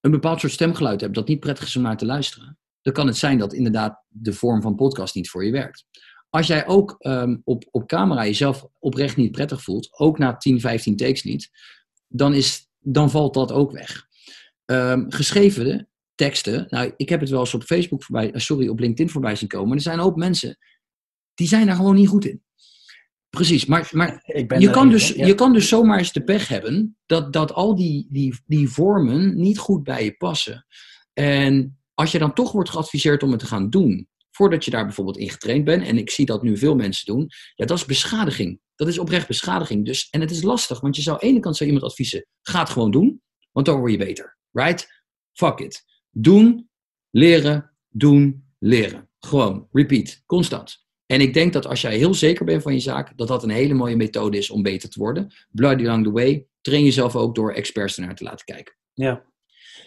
een 0.00 0.10
bepaald 0.10 0.40
soort 0.40 0.52
stemgeluid 0.52 1.00
hebt 1.00 1.14
dat 1.14 1.28
niet 1.28 1.40
prettig 1.40 1.66
is 1.66 1.76
om 1.76 1.82
naar 1.82 1.96
te 1.96 2.06
luisteren, 2.06 2.58
dan 2.82 2.92
kan 2.92 3.06
het 3.06 3.16
zijn 3.16 3.38
dat 3.38 3.52
inderdaad 3.52 4.04
de 4.08 4.32
vorm 4.32 4.62
van 4.62 4.74
podcast 4.74 5.14
niet 5.14 5.30
voor 5.30 5.44
je 5.44 5.52
werkt. 5.52 5.84
Als 6.30 6.46
jij 6.46 6.66
ook 6.66 6.96
op, 7.44 7.64
op 7.70 7.86
camera 7.86 8.24
jezelf 8.24 8.66
oprecht 8.78 9.16
niet 9.16 9.32
prettig 9.32 9.62
voelt, 9.62 9.98
ook 9.98 10.18
na 10.18 10.36
10, 10.36 10.60
15 10.60 10.96
takes 10.96 11.22
niet, 11.22 11.50
dan, 12.06 12.34
is, 12.34 12.68
dan 12.78 13.10
valt 13.10 13.34
dat 13.34 13.52
ook 13.52 13.72
weg. 13.72 14.06
Geschreven 15.08 15.89
teksten, 16.20 16.66
nou, 16.68 16.92
ik 16.96 17.08
heb 17.08 17.20
het 17.20 17.30
wel 17.30 17.40
eens 17.40 17.54
op 17.54 17.62
Facebook 17.62 18.04
voorbij, 18.04 18.32
eh, 18.32 18.40
sorry, 18.40 18.68
op 18.68 18.78
LinkedIn 18.78 19.10
voorbij 19.10 19.36
zien 19.36 19.48
komen. 19.48 19.76
Er 19.76 19.82
zijn 19.82 20.00
ook 20.00 20.16
mensen 20.16 20.58
die 21.34 21.48
zijn 21.48 21.66
daar 21.66 21.76
gewoon 21.76 21.94
niet 21.94 22.08
goed 22.08 22.24
in. 22.24 22.42
Precies, 23.30 23.66
maar, 23.66 23.88
maar 23.92 24.22
Ik 24.40 24.48
ben 24.48 24.60
je, 24.60 24.70
kan 24.70 24.88
dus? 24.90 25.08
Ja. 25.08 25.26
je 25.26 25.34
kan 25.34 25.52
dus 25.52 25.68
zomaar 25.68 25.98
eens 25.98 26.12
de 26.12 26.24
pech 26.24 26.48
hebben 26.48 26.96
dat, 27.06 27.32
dat 27.32 27.52
al 27.52 27.76
die, 27.76 28.06
die, 28.10 28.40
die 28.46 28.68
vormen 28.68 29.40
niet 29.40 29.58
goed 29.58 29.82
bij 29.82 30.04
je 30.04 30.16
passen. 30.16 30.66
En 31.12 31.78
als 31.94 32.12
je 32.12 32.18
dan 32.18 32.34
toch 32.34 32.52
wordt 32.52 32.70
geadviseerd 32.70 33.22
om 33.22 33.30
het 33.30 33.40
te 33.40 33.46
gaan 33.46 33.70
doen, 33.70 34.08
voordat 34.30 34.64
je 34.64 34.70
daar 34.70 34.84
bijvoorbeeld 34.84 35.18
in 35.18 35.30
getraind 35.30 35.64
bent, 35.64 35.86
en 35.86 35.98
ik 35.98 36.10
zie 36.10 36.26
dat 36.26 36.42
nu 36.42 36.56
veel 36.56 36.74
mensen 36.74 37.06
doen, 37.06 37.28
ja, 37.54 37.66
dat 37.66 37.78
is 37.78 37.84
beschadiging. 37.84 38.60
Dat 38.74 38.88
is 38.88 38.98
oprecht 38.98 39.26
beschadiging. 39.26 39.84
Dus, 39.84 40.08
en 40.10 40.20
het 40.20 40.30
is 40.30 40.42
lastig, 40.42 40.80
want 40.80 40.96
je 40.96 41.02
zou 41.02 41.16
aan 41.16 41.22
de 41.22 41.32
ene 41.32 41.40
kant 41.40 41.56
zou 41.56 41.70
iemand 41.70 41.90
adviezen, 41.90 42.26
ga 42.42 42.58
het 42.58 42.70
gewoon 42.70 42.90
doen, 42.90 43.22
want 43.52 43.66
dan 43.66 43.78
word 43.78 43.92
je 43.92 43.98
beter. 43.98 44.38
Right? 44.50 45.02
Fuck 45.32 45.58
it. 45.58 45.89
Doen, 46.10 46.68
leren, 47.10 47.70
doen, 47.88 48.44
leren. 48.58 49.08
Gewoon, 49.18 49.68
repeat, 49.72 50.22
constant. 50.26 50.88
En 51.06 51.20
ik 51.20 51.34
denk 51.34 51.52
dat 51.52 51.66
als 51.66 51.80
jij 51.80 51.96
heel 51.96 52.14
zeker 52.14 52.44
bent 52.44 52.62
van 52.62 52.72
je 52.74 52.80
zaak, 52.80 53.18
dat 53.18 53.28
dat 53.28 53.42
een 53.42 53.50
hele 53.50 53.74
mooie 53.74 53.96
methode 53.96 54.38
is 54.38 54.50
om 54.50 54.62
beter 54.62 54.88
te 54.90 54.98
worden. 54.98 55.32
Bloody 55.50 55.86
along 55.86 56.04
the 56.04 56.10
way. 56.10 56.46
Train 56.60 56.84
jezelf 56.84 57.16
ook 57.16 57.34
door 57.34 57.52
experts 57.52 57.98
ernaar 57.98 58.14
te 58.14 58.24
laten 58.24 58.44
kijken. 58.46 58.74
Ja. 58.94 59.24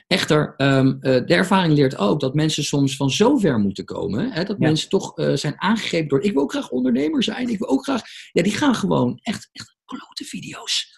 Echter, 0.08 0.54
ehm, 0.58 0.88
eh, 0.88 1.26
de 1.26 1.34
ervaring 1.34 1.74
leert 1.74 1.98
ook 1.98 2.20
dat 2.20 2.34
mensen 2.34 2.64
soms 2.64 2.96
van 2.96 3.12
zo 3.12 3.38
ver 3.38 3.60
moeten 3.60 3.86
komen. 3.86 4.32
Hè, 4.32 4.44
dat 4.44 4.58
Ja. 4.60 4.68
mensen 4.68 4.90
toch 4.90 5.18
eh, 5.18 5.34
zijn 5.34 5.62
aangegrepen 5.62 6.08
door. 6.08 6.22
Ik 6.22 6.34
wil 6.34 6.42
ook 6.42 6.52
graag 6.52 6.70
ondernemer 6.70 7.24
zijn. 7.24 7.50
Ik 7.50 7.60
wil 7.60 7.68
ook 7.68 7.84
graag. 7.84 8.02
Ja, 8.32 8.44
die 8.44 8.52
gaan 8.52 8.76
gewoon 8.76 9.20
echt, 9.22 9.50
echt 9.52 9.76
klote 9.86 10.24
video's 10.24 10.93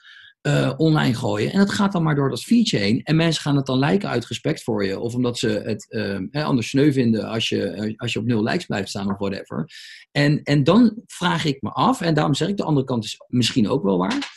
eh, 0.46 0.74
online 0.78 1.14
gooien. 1.14 1.52
En 1.52 1.60
dat 1.60 1.72
gaat 1.72 1.92
dan 1.92 2.04
maar 2.04 2.16
door 2.16 2.30
dat 2.30 2.44
feature 2.44 2.84
heen. 2.84 3.04
En 3.04 3.16
mensen 3.16 3.42
gaan 3.42 3.56
het 3.56 3.66
dan 3.66 3.80
lijken 3.80 4.10
uit 4.10 4.26
respect 4.26 4.64
voor 4.64 4.86
je. 4.86 5.00
Of 5.00 5.16
omdat 5.16 5.38
ze 5.38 5.48
het 5.48 5.92
ehm, 5.92 6.28
anders 6.32 6.70
sneu 6.70 6.92
vinden 6.92 7.28
als 7.28 7.50
je, 7.50 7.64
eh, 7.64 7.94
als 7.98 8.14
je 8.14 8.20
op 8.20 8.26
nul 8.26 8.44
likes 8.44 8.66
blijft 8.66 8.90
staan 8.90 9.12
of 9.12 9.18
whatever. 9.18 9.70
En, 10.12 10.44
en 10.44 10.64
dan 10.64 11.02
vraag 11.06 11.46
ik 11.46 11.62
me 11.62 11.70
af, 11.70 12.02
en 12.02 12.14
daarom 12.14 12.34
zeg 12.34 12.48
ik 12.48 12.58
de 12.58 12.64
andere 12.64 12.86
kant 12.86 13.04
is 13.04 13.18
misschien 13.28 13.70
ook 13.70 13.84
wel 13.84 13.98
waar. 13.98 14.34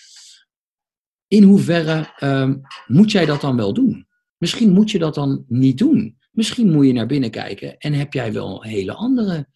In 1.27 1.43
hoeverre 1.43 2.13
ehm, 2.17 2.57
moet 2.87 3.11
jij 3.11 3.27
dat 3.27 3.41
dan 3.41 3.57
wel 3.57 3.75
doen? 3.75 4.07
Misschien 4.37 4.73
moet 4.73 4.91
je 4.91 4.99
dat 4.99 5.15
dan 5.15 5.45
niet 5.49 5.79
doen. 5.79 6.19
Misschien 6.31 6.73
moet 6.73 6.87
je 6.87 6.93
naar 6.93 7.07
binnen 7.07 7.31
kijken 7.31 7.79
en 7.79 7.93
heb 7.93 8.13
jij 8.13 8.33
wel 8.33 8.63
hele 8.63 8.93
andere 8.93 9.49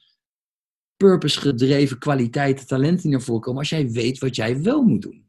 purpose-gedreven 0.96 1.98
kwaliteiten, 1.98 2.66
talenten 2.66 3.02
die 3.02 3.10
naar 3.10 3.20
voren 3.20 3.42
komen 3.42 3.58
als 3.58 3.68
jij 3.68 3.90
weet 3.90 4.18
wat 4.18 4.36
jij 4.36 4.62
wel 4.62 4.82
moet 4.82 5.02
doen. 5.02 5.21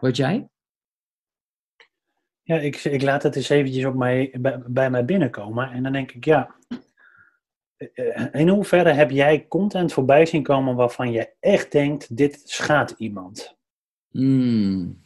Wat 0.00 0.16
jij? 0.16 0.48
Ja, 2.42 2.56
ik, 2.58 2.76
ik 2.84 3.02
laat 3.02 3.22
het 3.22 3.36
eens 3.36 3.48
eventjes 3.48 3.84
op 3.84 3.94
mij, 3.94 4.34
bij, 4.40 4.62
bij 4.66 4.90
mij 4.90 5.04
binnenkomen. 5.04 5.70
En 5.70 5.82
dan 5.82 5.92
denk 5.92 6.12
ik, 6.12 6.24
ja. 6.24 6.54
eh, 7.76 8.26
In 8.32 8.48
hoeverre 8.48 8.92
heb 8.92 9.10
jij 9.10 9.46
content 9.48 9.92
voorbij 9.92 10.26
zien 10.26 10.42
komen 10.42 10.74
waarvan 10.74 11.10
je 11.12 11.32
echt 11.40 11.72
denkt, 11.72 12.16
dit 12.16 12.42
schaadt 12.44 12.94
iemand? 12.98 13.56
Hmm. 14.10 15.04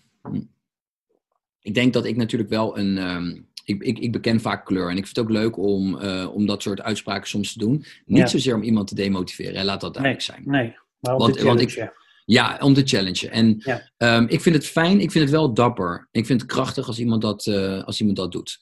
Ik 1.60 1.74
denk 1.74 1.92
dat 1.92 2.04
ik 2.04 2.16
natuurlijk 2.16 2.50
wel 2.50 2.78
een. 2.78 2.98
ehm, 2.98 3.40
ik, 3.64 3.82
ik, 3.82 3.98
ik 3.98 4.12
beken 4.12 4.40
vaak 4.40 4.64
kleur 4.66 4.90
en 4.90 4.96
ik 4.96 5.04
vind 5.06 5.16
het 5.16 5.24
ook 5.26 5.30
leuk 5.32 5.56
om, 5.56 5.98
eh, 5.98 6.34
om 6.34 6.46
dat 6.46 6.62
soort 6.62 6.80
uitspraken 6.82 7.28
soms 7.28 7.52
te 7.52 7.58
doen. 7.58 7.84
Niet 8.04 8.18
Ja. 8.18 8.26
zozeer 8.26 8.54
om 8.54 8.62
iemand 8.62 8.88
te 8.88 8.94
demotiveren, 8.94 9.54
hè, 9.56 9.64
laat 9.64 9.80
dat 9.80 9.92
duidelijk 9.94 10.22
zijn. 10.24 10.42
Nee, 10.44 10.76
maar 10.98 11.16
Want- 11.16 11.40
want 11.40 11.60
ik-. 11.60 11.98
Ja, 12.30 12.58
om 12.60 12.74
te 12.74 12.82
challengen. 12.84 13.30
En 13.30 13.54
Ja. 13.58 13.90
ehm, 13.96 14.24
ik 14.28 14.40
vind 14.40 14.54
het 14.54 14.66
fijn, 14.66 15.00
ik 15.00 15.10
vind 15.10 15.24
het 15.24 15.32
wel 15.32 15.54
dapper. 15.54 16.08
Ik 16.10 16.26
vind 16.26 16.40
het 16.40 16.50
krachtig 16.50 16.86
als 16.86 16.98
iemand 16.98 17.22
dat, 17.22 17.46
eh, 17.46 17.84
als 17.84 18.00
iemand 18.00 18.16
dat 18.16 18.32
doet. 18.32 18.58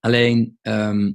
Alleen, 0.00 0.58
ehm, 0.62 1.12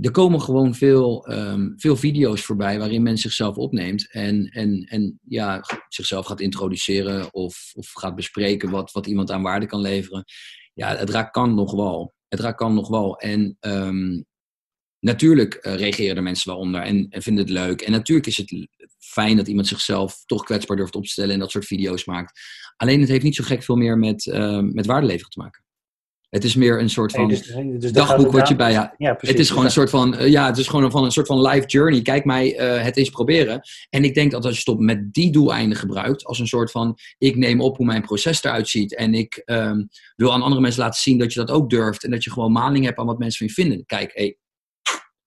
er 0.00 0.10
komen 0.10 0.40
gewoon 0.40 0.74
veel, 0.74 1.26
ehm, 1.26 1.68
veel 1.76 1.96
video's 1.96 2.42
voorbij 2.42 2.78
waarin 2.78 3.02
men 3.02 3.18
zichzelf 3.18 3.56
opneemt 3.56 4.12
en, 4.12 4.44
en, 4.48 4.84
en 4.90 5.18
ja, 5.28 5.60
zichzelf 5.88 6.26
gaat 6.26 6.40
introduceren 6.40 7.34
of, 7.34 7.70
of 7.74 7.92
gaat 7.92 8.14
bespreken 8.14 8.70
wat, 8.70 8.92
wat 8.92 9.06
iemand 9.06 9.30
aan 9.30 9.42
waarde 9.42 9.66
kan 9.66 9.80
leveren. 9.80 10.24
Ja, 10.74 10.96
het 10.96 11.10
raakt 11.10 11.30
kan 11.30 11.54
nog 11.54 11.72
wel. 11.72 12.14
Het 12.28 12.40
raakt 12.40 12.56
kan 12.56 12.74
nog 12.74 12.88
wel. 12.88 13.18
En 13.18 13.56
natuurlijk 15.04 15.58
uh, 15.62 15.74
reageren 15.74 16.16
er 16.16 16.22
mensen 16.22 16.50
wel 16.50 16.60
onder 16.60 16.80
en, 16.80 17.06
en, 17.10 17.22
vinden 17.22 17.44
het 17.44 17.52
leuk. 17.52 17.80
En 17.80 17.92
natuurlijk 17.92 18.26
is 18.26 18.36
het 18.36 18.68
fijn 18.98 19.36
dat 19.36 19.48
iemand 19.48 19.66
zichzelf 19.66 20.22
toch 20.26 20.44
kwetsbaar 20.44 20.76
durft 20.76 20.94
op 20.94 21.02
te 21.02 21.10
stellen 21.10 21.32
en 21.32 21.38
dat 21.38 21.50
soort 21.50 21.64
video's 21.64 22.04
maakt. 22.04 22.40
Alleen 22.76 23.00
het 23.00 23.08
heeft 23.08 23.22
niet 23.24 23.34
zo 23.34 23.44
gek 23.44 23.62
veel 23.62 23.76
meer 23.76 23.98
met, 23.98 24.26
uh, 24.26 24.58
met 24.60 24.86
waardelevering 24.86 25.32
te 25.32 25.38
maken. 25.38 25.62
Het 26.28 26.44
is 26.44 26.54
meer 26.54 26.80
een 26.80 26.90
soort 26.90 27.12
van 27.12 27.28
dus, 27.28 27.52
dus 27.78 27.92
dagboek 27.92 28.32
wat 28.32 28.48
je 28.48 28.56
bij 28.56 28.72
ja, 28.72 28.94
ja 28.98 29.14
precies, 29.14 29.28
het 29.28 29.38
is 29.38 29.48
gewoon 29.48 29.64
een 29.64 29.70
soort 29.70 29.90
van 29.90 30.14
uh, 30.14 30.28
ja, 30.28 30.46
het 30.46 30.58
is 30.58 30.68
gewoon 30.68 30.90
van 30.90 31.04
een 31.04 31.10
soort 31.10 31.26
van 31.26 31.42
life 31.42 31.66
journey. 31.66 32.02
Kijk 32.02 32.24
mij 32.24 32.60
uh, 32.60 32.82
het 32.82 32.96
eens 32.96 33.10
proberen. 33.10 33.60
En 33.90 34.04
ik 34.04 34.14
denk 34.14 34.30
dat 34.30 34.44
als 34.44 34.62
je 34.62 34.70
het 34.70 34.80
met 34.80 35.12
die 35.12 35.32
doeleinden 35.32 35.78
gebruikt, 35.78 36.24
als 36.24 36.38
een 36.38 36.46
soort 36.46 36.70
van 36.70 36.98
ik 37.18 37.36
neem 37.36 37.60
op 37.60 37.76
hoe 37.76 37.86
mijn 37.86 38.02
proces 38.02 38.44
eruit 38.44 38.68
ziet 38.68 38.94
en 38.94 39.14
ik 39.14 39.42
um, 39.44 39.88
wil 40.16 40.32
aan 40.32 40.42
andere 40.42 40.60
mensen 40.60 40.82
laten 40.82 41.00
zien 41.00 41.18
dat 41.18 41.32
je 41.32 41.38
dat 41.38 41.50
ook 41.50 41.70
durft 41.70 42.04
en 42.04 42.10
dat 42.10 42.24
je 42.24 42.32
gewoon 42.32 42.52
maling 42.52 42.84
hebt 42.84 42.98
aan 42.98 43.06
wat 43.06 43.18
mensen 43.18 43.38
van 43.38 43.46
je 43.46 43.62
vinden. 43.62 43.86
Kijk, 43.86 44.10
hey, 44.14 44.38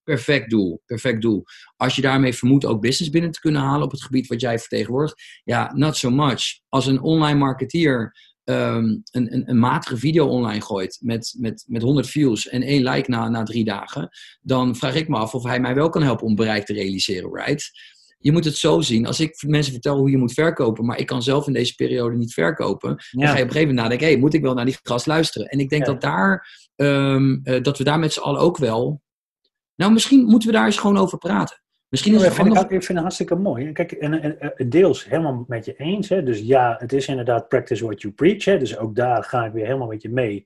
perfect 0.07 0.49
doel, 0.49 0.81
perfect 0.85 1.21
doel. 1.21 1.43
Als 1.75 1.95
je 1.95 2.01
daarmee 2.01 2.33
vermoedt 2.33 2.65
ook 2.65 2.81
business 2.81 3.11
binnen 3.11 3.31
te 3.31 3.39
kunnen 3.39 3.61
halen 3.61 3.83
op 3.83 3.91
het 3.91 4.03
gebied 4.03 4.27
wat 4.27 4.41
jij 4.41 4.59
vertegenwoordigt, 4.59 5.21
ja, 5.43 5.71
not 5.73 5.97
so 5.97 6.09
much. 6.09 6.59
Als 6.69 6.85
een 6.85 7.01
online 7.01 7.39
marketeer 7.39 8.15
um, 8.43 9.01
een, 9.11 9.33
een, 9.33 9.49
een, 9.49 9.59
matige 9.59 9.97
video 9.97 10.27
online 10.27 10.61
gooit 10.61 10.97
met, 11.01 11.35
met, 11.37 11.63
met 11.67 11.81
100 11.81 12.07
views 12.07 12.47
en 12.47 12.61
één 12.61 12.83
like 12.83 13.09
na, 13.09 13.29
na 13.29 13.43
drie 13.43 13.65
dagen, 13.65 14.09
dan 14.41 14.75
vraag 14.75 14.95
ik 14.95 15.07
me 15.07 15.17
af 15.17 15.33
of 15.33 15.43
hij 15.43 15.59
mij 15.59 15.75
wel 15.75 15.89
kan 15.89 16.03
helpen 16.03 16.25
om 16.25 16.35
bereik 16.35 16.65
te 16.65 16.73
realiseren, 16.73 17.33
right? 17.33 17.71
Je 18.19 18.31
moet 18.31 18.45
het 18.45 18.55
zo 18.55 18.81
zien. 18.81 19.05
Als 19.05 19.19
ik 19.19 19.43
mensen 19.47 19.73
vertel 19.73 19.97
hoe 19.97 20.09
je 20.09 20.17
moet 20.17 20.33
verkopen, 20.33 20.85
maar 20.85 20.99
ik 20.99 21.05
kan 21.05 21.23
zelf 21.23 21.47
in 21.47 21.53
deze 21.53 21.75
periode 21.75 22.17
niet 22.17 22.33
verkopen, 22.33 22.89
dan 22.89 23.27
ga 23.27 23.27
je 23.27 23.27
op 23.27 23.27
een 23.27 23.37
gegeven 23.37 23.59
moment 23.59 23.77
nadenken, 23.77 24.07
hey, 24.07 24.17
moet 24.17 24.33
ik 24.33 24.41
wel 24.41 24.53
naar 24.53 24.65
die 24.65 24.77
gast 24.83 25.05
luisteren? 25.05 25.47
En 25.47 25.59
ik 25.59 25.69
denk 25.69 25.85
dat, 25.85 26.01
daar, 26.01 26.47
um, 26.75 27.41
uh, 27.43 27.61
dat 27.61 27.77
we 27.77 27.83
daar 27.83 27.99
met 27.99 28.13
z'n 28.13 28.19
allen 28.19 28.41
ook 28.41 28.57
wel, 28.57 29.01
nou 29.77 29.91
misschien 29.91 30.25
moeten 30.25 30.49
we 30.49 30.55
daar 30.55 30.65
eens 30.65 30.77
gewoon 30.77 30.97
over 30.97 31.17
praten. 31.17 31.61
Misschien 31.89 32.15
is 32.15 32.23
het 32.23 32.33
vind 32.33 32.47
ik, 32.47 32.61
ik 32.61 32.69
vind 32.69 32.87
het 32.87 32.97
hartstikke 32.97 33.35
mooi. 33.35 33.71
Kijk, 33.71 33.91
en, 33.91 34.39
en, 34.39 34.69
deels 34.69 35.05
helemaal 35.05 35.45
met 35.47 35.65
je 35.65 35.75
eens. 35.75 36.09
Hè? 36.09 36.23
Dus 36.23 36.39
ja, 36.39 36.75
het 36.79 36.93
is 36.93 37.07
inderdaad 37.07 37.47
practice 37.47 37.85
what 37.85 38.01
you 38.01 38.13
preach. 38.13 38.45
Hè? 38.45 38.57
Dus 38.57 38.77
ook 38.77 38.95
daar 38.95 39.23
ga 39.23 39.45
ik 39.45 39.51
weer 39.51 39.65
helemaal 39.65 39.87
met 39.87 40.01
je 40.01 40.09
mee. 40.09 40.45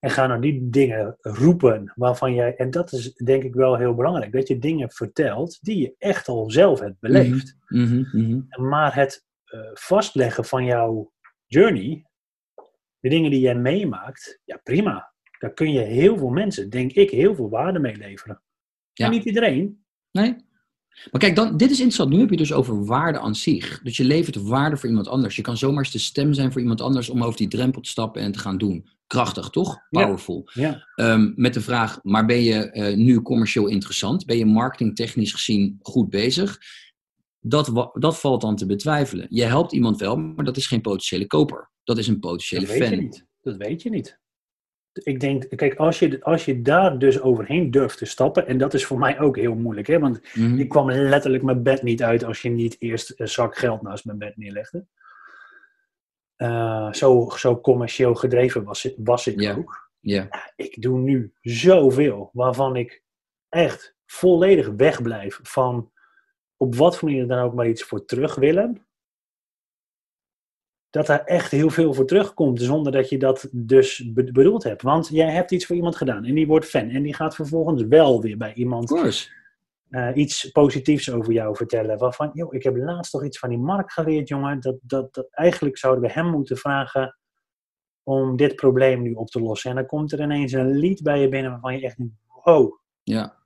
En 0.00 0.10
ga 0.10 0.26
nou 0.26 0.40
die 0.40 0.70
dingen 0.70 1.16
roepen 1.20 1.92
waarvan 1.94 2.34
jij... 2.34 2.56
En 2.56 2.70
dat 2.70 2.92
is 2.92 3.14
denk 3.14 3.42
ik 3.42 3.54
wel 3.54 3.76
heel 3.76 3.94
belangrijk. 3.94 4.32
Dat 4.32 4.48
je 4.48 4.58
dingen 4.58 4.90
vertelt 4.90 5.58
die 5.60 5.80
je 5.80 5.94
echt 5.98 6.28
al 6.28 6.50
zelf 6.50 6.80
hebt 6.80 7.00
beleefd. 7.00 7.56
Mm 7.66 8.06
-hmm, 8.10 8.46
Maar 8.48 8.94
het 8.94 9.24
uh, 9.46 9.60
vastleggen 9.72 10.44
van 10.44 10.64
jouw 10.64 11.12
journey... 11.46 12.04
De 13.00 13.08
dingen 13.08 13.30
die 13.30 13.40
jij 13.40 13.54
meemaakt, 13.54 14.40
ja 14.44 14.60
prima. 14.62 15.12
Daar 15.38 15.52
kun 15.52 15.72
je 15.72 15.80
heel 15.80 16.16
veel 16.16 16.28
mensen, 16.28 16.70
denk 16.70 16.92
ik, 16.92 17.10
heel 17.10 17.34
veel 17.34 17.50
waarde 17.50 17.78
mee 17.78 17.96
leveren. 17.96 18.42
Ja. 18.96 19.06
En 19.06 19.12
niet 19.12 19.24
iedereen. 19.24 19.84
Nee. 20.10 20.36
Maar 21.10 21.20
kijk, 21.20 21.36
dan, 21.36 21.56
dit 21.56 21.70
is 21.70 21.76
interessant. 21.76 22.10
Nu 22.10 22.20
heb 22.20 22.30
je 22.30 22.36
dus 22.36 22.52
over 22.52 22.84
waarde 22.84 23.18
aan 23.18 23.34
zich. 23.34 23.80
Dus 23.82 23.96
je 23.96 24.04
levert 24.04 24.36
waarde 24.36 24.76
voor 24.76 24.88
iemand 24.88 25.08
anders. 25.08 25.36
Je 25.36 25.42
kan 25.42 25.56
zomaar 25.56 25.78
eens 25.78 25.92
de 25.92 25.98
stem 25.98 26.32
zijn 26.32 26.52
voor 26.52 26.60
iemand 26.60 26.80
anders 26.80 27.08
om 27.08 27.22
over 27.22 27.36
die 27.36 27.48
drempel 27.48 27.80
te 27.80 27.88
stappen 27.88 28.22
en 28.22 28.32
te 28.32 28.38
gaan 28.38 28.58
doen. 28.58 28.88
Krachtig, 29.06 29.48
toch? 29.48 29.78
Powerful. 29.90 30.50
Ja. 30.52 30.86
Um, 30.96 31.32
met 31.36 31.54
de 31.54 31.60
vraag, 31.60 31.98
maar 32.02 32.26
ben 32.26 32.42
je 32.42 32.70
uh, 32.72 32.96
nu 32.96 33.22
commercieel 33.22 33.66
interessant? 33.66 34.26
Ben 34.26 34.38
je 34.38 34.46
marketingtechnisch 34.46 35.32
gezien 35.32 35.78
goed 35.82 36.10
bezig? 36.10 36.58
Dat, 37.40 37.90
dat 37.92 38.20
valt 38.20 38.40
dan 38.40 38.56
te 38.56 38.66
betwijfelen. 38.66 39.26
Je 39.30 39.44
helpt 39.44 39.72
iemand 39.72 40.00
wel, 40.00 40.16
maar 40.16 40.44
dat 40.44 40.56
is 40.56 40.66
geen 40.66 40.80
potentiële 40.80 41.26
koper. 41.26 41.70
Dat 41.84 41.98
is 41.98 42.06
een 42.06 42.18
potentiële 42.18 42.66
dat 42.66 42.76
fan. 42.76 42.88
Weet 42.88 42.90
je 42.90 43.02
niet. 43.02 43.26
Dat 43.42 43.56
weet 43.56 43.82
je 43.82 43.90
niet 43.90 44.18
ik 45.04 45.20
denk, 45.20 45.56
kijk, 45.56 45.74
als 45.74 45.98
je, 45.98 46.24
als 46.24 46.44
je 46.44 46.62
daar 46.62 46.98
dus 46.98 47.20
overheen 47.20 47.70
durft 47.70 47.98
te 47.98 48.04
stappen, 48.04 48.46
en 48.46 48.58
dat 48.58 48.74
is 48.74 48.86
voor 48.86 48.98
mij 48.98 49.20
ook 49.20 49.36
heel 49.36 49.54
moeilijk, 49.54 49.86
hè, 49.86 49.98
want 49.98 50.20
Mhm. 50.34 50.58
ik 50.58 50.68
kwam 50.68 50.90
letterlijk 50.90 51.42
mijn 51.42 51.62
bed 51.62 51.82
niet 51.82 52.02
uit 52.02 52.24
als 52.24 52.42
je 52.42 52.48
niet 52.48 52.76
eerst 52.78 53.12
een 53.16 53.28
zak 53.28 53.56
geld 53.56 53.82
naast 53.82 54.04
mijn 54.04 54.18
bed 54.18 54.36
neerlegde. 54.36 54.86
Eh, 56.36 56.92
zo, 56.92 57.30
zo 57.36 57.60
commercieel 57.60 58.14
gedreven 58.14 58.64
was, 58.64 58.94
was 58.96 59.26
ik 59.26 59.56
ook. 59.58 59.90
Ja. 60.00 60.28
Ja, 60.30 60.52
ik 60.56 60.82
doe 60.82 60.98
nu 60.98 61.32
zoveel 61.40 62.30
waarvan 62.32 62.76
ik 62.76 63.02
echt 63.48 63.96
volledig 64.06 64.68
wegblijf 64.76 65.40
van 65.42 65.90
op 66.56 66.74
wat 66.74 66.98
voor 66.98 67.08
manier 67.08 67.26
dan 67.26 67.38
ook 67.38 67.54
maar 67.54 67.68
iets 67.68 67.82
voor 67.82 68.04
terug 68.04 68.34
willen. 68.34 68.85
Dat 70.90 71.06
daar 71.06 71.24
echt 71.24 71.50
heel 71.50 71.70
veel 71.70 71.94
voor 71.94 72.06
terugkomt 72.06 72.60
zonder 72.62 72.92
dat 72.92 73.08
je 73.08 73.18
dat 73.18 73.48
dus 73.52 74.12
be- 74.12 74.32
bedoeld 74.32 74.62
hebt. 74.62 74.82
Want 74.82 75.08
jij 75.08 75.30
hebt 75.30 75.50
iets 75.50 75.66
voor 75.66 75.76
iemand 75.76 75.96
gedaan 75.96 76.24
en 76.24 76.34
die 76.34 76.46
wordt 76.46 76.66
fan 76.66 76.88
en 76.88 77.02
die 77.02 77.14
gaat 77.14 77.34
vervolgens 77.34 77.82
wel 77.82 78.20
weer 78.22 78.36
bij 78.36 78.54
iemand 78.54 78.90
eh, 79.90 80.10
iets 80.14 80.50
positiefs 80.50 81.10
over 81.10 81.32
jou 81.32 81.56
vertellen. 81.56 81.98
Waarvan, 81.98 82.30
joh, 82.32 82.54
ik 82.54 82.62
heb 82.62 82.76
laatst 82.76 83.12
toch 83.12 83.24
iets 83.24 83.38
van 83.38 83.48
die 83.48 83.58
Mark 83.58 83.92
geleerd, 83.92 84.28
jongen. 84.28 84.60
Dat, 84.60 84.76
dat, 84.82 85.14
dat, 85.14 85.26
eigenlijk 85.30 85.78
zouden 85.78 86.02
we 86.04 86.12
hem 86.12 86.30
moeten 86.30 86.56
vragen 86.56 87.16
om 88.02 88.36
dit 88.36 88.56
probleem 88.56 89.02
nu 89.02 89.12
op 89.12 89.28
te 89.28 89.40
lossen. 89.40 89.70
En 89.70 89.76
dan 89.76 89.86
komt 89.86 90.12
er 90.12 90.20
ineens 90.20 90.52
een 90.52 90.76
lied 90.76 91.02
bij 91.02 91.20
je 91.20 91.28
binnen 91.28 91.50
waarvan 91.50 91.74
je 91.78 91.84
echt 91.84 91.96
denkt, 91.96 92.14
wow, 92.44 92.78
Ja. 93.02 93.36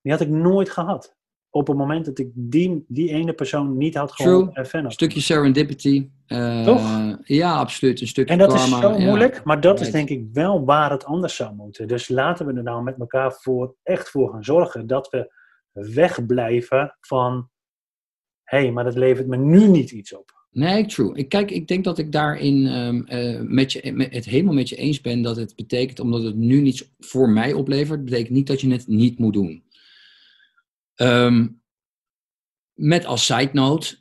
die 0.00 0.12
had 0.12 0.20
ik 0.20 0.28
nooit 0.28 0.70
gehad. 0.70 1.16
Op 1.50 1.66
het 1.66 1.76
moment 1.76 2.04
dat 2.04 2.18
ik 2.18 2.28
die, 2.34 2.84
die 2.88 3.10
ene 3.10 3.32
persoon 3.32 3.76
niet 3.76 3.94
had 3.94 4.16
True. 4.16 4.26
gewoon 4.28 4.52
fan 4.54 4.66
Een 4.78 4.82
had. 4.82 4.92
stukje 4.92 5.20
serendipity. 5.20 6.08
Eh, 6.26 6.64
Toch? 6.64 7.16
Ja, 7.24 7.56
absoluut. 7.56 8.00
Een 8.00 8.06
stukje 8.06 8.32
En 8.32 8.38
dat 8.38 8.48
karma. 8.48 8.76
is 8.76 8.82
zo 8.82 8.92
ja. 8.98 9.06
moeilijk, 9.06 9.44
maar 9.44 9.60
dat 9.60 9.80
is 9.80 9.90
denk 9.90 10.08
ik 10.08 10.24
wel 10.32 10.64
waar 10.64 10.90
het 10.90 11.04
anders 11.04 11.36
zou 11.36 11.54
moeten. 11.54 11.88
Dus 11.88 12.08
laten 12.08 12.46
we 12.46 12.52
er 12.52 12.62
nou 12.62 12.82
met 12.82 12.98
elkaar 12.98 13.32
voor, 13.32 13.74
echt 13.82 14.10
voor 14.10 14.30
gaan 14.30 14.44
zorgen 14.44 14.86
dat 14.86 15.08
we 15.10 15.30
wegblijven 15.72 16.96
van, 17.00 17.48
hé, 18.42 18.58
hey, 18.58 18.72
maar 18.72 18.84
dat 18.84 18.96
levert 18.96 19.26
me 19.26 19.36
nu 19.36 19.68
niet 19.68 19.90
iets 19.90 20.14
op. 20.16 20.36
Nee, 20.50 20.86
true. 20.86 21.14
Ik, 21.14 21.28
kijk, 21.28 21.50
ik 21.50 21.68
denk 21.68 21.84
dat 21.84 21.98
ik 21.98 22.12
daarin 22.12 22.66
ehm, 22.66 23.00
eh, 23.02 23.40
met 23.40 23.72
je, 23.72 23.92
met, 23.92 24.12
het 24.12 24.24
helemaal 24.24 24.54
met 24.54 24.68
je 24.68 24.76
eens 24.76 25.00
ben 25.00 25.22
dat 25.22 25.36
het 25.36 25.56
betekent, 25.56 26.00
omdat 26.00 26.22
het 26.22 26.36
nu 26.36 26.60
niets 26.60 26.94
voor 26.98 27.28
mij 27.30 27.52
oplevert, 27.52 28.04
betekent 28.04 28.30
niet 28.30 28.46
dat 28.46 28.60
je 28.60 28.70
het 28.70 28.86
niet 28.86 29.18
moet 29.18 29.32
doen. 29.32 29.62
Ehm, 30.98 31.46
met 32.74 33.04
als 33.06 33.24
side 33.26 33.50
note, 33.52 33.96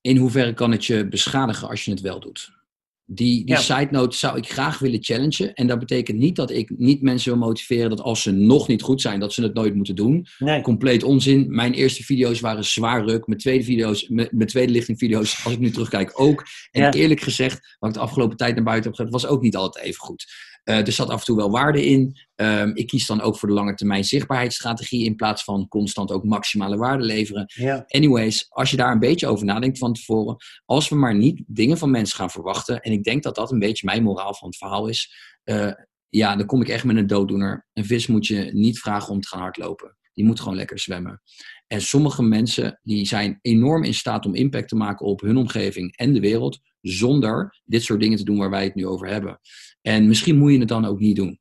in 0.00 0.16
hoeverre 0.16 0.54
kan 0.54 0.70
het 0.72 0.84
je 0.84 1.08
beschadigen 1.08 1.68
als 1.68 1.84
je 1.84 1.90
het 1.90 2.00
wel 2.00 2.20
doet? 2.20 2.58
Die, 3.04 3.44
die 3.44 3.54
Ja. 3.54 3.60
side 3.60 3.88
note 3.90 4.16
zou 4.16 4.36
ik 4.38 4.48
graag 4.50 4.78
willen 4.78 5.02
challengen. 5.04 5.54
En 5.54 5.66
dat 5.66 5.78
betekent 5.78 6.18
niet 6.18 6.36
dat 6.36 6.50
ik 6.50 6.78
niet 6.78 7.02
mensen 7.02 7.30
wil 7.32 7.40
motiveren 7.46 7.90
dat 7.90 8.00
als 8.00 8.22
ze 8.22 8.30
nog 8.30 8.68
niet 8.68 8.82
goed 8.82 9.00
zijn, 9.00 9.20
dat 9.20 9.32
ze 9.32 9.42
het 9.42 9.54
nooit 9.54 9.74
moeten 9.74 9.94
doen. 9.94 10.26
Nee, 10.38 10.60
Compleet 10.62 11.02
onzin. 11.02 11.54
Mijn 11.54 11.72
eerste 11.72 12.02
video's 12.04 12.40
waren 12.40 12.64
zwaar 12.64 13.04
ruk. 13.04 13.26
Mijn 13.26 13.38
tweede, 13.40 13.64
video's, 13.64 14.08
mijn, 14.08 14.28
mijn 14.30 14.48
tweede 14.48 14.72
lichtingvideo's, 14.72 15.44
als 15.44 15.52
ik 15.52 15.58
nu 15.58 15.70
terugkijk, 15.70 16.20
ook. 16.20 16.44
En 16.70 16.82
Ja. 16.82 16.92
eerlijk 16.92 17.20
gezegd, 17.20 17.76
wat 17.78 17.88
ik 17.90 17.96
de 17.96 18.02
afgelopen 18.02 18.36
tijd 18.36 18.54
naar 18.54 18.64
buiten 18.64 18.90
heb 18.90 18.98
gezet, 18.98 19.12
was 19.12 19.26
ook 19.26 19.42
niet 19.42 19.56
altijd 19.56 19.84
even 19.84 20.00
goed. 20.00 20.26
Eh, 20.64 20.86
er 20.86 20.92
zat 20.92 21.08
af 21.08 21.18
en 21.18 21.24
toe 21.24 21.36
wel 21.36 21.50
waarde 21.50 21.86
in. 21.86 22.16
Ehm, 22.34 22.70
ik 22.74 22.86
kies 22.86 23.06
dan 23.06 23.20
ook 23.20 23.38
voor 23.38 23.48
de 23.48 23.54
lange 23.54 23.74
termijn 23.74 24.04
zichtbaarheidsstrategie 24.04 25.04
in 25.04 25.16
plaats 25.16 25.44
van 25.44 25.68
constant 25.68 26.10
ook 26.10 26.24
maximale 26.24 26.76
waarde 26.76 27.04
leveren. 27.04 27.44
ja, 27.54 27.84
Anyways, 27.88 28.46
als 28.48 28.70
je 28.70 28.76
daar 28.76 28.92
een 28.92 28.98
beetje 28.98 29.26
over 29.26 29.44
nadenkt 29.44 29.78
van 29.78 29.92
tevoren, 29.92 30.36
als 30.64 30.88
we 30.88 30.94
maar 30.94 31.16
niet 31.16 31.42
dingen 31.46 31.78
van 31.78 31.90
mensen 31.90 32.16
gaan 32.16 32.30
verwachten, 32.30 32.80
en 32.80 32.92
ik 32.92 33.04
denk 33.04 33.22
dat 33.22 33.34
dat 33.34 33.52
een 33.52 33.58
beetje 33.58 33.86
mijn 33.86 34.02
moraal 34.02 34.34
van 34.34 34.48
het 34.48 34.56
verhaal 34.56 34.86
is, 34.88 35.14
eh, 35.44 35.72
ja, 36.08 36.36
dan 36.36 36.46
kom 36.46 36.60
ik 36.60 36.68
echt 36.68 36.84
met 36.84 36.96
een 36.96 37.06
dooddoener. 37.06 37.66
Een 37.72 37.84
vis 37.84 38.06
moet 38.06 38.26
je 38.26 38.50
niet 38.52 38.78
vragen 38.78 39.12
om 39.12 39.20
te 39.20 39.28
gaan 39.28 39.40
hardlopen. 39.40 39.96
Die 40.14 40.24
moet 40.24 40.40
gewoon 40.40 40.56
lekker 40.56 40.78
zwemmen. 40.78 41.22
En 41.66 41.80
sommige 41.80 42.22
mensen 42.22 42.80
die 42.82 43.06
zijn 43.06 43.38
enorm 43.42 43.84
in 43.84 43.94
staat 43.94 44.26
om 44.26 44.34
impact 44.34 44.68
te 44.68 44.76
maken 44.76 45.06
op 45.06 45.20
hun 45.20 45.36
omgeving 45.36 45.96
en 45.96 46.12
de 46.12 46.20
wereld, 46.20 46.58
zonder 46.80 47.60
dit 47.64 47.82
soort 47.82 48.00
dingen 48.00 48.18
te 48.18 48.24
doen 48.24 48.38
waar 48.38 48.50
wij 48.50 48.64
het 48.64 48.74
nu 48.74 48.86
over 48.86 49.08
hebben. 49.08 49.40
En 49.82 50.08
misschien 50.08 50.38
moet 50.38 50.52
je 50.52 50.58
het 50.58 50.68
dan 50.68 50.84
ook 50.84 50.98
niet 50.98 51.16
doen. 51.16 51.38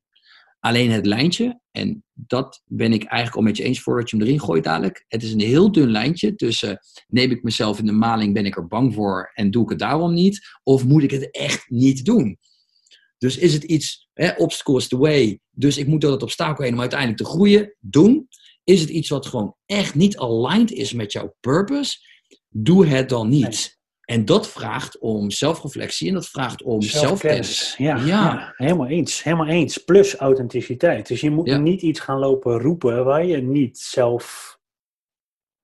Alleen 0.60 0.92
het 0.92 1.06
lijntje, 1.06 1.62
en 1.72 2.04
dat 2.14 2.62
ben 2.66 2.94
ik 2.94 3.04
eigenlijk 3.04 3.36
al 3.36 3.44
met 3.44 3.58
je 3.58 3.64
eens 3.64 3.82
voordat 3.82 4.10
je 4.10 4.18
hem 4.18 4.26
erin 4.26 4.40
gooit 4.40 4.64
dadelijk. 4.64 5.06
Het 5.08 5.24
is 5.24 5.32
een 5.32 5.40
heel 5.40 5.72
dun 5.72 5.92
lijntje 5.92 6.36
tussen 6.36 6.80
neem 7.08 7.32
ik 7.32 7.44
mezelf 7.44 7.80
in 7.80 7.86
de 7.86 7.92
maling, 7.92 8.34
ben 8.34 8.46
ik 8.46 8.58
er 8.58 8.68
bang 8.68 8.94
voor 8.94 9.32
en 9.34 9.52
doe 9.52 9.64
ik 9.64 9.70
het 9.70 9.80
daarom 9.80 10.14
niet? 10.14 10.40
Of 10.64 10.86
moet 10.86 11.04
ik 11.04 11.12
het 11.12 11.32
echt 11.32 11.70
niet 11.70 12.06
doen? 12.06 12.38
Dus 13.18 13.38
is 13.38 13.54
het 13.54 13.64
iets, 13.64 14.10
hè, 14.14 14.32
obstacle 14.32 14.78
is 14.78 14.88
the 14.88 14.98
way, 14.98 15.40
dus 15.52 15.78
ik 15.78 15.88
moet 15.88 16.02
door 16.02 16.12
dat 16.12 16.24
obstakel 16.24 16.64
heen 16.64 16.74
om 16.74 16.80
uiteindelijk 16.80 17.20
te 17.20 17.26
groeien, 17.26 17.76
doen? 17.80 18.28
Is 18.64 18.82
het 18.82 18.90
iets 18.90 19.10
wat 19.10 19.26
gewoon 19.26 19.56
echt 19.66 19.96
niet 19.96 20.18
aligned 20.18 20.72
is 20.72 20.94
met 20.94 21.12
jouw 21.12 21.36
purpose? 21.40 21.98
Doe 22.50 22.86
het 22.86 23.10
dan 23.10 23.30
niet. 23.30 23.79
En 24.10 24.26
dat 24.26 24.50
vraagt 24.50 24.98
om 25.00 25.32
zelfreflectie 25.32 26.08
en 26.08 26.14
dat 26.14 26.28
vraagt 26.28 26.64
om 26.64 26.82
zelfkennis. 26.82 27.76
Ja, 27.78 27.98
ja. 27.98 28.54
helemaal 28.58 28.88
eens. 28.88 29.24
Helemaal 29.24 29.48
eens. 29.48 29.78
Plus 29.78 30.16
authenticiteit. 30.16 31.08
Dus 31.08 31.22
je 31.22 31.32
moet 31.32 31.60
niet 31.60 31.82
iets 31.82 32.00
gaan 32.00 32.20
lopen 32.20 32.60
roepen 32.60 33.06
waar 33.06 33.26
je 33.26 33.38
niet 33.38 33.80
zelf, 33.80 34.58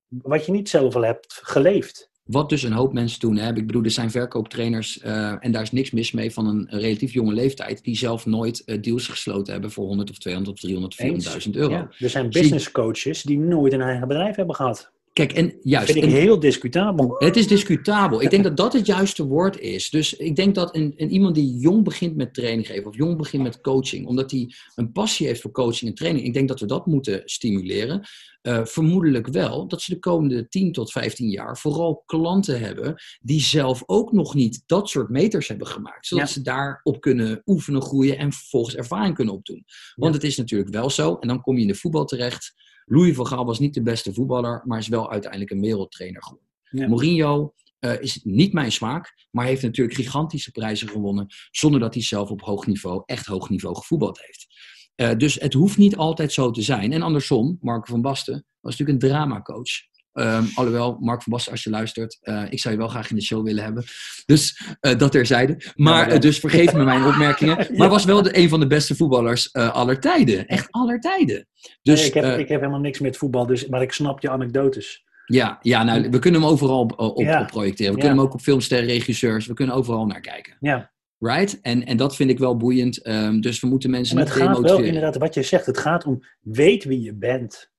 wat 0.07 0.45
je 0.45 0.51
niet 0.51 0.69
zelf 0.69 0.95
al 0.95 1.01
hebt 1.01 1.39
geleefd. 1.43 2.09
Wat 2.23 2.49
dus 2.49 2.63
een 2.63 2.71
hoop 2.71 2.93
mensen 2.93 3.19
doen. 3.19 3.37
Hè? 3.37 3.47
Ik 3.47 3.67
bedoel, 3.67 3.83
er 3.83 3.91
zijn 3.91 4.11
verkooptrainers 4.11 5.03
uh, 5.03 5.35
en 5.39 5.51
daar 5.51 5.61
is 5.61 5.71
niks 5.71 5.91
mis 5.91 6.11
mee 6.11 6.33
van 6.33 6.47
een 6.47 6.67
relatief 6.69 7.13
jonge 7.13 7.33
leeftijd. 7.33 7.83
Die 7.83 7.97
zelf 7.97 8.25
nooit 8.25 8.63
uh, 8.65 8.81
deals 8.81 9.07
gesloten 9.07 9.53
hebben 9.53 9.71
voor 9.71 9.85
100 9.85 10.09
of 10.09 10.17
200 10.17 10.55
of 10.55 10.61
300 10.61 11.25
of 11.25 11.43
400.000 11.45 11.49
euro. 11.51 11.73
Ja, 11.73 11.89
er 11.99 12.09
zijn 12.09 12.29
business 12.29 12.71
coaches 12.71 13.23
die 13.23 13.39
nooit 13.39 13.73
een 13.73 13.81
eigen 13.81 14.07
bedrijf 14.07 14.35
hebben 14.35 14.55
gehad. 14.55 14.93
Kijk, 15.15 15.33
en 15.33 15.57
juist. 15.61 15.91
Vind 15.91 16.05
ik 16.05 16.11
heel 16.11 16.39
discutabel. 16.39 17.15
Het 17.17 17.35
is 17.35 17.47
discutabel. 17.47 18.21
Ik 18.21 18.29
denk 18.29 18.43
dat 18.43 18.57
dat 18.57 18.73
het 18.73 18.85
juiste 18.85 19.25
woord 19.25 19.59
is. 19.59 19.89
Dus 19.89 20.13
ik 20.13 20.35
denk 20.35 20.55
dat 20.55 20.75
een, 20.75 20.93
een, 20.95 21.11
iemand 21.11 21.35
die 21.35 21.57
jong 21.57 21.83
begint 21.83 22.15
met 22.15 22.33
training 22.33 22.67
geven 22.67 22.85
of 22.85 22.95
jong 22.95 23.17
begint 23.17 23.43
met 23.43 23.61
coaching, 23.61 24.07
omdat 24.07 24.31
hij 24.31 24.53
een 24.75 24.91
passie 24.91 25.27
heeft 25.27 25.41
voor 25.41 25.51
coaching 25.51 25.89
en 25.89 25.95
training, 25.95 26.25
ik 26.25 26.33
denk 26.33 26.47
dat 26.47 26.59
we 26.59 26.65
dat 26.65 26.85
moeten 26.85 27.21
stimuleren. 27.25 28.01
Uh, 28.41 28.65
vermoedelijk 28.65 29.27
wel 29.27 29.67
dat 29.67 29.81
ze 29.81 29.93
de 29.93 29.99
komende 29.99 30.47
10 30.47 30.71
tot 30.71 30.91
15 30.91 31.29
jaar 31.29 31.57
vooral 31.57 32.03
klanten 32.05 32.59
hebben 32.59 32.95
die 33.21 33.41
zelf 33.41 33.83
ook 33.85 34.11
nog 34.11 34.33
niet 34.33 34.63
dat 34.65 34.89
soort 34.89 35.09
meters 35.09 35.47
hebben 35.47 35.67
gemaakt. 35.67 36.07
Zodat 36.07 36.29
ze 36.29 36.41
daarop 36.41 37.01
kunnen 37.01 37.41
oefenen, 37.45 37.81
groeien 37.81 38.17
en 38.17 38.31
vervolgens 38.31 38.75
ervaring 38.75 39.15
kunnen 39.15 39.33
opdoen. 39.33 39.65
Want 39.95 40.13
het 40.13 40.23
is 40.23 40.37
natuurlijk 40.37 40.73
wel 40.73 40.89
zo, 40.89 41.17
en 41.19 41.27
dan 41.27 41.41
kom 41.41 41.55
je 41.55 41.61
in 41.61 41.67
de 41.67 41.75
voetbal 41.75 42.05
terecht. 42.05 42.53
Louis 42.85 43.15
van 43.15 43.27
Gaal 43.27 43.45
was 43.45 43.59
niet 43.59 43.73
de 43.73 43.81
beste 43.81 44.13
voetballer, 44.13 44.61
maar 44.65 44.79
is 44.79 44.87
wel 44.87 45.11
uiteindelijk 45.11 45.51
een 45.51 45.61
wereldtrainer 45.61 46.23
geworden. 46.23 46.43
Mourinho 46.89 47.53
uh, 47.79 48.01
is 48.01 48.19
niet 48.23 48.53
mijn 48.53 48.71
smaak, 48.71 49.27
maar 49.31 49.45
heeft 49.45 49.61
natuurlijk 49.61 49.97
gigantische 49.97 50.51
prijzen 50.51 50.87
gewonnen 50.87 51.27
zonder 51.51 51.79
dat 51.79 51.93
hij 51.93 52.03
zelf 52.03 52.29
op 52.29 52.41
hoog 52.41 52.67
niveau, 52.67 53.03
echt 53.05 53.25
hoog 53.25 53.49
niveau 53.49 53.75
gevoetbald 53.75 54.19
heeft. 54.21 54.47
Uh, 54.95 55.17
dus 55.17 55.35
het 55.35 55.53
hoeft 55.53 55.77
niet 55.77 55.95
altijd 55.95 56.33
zo 56.33 56.51
te 56.51 56.61
zijn. 56.61 56.91
En 56.91 57.01
andersom, 57.01 57.57
Marco 57.61 57.91
van 57.91 58.01
Basten 58.01 58.45
was 58.59 58.77
natuurlijk 58.77 59.03
een 59.03 59.09
dramacoach. 59.09 59.93
Um, 60.17 60.47
alhoewel, 60.55 60.97
Mark 60.99 61.21
van 61.21 61.31
Basten, 61.31 61.51
als 61.51 61.63
je 61.63 61.69
luistert, 61.69 62.17
uh, 62.23 62.43
ik 62.49 62.59
zou 62.59 62.73
je 62.73 62.79
wel 62.79 62.89
graag 62.89 63.09
in 63.09 63.15
de 63.15 63.21
show 63.21 63.45
willen 63.45 63.63
hebben. 63.63 63.83
Dus 64.25 64.61
uh, 64.81 64.97
dat 64.97 65.11
terzijde. 65.11 65.71
Maar, 65.75 66.13
ja, 66.13 66.19
dus 66.19 66.39
vergeef 66.39 66.73
me 66.73 66.83
mijn 66.83 67.05
opmerkingen. 67.05 67.67
Maar 67.77 67.89
was 67.89 68.05
wel 68.05 68.21
de, 68.21 68.37
een 68.37 68.49
van 68.49 68.59
de 68.59 68.67
beste 68.67 68.95
voetballers 68.95 69.53
aller 69.53 69.99
tijden. 69.99 70.47
Echt 70.47 70.67
aller 70.71 70.99
tijden. 70.99 71.47
Dus, 71.81 71.99
nee, 71.99 72.07
ik, 72.07 72.13
heb, 72.13 72.39
ik 72.39 72.47
heb 72.47 72.59
helemaal 72.59 72.79
niks 72.81 72.99
met 72.99 73.17
voetbal, 73.17 73.45
dus, 73.45 73.67
maar 73.67 73.81
ik 73.81 73.91
snap 73.91 74.21
je 74.21 74.29
anekdotes. 74.29 75.03
Ja, 75.25 75.59
ja 75.61 75.83
nou, 75.83 76.09
we 76.09 76.19
kunnen 76.19 76.41
hem 76.41 76.49
overal 76.49 76.79
op, 76.79 76.99
op, 76.99 77.19
ja. 77.19 77.41
op 77.41 77.47
projecteren. 77.47 77.93
We 77.93 77.99
kunnen 77.99 78.17
hem 78.17 78.25
ook 78.25 78.33
op 78.33 78.41
filmsterren, 78.41 78.87
regisseurs. 78.87 79.45
We 79.45 79.53
kunnen 79.53 79.75
overal 79.75 80.05
naar 80.05 80.21
kijken. 80.21 80.57
Ja. 80.59 80.93
Right? 81.19 81.61
En, 81.61 81.85
en 81.85 81.97
dat 81.97 82.15
vind 82.15 82.29
ik 82.29 82.39
wel 82.39 82.57
boeiend. 82.57 83.07
Um, 83.07 83.41
dus 83.41 83.59
we 83.59 83.67
moeten 83.67 83.89
mensen 83.89 84.17
niet 84.17 84.25
demotiveren. 84.25 84.61
Het 84.61 84.69
gaat 84.69 84.77
wel 84.77 84.87
inderdaad, 84.87 85.17
wat 85.17 85.33
je 85.33 85.43
zegt, 85.43 85.65
het 85.65 85.77
gaat 85.77 86.05
om 86.05 86.23
weet 86.41 86.83
wie 86.83 87.01
je 87.01 87.13
bent. 87.13 87.71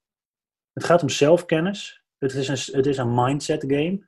Het 0.73 0.85
gaat 0.85 1.03
om 1.03 1.09
zelfkennis. 1.09 2.05
Het 2.33 2.49
is 2.49 2.69
een, 2.69 2.77
het 2.77 2.87
is 2.87 2.97
een 2.97 3.15
mindset 3.15 3.65
game. 3.67 4.05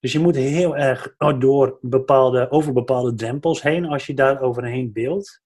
Dus 0.00 0.12
je 0.12 0.18
moet 0.18 0.36
heel 0.36 0.76
erg 0.76 1.14
door 1.38 1.78
bepaalde, 1.80 2.50
over 2.50 2.72
bepaalde 2.72 3.14
drempels 3.14 3.62
heen 3.62 3.84
als 3.84 4.06
je 4.06 4.14
daar 4.14 4.40
overheen 4.40 4.92
beeldt. 4.92 5.42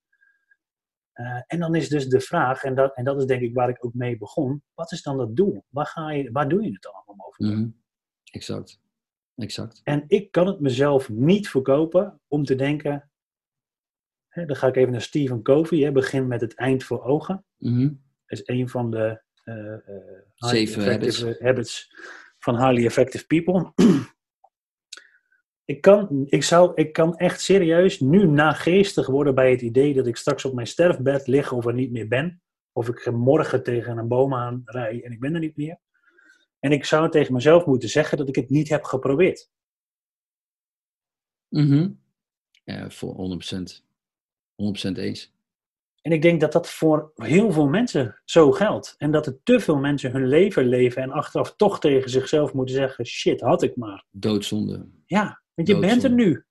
Uh, 1.14 1.42
en 1.46 1.58
dan 1.58 1.74
is 1.74 1.88
dus 1.88 2.08
de 2.08 2.20
vraag, 2.20 2.62
en 2.62 2.74
dat, 2.74 2.94
en 2.94 3.04
dat 3.04 3.18
is 3.18 3.26
denk 3.26 3.42
ik 3.42 3.54
waar 3.54 3.68
ik 3.68 3.84
ook 3.84 3.94
mee 3.94 4.18
begon, 4.18 4.62
wat 4.74 4.92
is 4.92 5.02
dan 5.02 5.16
dat 5.16 5.36
doel? 5.36 5.64
Waar, 5.68 5.86
ga 5.86 6.10
je, 6.10 6.32
waar 6.32 6.48
doe 6.48 6.62
je 6.62 6.72
het 6.72 6.86
allemaal 6.86 7.26
over? 7.26 7.44
Mm 7.44 7.52
-hmm. 7.52 7.80
Exact. 8.24 8.80
exact. 9.36 9.80
En 9.84 10.04
ik 10.06 10.30
kan 10.30 10.46
het 10.46 10.60
mezelf 10.60 11.08
niet 11.08 11.48
verkopen 11.48 12.20
om 12.28 12.44
te 12.44 12.54
denken, 12.54 13.10
hè, 14.28 14.46
dan 14.46 14.56
ga 14.56 14.66
ik 14.66 14.76
even 14.76 14.92
naar 14.92 15.02
Stephen 15.02 15.42
Covey, 15.42 15.78
hè, 15.78 15.92
begin 15.92 16.26
met 16.26 16.40
het 16.40 16.54
eind 16.54 16.84
voor 16.84 17.02
ogen. 17.02 17.44
Mm 17.56 17.74
-hmm. 17.74 18.02
Dat 18.26 18.38
is 18.38 18.48
een 18.48 18.68
van 18.68 18.90
de 18.90 19.22
Zeven 20.34 20.90
habits. 20.90 21.24
habits 21.38 21.94
van 22.38 22.56
highly 22.56 22.84
effective 22.84 23.26
people. 23.26 23.72
ik, 25.64 25.80
kan, 25.80 26.26
ik, 26.26 26.42
zou, 26.42 26.72
ik 26.74 26.92
kan 26.92 27.16
echt 27.16 27.40
serieus 27.40 28.00
nu 28.00 28.26
nageestig 28.26 29.06
worden 29.06 29.34
bij 29.34 29.50
het 29.50 29.60
idee 29.60 29.94
dat 29.94 30.06
ik 30.06 30.16
straks 30.16 30.44
op 30.44 30.54
mijn 30.54 30.66
sterfbed 30.66 31.26
lig 31.26 31.52
of 31.52 31.66
er 31.66 31.74
niet 31.74 31.90
meer 31.90 32.08
ben. 32.08 32.42
Of 32.72 32.88
ik 32.88 33.10
morgen 33.10 33.62
tegen 33.62 33.98
een 33.98 34.08
boom 34.08 34.34
aan 34.34 34.62
rij 34.64 35.04
en 35.04 35.12
ik 35.12 35.20
ben 35.20 35.34
er 35.34 35.40
niet 35.40 35.56
meer. 35.56 35.78
En 36.58 36.72
ik 36.72 36.84
zou 36.84 37.10
tegen 37.10 37.32
mezelf 37.32 37.66
moeten 37.66 37.88
zeggen 37.88 38.18
dat 38.18 38.28
ik 38.28 38.34
het 38.34 38.50
niet 38.50 38.68
heb 38.68 38.84
geprobeerd. 38.84 39.50
Mm 41.48 41.66
-hmm. 41.66 42.00
Ja, 42.64 42.90
voor 42.90 43.40
100%. 43.54 43.82
100% 44.90 44.98
eens. 44.98 45.32
En 46.02 46.12
ik 46.12 46.22
denk 46.22 46.40
dat 46.40 46.52
dat 46.52 46.68
voor 46.68 47.12
heel 47.14 47.52
veel 47.52 47.68
mensen 47.68 48.20
zo 48.24 48.52
geldt. 48.52 48.94
En 48.98 49.10
dat 49.10 49.26
er 49.26 49.38
te 49.42 49.60
veel 49.60 49.76
mensen 49.76 50.12
hun 50.12 50.28
leven 50.28 50.68
leven 50.68 51.02
en 51.02 51.10
achteraf 51.10 51.56
toch 51.56 51.80
tegen 51.80 52.10
zichzelf 52.10 52.52
moeten 52.52 52.74
zeggen: 52.74 53.06
shit, 53.06 53.40
had 53.40 53.62
ik 53.62 53.76
maar. 53.76 54.04
Doodzonde. 54.10 54.88
Ja, 55.06 55.42
want 55.54 55.68
je 55.68 55.74
Doodzonde. 55.74 55.86
bent 55.86 56.04
er 56.04 56.10
nu. 56.10 56.44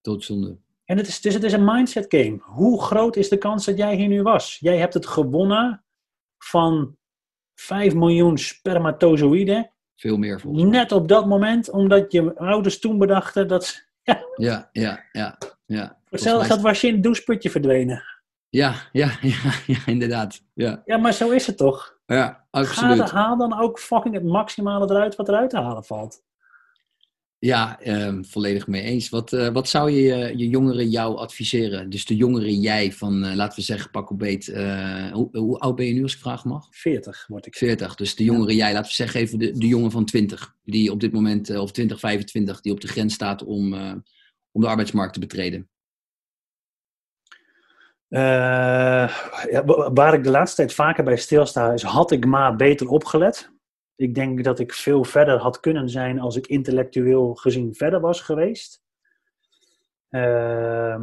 Doodzonde. 0.00 0.58
En 0.84 0.96
het 0.96 1.08
is, 1.08 1.20
dus 1.20 1.34
het 1.34 1.42
is 1.42 1.52
een 1.52 1.64
mindset 1.64 2.06
game. 2.08 2.38
Hoe 2.40 2.82
groot 2.82 3.16
is 3.16 3.28
de 3.28 3.38
kans 3.38 3.64
dat 3.64 3.76
jij 3.76 3.96
hier 3.96 4.08
nu 4.08 4.22
was? 4.22 4.56
Jij 4.60 4.76
hebt 4.78 4.94
het 4.94 5.06
gewonnen 5.06 5.84
van 6.38 6.96
5 7.54 7.94
miljoen 7.94 8.38
spermatozoïden. 8.38 9.72
Veel 9.96 10.16
meer 10.16 10.40
volgens 10.40 10.62
mij. 10.62 10.72
Net 10.72 10.92
op 10.92 11.08
dat 11.08 11.26
moment, 11.26 11.70
omdat 11.70 12.12
je 12.12 12.36
ouders 12.36 12.78
toen 12.78 12.98
bedachten 12.98 13.48
dat. 13.48 13.86
Ja, 14.08 14.24
ja, 14.36 14.68
ja. 14.72 15.06
ja, 15.12 15.38
ja. 15.66 16.00
Hetzelfde 16.04 16.46
geld 16.46 16.60
was 16.60 16.80
je 16.80 16.86
in 16.86 16.94
het 16.94 17.02
doucheputje 17.02 17.50
verdwenen. 17.50 18.02
Ja, 18.50 18.74
ja, 18.92 19.18
ja, 19.34 19.52
ja, 19.66 19.78
inderdaad. 19.86 20.42
Ja. 20.54 20.82
ja, 20.84 20.96
maar 20.96 21.12
zo 21.12 21.30
is 21.30 21.46
het 21.46 21.56
toch? 21.56 21.98
Ja, 22.06 22.46
absoluut. 22.50 23.08
Ga, 23.08 23.16
haal 23.16 23.36
dan 23.36 23.60
ook 23.60 23.78
fucking 23.78 24.14
het 24.14 24.24
maximale 24.24 24.90
eruit 24.90 25.16
wat 25.16 25.28
eruit 25.28 25.50
te 25.50 25.58
halen 25.58 25.84
valt. 25.84 26.26
Ja, 27.40 27.80
eh, 27.80 28.18
volledig 28.20 28.66
mee 28.66 28.82
eens. 28.82 29.08
Wat, 29.08 29.32
uh, 29.32 29.48
wat 29.48 29.68
zou 29.68 29.90
je 29.90 30.32
je 30.36 30.48
jongeren 30.48 30.88
jou 30.88 31.16
adviseren? 31.16 31.90
Dus 31.90 32.04
de 32.04 32.16
jongeren 32.16 32.60
jij 32.60 32.92
van, 32.92 33.24
uh, 33.24 33.34
laten 33.34 33.58
we 33.58 33.64
zeggen, 33.64 33.90
pak 33.90 34.10
op 34.10 34.18
beet. 34.18 34.46
Hoe, 35.12 35.28
hoe, 35.32 35.58
oud 35.58 35.76
ben 35.76 35.86
je 35.86 35.92
nu 35.92 36.02
als 36.02 36.14
ik 36.14 36.20
vragen 36.20 36.48
mag? 36.48 36.66
40 36.70 37.24
word 37.28 37.46
ik. 37.46 37.56
40. 37.56 37.94
Dus 37.94 38.14
de 38.14 38.24
jongeren 38.24 38.54
jij, 38.54 38.72
laten 38.72 38.88
we 38.88 38.94
zeggen 38.94 39.20
even 39.20 39.38
de, 39.38 39.52
de 39.52 39.66
jongen 39.66 39.90
van 39.90 40.04
20. 40.04 40.54
Die 40.64 40.92
op 40.92 41.00
dit 41.00 41.12
moment, 41.12 41.56
of 41.56 41.72
20, 41.72 42.00
25, 42.00 42.60
die 42.60 42.72
op 42.72 42.80
de 42.80 42.88
grens 42.88 43.14
staat 43.14 43.44
om, 43.44 43.74
om 44.52 44.60
de 44.60 44.68
arbeidsmarkt 44.68 45.14
te 45.14 45.20
betreden. 45.20 45.68
Uh, 48.08 48.20
ja, 49.50 49.64
waar 49.92 50.14
ik 50.14 50.24
de 50.24 50.30
laatste 50.30 50.56
tijd 50.56 50.74
vaker 50.74 51.04
bij 51.04 51.16
stilsta 51.16 51.72
is, 51.72 51.82
had 51.82 52.10
ik 52.10 52.26
maar 52.26 52.56
beter 52.56 52.88
opgelet. 52.88 53.52
Ik 53.96 54.14
denk 54.14 54.44
dat 54.44 54.58
ik 54.58 54.72
veel 54.72 55.04
verder 55.04 55.38
had 55.38 55.60
kunnen 55.60 55.88
zijn 55.88 56.20
als 56.20 56.36
ik 56.36 56.46
intellectueel 56.46 57.34
gezien 57.34 57.74
verder 57.74 58.00
was 58.00 58.20
geweest. 58.20 58.82
Uh, 60.10 60.96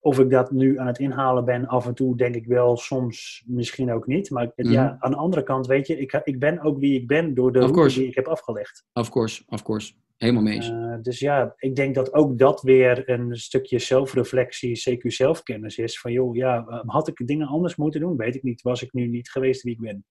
of 0.00 0.18
ik 0.18 0.30
dat 0.30 0.50
nu 0.50 0.78
aan 0.78 0.86
het 0.86 0.98
inhalen 0.98 1.44
ben, 1.44 1.66
af 1.66 1.86
en 1.86 1.94
toe 1.94 2.16
denk 2.16 2.34
ik 2.34 2.46
wel, 2.46 2.76
soms 2.76 3.44
misschien 3.46 3.92
ook 3.92 4.06
niet. 4.06 4.30
Maar 4.30 4.52
mm. 4.56 4.70
ja, 4.70 4.96
aan 4.98 5.10
de 5.10 5.16
andere 5.16 5.42
kant, 5.42 5.66
weet 5.66 5.86
je, 5.86 5.98
ik, 5.98 6.20
ik 6.24 6.38
ben 6.38 6.60
ook 6.60 6.78
wie 6.78 7.00
ik 7.00 7.06
ben 7.06 7.34
door 7.34 7.52
de 7.52 7.58
route 7.58 7.94
die 7.94 8.06
ik 8.06 8.14
heb 8.14 8.26
afgelegd. 8.26 8.84
Of 8.92 9.10
course, 9.10 9.42
of 9.48 9.62
course. 9.62 9.92
Helemaal 10.16 10.42
mee 10.42 10.54
eens. 10.54 10.68
Uh, 10.68 10.96
dus 11.02 11.18
ja, 11.18 11.54
ik 11.58 11.76
denk 11.76 11.94
dat 11.94 12.12
ook 12.12 12.38
dat 12.38 12.62
weer 12.62 13.10
een 13.10 13.36
stukje 13.36 13.78
zelfreflectie, 13.78 14.82
CQ 14.90 15.06
zelfkennis 15.06 15.78
is. 15.78 16.00
Van 16.00 16.12
joh, 16.12 16.36
ja, 16.36 16.82
had 16.86 17.08
ik 17.08 17.26
dingen 17.26 17.46
anders 17.46 17.76
moeten 17.76 18.00
doen? 18.00 18.16
Weet 18.16 18.34
ik 18.34 18.42
niet. 18.42 18.62
Was 18.62 18.82
ik 18.82 18.92
nu 18.92 19.06
niet 19.06 19.30
geweest 19.30 19.62
wie 19.62 19.72
ik 19.72 19.80
ben? 19.80 20.04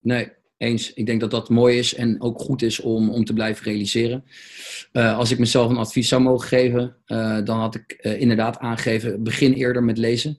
Nee, 0.00 0.32
eens. 0.56 0.92
Ik 0.92 1.06
denk 1.06 1.20
dat 1.20 1.30
dat 1.30 1.48
mooi 1.48 1.78
is 1.78 1.94
en 1.94 2.20
ook 2.20 2.40
goed 2.40 2.62
is 2.62 2.80
om, 2.80 3.10
om 3.10 3.24
te 3.24 3.32
blijven 3.32 3.64
realiseren. 3.64 4.24
Uh, 4.92 5.18
als 5.18 5.30
ik 5.30 5.38
mezelf 5.38 5.70
een 5.70 5.76
advies 5.76 6.08
zou 6.08 6.22
mogen 6.22 6.48
geven, 6.48 6.96
uh, 7.06 7.44
dan 7.44 7.58
had 7.58 7.74
ik 7.74 7.92
inderdaad 7.92 8.58
aangegeven, 8.58 9.22
begin 9.22 9.52
eerder 9.52 9.84
met 9.84 9.98
lezen. 9.98 10.36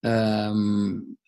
Um, 0.00 1.18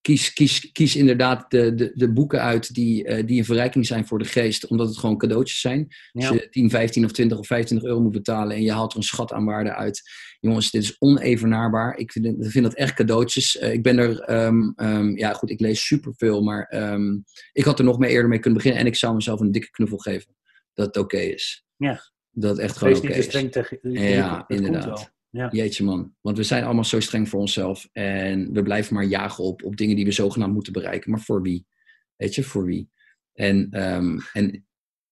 kies, 0.00 0.32
kies, 0.32 0.72
kies 0.72 0.96
inderdaad 0.96 1.50
de, 1.50 1.74
de, 1.74 1.90
de 1.94 2.12
boeken 2.12 2.40
uit 2.40 2.74
die, 2.74 3.08
uh, 3.08 3.26
die 3.26 3.38
een 3.38 3.44
verrijking 3.44 3.86
zijn 3.86 4.06
voor 4.06 4.18
de 4.18 4.24
geest, 4.24 4.66
omdat 4.66 4.88
het 4.88 4.98
gewoon 4.98 5.18
cadeautjes 5.18 5.60
zijn. 5.60 5.86
Ja. 6.12 6.28
Als 6.28 6.38
je 6.38 6.48
10, 6.48 6.70
15 6.70 7.04
of 7.04 7.12
20 7.12 7.38
of 7.38 7.46
25 7.46 7.88
euro 7.88 8.02
moet 8.02 8.12
betalen 8.12 8.56
en 8.56 8.62
je 8.62 8.72
haalt 8.72 8.92
er 8.92 8.98
een 8.98 9.04
schat 9.04 9.32
aan 9.32 9.44
waarde 9.44 9.74
uit. 9.74 10.02
Jongens, 10.40 10.70
dit 10.70 10.82
is 10.82 10.96
onevenaarbaar. 10.98 11.96
Ik 11.96 12.12
vind, 12.12 12.26
ik 12.26 12.50
vind 12.50 12.64
dat 12.64 12.74
echt 12.74 12.94
cadeautjes. 12.94 13.60
Uh, 13.60 13.72
ik 13.72 13.82
ben 13.82 13.98
er, 13.98 14.44
um, 14.46 14.72
um, 14.76 15.16
ja 15.16 15.32
goed, 15.32 15.50
ik 15.50 15.60
lees 15.60 15.86
superveel, 15.86 16.42
maar 16.42 16.92
um, 16.92 17.24
ik 17.52 17.64
had 17.64 17.78
er 17.78 17.84
nog 17.84 17.98
meer 17.98 18.10
eerder 18.10 18.28
mee 18.28 18.38
kunnen 18.38 18.58
beginnen 18.58 18.80
en 18.80 18.88
ik 18.88 18.96
zou 18.96 19.14
mezelf 19.14 19.40
een 19.40 19.52
dikke 19.52 19.70
knuffel 19.70 19.98
geven. 19.98 20.36
Dat 20.74 20.86
het 20.86 20.96
oké 20.96 21.16
okay 21.16 21.26
is. 21.26 21.64
Ja. 21.76 22.10
Dat 22.30 22.50
het 22.50 22.60
echt 22.60 22.76
gewoon 22.76 22.96
oké 22.96 23.06
okay 23.06 23.18
is. 23.18 23.26
Tegen, 23.26 23.78
ja, 23.82 24.44
inderdaad. 24.46 25.12
Ja. 25.30 25.48
Jeetje 25.50 25.84
man. 25.84 26.14
Want 26.20 26.36
we 26.36 26.42
zijn 26.42 26.64
allemaal 26.64 26.84
zo 26.84 27.00
streng 27.00 27.28
voor 27.28 27.40
onszelf. 27.40 27.88
En 27.92 28.52
we 28.52 28.62
blijven 28.62 28.94
maar 28.94 29.04
jagen 29.04 29.44
op, 29.44 29.64
op 29.64 29.76
dingen 29.76 29.96
die 29.96 30.04
we 30.04 30.12
zogenaamd 30.12 30.52
moeten 30.52 30.72
bereiken. 30.72 31.10
Maar 31.10 31.20
voor 31.20 31.42
wie? 31.42 31.66
Weet 32.16 32.34
je, 32.34 32.42
voor 32.42 32.64
wie? 32.64 32.90
En, 33.32 33.82
um, 33.94 34.20
en 34.32 34.64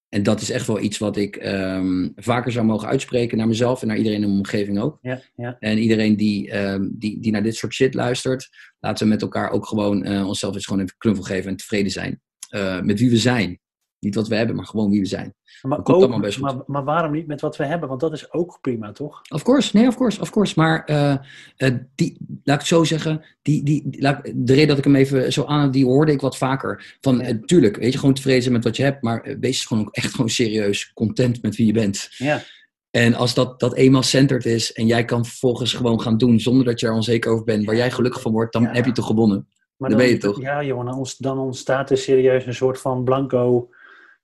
En 0.08 0.22
dat 0.22 0.40
is 0.40 0.50
echt 0.50 0.66
wel 0.66 0.80
iets 0.80 0.98
wat 0.98 1.16
ik 1.16 1.36
ehm, 1.36 2.08
vaker 2.16 2.52
zou 2.52 2.66
mogen 2.66 2.88
uitspreken 2.88 3.38
naar 3.38 3.48
mezelf 3.48 3.82
en 3.82 3.88
naar 3.88 3.96
iedereen 3.96 4.20
in 4.22 4.26
mijn 4.26 4.38
omgeving 4.38 4.78
ook. 4.80 4.98
Ja, 5.02 5.20
ja. 5.36 5.56
En 5.58 5.78
iedereen 5.78 6.16
die, 6.16 6.50
ehm, 6.50 6.88
die, 6.92 7.20
die 7.20 7.32
naar 7.32 7.42
dit 7.42 7.56
soort 7.56 7.72
shit 7.72 7.94
luistert, 7.94 8.48
laten 8.80 9.04
we 9.06 9.12
met 9.12 9.22
elkaar 9.22 9.50
ook 9.50 9.66
gewoon 9.66 10.04
eh, 10.04 10.26
onszelf 10.26 10.54
eens 10.54 10.66
gewoon 10.66 10.82
even 10.82 10.96
knuffel 10.98 11.24
geven 11.24 11.50
en 11.50 11.56
tevreden 11.56 11.92
zijn. 11.92 12.20
Uh, 12.50 12.80
met 12.80 12.98
wie 12.98 13.10
we 13.10 13.16
zijn. 13.16 13.60
Niet 14.00 14.14
wat 14.14 14.28
we 14.28 14.34
hebben, 14.34 14.56
maar 14.56 14.66
gewoon 14.66 14.90
wie 14.90 15.00
we 15.00 15.06
zijn. 15.06 15.34
Maar, 15.62 15.80
ook, 15.82 16.38
maar, 16.40 16.62
maar, 16.66 16.84
waarom 16.84 17.12
niet 17.12 17.26
met 17.26 17.40
wat 17.40 17.56
we 17.56 17.64
hebben? 17.64 17.88
Want 17.88 18.00
dat 18.00 18.12
is 18.12 18.32
ook 18.32 18.58
prima, 18.60 18.92
toch? 18.92 19.20
Of 19.28 19.42
course, 19.42 19.76
nee, 19.76 19.86
of 19.86 19.96
course, 19.96 20.20
of 20.20 20.30
course. 20.30 20.52
Maar 20.56 20.90
uh, 20.90 21.14
uh, 21.56 21.78
die, 21.94 22.16
laat 22.44 22.54
ik 22.54 22.60
het 22.60 22.66
zo 22.66 22.84
zeggen, 22.84 23.24
die, 23.42 23.62
die, 23.64 23.96
laat, 23.98 24.24
de 24.34 24.52
reden 24.52 24.68
dat 24.68 24.78
ik 24.78 24.84
hem 24.84 24.94
even 24.94 25.32
zo 25.32 25.44
aan 25.44 25.70
die 25.70 25.84
hoorde 25.84 26.12
ik 26.12 26.20
wat 26.20 26.36
vaker. 26.36 26.96
Van, 27.00 27.18
ja. 27.18 27.28
uh, 27.28 27.38
tuurlijk, 27.44 27.76
weet 27.76 27.92
je, 27.92 27.98
gewoon 27.98 28.14
tevreden 28.14 28.52
met 28.52 28.64
wat 28.64 28.76
je 28.76 28.82
hebt, 28.82 29.02
maar 29.02 29.36
wees 29.40 29.64
gewoon 29.64 29.86
ook 29.86 29.94
echt 29.94 30.10
gewoon 30.10 30.30
serieus 30.30 30.92
content 30.92 31.42
met 31.42 31.56
wie 31.56 31.66
je 31.66 31.72
bent. 31.72 32.08
Ja. 32.10 32.42
En 32.90 33.14
als 33.14 33.34
dat, 33.34 33.60
dat 33.60 33.74
eenmaal 33.74 34.02
centered 34.02 34.46
is 34.46 34.72
en 34.72 34.86
jij 34.86 35.04
kan 35.04 35.24
vervolgens 35.24 35.72
gewoon 35.72 36.00
gaan 36.00 36.16
doen 36.16 36.40
zonder 36.40 36.64
dat 36.64 36.80
je 36.80 36.86
er 36.86 36.92
onzeker 36.92 37.32
over 37.32 37.44
bent, 37.44 37.64
waar 37.64 37.76
jij 37.76 37.90
gelukkig 37.90 38.20
van 38.20 38.32
wordt, 38.32 38.52
dan 38.52 38.62
ja. 38.62 38.72
heb 38.72 38.84
je 38.84 38.92
toch 38.92 39.06
gewonnen. 39.06 39.46
Maar 39.76 39.88
dan, 39.90 39.98
dan, 39.98 40.06
ben 40.06 40.16
je 40.16 40.22
toch? 40.22 40.40
Ja, 40.40 40.64
jongen, 40.64 41.06
dan 41.18 41.38
ontstaat 41.38 41.90
er 41.90 41.96
serieus 41.96 42.46
een 42.46 42.54
soort 42.54 42.80
van 42.80 43.04
blanco 43.04 43.68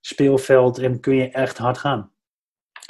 speelveld 0.05 0.77
en 0.77 0.99
kun 0.99 1.15
je 1.15 1.29
echt 1.29 1.57
hard 1.57 1.77
gaan. 1.77 2.11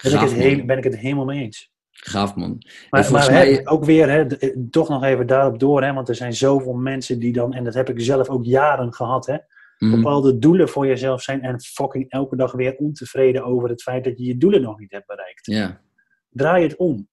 Ben, 0.02 0.12
Gaaf, 0.12 0.24
ik, 0.24 0.30
het 0.30 0.40
heel, 0.40 0.66
ben 0.66 0.78
ik 0.78 0.84
het 0.84 0.98
helemaal 0.98 1.26
mee 1.26 1.44
eens. 1.44 1.74
Gaaf 1.90 2.36
man. 2.36 2.62
Maar, 2.90 3.12
maar 3.12 3.32
mij... 3.32 3.54
hè, 3.54 3.70
ook 3.70 3.86
weer, 3.86 4.10
hè, 4.10 4.26
toch 4.70 4.90
nog 4.90 5.04
even 5.04 5.28
daarop 5.28 5.60
door, 5.60 5.84
hè, 5.84 5.94
want 5.94 6.10
er 6.10 6.16
zijn 6.16 6.34
zoveel 6.34 6.74
mensen 6.74 7.20
die 7.20 7.34
dan, 7.34 7.54
en 7.54 7.64
dat 7.64 7.74
heb 7.74 7.90
ik 7.90 8.02
zelf 8.02 8.30
ook 8.30 8.46
jaren 8.46 8.94
gehad, 8.94 9.26
hè, 9.26 9.38
mm. 9.78 9.92
bepaalde 9.92 10.38
doelen 10.40 10.70
voor 10.70 10.88
jezelf 10.88 11.22
zijn 11.22 11.42
en 11.42 11.62
fucking 11.62 12.10
elke 12.10 12.36
dag 12.36 12.52
weer 12.52 12.76
ontevreden 12.76 13.46
over 13.46 13.70
het 13.70 13.82
feit 13.82 14.04
dat 14.04 14.18
je 14.18 14.26
je 14.26 14.38
doelen 14.38 14.62
nog 14.62 14.80
niet 14.80 14.92
hebt 14.92 15.08
bereikt. 15.08 15.46
Ja. 15.46 15.82
Draai 16.30 16.64
het 16.64 16.76
om. 16.76 17.10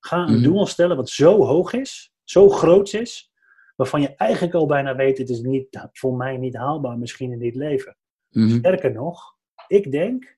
Ga 0.00 0.26
een 0.26 0.36
mm. 0.36 0.42
doel 0.42 0.66
stellen 0.66 0.96
wat 0.96 1.08
zo 1.08 1.44
hoog 1.44 1.72
is, 1.72 2.12
zo 2.24 2.48
groot 2.48 2.92
is, 2.92 3.32
waarvan 3.76 4.00
je 4.00 4.14
eigenlijk 4.14 4.54
al 4.54 4.66
bijna 4.66 4.96
weet, 4.96 5.18
het 5.18 5.28
is 5.28 5.40
niet, 5.40 5.88
voor 5.92 6.16
mij 6.16 6.36
niet 6.36 6.56
haalbaar 6.56 6.98
misschien 6.98 7.32
in 7.32 7.38
dit 7.38 7.54
leven. 7.54 7.96
Mm. 8.28 8.48
Sterker 8.48 8.92
nog, 8.92 9.36
ik 9.68 9.90
denk 9.90 10.36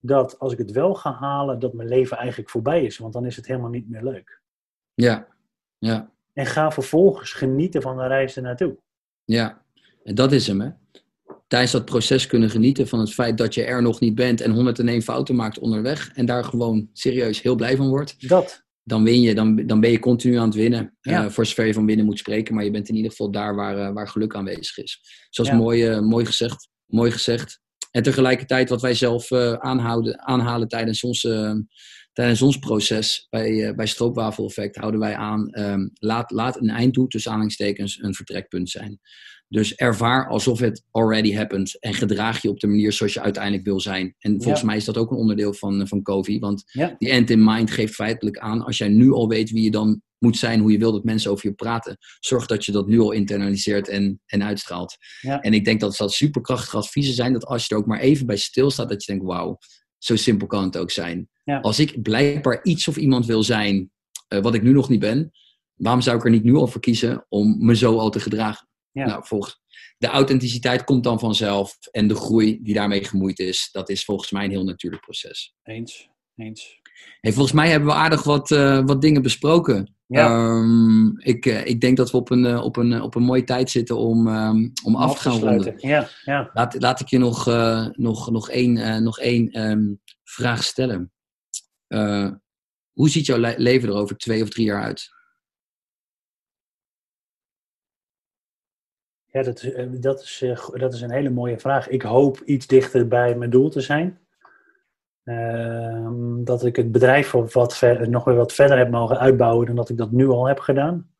dat 0.00 0.38
als 0.38 0.52
ik 0.52 0.58
het 0.58 0.70
wel 0.70 0.94
ga 0.94 1.12
halen, 1.12 1.58
dat 1.58 1.72
mijn 1.72 1.88
leven 1.88 2.16
eigenlijk 2.16 2.50
voorbij 2.50 2.84
is. 2.84 2.98
Want 2.98 3.12
dan 3.12 3.26
is 3.26 3.36
het 3.36 3.46
helemaal 3.46 3.70
niet 3.70 3.88
meer 3.88 4.02
leuk. 4.02 4.42
Ja, 4.94 5.28
ja. 5.78 6.12
En 6.32 6.46
ga 6.46 6.70
vervolgens 6.70 7.32
genieten 7.32 7.82
van 7.82 7.96
de 7.96 8.06
reis 8.06 8.36
ernaartoe. 8.36 8.78
Ja, 9.24 9.62
en 10.02 10.14
dat 10.14 10.32
is 10.32 10.46
hem, 10.46 10.60
hè. 10.60 10.70
Tijdens 11.46 11.72
dat 11.72 11.84
proces 11.84 12.26
kunnen 12.26 12.50
genieten 12.50 12.88
van 12.88 12.98
het 12.98 13.12
feit 13.12 13.38
dat 13.38 13.54
je 13.54 13.64
er 13.64 13.82
nog 13.82 14.00
niet 14.00 14.14
bent 14.14 14.40
en 14.40 14.50
101 14.50 15.02
fouten 15.02 15.34
maakt 15.34 15.58
onderweg. 15.58 16.12
En 16.14 16.26
daar 16.26 16.44
gewoon 16.44 16.88
serieus 16.92 17.42
heel 17.42 17.54
blij 17.54 17.76
van 17.76 17.88
wordt. 17.88 18.28
Dat. 18.28 18.62
Dan 18.82 19.04
win 19.04 19.20
je, 19.20 19.34
dan, 19.34 19.66
dan 19.66 19.80
ben 19.80 19.90
je 19.90 19.98
continu 19.98 20.36
aan 20.36 20.46
het 20.46 20.54
winnen. 20.54 20.96
Ja. 21.00 21.24
Uh, 21.24 21.30
voor 21.30 21.46
zover 21.46 21.66
je 21.66 21.74
van 21.74 21.86
binnen 21.86 22.04
moet 22.04 22.18
spreken. 22.18 22.54
Maar 22.54 22.64
je 22.64 22.70
bent 22.70 22.88
in 22.88 22.94
ieder 22.94 23.10
geval 23.10 23.30
daar 23.30 23.54
waar, 23.54 23.78
uh, 23.78 23.92
waar 23.92 24.08
geluk 24.08 24.34
aanwezig 24.34 24.78
is. 24.78 25.00
Ja. 25.30 25.54
mooi, 25.54 25.90
uh, 25.90 26.00
mooi 26.00 26.24
gezegd. 26.24 26.68
Mooi 26.86 27.10
gezegd. 27.10 27.60
En 27.94 28.02
tegelijkertijd 28.02 28.68
wat 28.68 28.80
wij 28.80 28.94
zelf 28.94 29.30
uh, 29.30 29.52
aanhouden, 29.52 30.26
aanhalen 30.26 30.68
tijdens 30.68 31.04
ons, 31.04 31.24
uh, 31.24 31.52
tijdens 32.12 32.42
ons 32.42 32.58
proces 32.58 33.26
bij, 33.30 33.50
uh, 33.50 33.74
bij 33.74 33.86
stroopwafel-effect 33.86 34.76
houden 34.76 35.00
wij 35.00 35.16
aan, 35.16 35.58
um, 35.58 35.90
laat, 35.94 36.30
laat 36.30 36.60
een 36.60 36.68
einddoel 36.68 37.06
tussen 37.06 37.30
aanhalingstekens 37.30 38.02
een 38.02 38.14
vertrekpunt 38.14 38.70
zijn. 38.70 39.00
Dus 39.54 39.74
ervaar 39.74 40.28
alsof 40.28 40.58
het 40.58 40.82
already 40.90 41.34
happened 41.34 41.76
en 41.80 41.94
gedraag 41.94 42.42
je 42.42 42.48
op 42.48 42.60
de 42.60 42.66
manier 42.66 42.92
zoals 42.92 43.12
je 43.14 43.20
uiteindelijk 43.20 43.64
wil 43.64 43.80
zijn. 43.80 44.14
En 44.18 44.32
volgens 44.36 44.60
ja. 44.60 44.66
mij 44.66 44.76
is 44.76 44.84
dat 44.84 44.96
ook 44.96 45.10
een 45.10 45.16
onderdeel 45.16 45.54
van, 45.54 45.88
van 45.88 46.02
COVID, 46.02 46.40
want 46.40 46.62
ja. 46.66 46.94
die 46.98 47.10
end 47.10 47.30
in 47.30 47.44
mind 47.44 47.70
geeft 47.70 47.94
feitelijk 47.94 48.38
aan, 48.38 48.64
als 48.64 48.78
jij 48.78 48.88
nu 48.88 49.12
al 49.12 49.28
weet 49.28 49.50
wie 49.50 49.62
je 49.62 49.70
dan 49.70 50.02
moet 50.18 50.36
zijn, 50.36 50.60
hoe 50.60 50.72
je 50.72 50.78
wil 50.78 50.92
dat 50.92 51.04
mensen 51.04 51.30
over 51.30 51.48
je 51.48 51.54
praten. 51.54 51.96
Zorg 52.20 52.46
dat 52.46 52.64
je 52.64 52.72
dat 52.72 52.86
nu 52.86 53.00
al 53.00 53.10
internaliseert 53.10 53.88
en, 53.88 54.20
en 54.26 54.42
uitstraalt. 54.42 54.96
Ja. 55.20 55.40
En 55.40 55.54
ik 55.54 55.64
denk 55.64 55.80
dat 55.80 55.96
dat 55.96 56.12
superkrachtige 56.12 56.76
adviezen 56.76 57.14
zijn, 57.14 57.32
dat 57.32 57.46
als 57.46 57.66
je 57.66 57.74
er 57.74 57.80
ook 57.80 57.86
maar 57.86 58.00
even 58.00 58.26
bij 58.26 58.36
stilstaat, 58.36 58.88
dat 58.88 59.04
je 59.04 59.12
denkt, 59.12 59.26
wauw, 59.26 59.58
zo 59.98 60.16
simpel 60.16 60.46
kan 60.46 60.64
het 60.64 60.76
ook 60.76 60.90
zijn. 60.90 61.28
Als 61.60 61.78
ik 61.78 62.02
blijkbaar 62.02 62.62
iets 62.62 62.88
of 62.88 62.96
iemand 62.96 63.26
wil 63.26 63.42
zijn, 63.42 63.90
uh, 64.28 64.40
wat 64.40 64.54
ik 64.54 64.62
nu 64.62 64.72
nog 64.72 64.88
niet 64.88 65.00
ben, 65.00 65.30
waarom 65.74 66.00
zou 66.00 66.16
ik 66.16 66.24
er 66.24 66.30
niet 66.30 66.44
nu 66.44 66.54
al 66.54 66.66
voor 66.66 66.80
kiezen 66.80 67.26
om 67.28 67.66
me 67.66 67.76
zo 67.76 67.98
al 67.98 68.10
te 68.10 68.20
gedragen? 68.20 68.68
Ja. 68.94 69.06
Nou, 69.06 69.26
volgens 69.26 69.62
de 69.98 70.06
authenticiteit 70.06 70.84
komt 70.84 71.04
dan 71.04 71.18
vanzelf 71.18 71.76
en 71.90 72.08
de 72.08 72.14
groei 72.14 72.58
die 72.62 72.74
daarmee 72.74 73.04
gemoeid 73.04 73.38
is, 73.38 73.68
dat 73.72 73.88
is 73.88 74.04
volgens 74.04 74.30
mij 74.30 74.44
een 74.44 74.50
heel 74.50 74.64
natuurlijk 74.64 75.02
proces. 75.02 75.54
Eens, 75.62 76.10
eens. 76.36 76.80
Hey, 77.20 77.32
volgens 77.32 77.54
mij 77.54 77.70
hebben 77.70 77.88
we 77.88 77.94
aardig 77.94 78.22
wat, 78.22 78.50
uh, 78.50 78.84
wat 78.84 79.00
dingen 79.00 79.22
besproken. 79.22 79.94
Ja. 80.06 80.48
Um, 80.56 81.20
ik, 81.20 81.46
uh, 81.46 81.66
ik 81.66 81.80
denk 81.80 81.96
dat 81.96 82.10
we 82.10 82.16
op 82.16 82.30
een, 82.30 82.44
uh, 82.44 82.62
op 82.62 82.76
een, 82.76 83.02
op 83.02 83.14
een 83.14 83.22
mooie 83.22 83.44
tijd 83.44 83.70
zitten 83.70 83.96
om, 83.96 84.26
um, 84.26 84.72
om 84.84 84.96
af 84.96 85.14
te 85.14 85.30
gaan 85.30 85.40
ronden. 85.40 85.74
Ja, 85.76 86.08
ja. 86.24 86.50
Laat, 86.52 86.82
laat 86.82 87.00
ik 87.00 87.08
je 87.08 87.18
nog, 87.18 87.46
nog, 87.92 88.30
nog 88.30 88.50
één, 88.50 89.02
nog 89.02 89.18
één 89.18 89.60
um, 89.70 90.00
vraag 90.24 90.64
stellen. 90.64 91.12
hoe 92.92 93.10
ziet 93.10 93.26
jouw 93.26 93.38
le 93.38 93.54
leven 93.56 93.88
er 93.88 93.94
over 93.94 94.16
twee 94.16 94.42
of 94.42 94.48
drie 94.48 94.66
jaar 94.66 94.82
uit? 94.82 95.08
Ja, 99.34 99.42
dat, 99.42 99.64
dat, 99.90 100.20
is, 100.20 100.44
dat 100.72 100.94
is 100.94 101.00
een 101.00 101.10
hele 101.10 101.30
mooie 101.30 101.58
vraag. 101.58 101.88
Ik 101.88 102.02
hoop 102.02 102.40
iets 102.40 102.66
dichter 102.66 103.08
bij 103.08 103.36
mijn 103.36 103.50
doel 103.50 103.70
te 103.70 103.80
zijn. 103.80 104.18
Uh, 105.24 106.08
dat 106.44 106.64
ik 106.64 106.76
het 106.76 106.92
bedrijf 106.92 107.30
wat 107.30 107.82
nog 108.08 108.24
weer 108.24 108.34
wat 108.34 108.52
verder 108.52 108.78
heb 108.78 108.90
mogen 108.90 109.18
uitbouwen 109.18 109.66
dan 109.66 109.76
dat 109.76 109.88
ik 109.88 109.96
dat 109.96 110.10
nu 110.10 110.28
al 110.28 110.46
heb 110.46 110.58
gedaan. 110.58 111.10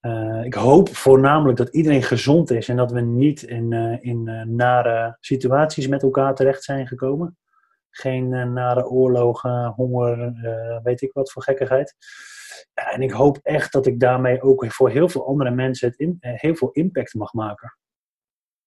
Uh, 0.00 0.44
ik 0.44 0.54
hoop 0.54 0.88
voornamelijk 0.88 1.58
dat 1.58 1.68
iedereen 1.68 2.02
gezond 2.02 2.50
is 2.50 2.68
en 2.68 2.76
dat 2.76 2.92
we 2.92 3.00
niet 3.00 3.42
in, 3.42 3.72
in 4.00 4.54
nare 4.56 5.16
situaties 5.20 5.88
met 5.88 6.02
elkaar 6.02 6.34
terecht 6.34 6.62
zijn 6.62 6.86
gekomen. 6.86 7.36
Geen 7.90 8.28
nare 8.52 8.86
oorlogen, 8.86 9.66
honger, 9.66 10.32
weet 10.82 11.02
ik 11.02 11.12
wat 11.12 11.32
voor 11.32 11.42
gekkigheid. 11.42 11.96
Ja, 12.74 12.92
en 12.92 13.02
ik 13.02 13.10
hoop 13.10 13.38
echt 13.42 13.72
dat 13.72 13.86
ik 13.86 14.00
daarmee 14.00 14.42
ook 14.42 14.72
voor 14.72 14.90
heel 14.90 15.08
veel 15.08 15.26
andere 15.26 15.50
mensen 15.50 15.88
het 15.88 15.98
in, 15.98 16.16
heel 16.20 16.54
veel 16.54 16.70
impact 16.70 17.14
mag 17.14 17.32
maken. 17.32 17.76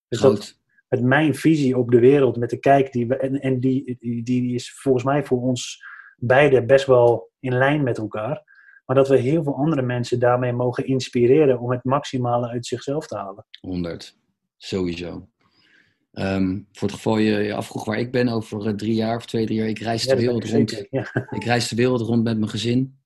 Dus 0.07 0.19
dat, 0.19 0.59
met 0.89 1.01
mijn 1.01 1.35
visie 1.35 1.77
op 1.77 1.91
de 1.91 1.99
wereld, 1.99 2.37
met 2.37 2.49
de 2.49 2.59
kijk 2.59 2.91
die 2.91 3.07
we. 3.07 3.17
En, 3.17 3.41
en 3.41 3.59
die, 3.59 3.97
die, 3.99 4.23
die 4.23 4.53
is 4.53 4.73
volgens 4.73 5.03
mij 5.03 5.23
voor 5.23 5.41
ons 5.41 5.83
beiden 6.17 6.67
best 6.67 6.85
wel 6.85 7.31
in 7.39 7.57
lijn 7.57 7.83
met 7.83 7.97
elkaar. 7.97 8.47
Maar 8.85 8.95
dat 8.95 9.07
we 9.07 9.17
heel 9.17 9.43
veel 9.43 9.55
andere 9.55 9.81
mensen 9.81 10.19
daarmee 10.19 10.53
mogen 10.53 10.85
inspireren 10.85 11.59
om 11.59 11.71
het 11.71 11.83
maximale 11.83 12.47
uit 12.47 12.65
zichzelf 12.65 13.07
te 13.07 13.17
halen. 13.17 13.45
100, 13.59 14.17
sowieso. 14.57 15.27
Um, 16.13 16.67
voor 16.71 16.87
het 16.87 16.97
geval 16.97 17.17
je 17.17 17.31
je 17.31 17.53
afvroeg 17.53 17.85
waar 17.85 17.99
ik 17.99 18.11
ben 18.11 18.27
over 18.27 18.67
uh, 18.67 18.73
drie 18.73 18.93
jaar 18.93 19.15
of 19.15 19.25
twee, 19.25 19.45
drie 19.45 19.57
jaar. 19.57 19.67
Ik 19.67 19.79
reis 19.79 20.03
de 20.03 20.15
wereld 20.15 20.45
rond. 20.45 20.85
Ja. 20.89 21.27
Ik 21.29 21.43
reis 21.43 21.67
de 21.67 21.75
wereld 21.75 22.01
rond 22.01 22.23
met 22.23 22.37
mijn 22.37 22.49
gezin. 22.49 22.98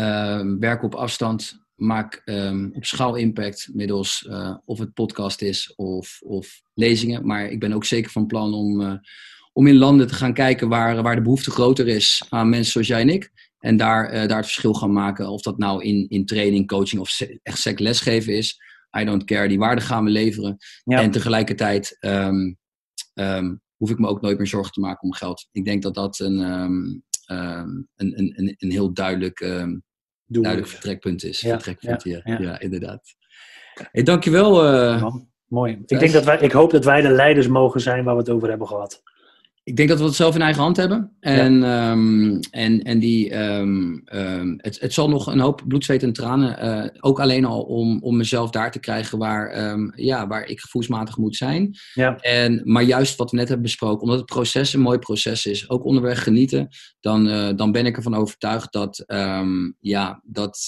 Uh, 0.00 0.56
werk 0.58 0.82
op 0.82 0.94
afstand 0.94 1.60
maak 1.74 2.22
um, 2.24 2.70
op 2.72 2.84
schaal 2.84 3.14
impact 3.14 3.68
middels 3.72 4.26
uh, 4.28 4.56
of 4.64 4.78
het 4.78 4.92
podcast 4.92 5.42
is 5.42 5.74
of, 5.74 6.20
of 6.22 6.62
lezingen. 6.74 7.26
Maar 7.26 7.46
ik 7.46 7.60
ben 7.60 7.72
ook 7.72 7.84
zeker 7.84 8.10
van 8.10 8.26
plan 8.26 8.54
om, 8.54 8.80
uh, 8.80 8.94
om 9.52 9.66
in 9.66 9.76
landen 9.76 10.06
te 10.06 10.14
gaan 10.14 10.34
kijken 10.34 10.68
waar, 10.68 11.02
waar 11.02 11.14
de 11.14 11.22
behoefte 11.22 11.50
groter 11.50 11.88
is 11.88 12.22
aan 12.28 12.48
mensen 12.48 12.72
zoals 12.72 12.86
jij 12.86 13.00
en 13.00 13.08
ik. 13.08 13.30
En 13.58 13.76
daar, 13.76 14.04
uh, 14.04 14.10
daar 14.12 14.36
het 14.36 14.46
verschil 14.46 14.74
gaan 14.74 14.92
maken. 14.92 15.28
Of 15.28 15.42
dat 15.42 15.58
nou 15.58 15.82
in, 15.82 16.08
in 16.08 16.26
training, 16.26 16.66
coaching 16.66 17.00
of 17.00 17.20
echt 17.42 17.58
sec 17.58 17.78
lesgeven 17.78 18.36
is. 18.36 18.60
I 19.00 19.04
don't 19.04 19.24
care. 19.24 19.48
Die 19.48 19.58
waarde 19.58 19.80
gaan 19.80 20.04
we 20.04 20.10
leveren. 20.10 20.56
Ja. 20.84 21.00
En 21.00 21.10
tegelijkertijd 21.10 21.96
um, 22.00 22.56
um, 23.14 23.60
hoef 23.76 23.90
ik 23.90 23.98
me 23.98 24.08
ook 24.08 24.20
nooit 24.20 24.38
meer 24.38 24.46
zorgen 24.46 24.72
te 24.72 24.80
maken 24.80 25.02
om 25.02 25.12
geld. 25.12 25.48
Ik 25.52 25.64
denk 25.64 25.82
dat 25.82 25.94
dat 25.94 26.18
een, 26.18 26.38
een, 26.38 27.04
een, 27.96 28.32
een, 28.36 28.54
een 28.58 28.70
heel 28.70 28.92
duidelijk 28.92 29.40
Doe 30.30 30.42
duidelijk 30.42 30.72
vertrekpunt 30.72 31.24
is. 31.24 31.40
Ja, 31.40 31.60
vertrekpunt, 31.60 32.02
ja, 32.02 32.20
ja, 32.38 32.60
inderdaad. 32.60 33.16
Hey, 33.74 34.02
dankjewel. 34.02 34.74
Uh, 34.74 35.06
mooi. 35.46 35.82
Ik, 35.86 35.98
denk 35.98 36.12
dat 36.12 36.24
wij, 36.24 36.38
ik 36.38 36.52
hoop 36.52 36.70
dat 36.70 36.84
wij 36.84 37.00
de 37.00 37.10
leiders 37.10 37.48
mogen 37.48 37.80
zijn 37.80 38.04
waar 38.04 38.14
we 38.14 38.20
het 38.20 38.30
over 38.30 38.48
hebben 38.48 38.66
gehad. 38.66 39.02
Ik 39.70 39.76
denk 39.76 39.88
dat 39.88 39.98
we 39.98 40.04
het 40.04 40.14
zelf 40.14 40.34
in 40.34 40.42
eigen 40.42 40.62
hand 40.62 40.76
hebben. 40.76 41.16
En, 41.20 41.60
ja. 41.60 41.90
um, 41.90 42.40
en, 42.50 42.82
en 42.82 42.98
die, 42.98 43.34
um, 43.34 44.02
um, 44.14 44.54
het, 44.56 44.80
het 44.80 44.92
zal 44.92 45.08
nog 45.08 45.26
een 45.26 45.40
hoop 45.40 45.62
bloed, 45.66 45.84
zweet 45.84 46.02
en 46.02 46.12
tranen. 46.12 46.64
Uh, 46.64 46.88
ook 47.00 47.20
alleen 47.20 47.44
al 47.44 47.62
om, 47.62 47.98
om 48.02 48.16
mezelf 48.16 48.50
daar 48.50 48.70
te 48.70 48.80
krijgen 48.80 49.18
waar, 49.18 49.78
ja, 49.94 50.26
waar 50.26 50.46
ik 50.46 50.60
gevoelsmatig 50.60 51.16
moet 51.16 51.36
zijn. 51.36 51.74
Ja. 51.94 52.16
En, 52.16 52.60
maar 52.64 52.82
juist 52.82 53.16
wat 53.16 53.30
we 53.30 53.36
net 53.36 53.48
hebben 53.48 53.66
besproken, 53.66 54.02
omdat 54.02 54.18
het 54.18 54.26
proces 54.26 54.74
een 54.74 54.80
mooi 54.80 54.98
proces 54.98 55.46
is, 55.46 55.70
ook 55.70 55.84
onderweg 55.84 56.22
genieten, 56.22 56.68
dan, 57.00 57.26
uh, 57.26 57.48
dan 57.56 57.72
ben 57.72 57.86
ik 57.86 57.96
ervan 57.96 58.14
overtuigd 58.14 58.72
dat, 58.72 59.04
ja, 59.80 60.22
dat, 60.24 60.58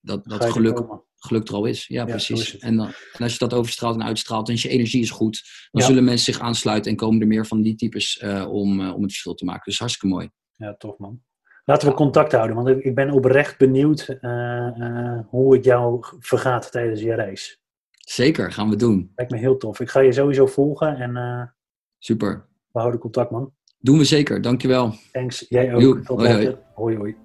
dat, 0.00 0.24
dat 0.24 0.50
geluk, 0.50 0.84
geluk 1.26 1.48
er 1.48 1.54
al 1.54 1.64
is. 1.64 1.86
Ja, 1.86 2.04
precies. 2.04 2.54
is. 2.54 2.58
En, 2.58 2.76
dan, 2.76 2.86
en 2.86 3.22
als 3.22 3.32
je 3.32 3.38
dat 3.38 3.54
overstraalt 3.54 3.94
en 3.94 4.02
uitstraalt 4.04 4.48
en 4.48 4.54
je 4.58 4.68
energie 4.68 5.02
is 5.02 5.10
goed, 5.10 5.42
dan 5.70 5.80
Ja. 5.82 5.86
zullen 5.88 6.04
mensen 6.04 6.32
zich 6.34 6.42
aansluiten 6.42 6.90
en 6.90 6.96
komen 6.96 7.20
er 7.20 7.26
meer 7.26 7.46
van 7.46 7.62
die 7.62 7.74
types 7.74 8.18
eh, 8.18 8.46
om, 8.52 8.80
eh, 8.80 8.94
om 8.94 9.02
het 9.02 9.10
verschil 9.10 9.34
te 9.34 9.44
maken. 9.44 9.62
Dus 9.64 9.78
hartstikke 9.78 10.14
mooi. 10.14 10.30
Ja, 10.56 10.74
tof 10.78 10.98
man. 10.98 11.22
Laten 11.64 11.88
we 11.88 11.94
contact 11.94 12.32
houden, 12.32 12.56
want 12.56 12.68
ik- 12.68 12.94
ben 12.94 13.10
oprecht 13.10 13.58
benieuwd 13.58 14.08
eh, 14.20 15.18
hoe 15.28 15.54
het 15.54 15.64
jou 15.64 16.04
vergaat 16.18 16.72
tijdens 16.72 17.00
je 17.00 17.14
reis. 17.14 17.60
Zeker, 17.90 18.52
gaan 18.52 18.70
we 18.70 18.76
doen. 18.76 19.12
Lijkt 19.16 19.32
me 19.32 19.38
heel 19.38 19.56
tof. 19.56 19.80
Ik 19.80 19.90
ga 19.90 20.00
je 20.00 20.12
sowieso 20.12 20.46
volgen 20.46 20.96
en 20.96 21.54
Super. 21.98 22.46
we 22.72 22.78
houden 22.78 23.00
contact 23.00 23.30
man. 23.30 23.52
Doen 23.78 23.98
we 23.98 24.04
zeker, 24.04 24.40
dankjewel. 24.40 24.94
Thanks, 25.12 25.46
jij 25.48 25.74
ook. 25.74 25.98
Tot 26.04 26.20
later. 26.20 26.58
Hoi 26.74 26.96
hoi. 26.96 27.16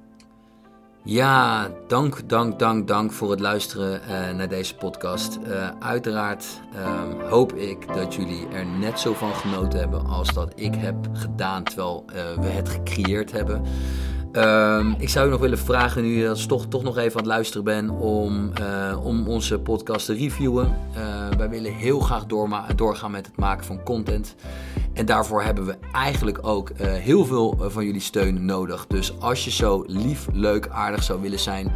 Ja, 1.10 1.70
dank, 1.88 2.30
dank, 2.30 2.60
dank, 2.60 2.88
dank 2.88 3.12
voor 3.12 3.32
het 3.32 3.40
luisteren 3.40 4.02
eh, 4.02 4.36
naar 4.36 4.48
deze 4.48 4.76
podcast. 4.76 5.36
Eh, 5.44 5.70
uiteraard 5.80 6.46
ehm, 6.74 7.30
hoop 7.30 7.54
ik 7.54 7.94
dat 7.94 8.16
jullie 8.16 8.48
er 8.48 8.66
net 8.66 9.00
zo 9.00 9.14
van 9.14 9.36
genoten 9.36 9.80
hebben 9.80 10.06
als 10.06 10.34
dat 10.34 10.52
ik 10.56 10.76
heb 10.76 10.96
gedaan 11.14 11.64
terwijl 11.64 12.04
eh, 12.08 12.16
we 12.40 12.48
het 12.48 12.70
gecreëerd 12.70 13.32
hebben. 13.32 13.62
Ehm, 14.32 14.92
ik 14.98 15.10
zou 15.10 15.28
u 15.28 15.30
nog 15.30 15.40
willen 15.40 15.58
vragen, 15.58 16.02
nu 16.02 16.18
je 16.18 16.46
toch, 16.48 16.68
toch 16.68 16.84
nog 16.84 16.98
even 16.98 17.12
aan 17.12 17.18
het 17.18 17.26
luisteren 17.26 17.64
bent, 17.64 17.90
om, 17.90 18.52
eh, 18.54 19.06
om 19.06 19.28
onze 19.28 19.60
podcast 19.60 20.06
te 20.06 20.14
reviewen. 20.14 20.78
Eh, 20.94 21.38
wij 21.38 21.50
willen 21.50 21.74
heel 21.74 22.00
graag 22.00 22.26
doorgaan 22.76 23.12
met 23.12 23.26
het 23.26 23.38
maken 23.38 23.66
van 23.66 23.84
content. 23.84 24.36
En 24.94 25.06
daarvoor 25.06 25.44
hebben 25.44 25.66
we 25.66 25.78
eigenlijk 25.92 26.48
ook 26.48 26.70
eh, 26.70 26.92
heel 26.92 27.26
veel 27.26 27.58
van 27.60 27.86
jullie 27.86 28.02
steun 28.02 28.46
nodig. 28.46 28.88
Dus 28.88 29.20
als 29.20 29.46
je 29.46 29.52
zo 29.52 29.84
lief, 29.88 30.28
leuk, 30.34 30.68
aardig 30.70 31.04
zou 31.04 31.22
willen 31.22 31.40
zijn 31.40 31.72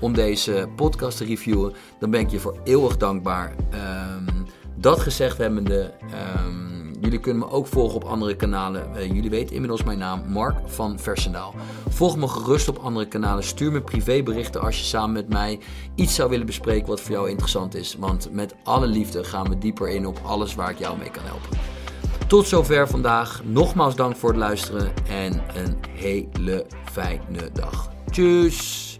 om 0.00 0.12
deze 0.12 0.68
podcast 0.76 1.16
te 1.16 1.24
reviewen, 1.24 1.72
dan 1.98 2.10
ben 2.10 2.20
ik 2.20 2.30
je 2.30 2.38
voor 2.38 2.58
eeuwig 2.64 2.96
dankbaar. 2.96 3.54
Ehm, 3.70 4.34
dat 4.74 5.00
gezegd 5.00 5.38
hebbende, 5.38 5.92
ehm 6.10 6.85
jullie 7.00 7.20
kunnen 7.20 7.46
me 7.46 7.50
ook 7.52 7.66
volgen 7.66 7.96
op 7.96 8.04
andere 8.04 8.36
kanalen. 8.36 8.96
Eh, 8.96 9.06
jullie 9.06 9.30
weten 9.30 9.54
inmiddels 9.54 9.84
mijn 9.84 9.98
naam, 9.98 10.22
Mark 10.28 10.56
van 10.66 10.98
Versendaal. 10.98 11.54
Volg 11.88 12.16
me 12.16 12.28
gerust 12.28 12.68
op 12.68 12.78
andere 12.78 13.06
kanalen. 13.06 13.44
Stuur 13.44 13.72
me 13.72 13.80
privéberichten 13.80 14.60
als 14.60 14.78
je 14.78 14.84
samen 14.84 15.12
met 15.12 15.28
mij 15.28 15.58
iets 15.94 16.14
zou 16.14 16.30
willen 16.30 16.46
bespreken 16.46 16.88
wat 16.88 17.00
voor 17.00 17.14
jou 17.14 17.28
interessant 17.28 17.74
is. 17.74 17.96
Want 17.98 18.28
met 18.32 18.54
alle 18.62 18.86
liefde 18.86 19.24
gaan 19.24 19.48
we 19.48 19.58
dieper 19.58 19.88
in 19.88 20.06
op 20.06 20.20
alles 20.22 20.54
waar 20.54 20.70
ik 20.70 20.78
jou 20.78 20.98
mee 20.98 21.10
kan 21.10 21.24
helpen. 21.24 21.58
Tot 22.26 22.46
zover 22.46 22.88
vandaag. 22.88 23.42
Nogmaals 23.44 23.96
dank 23.96 24.16
voor 24.16 24.28
het 24.28 24.38
luisteren 24.38 24.92
en 25.08 25.32
een 25.32 25.76
hele 25.94 26.66
fijne 26.84 27.50
dag. 27.52 27.90
Tjus! 28.10 28.95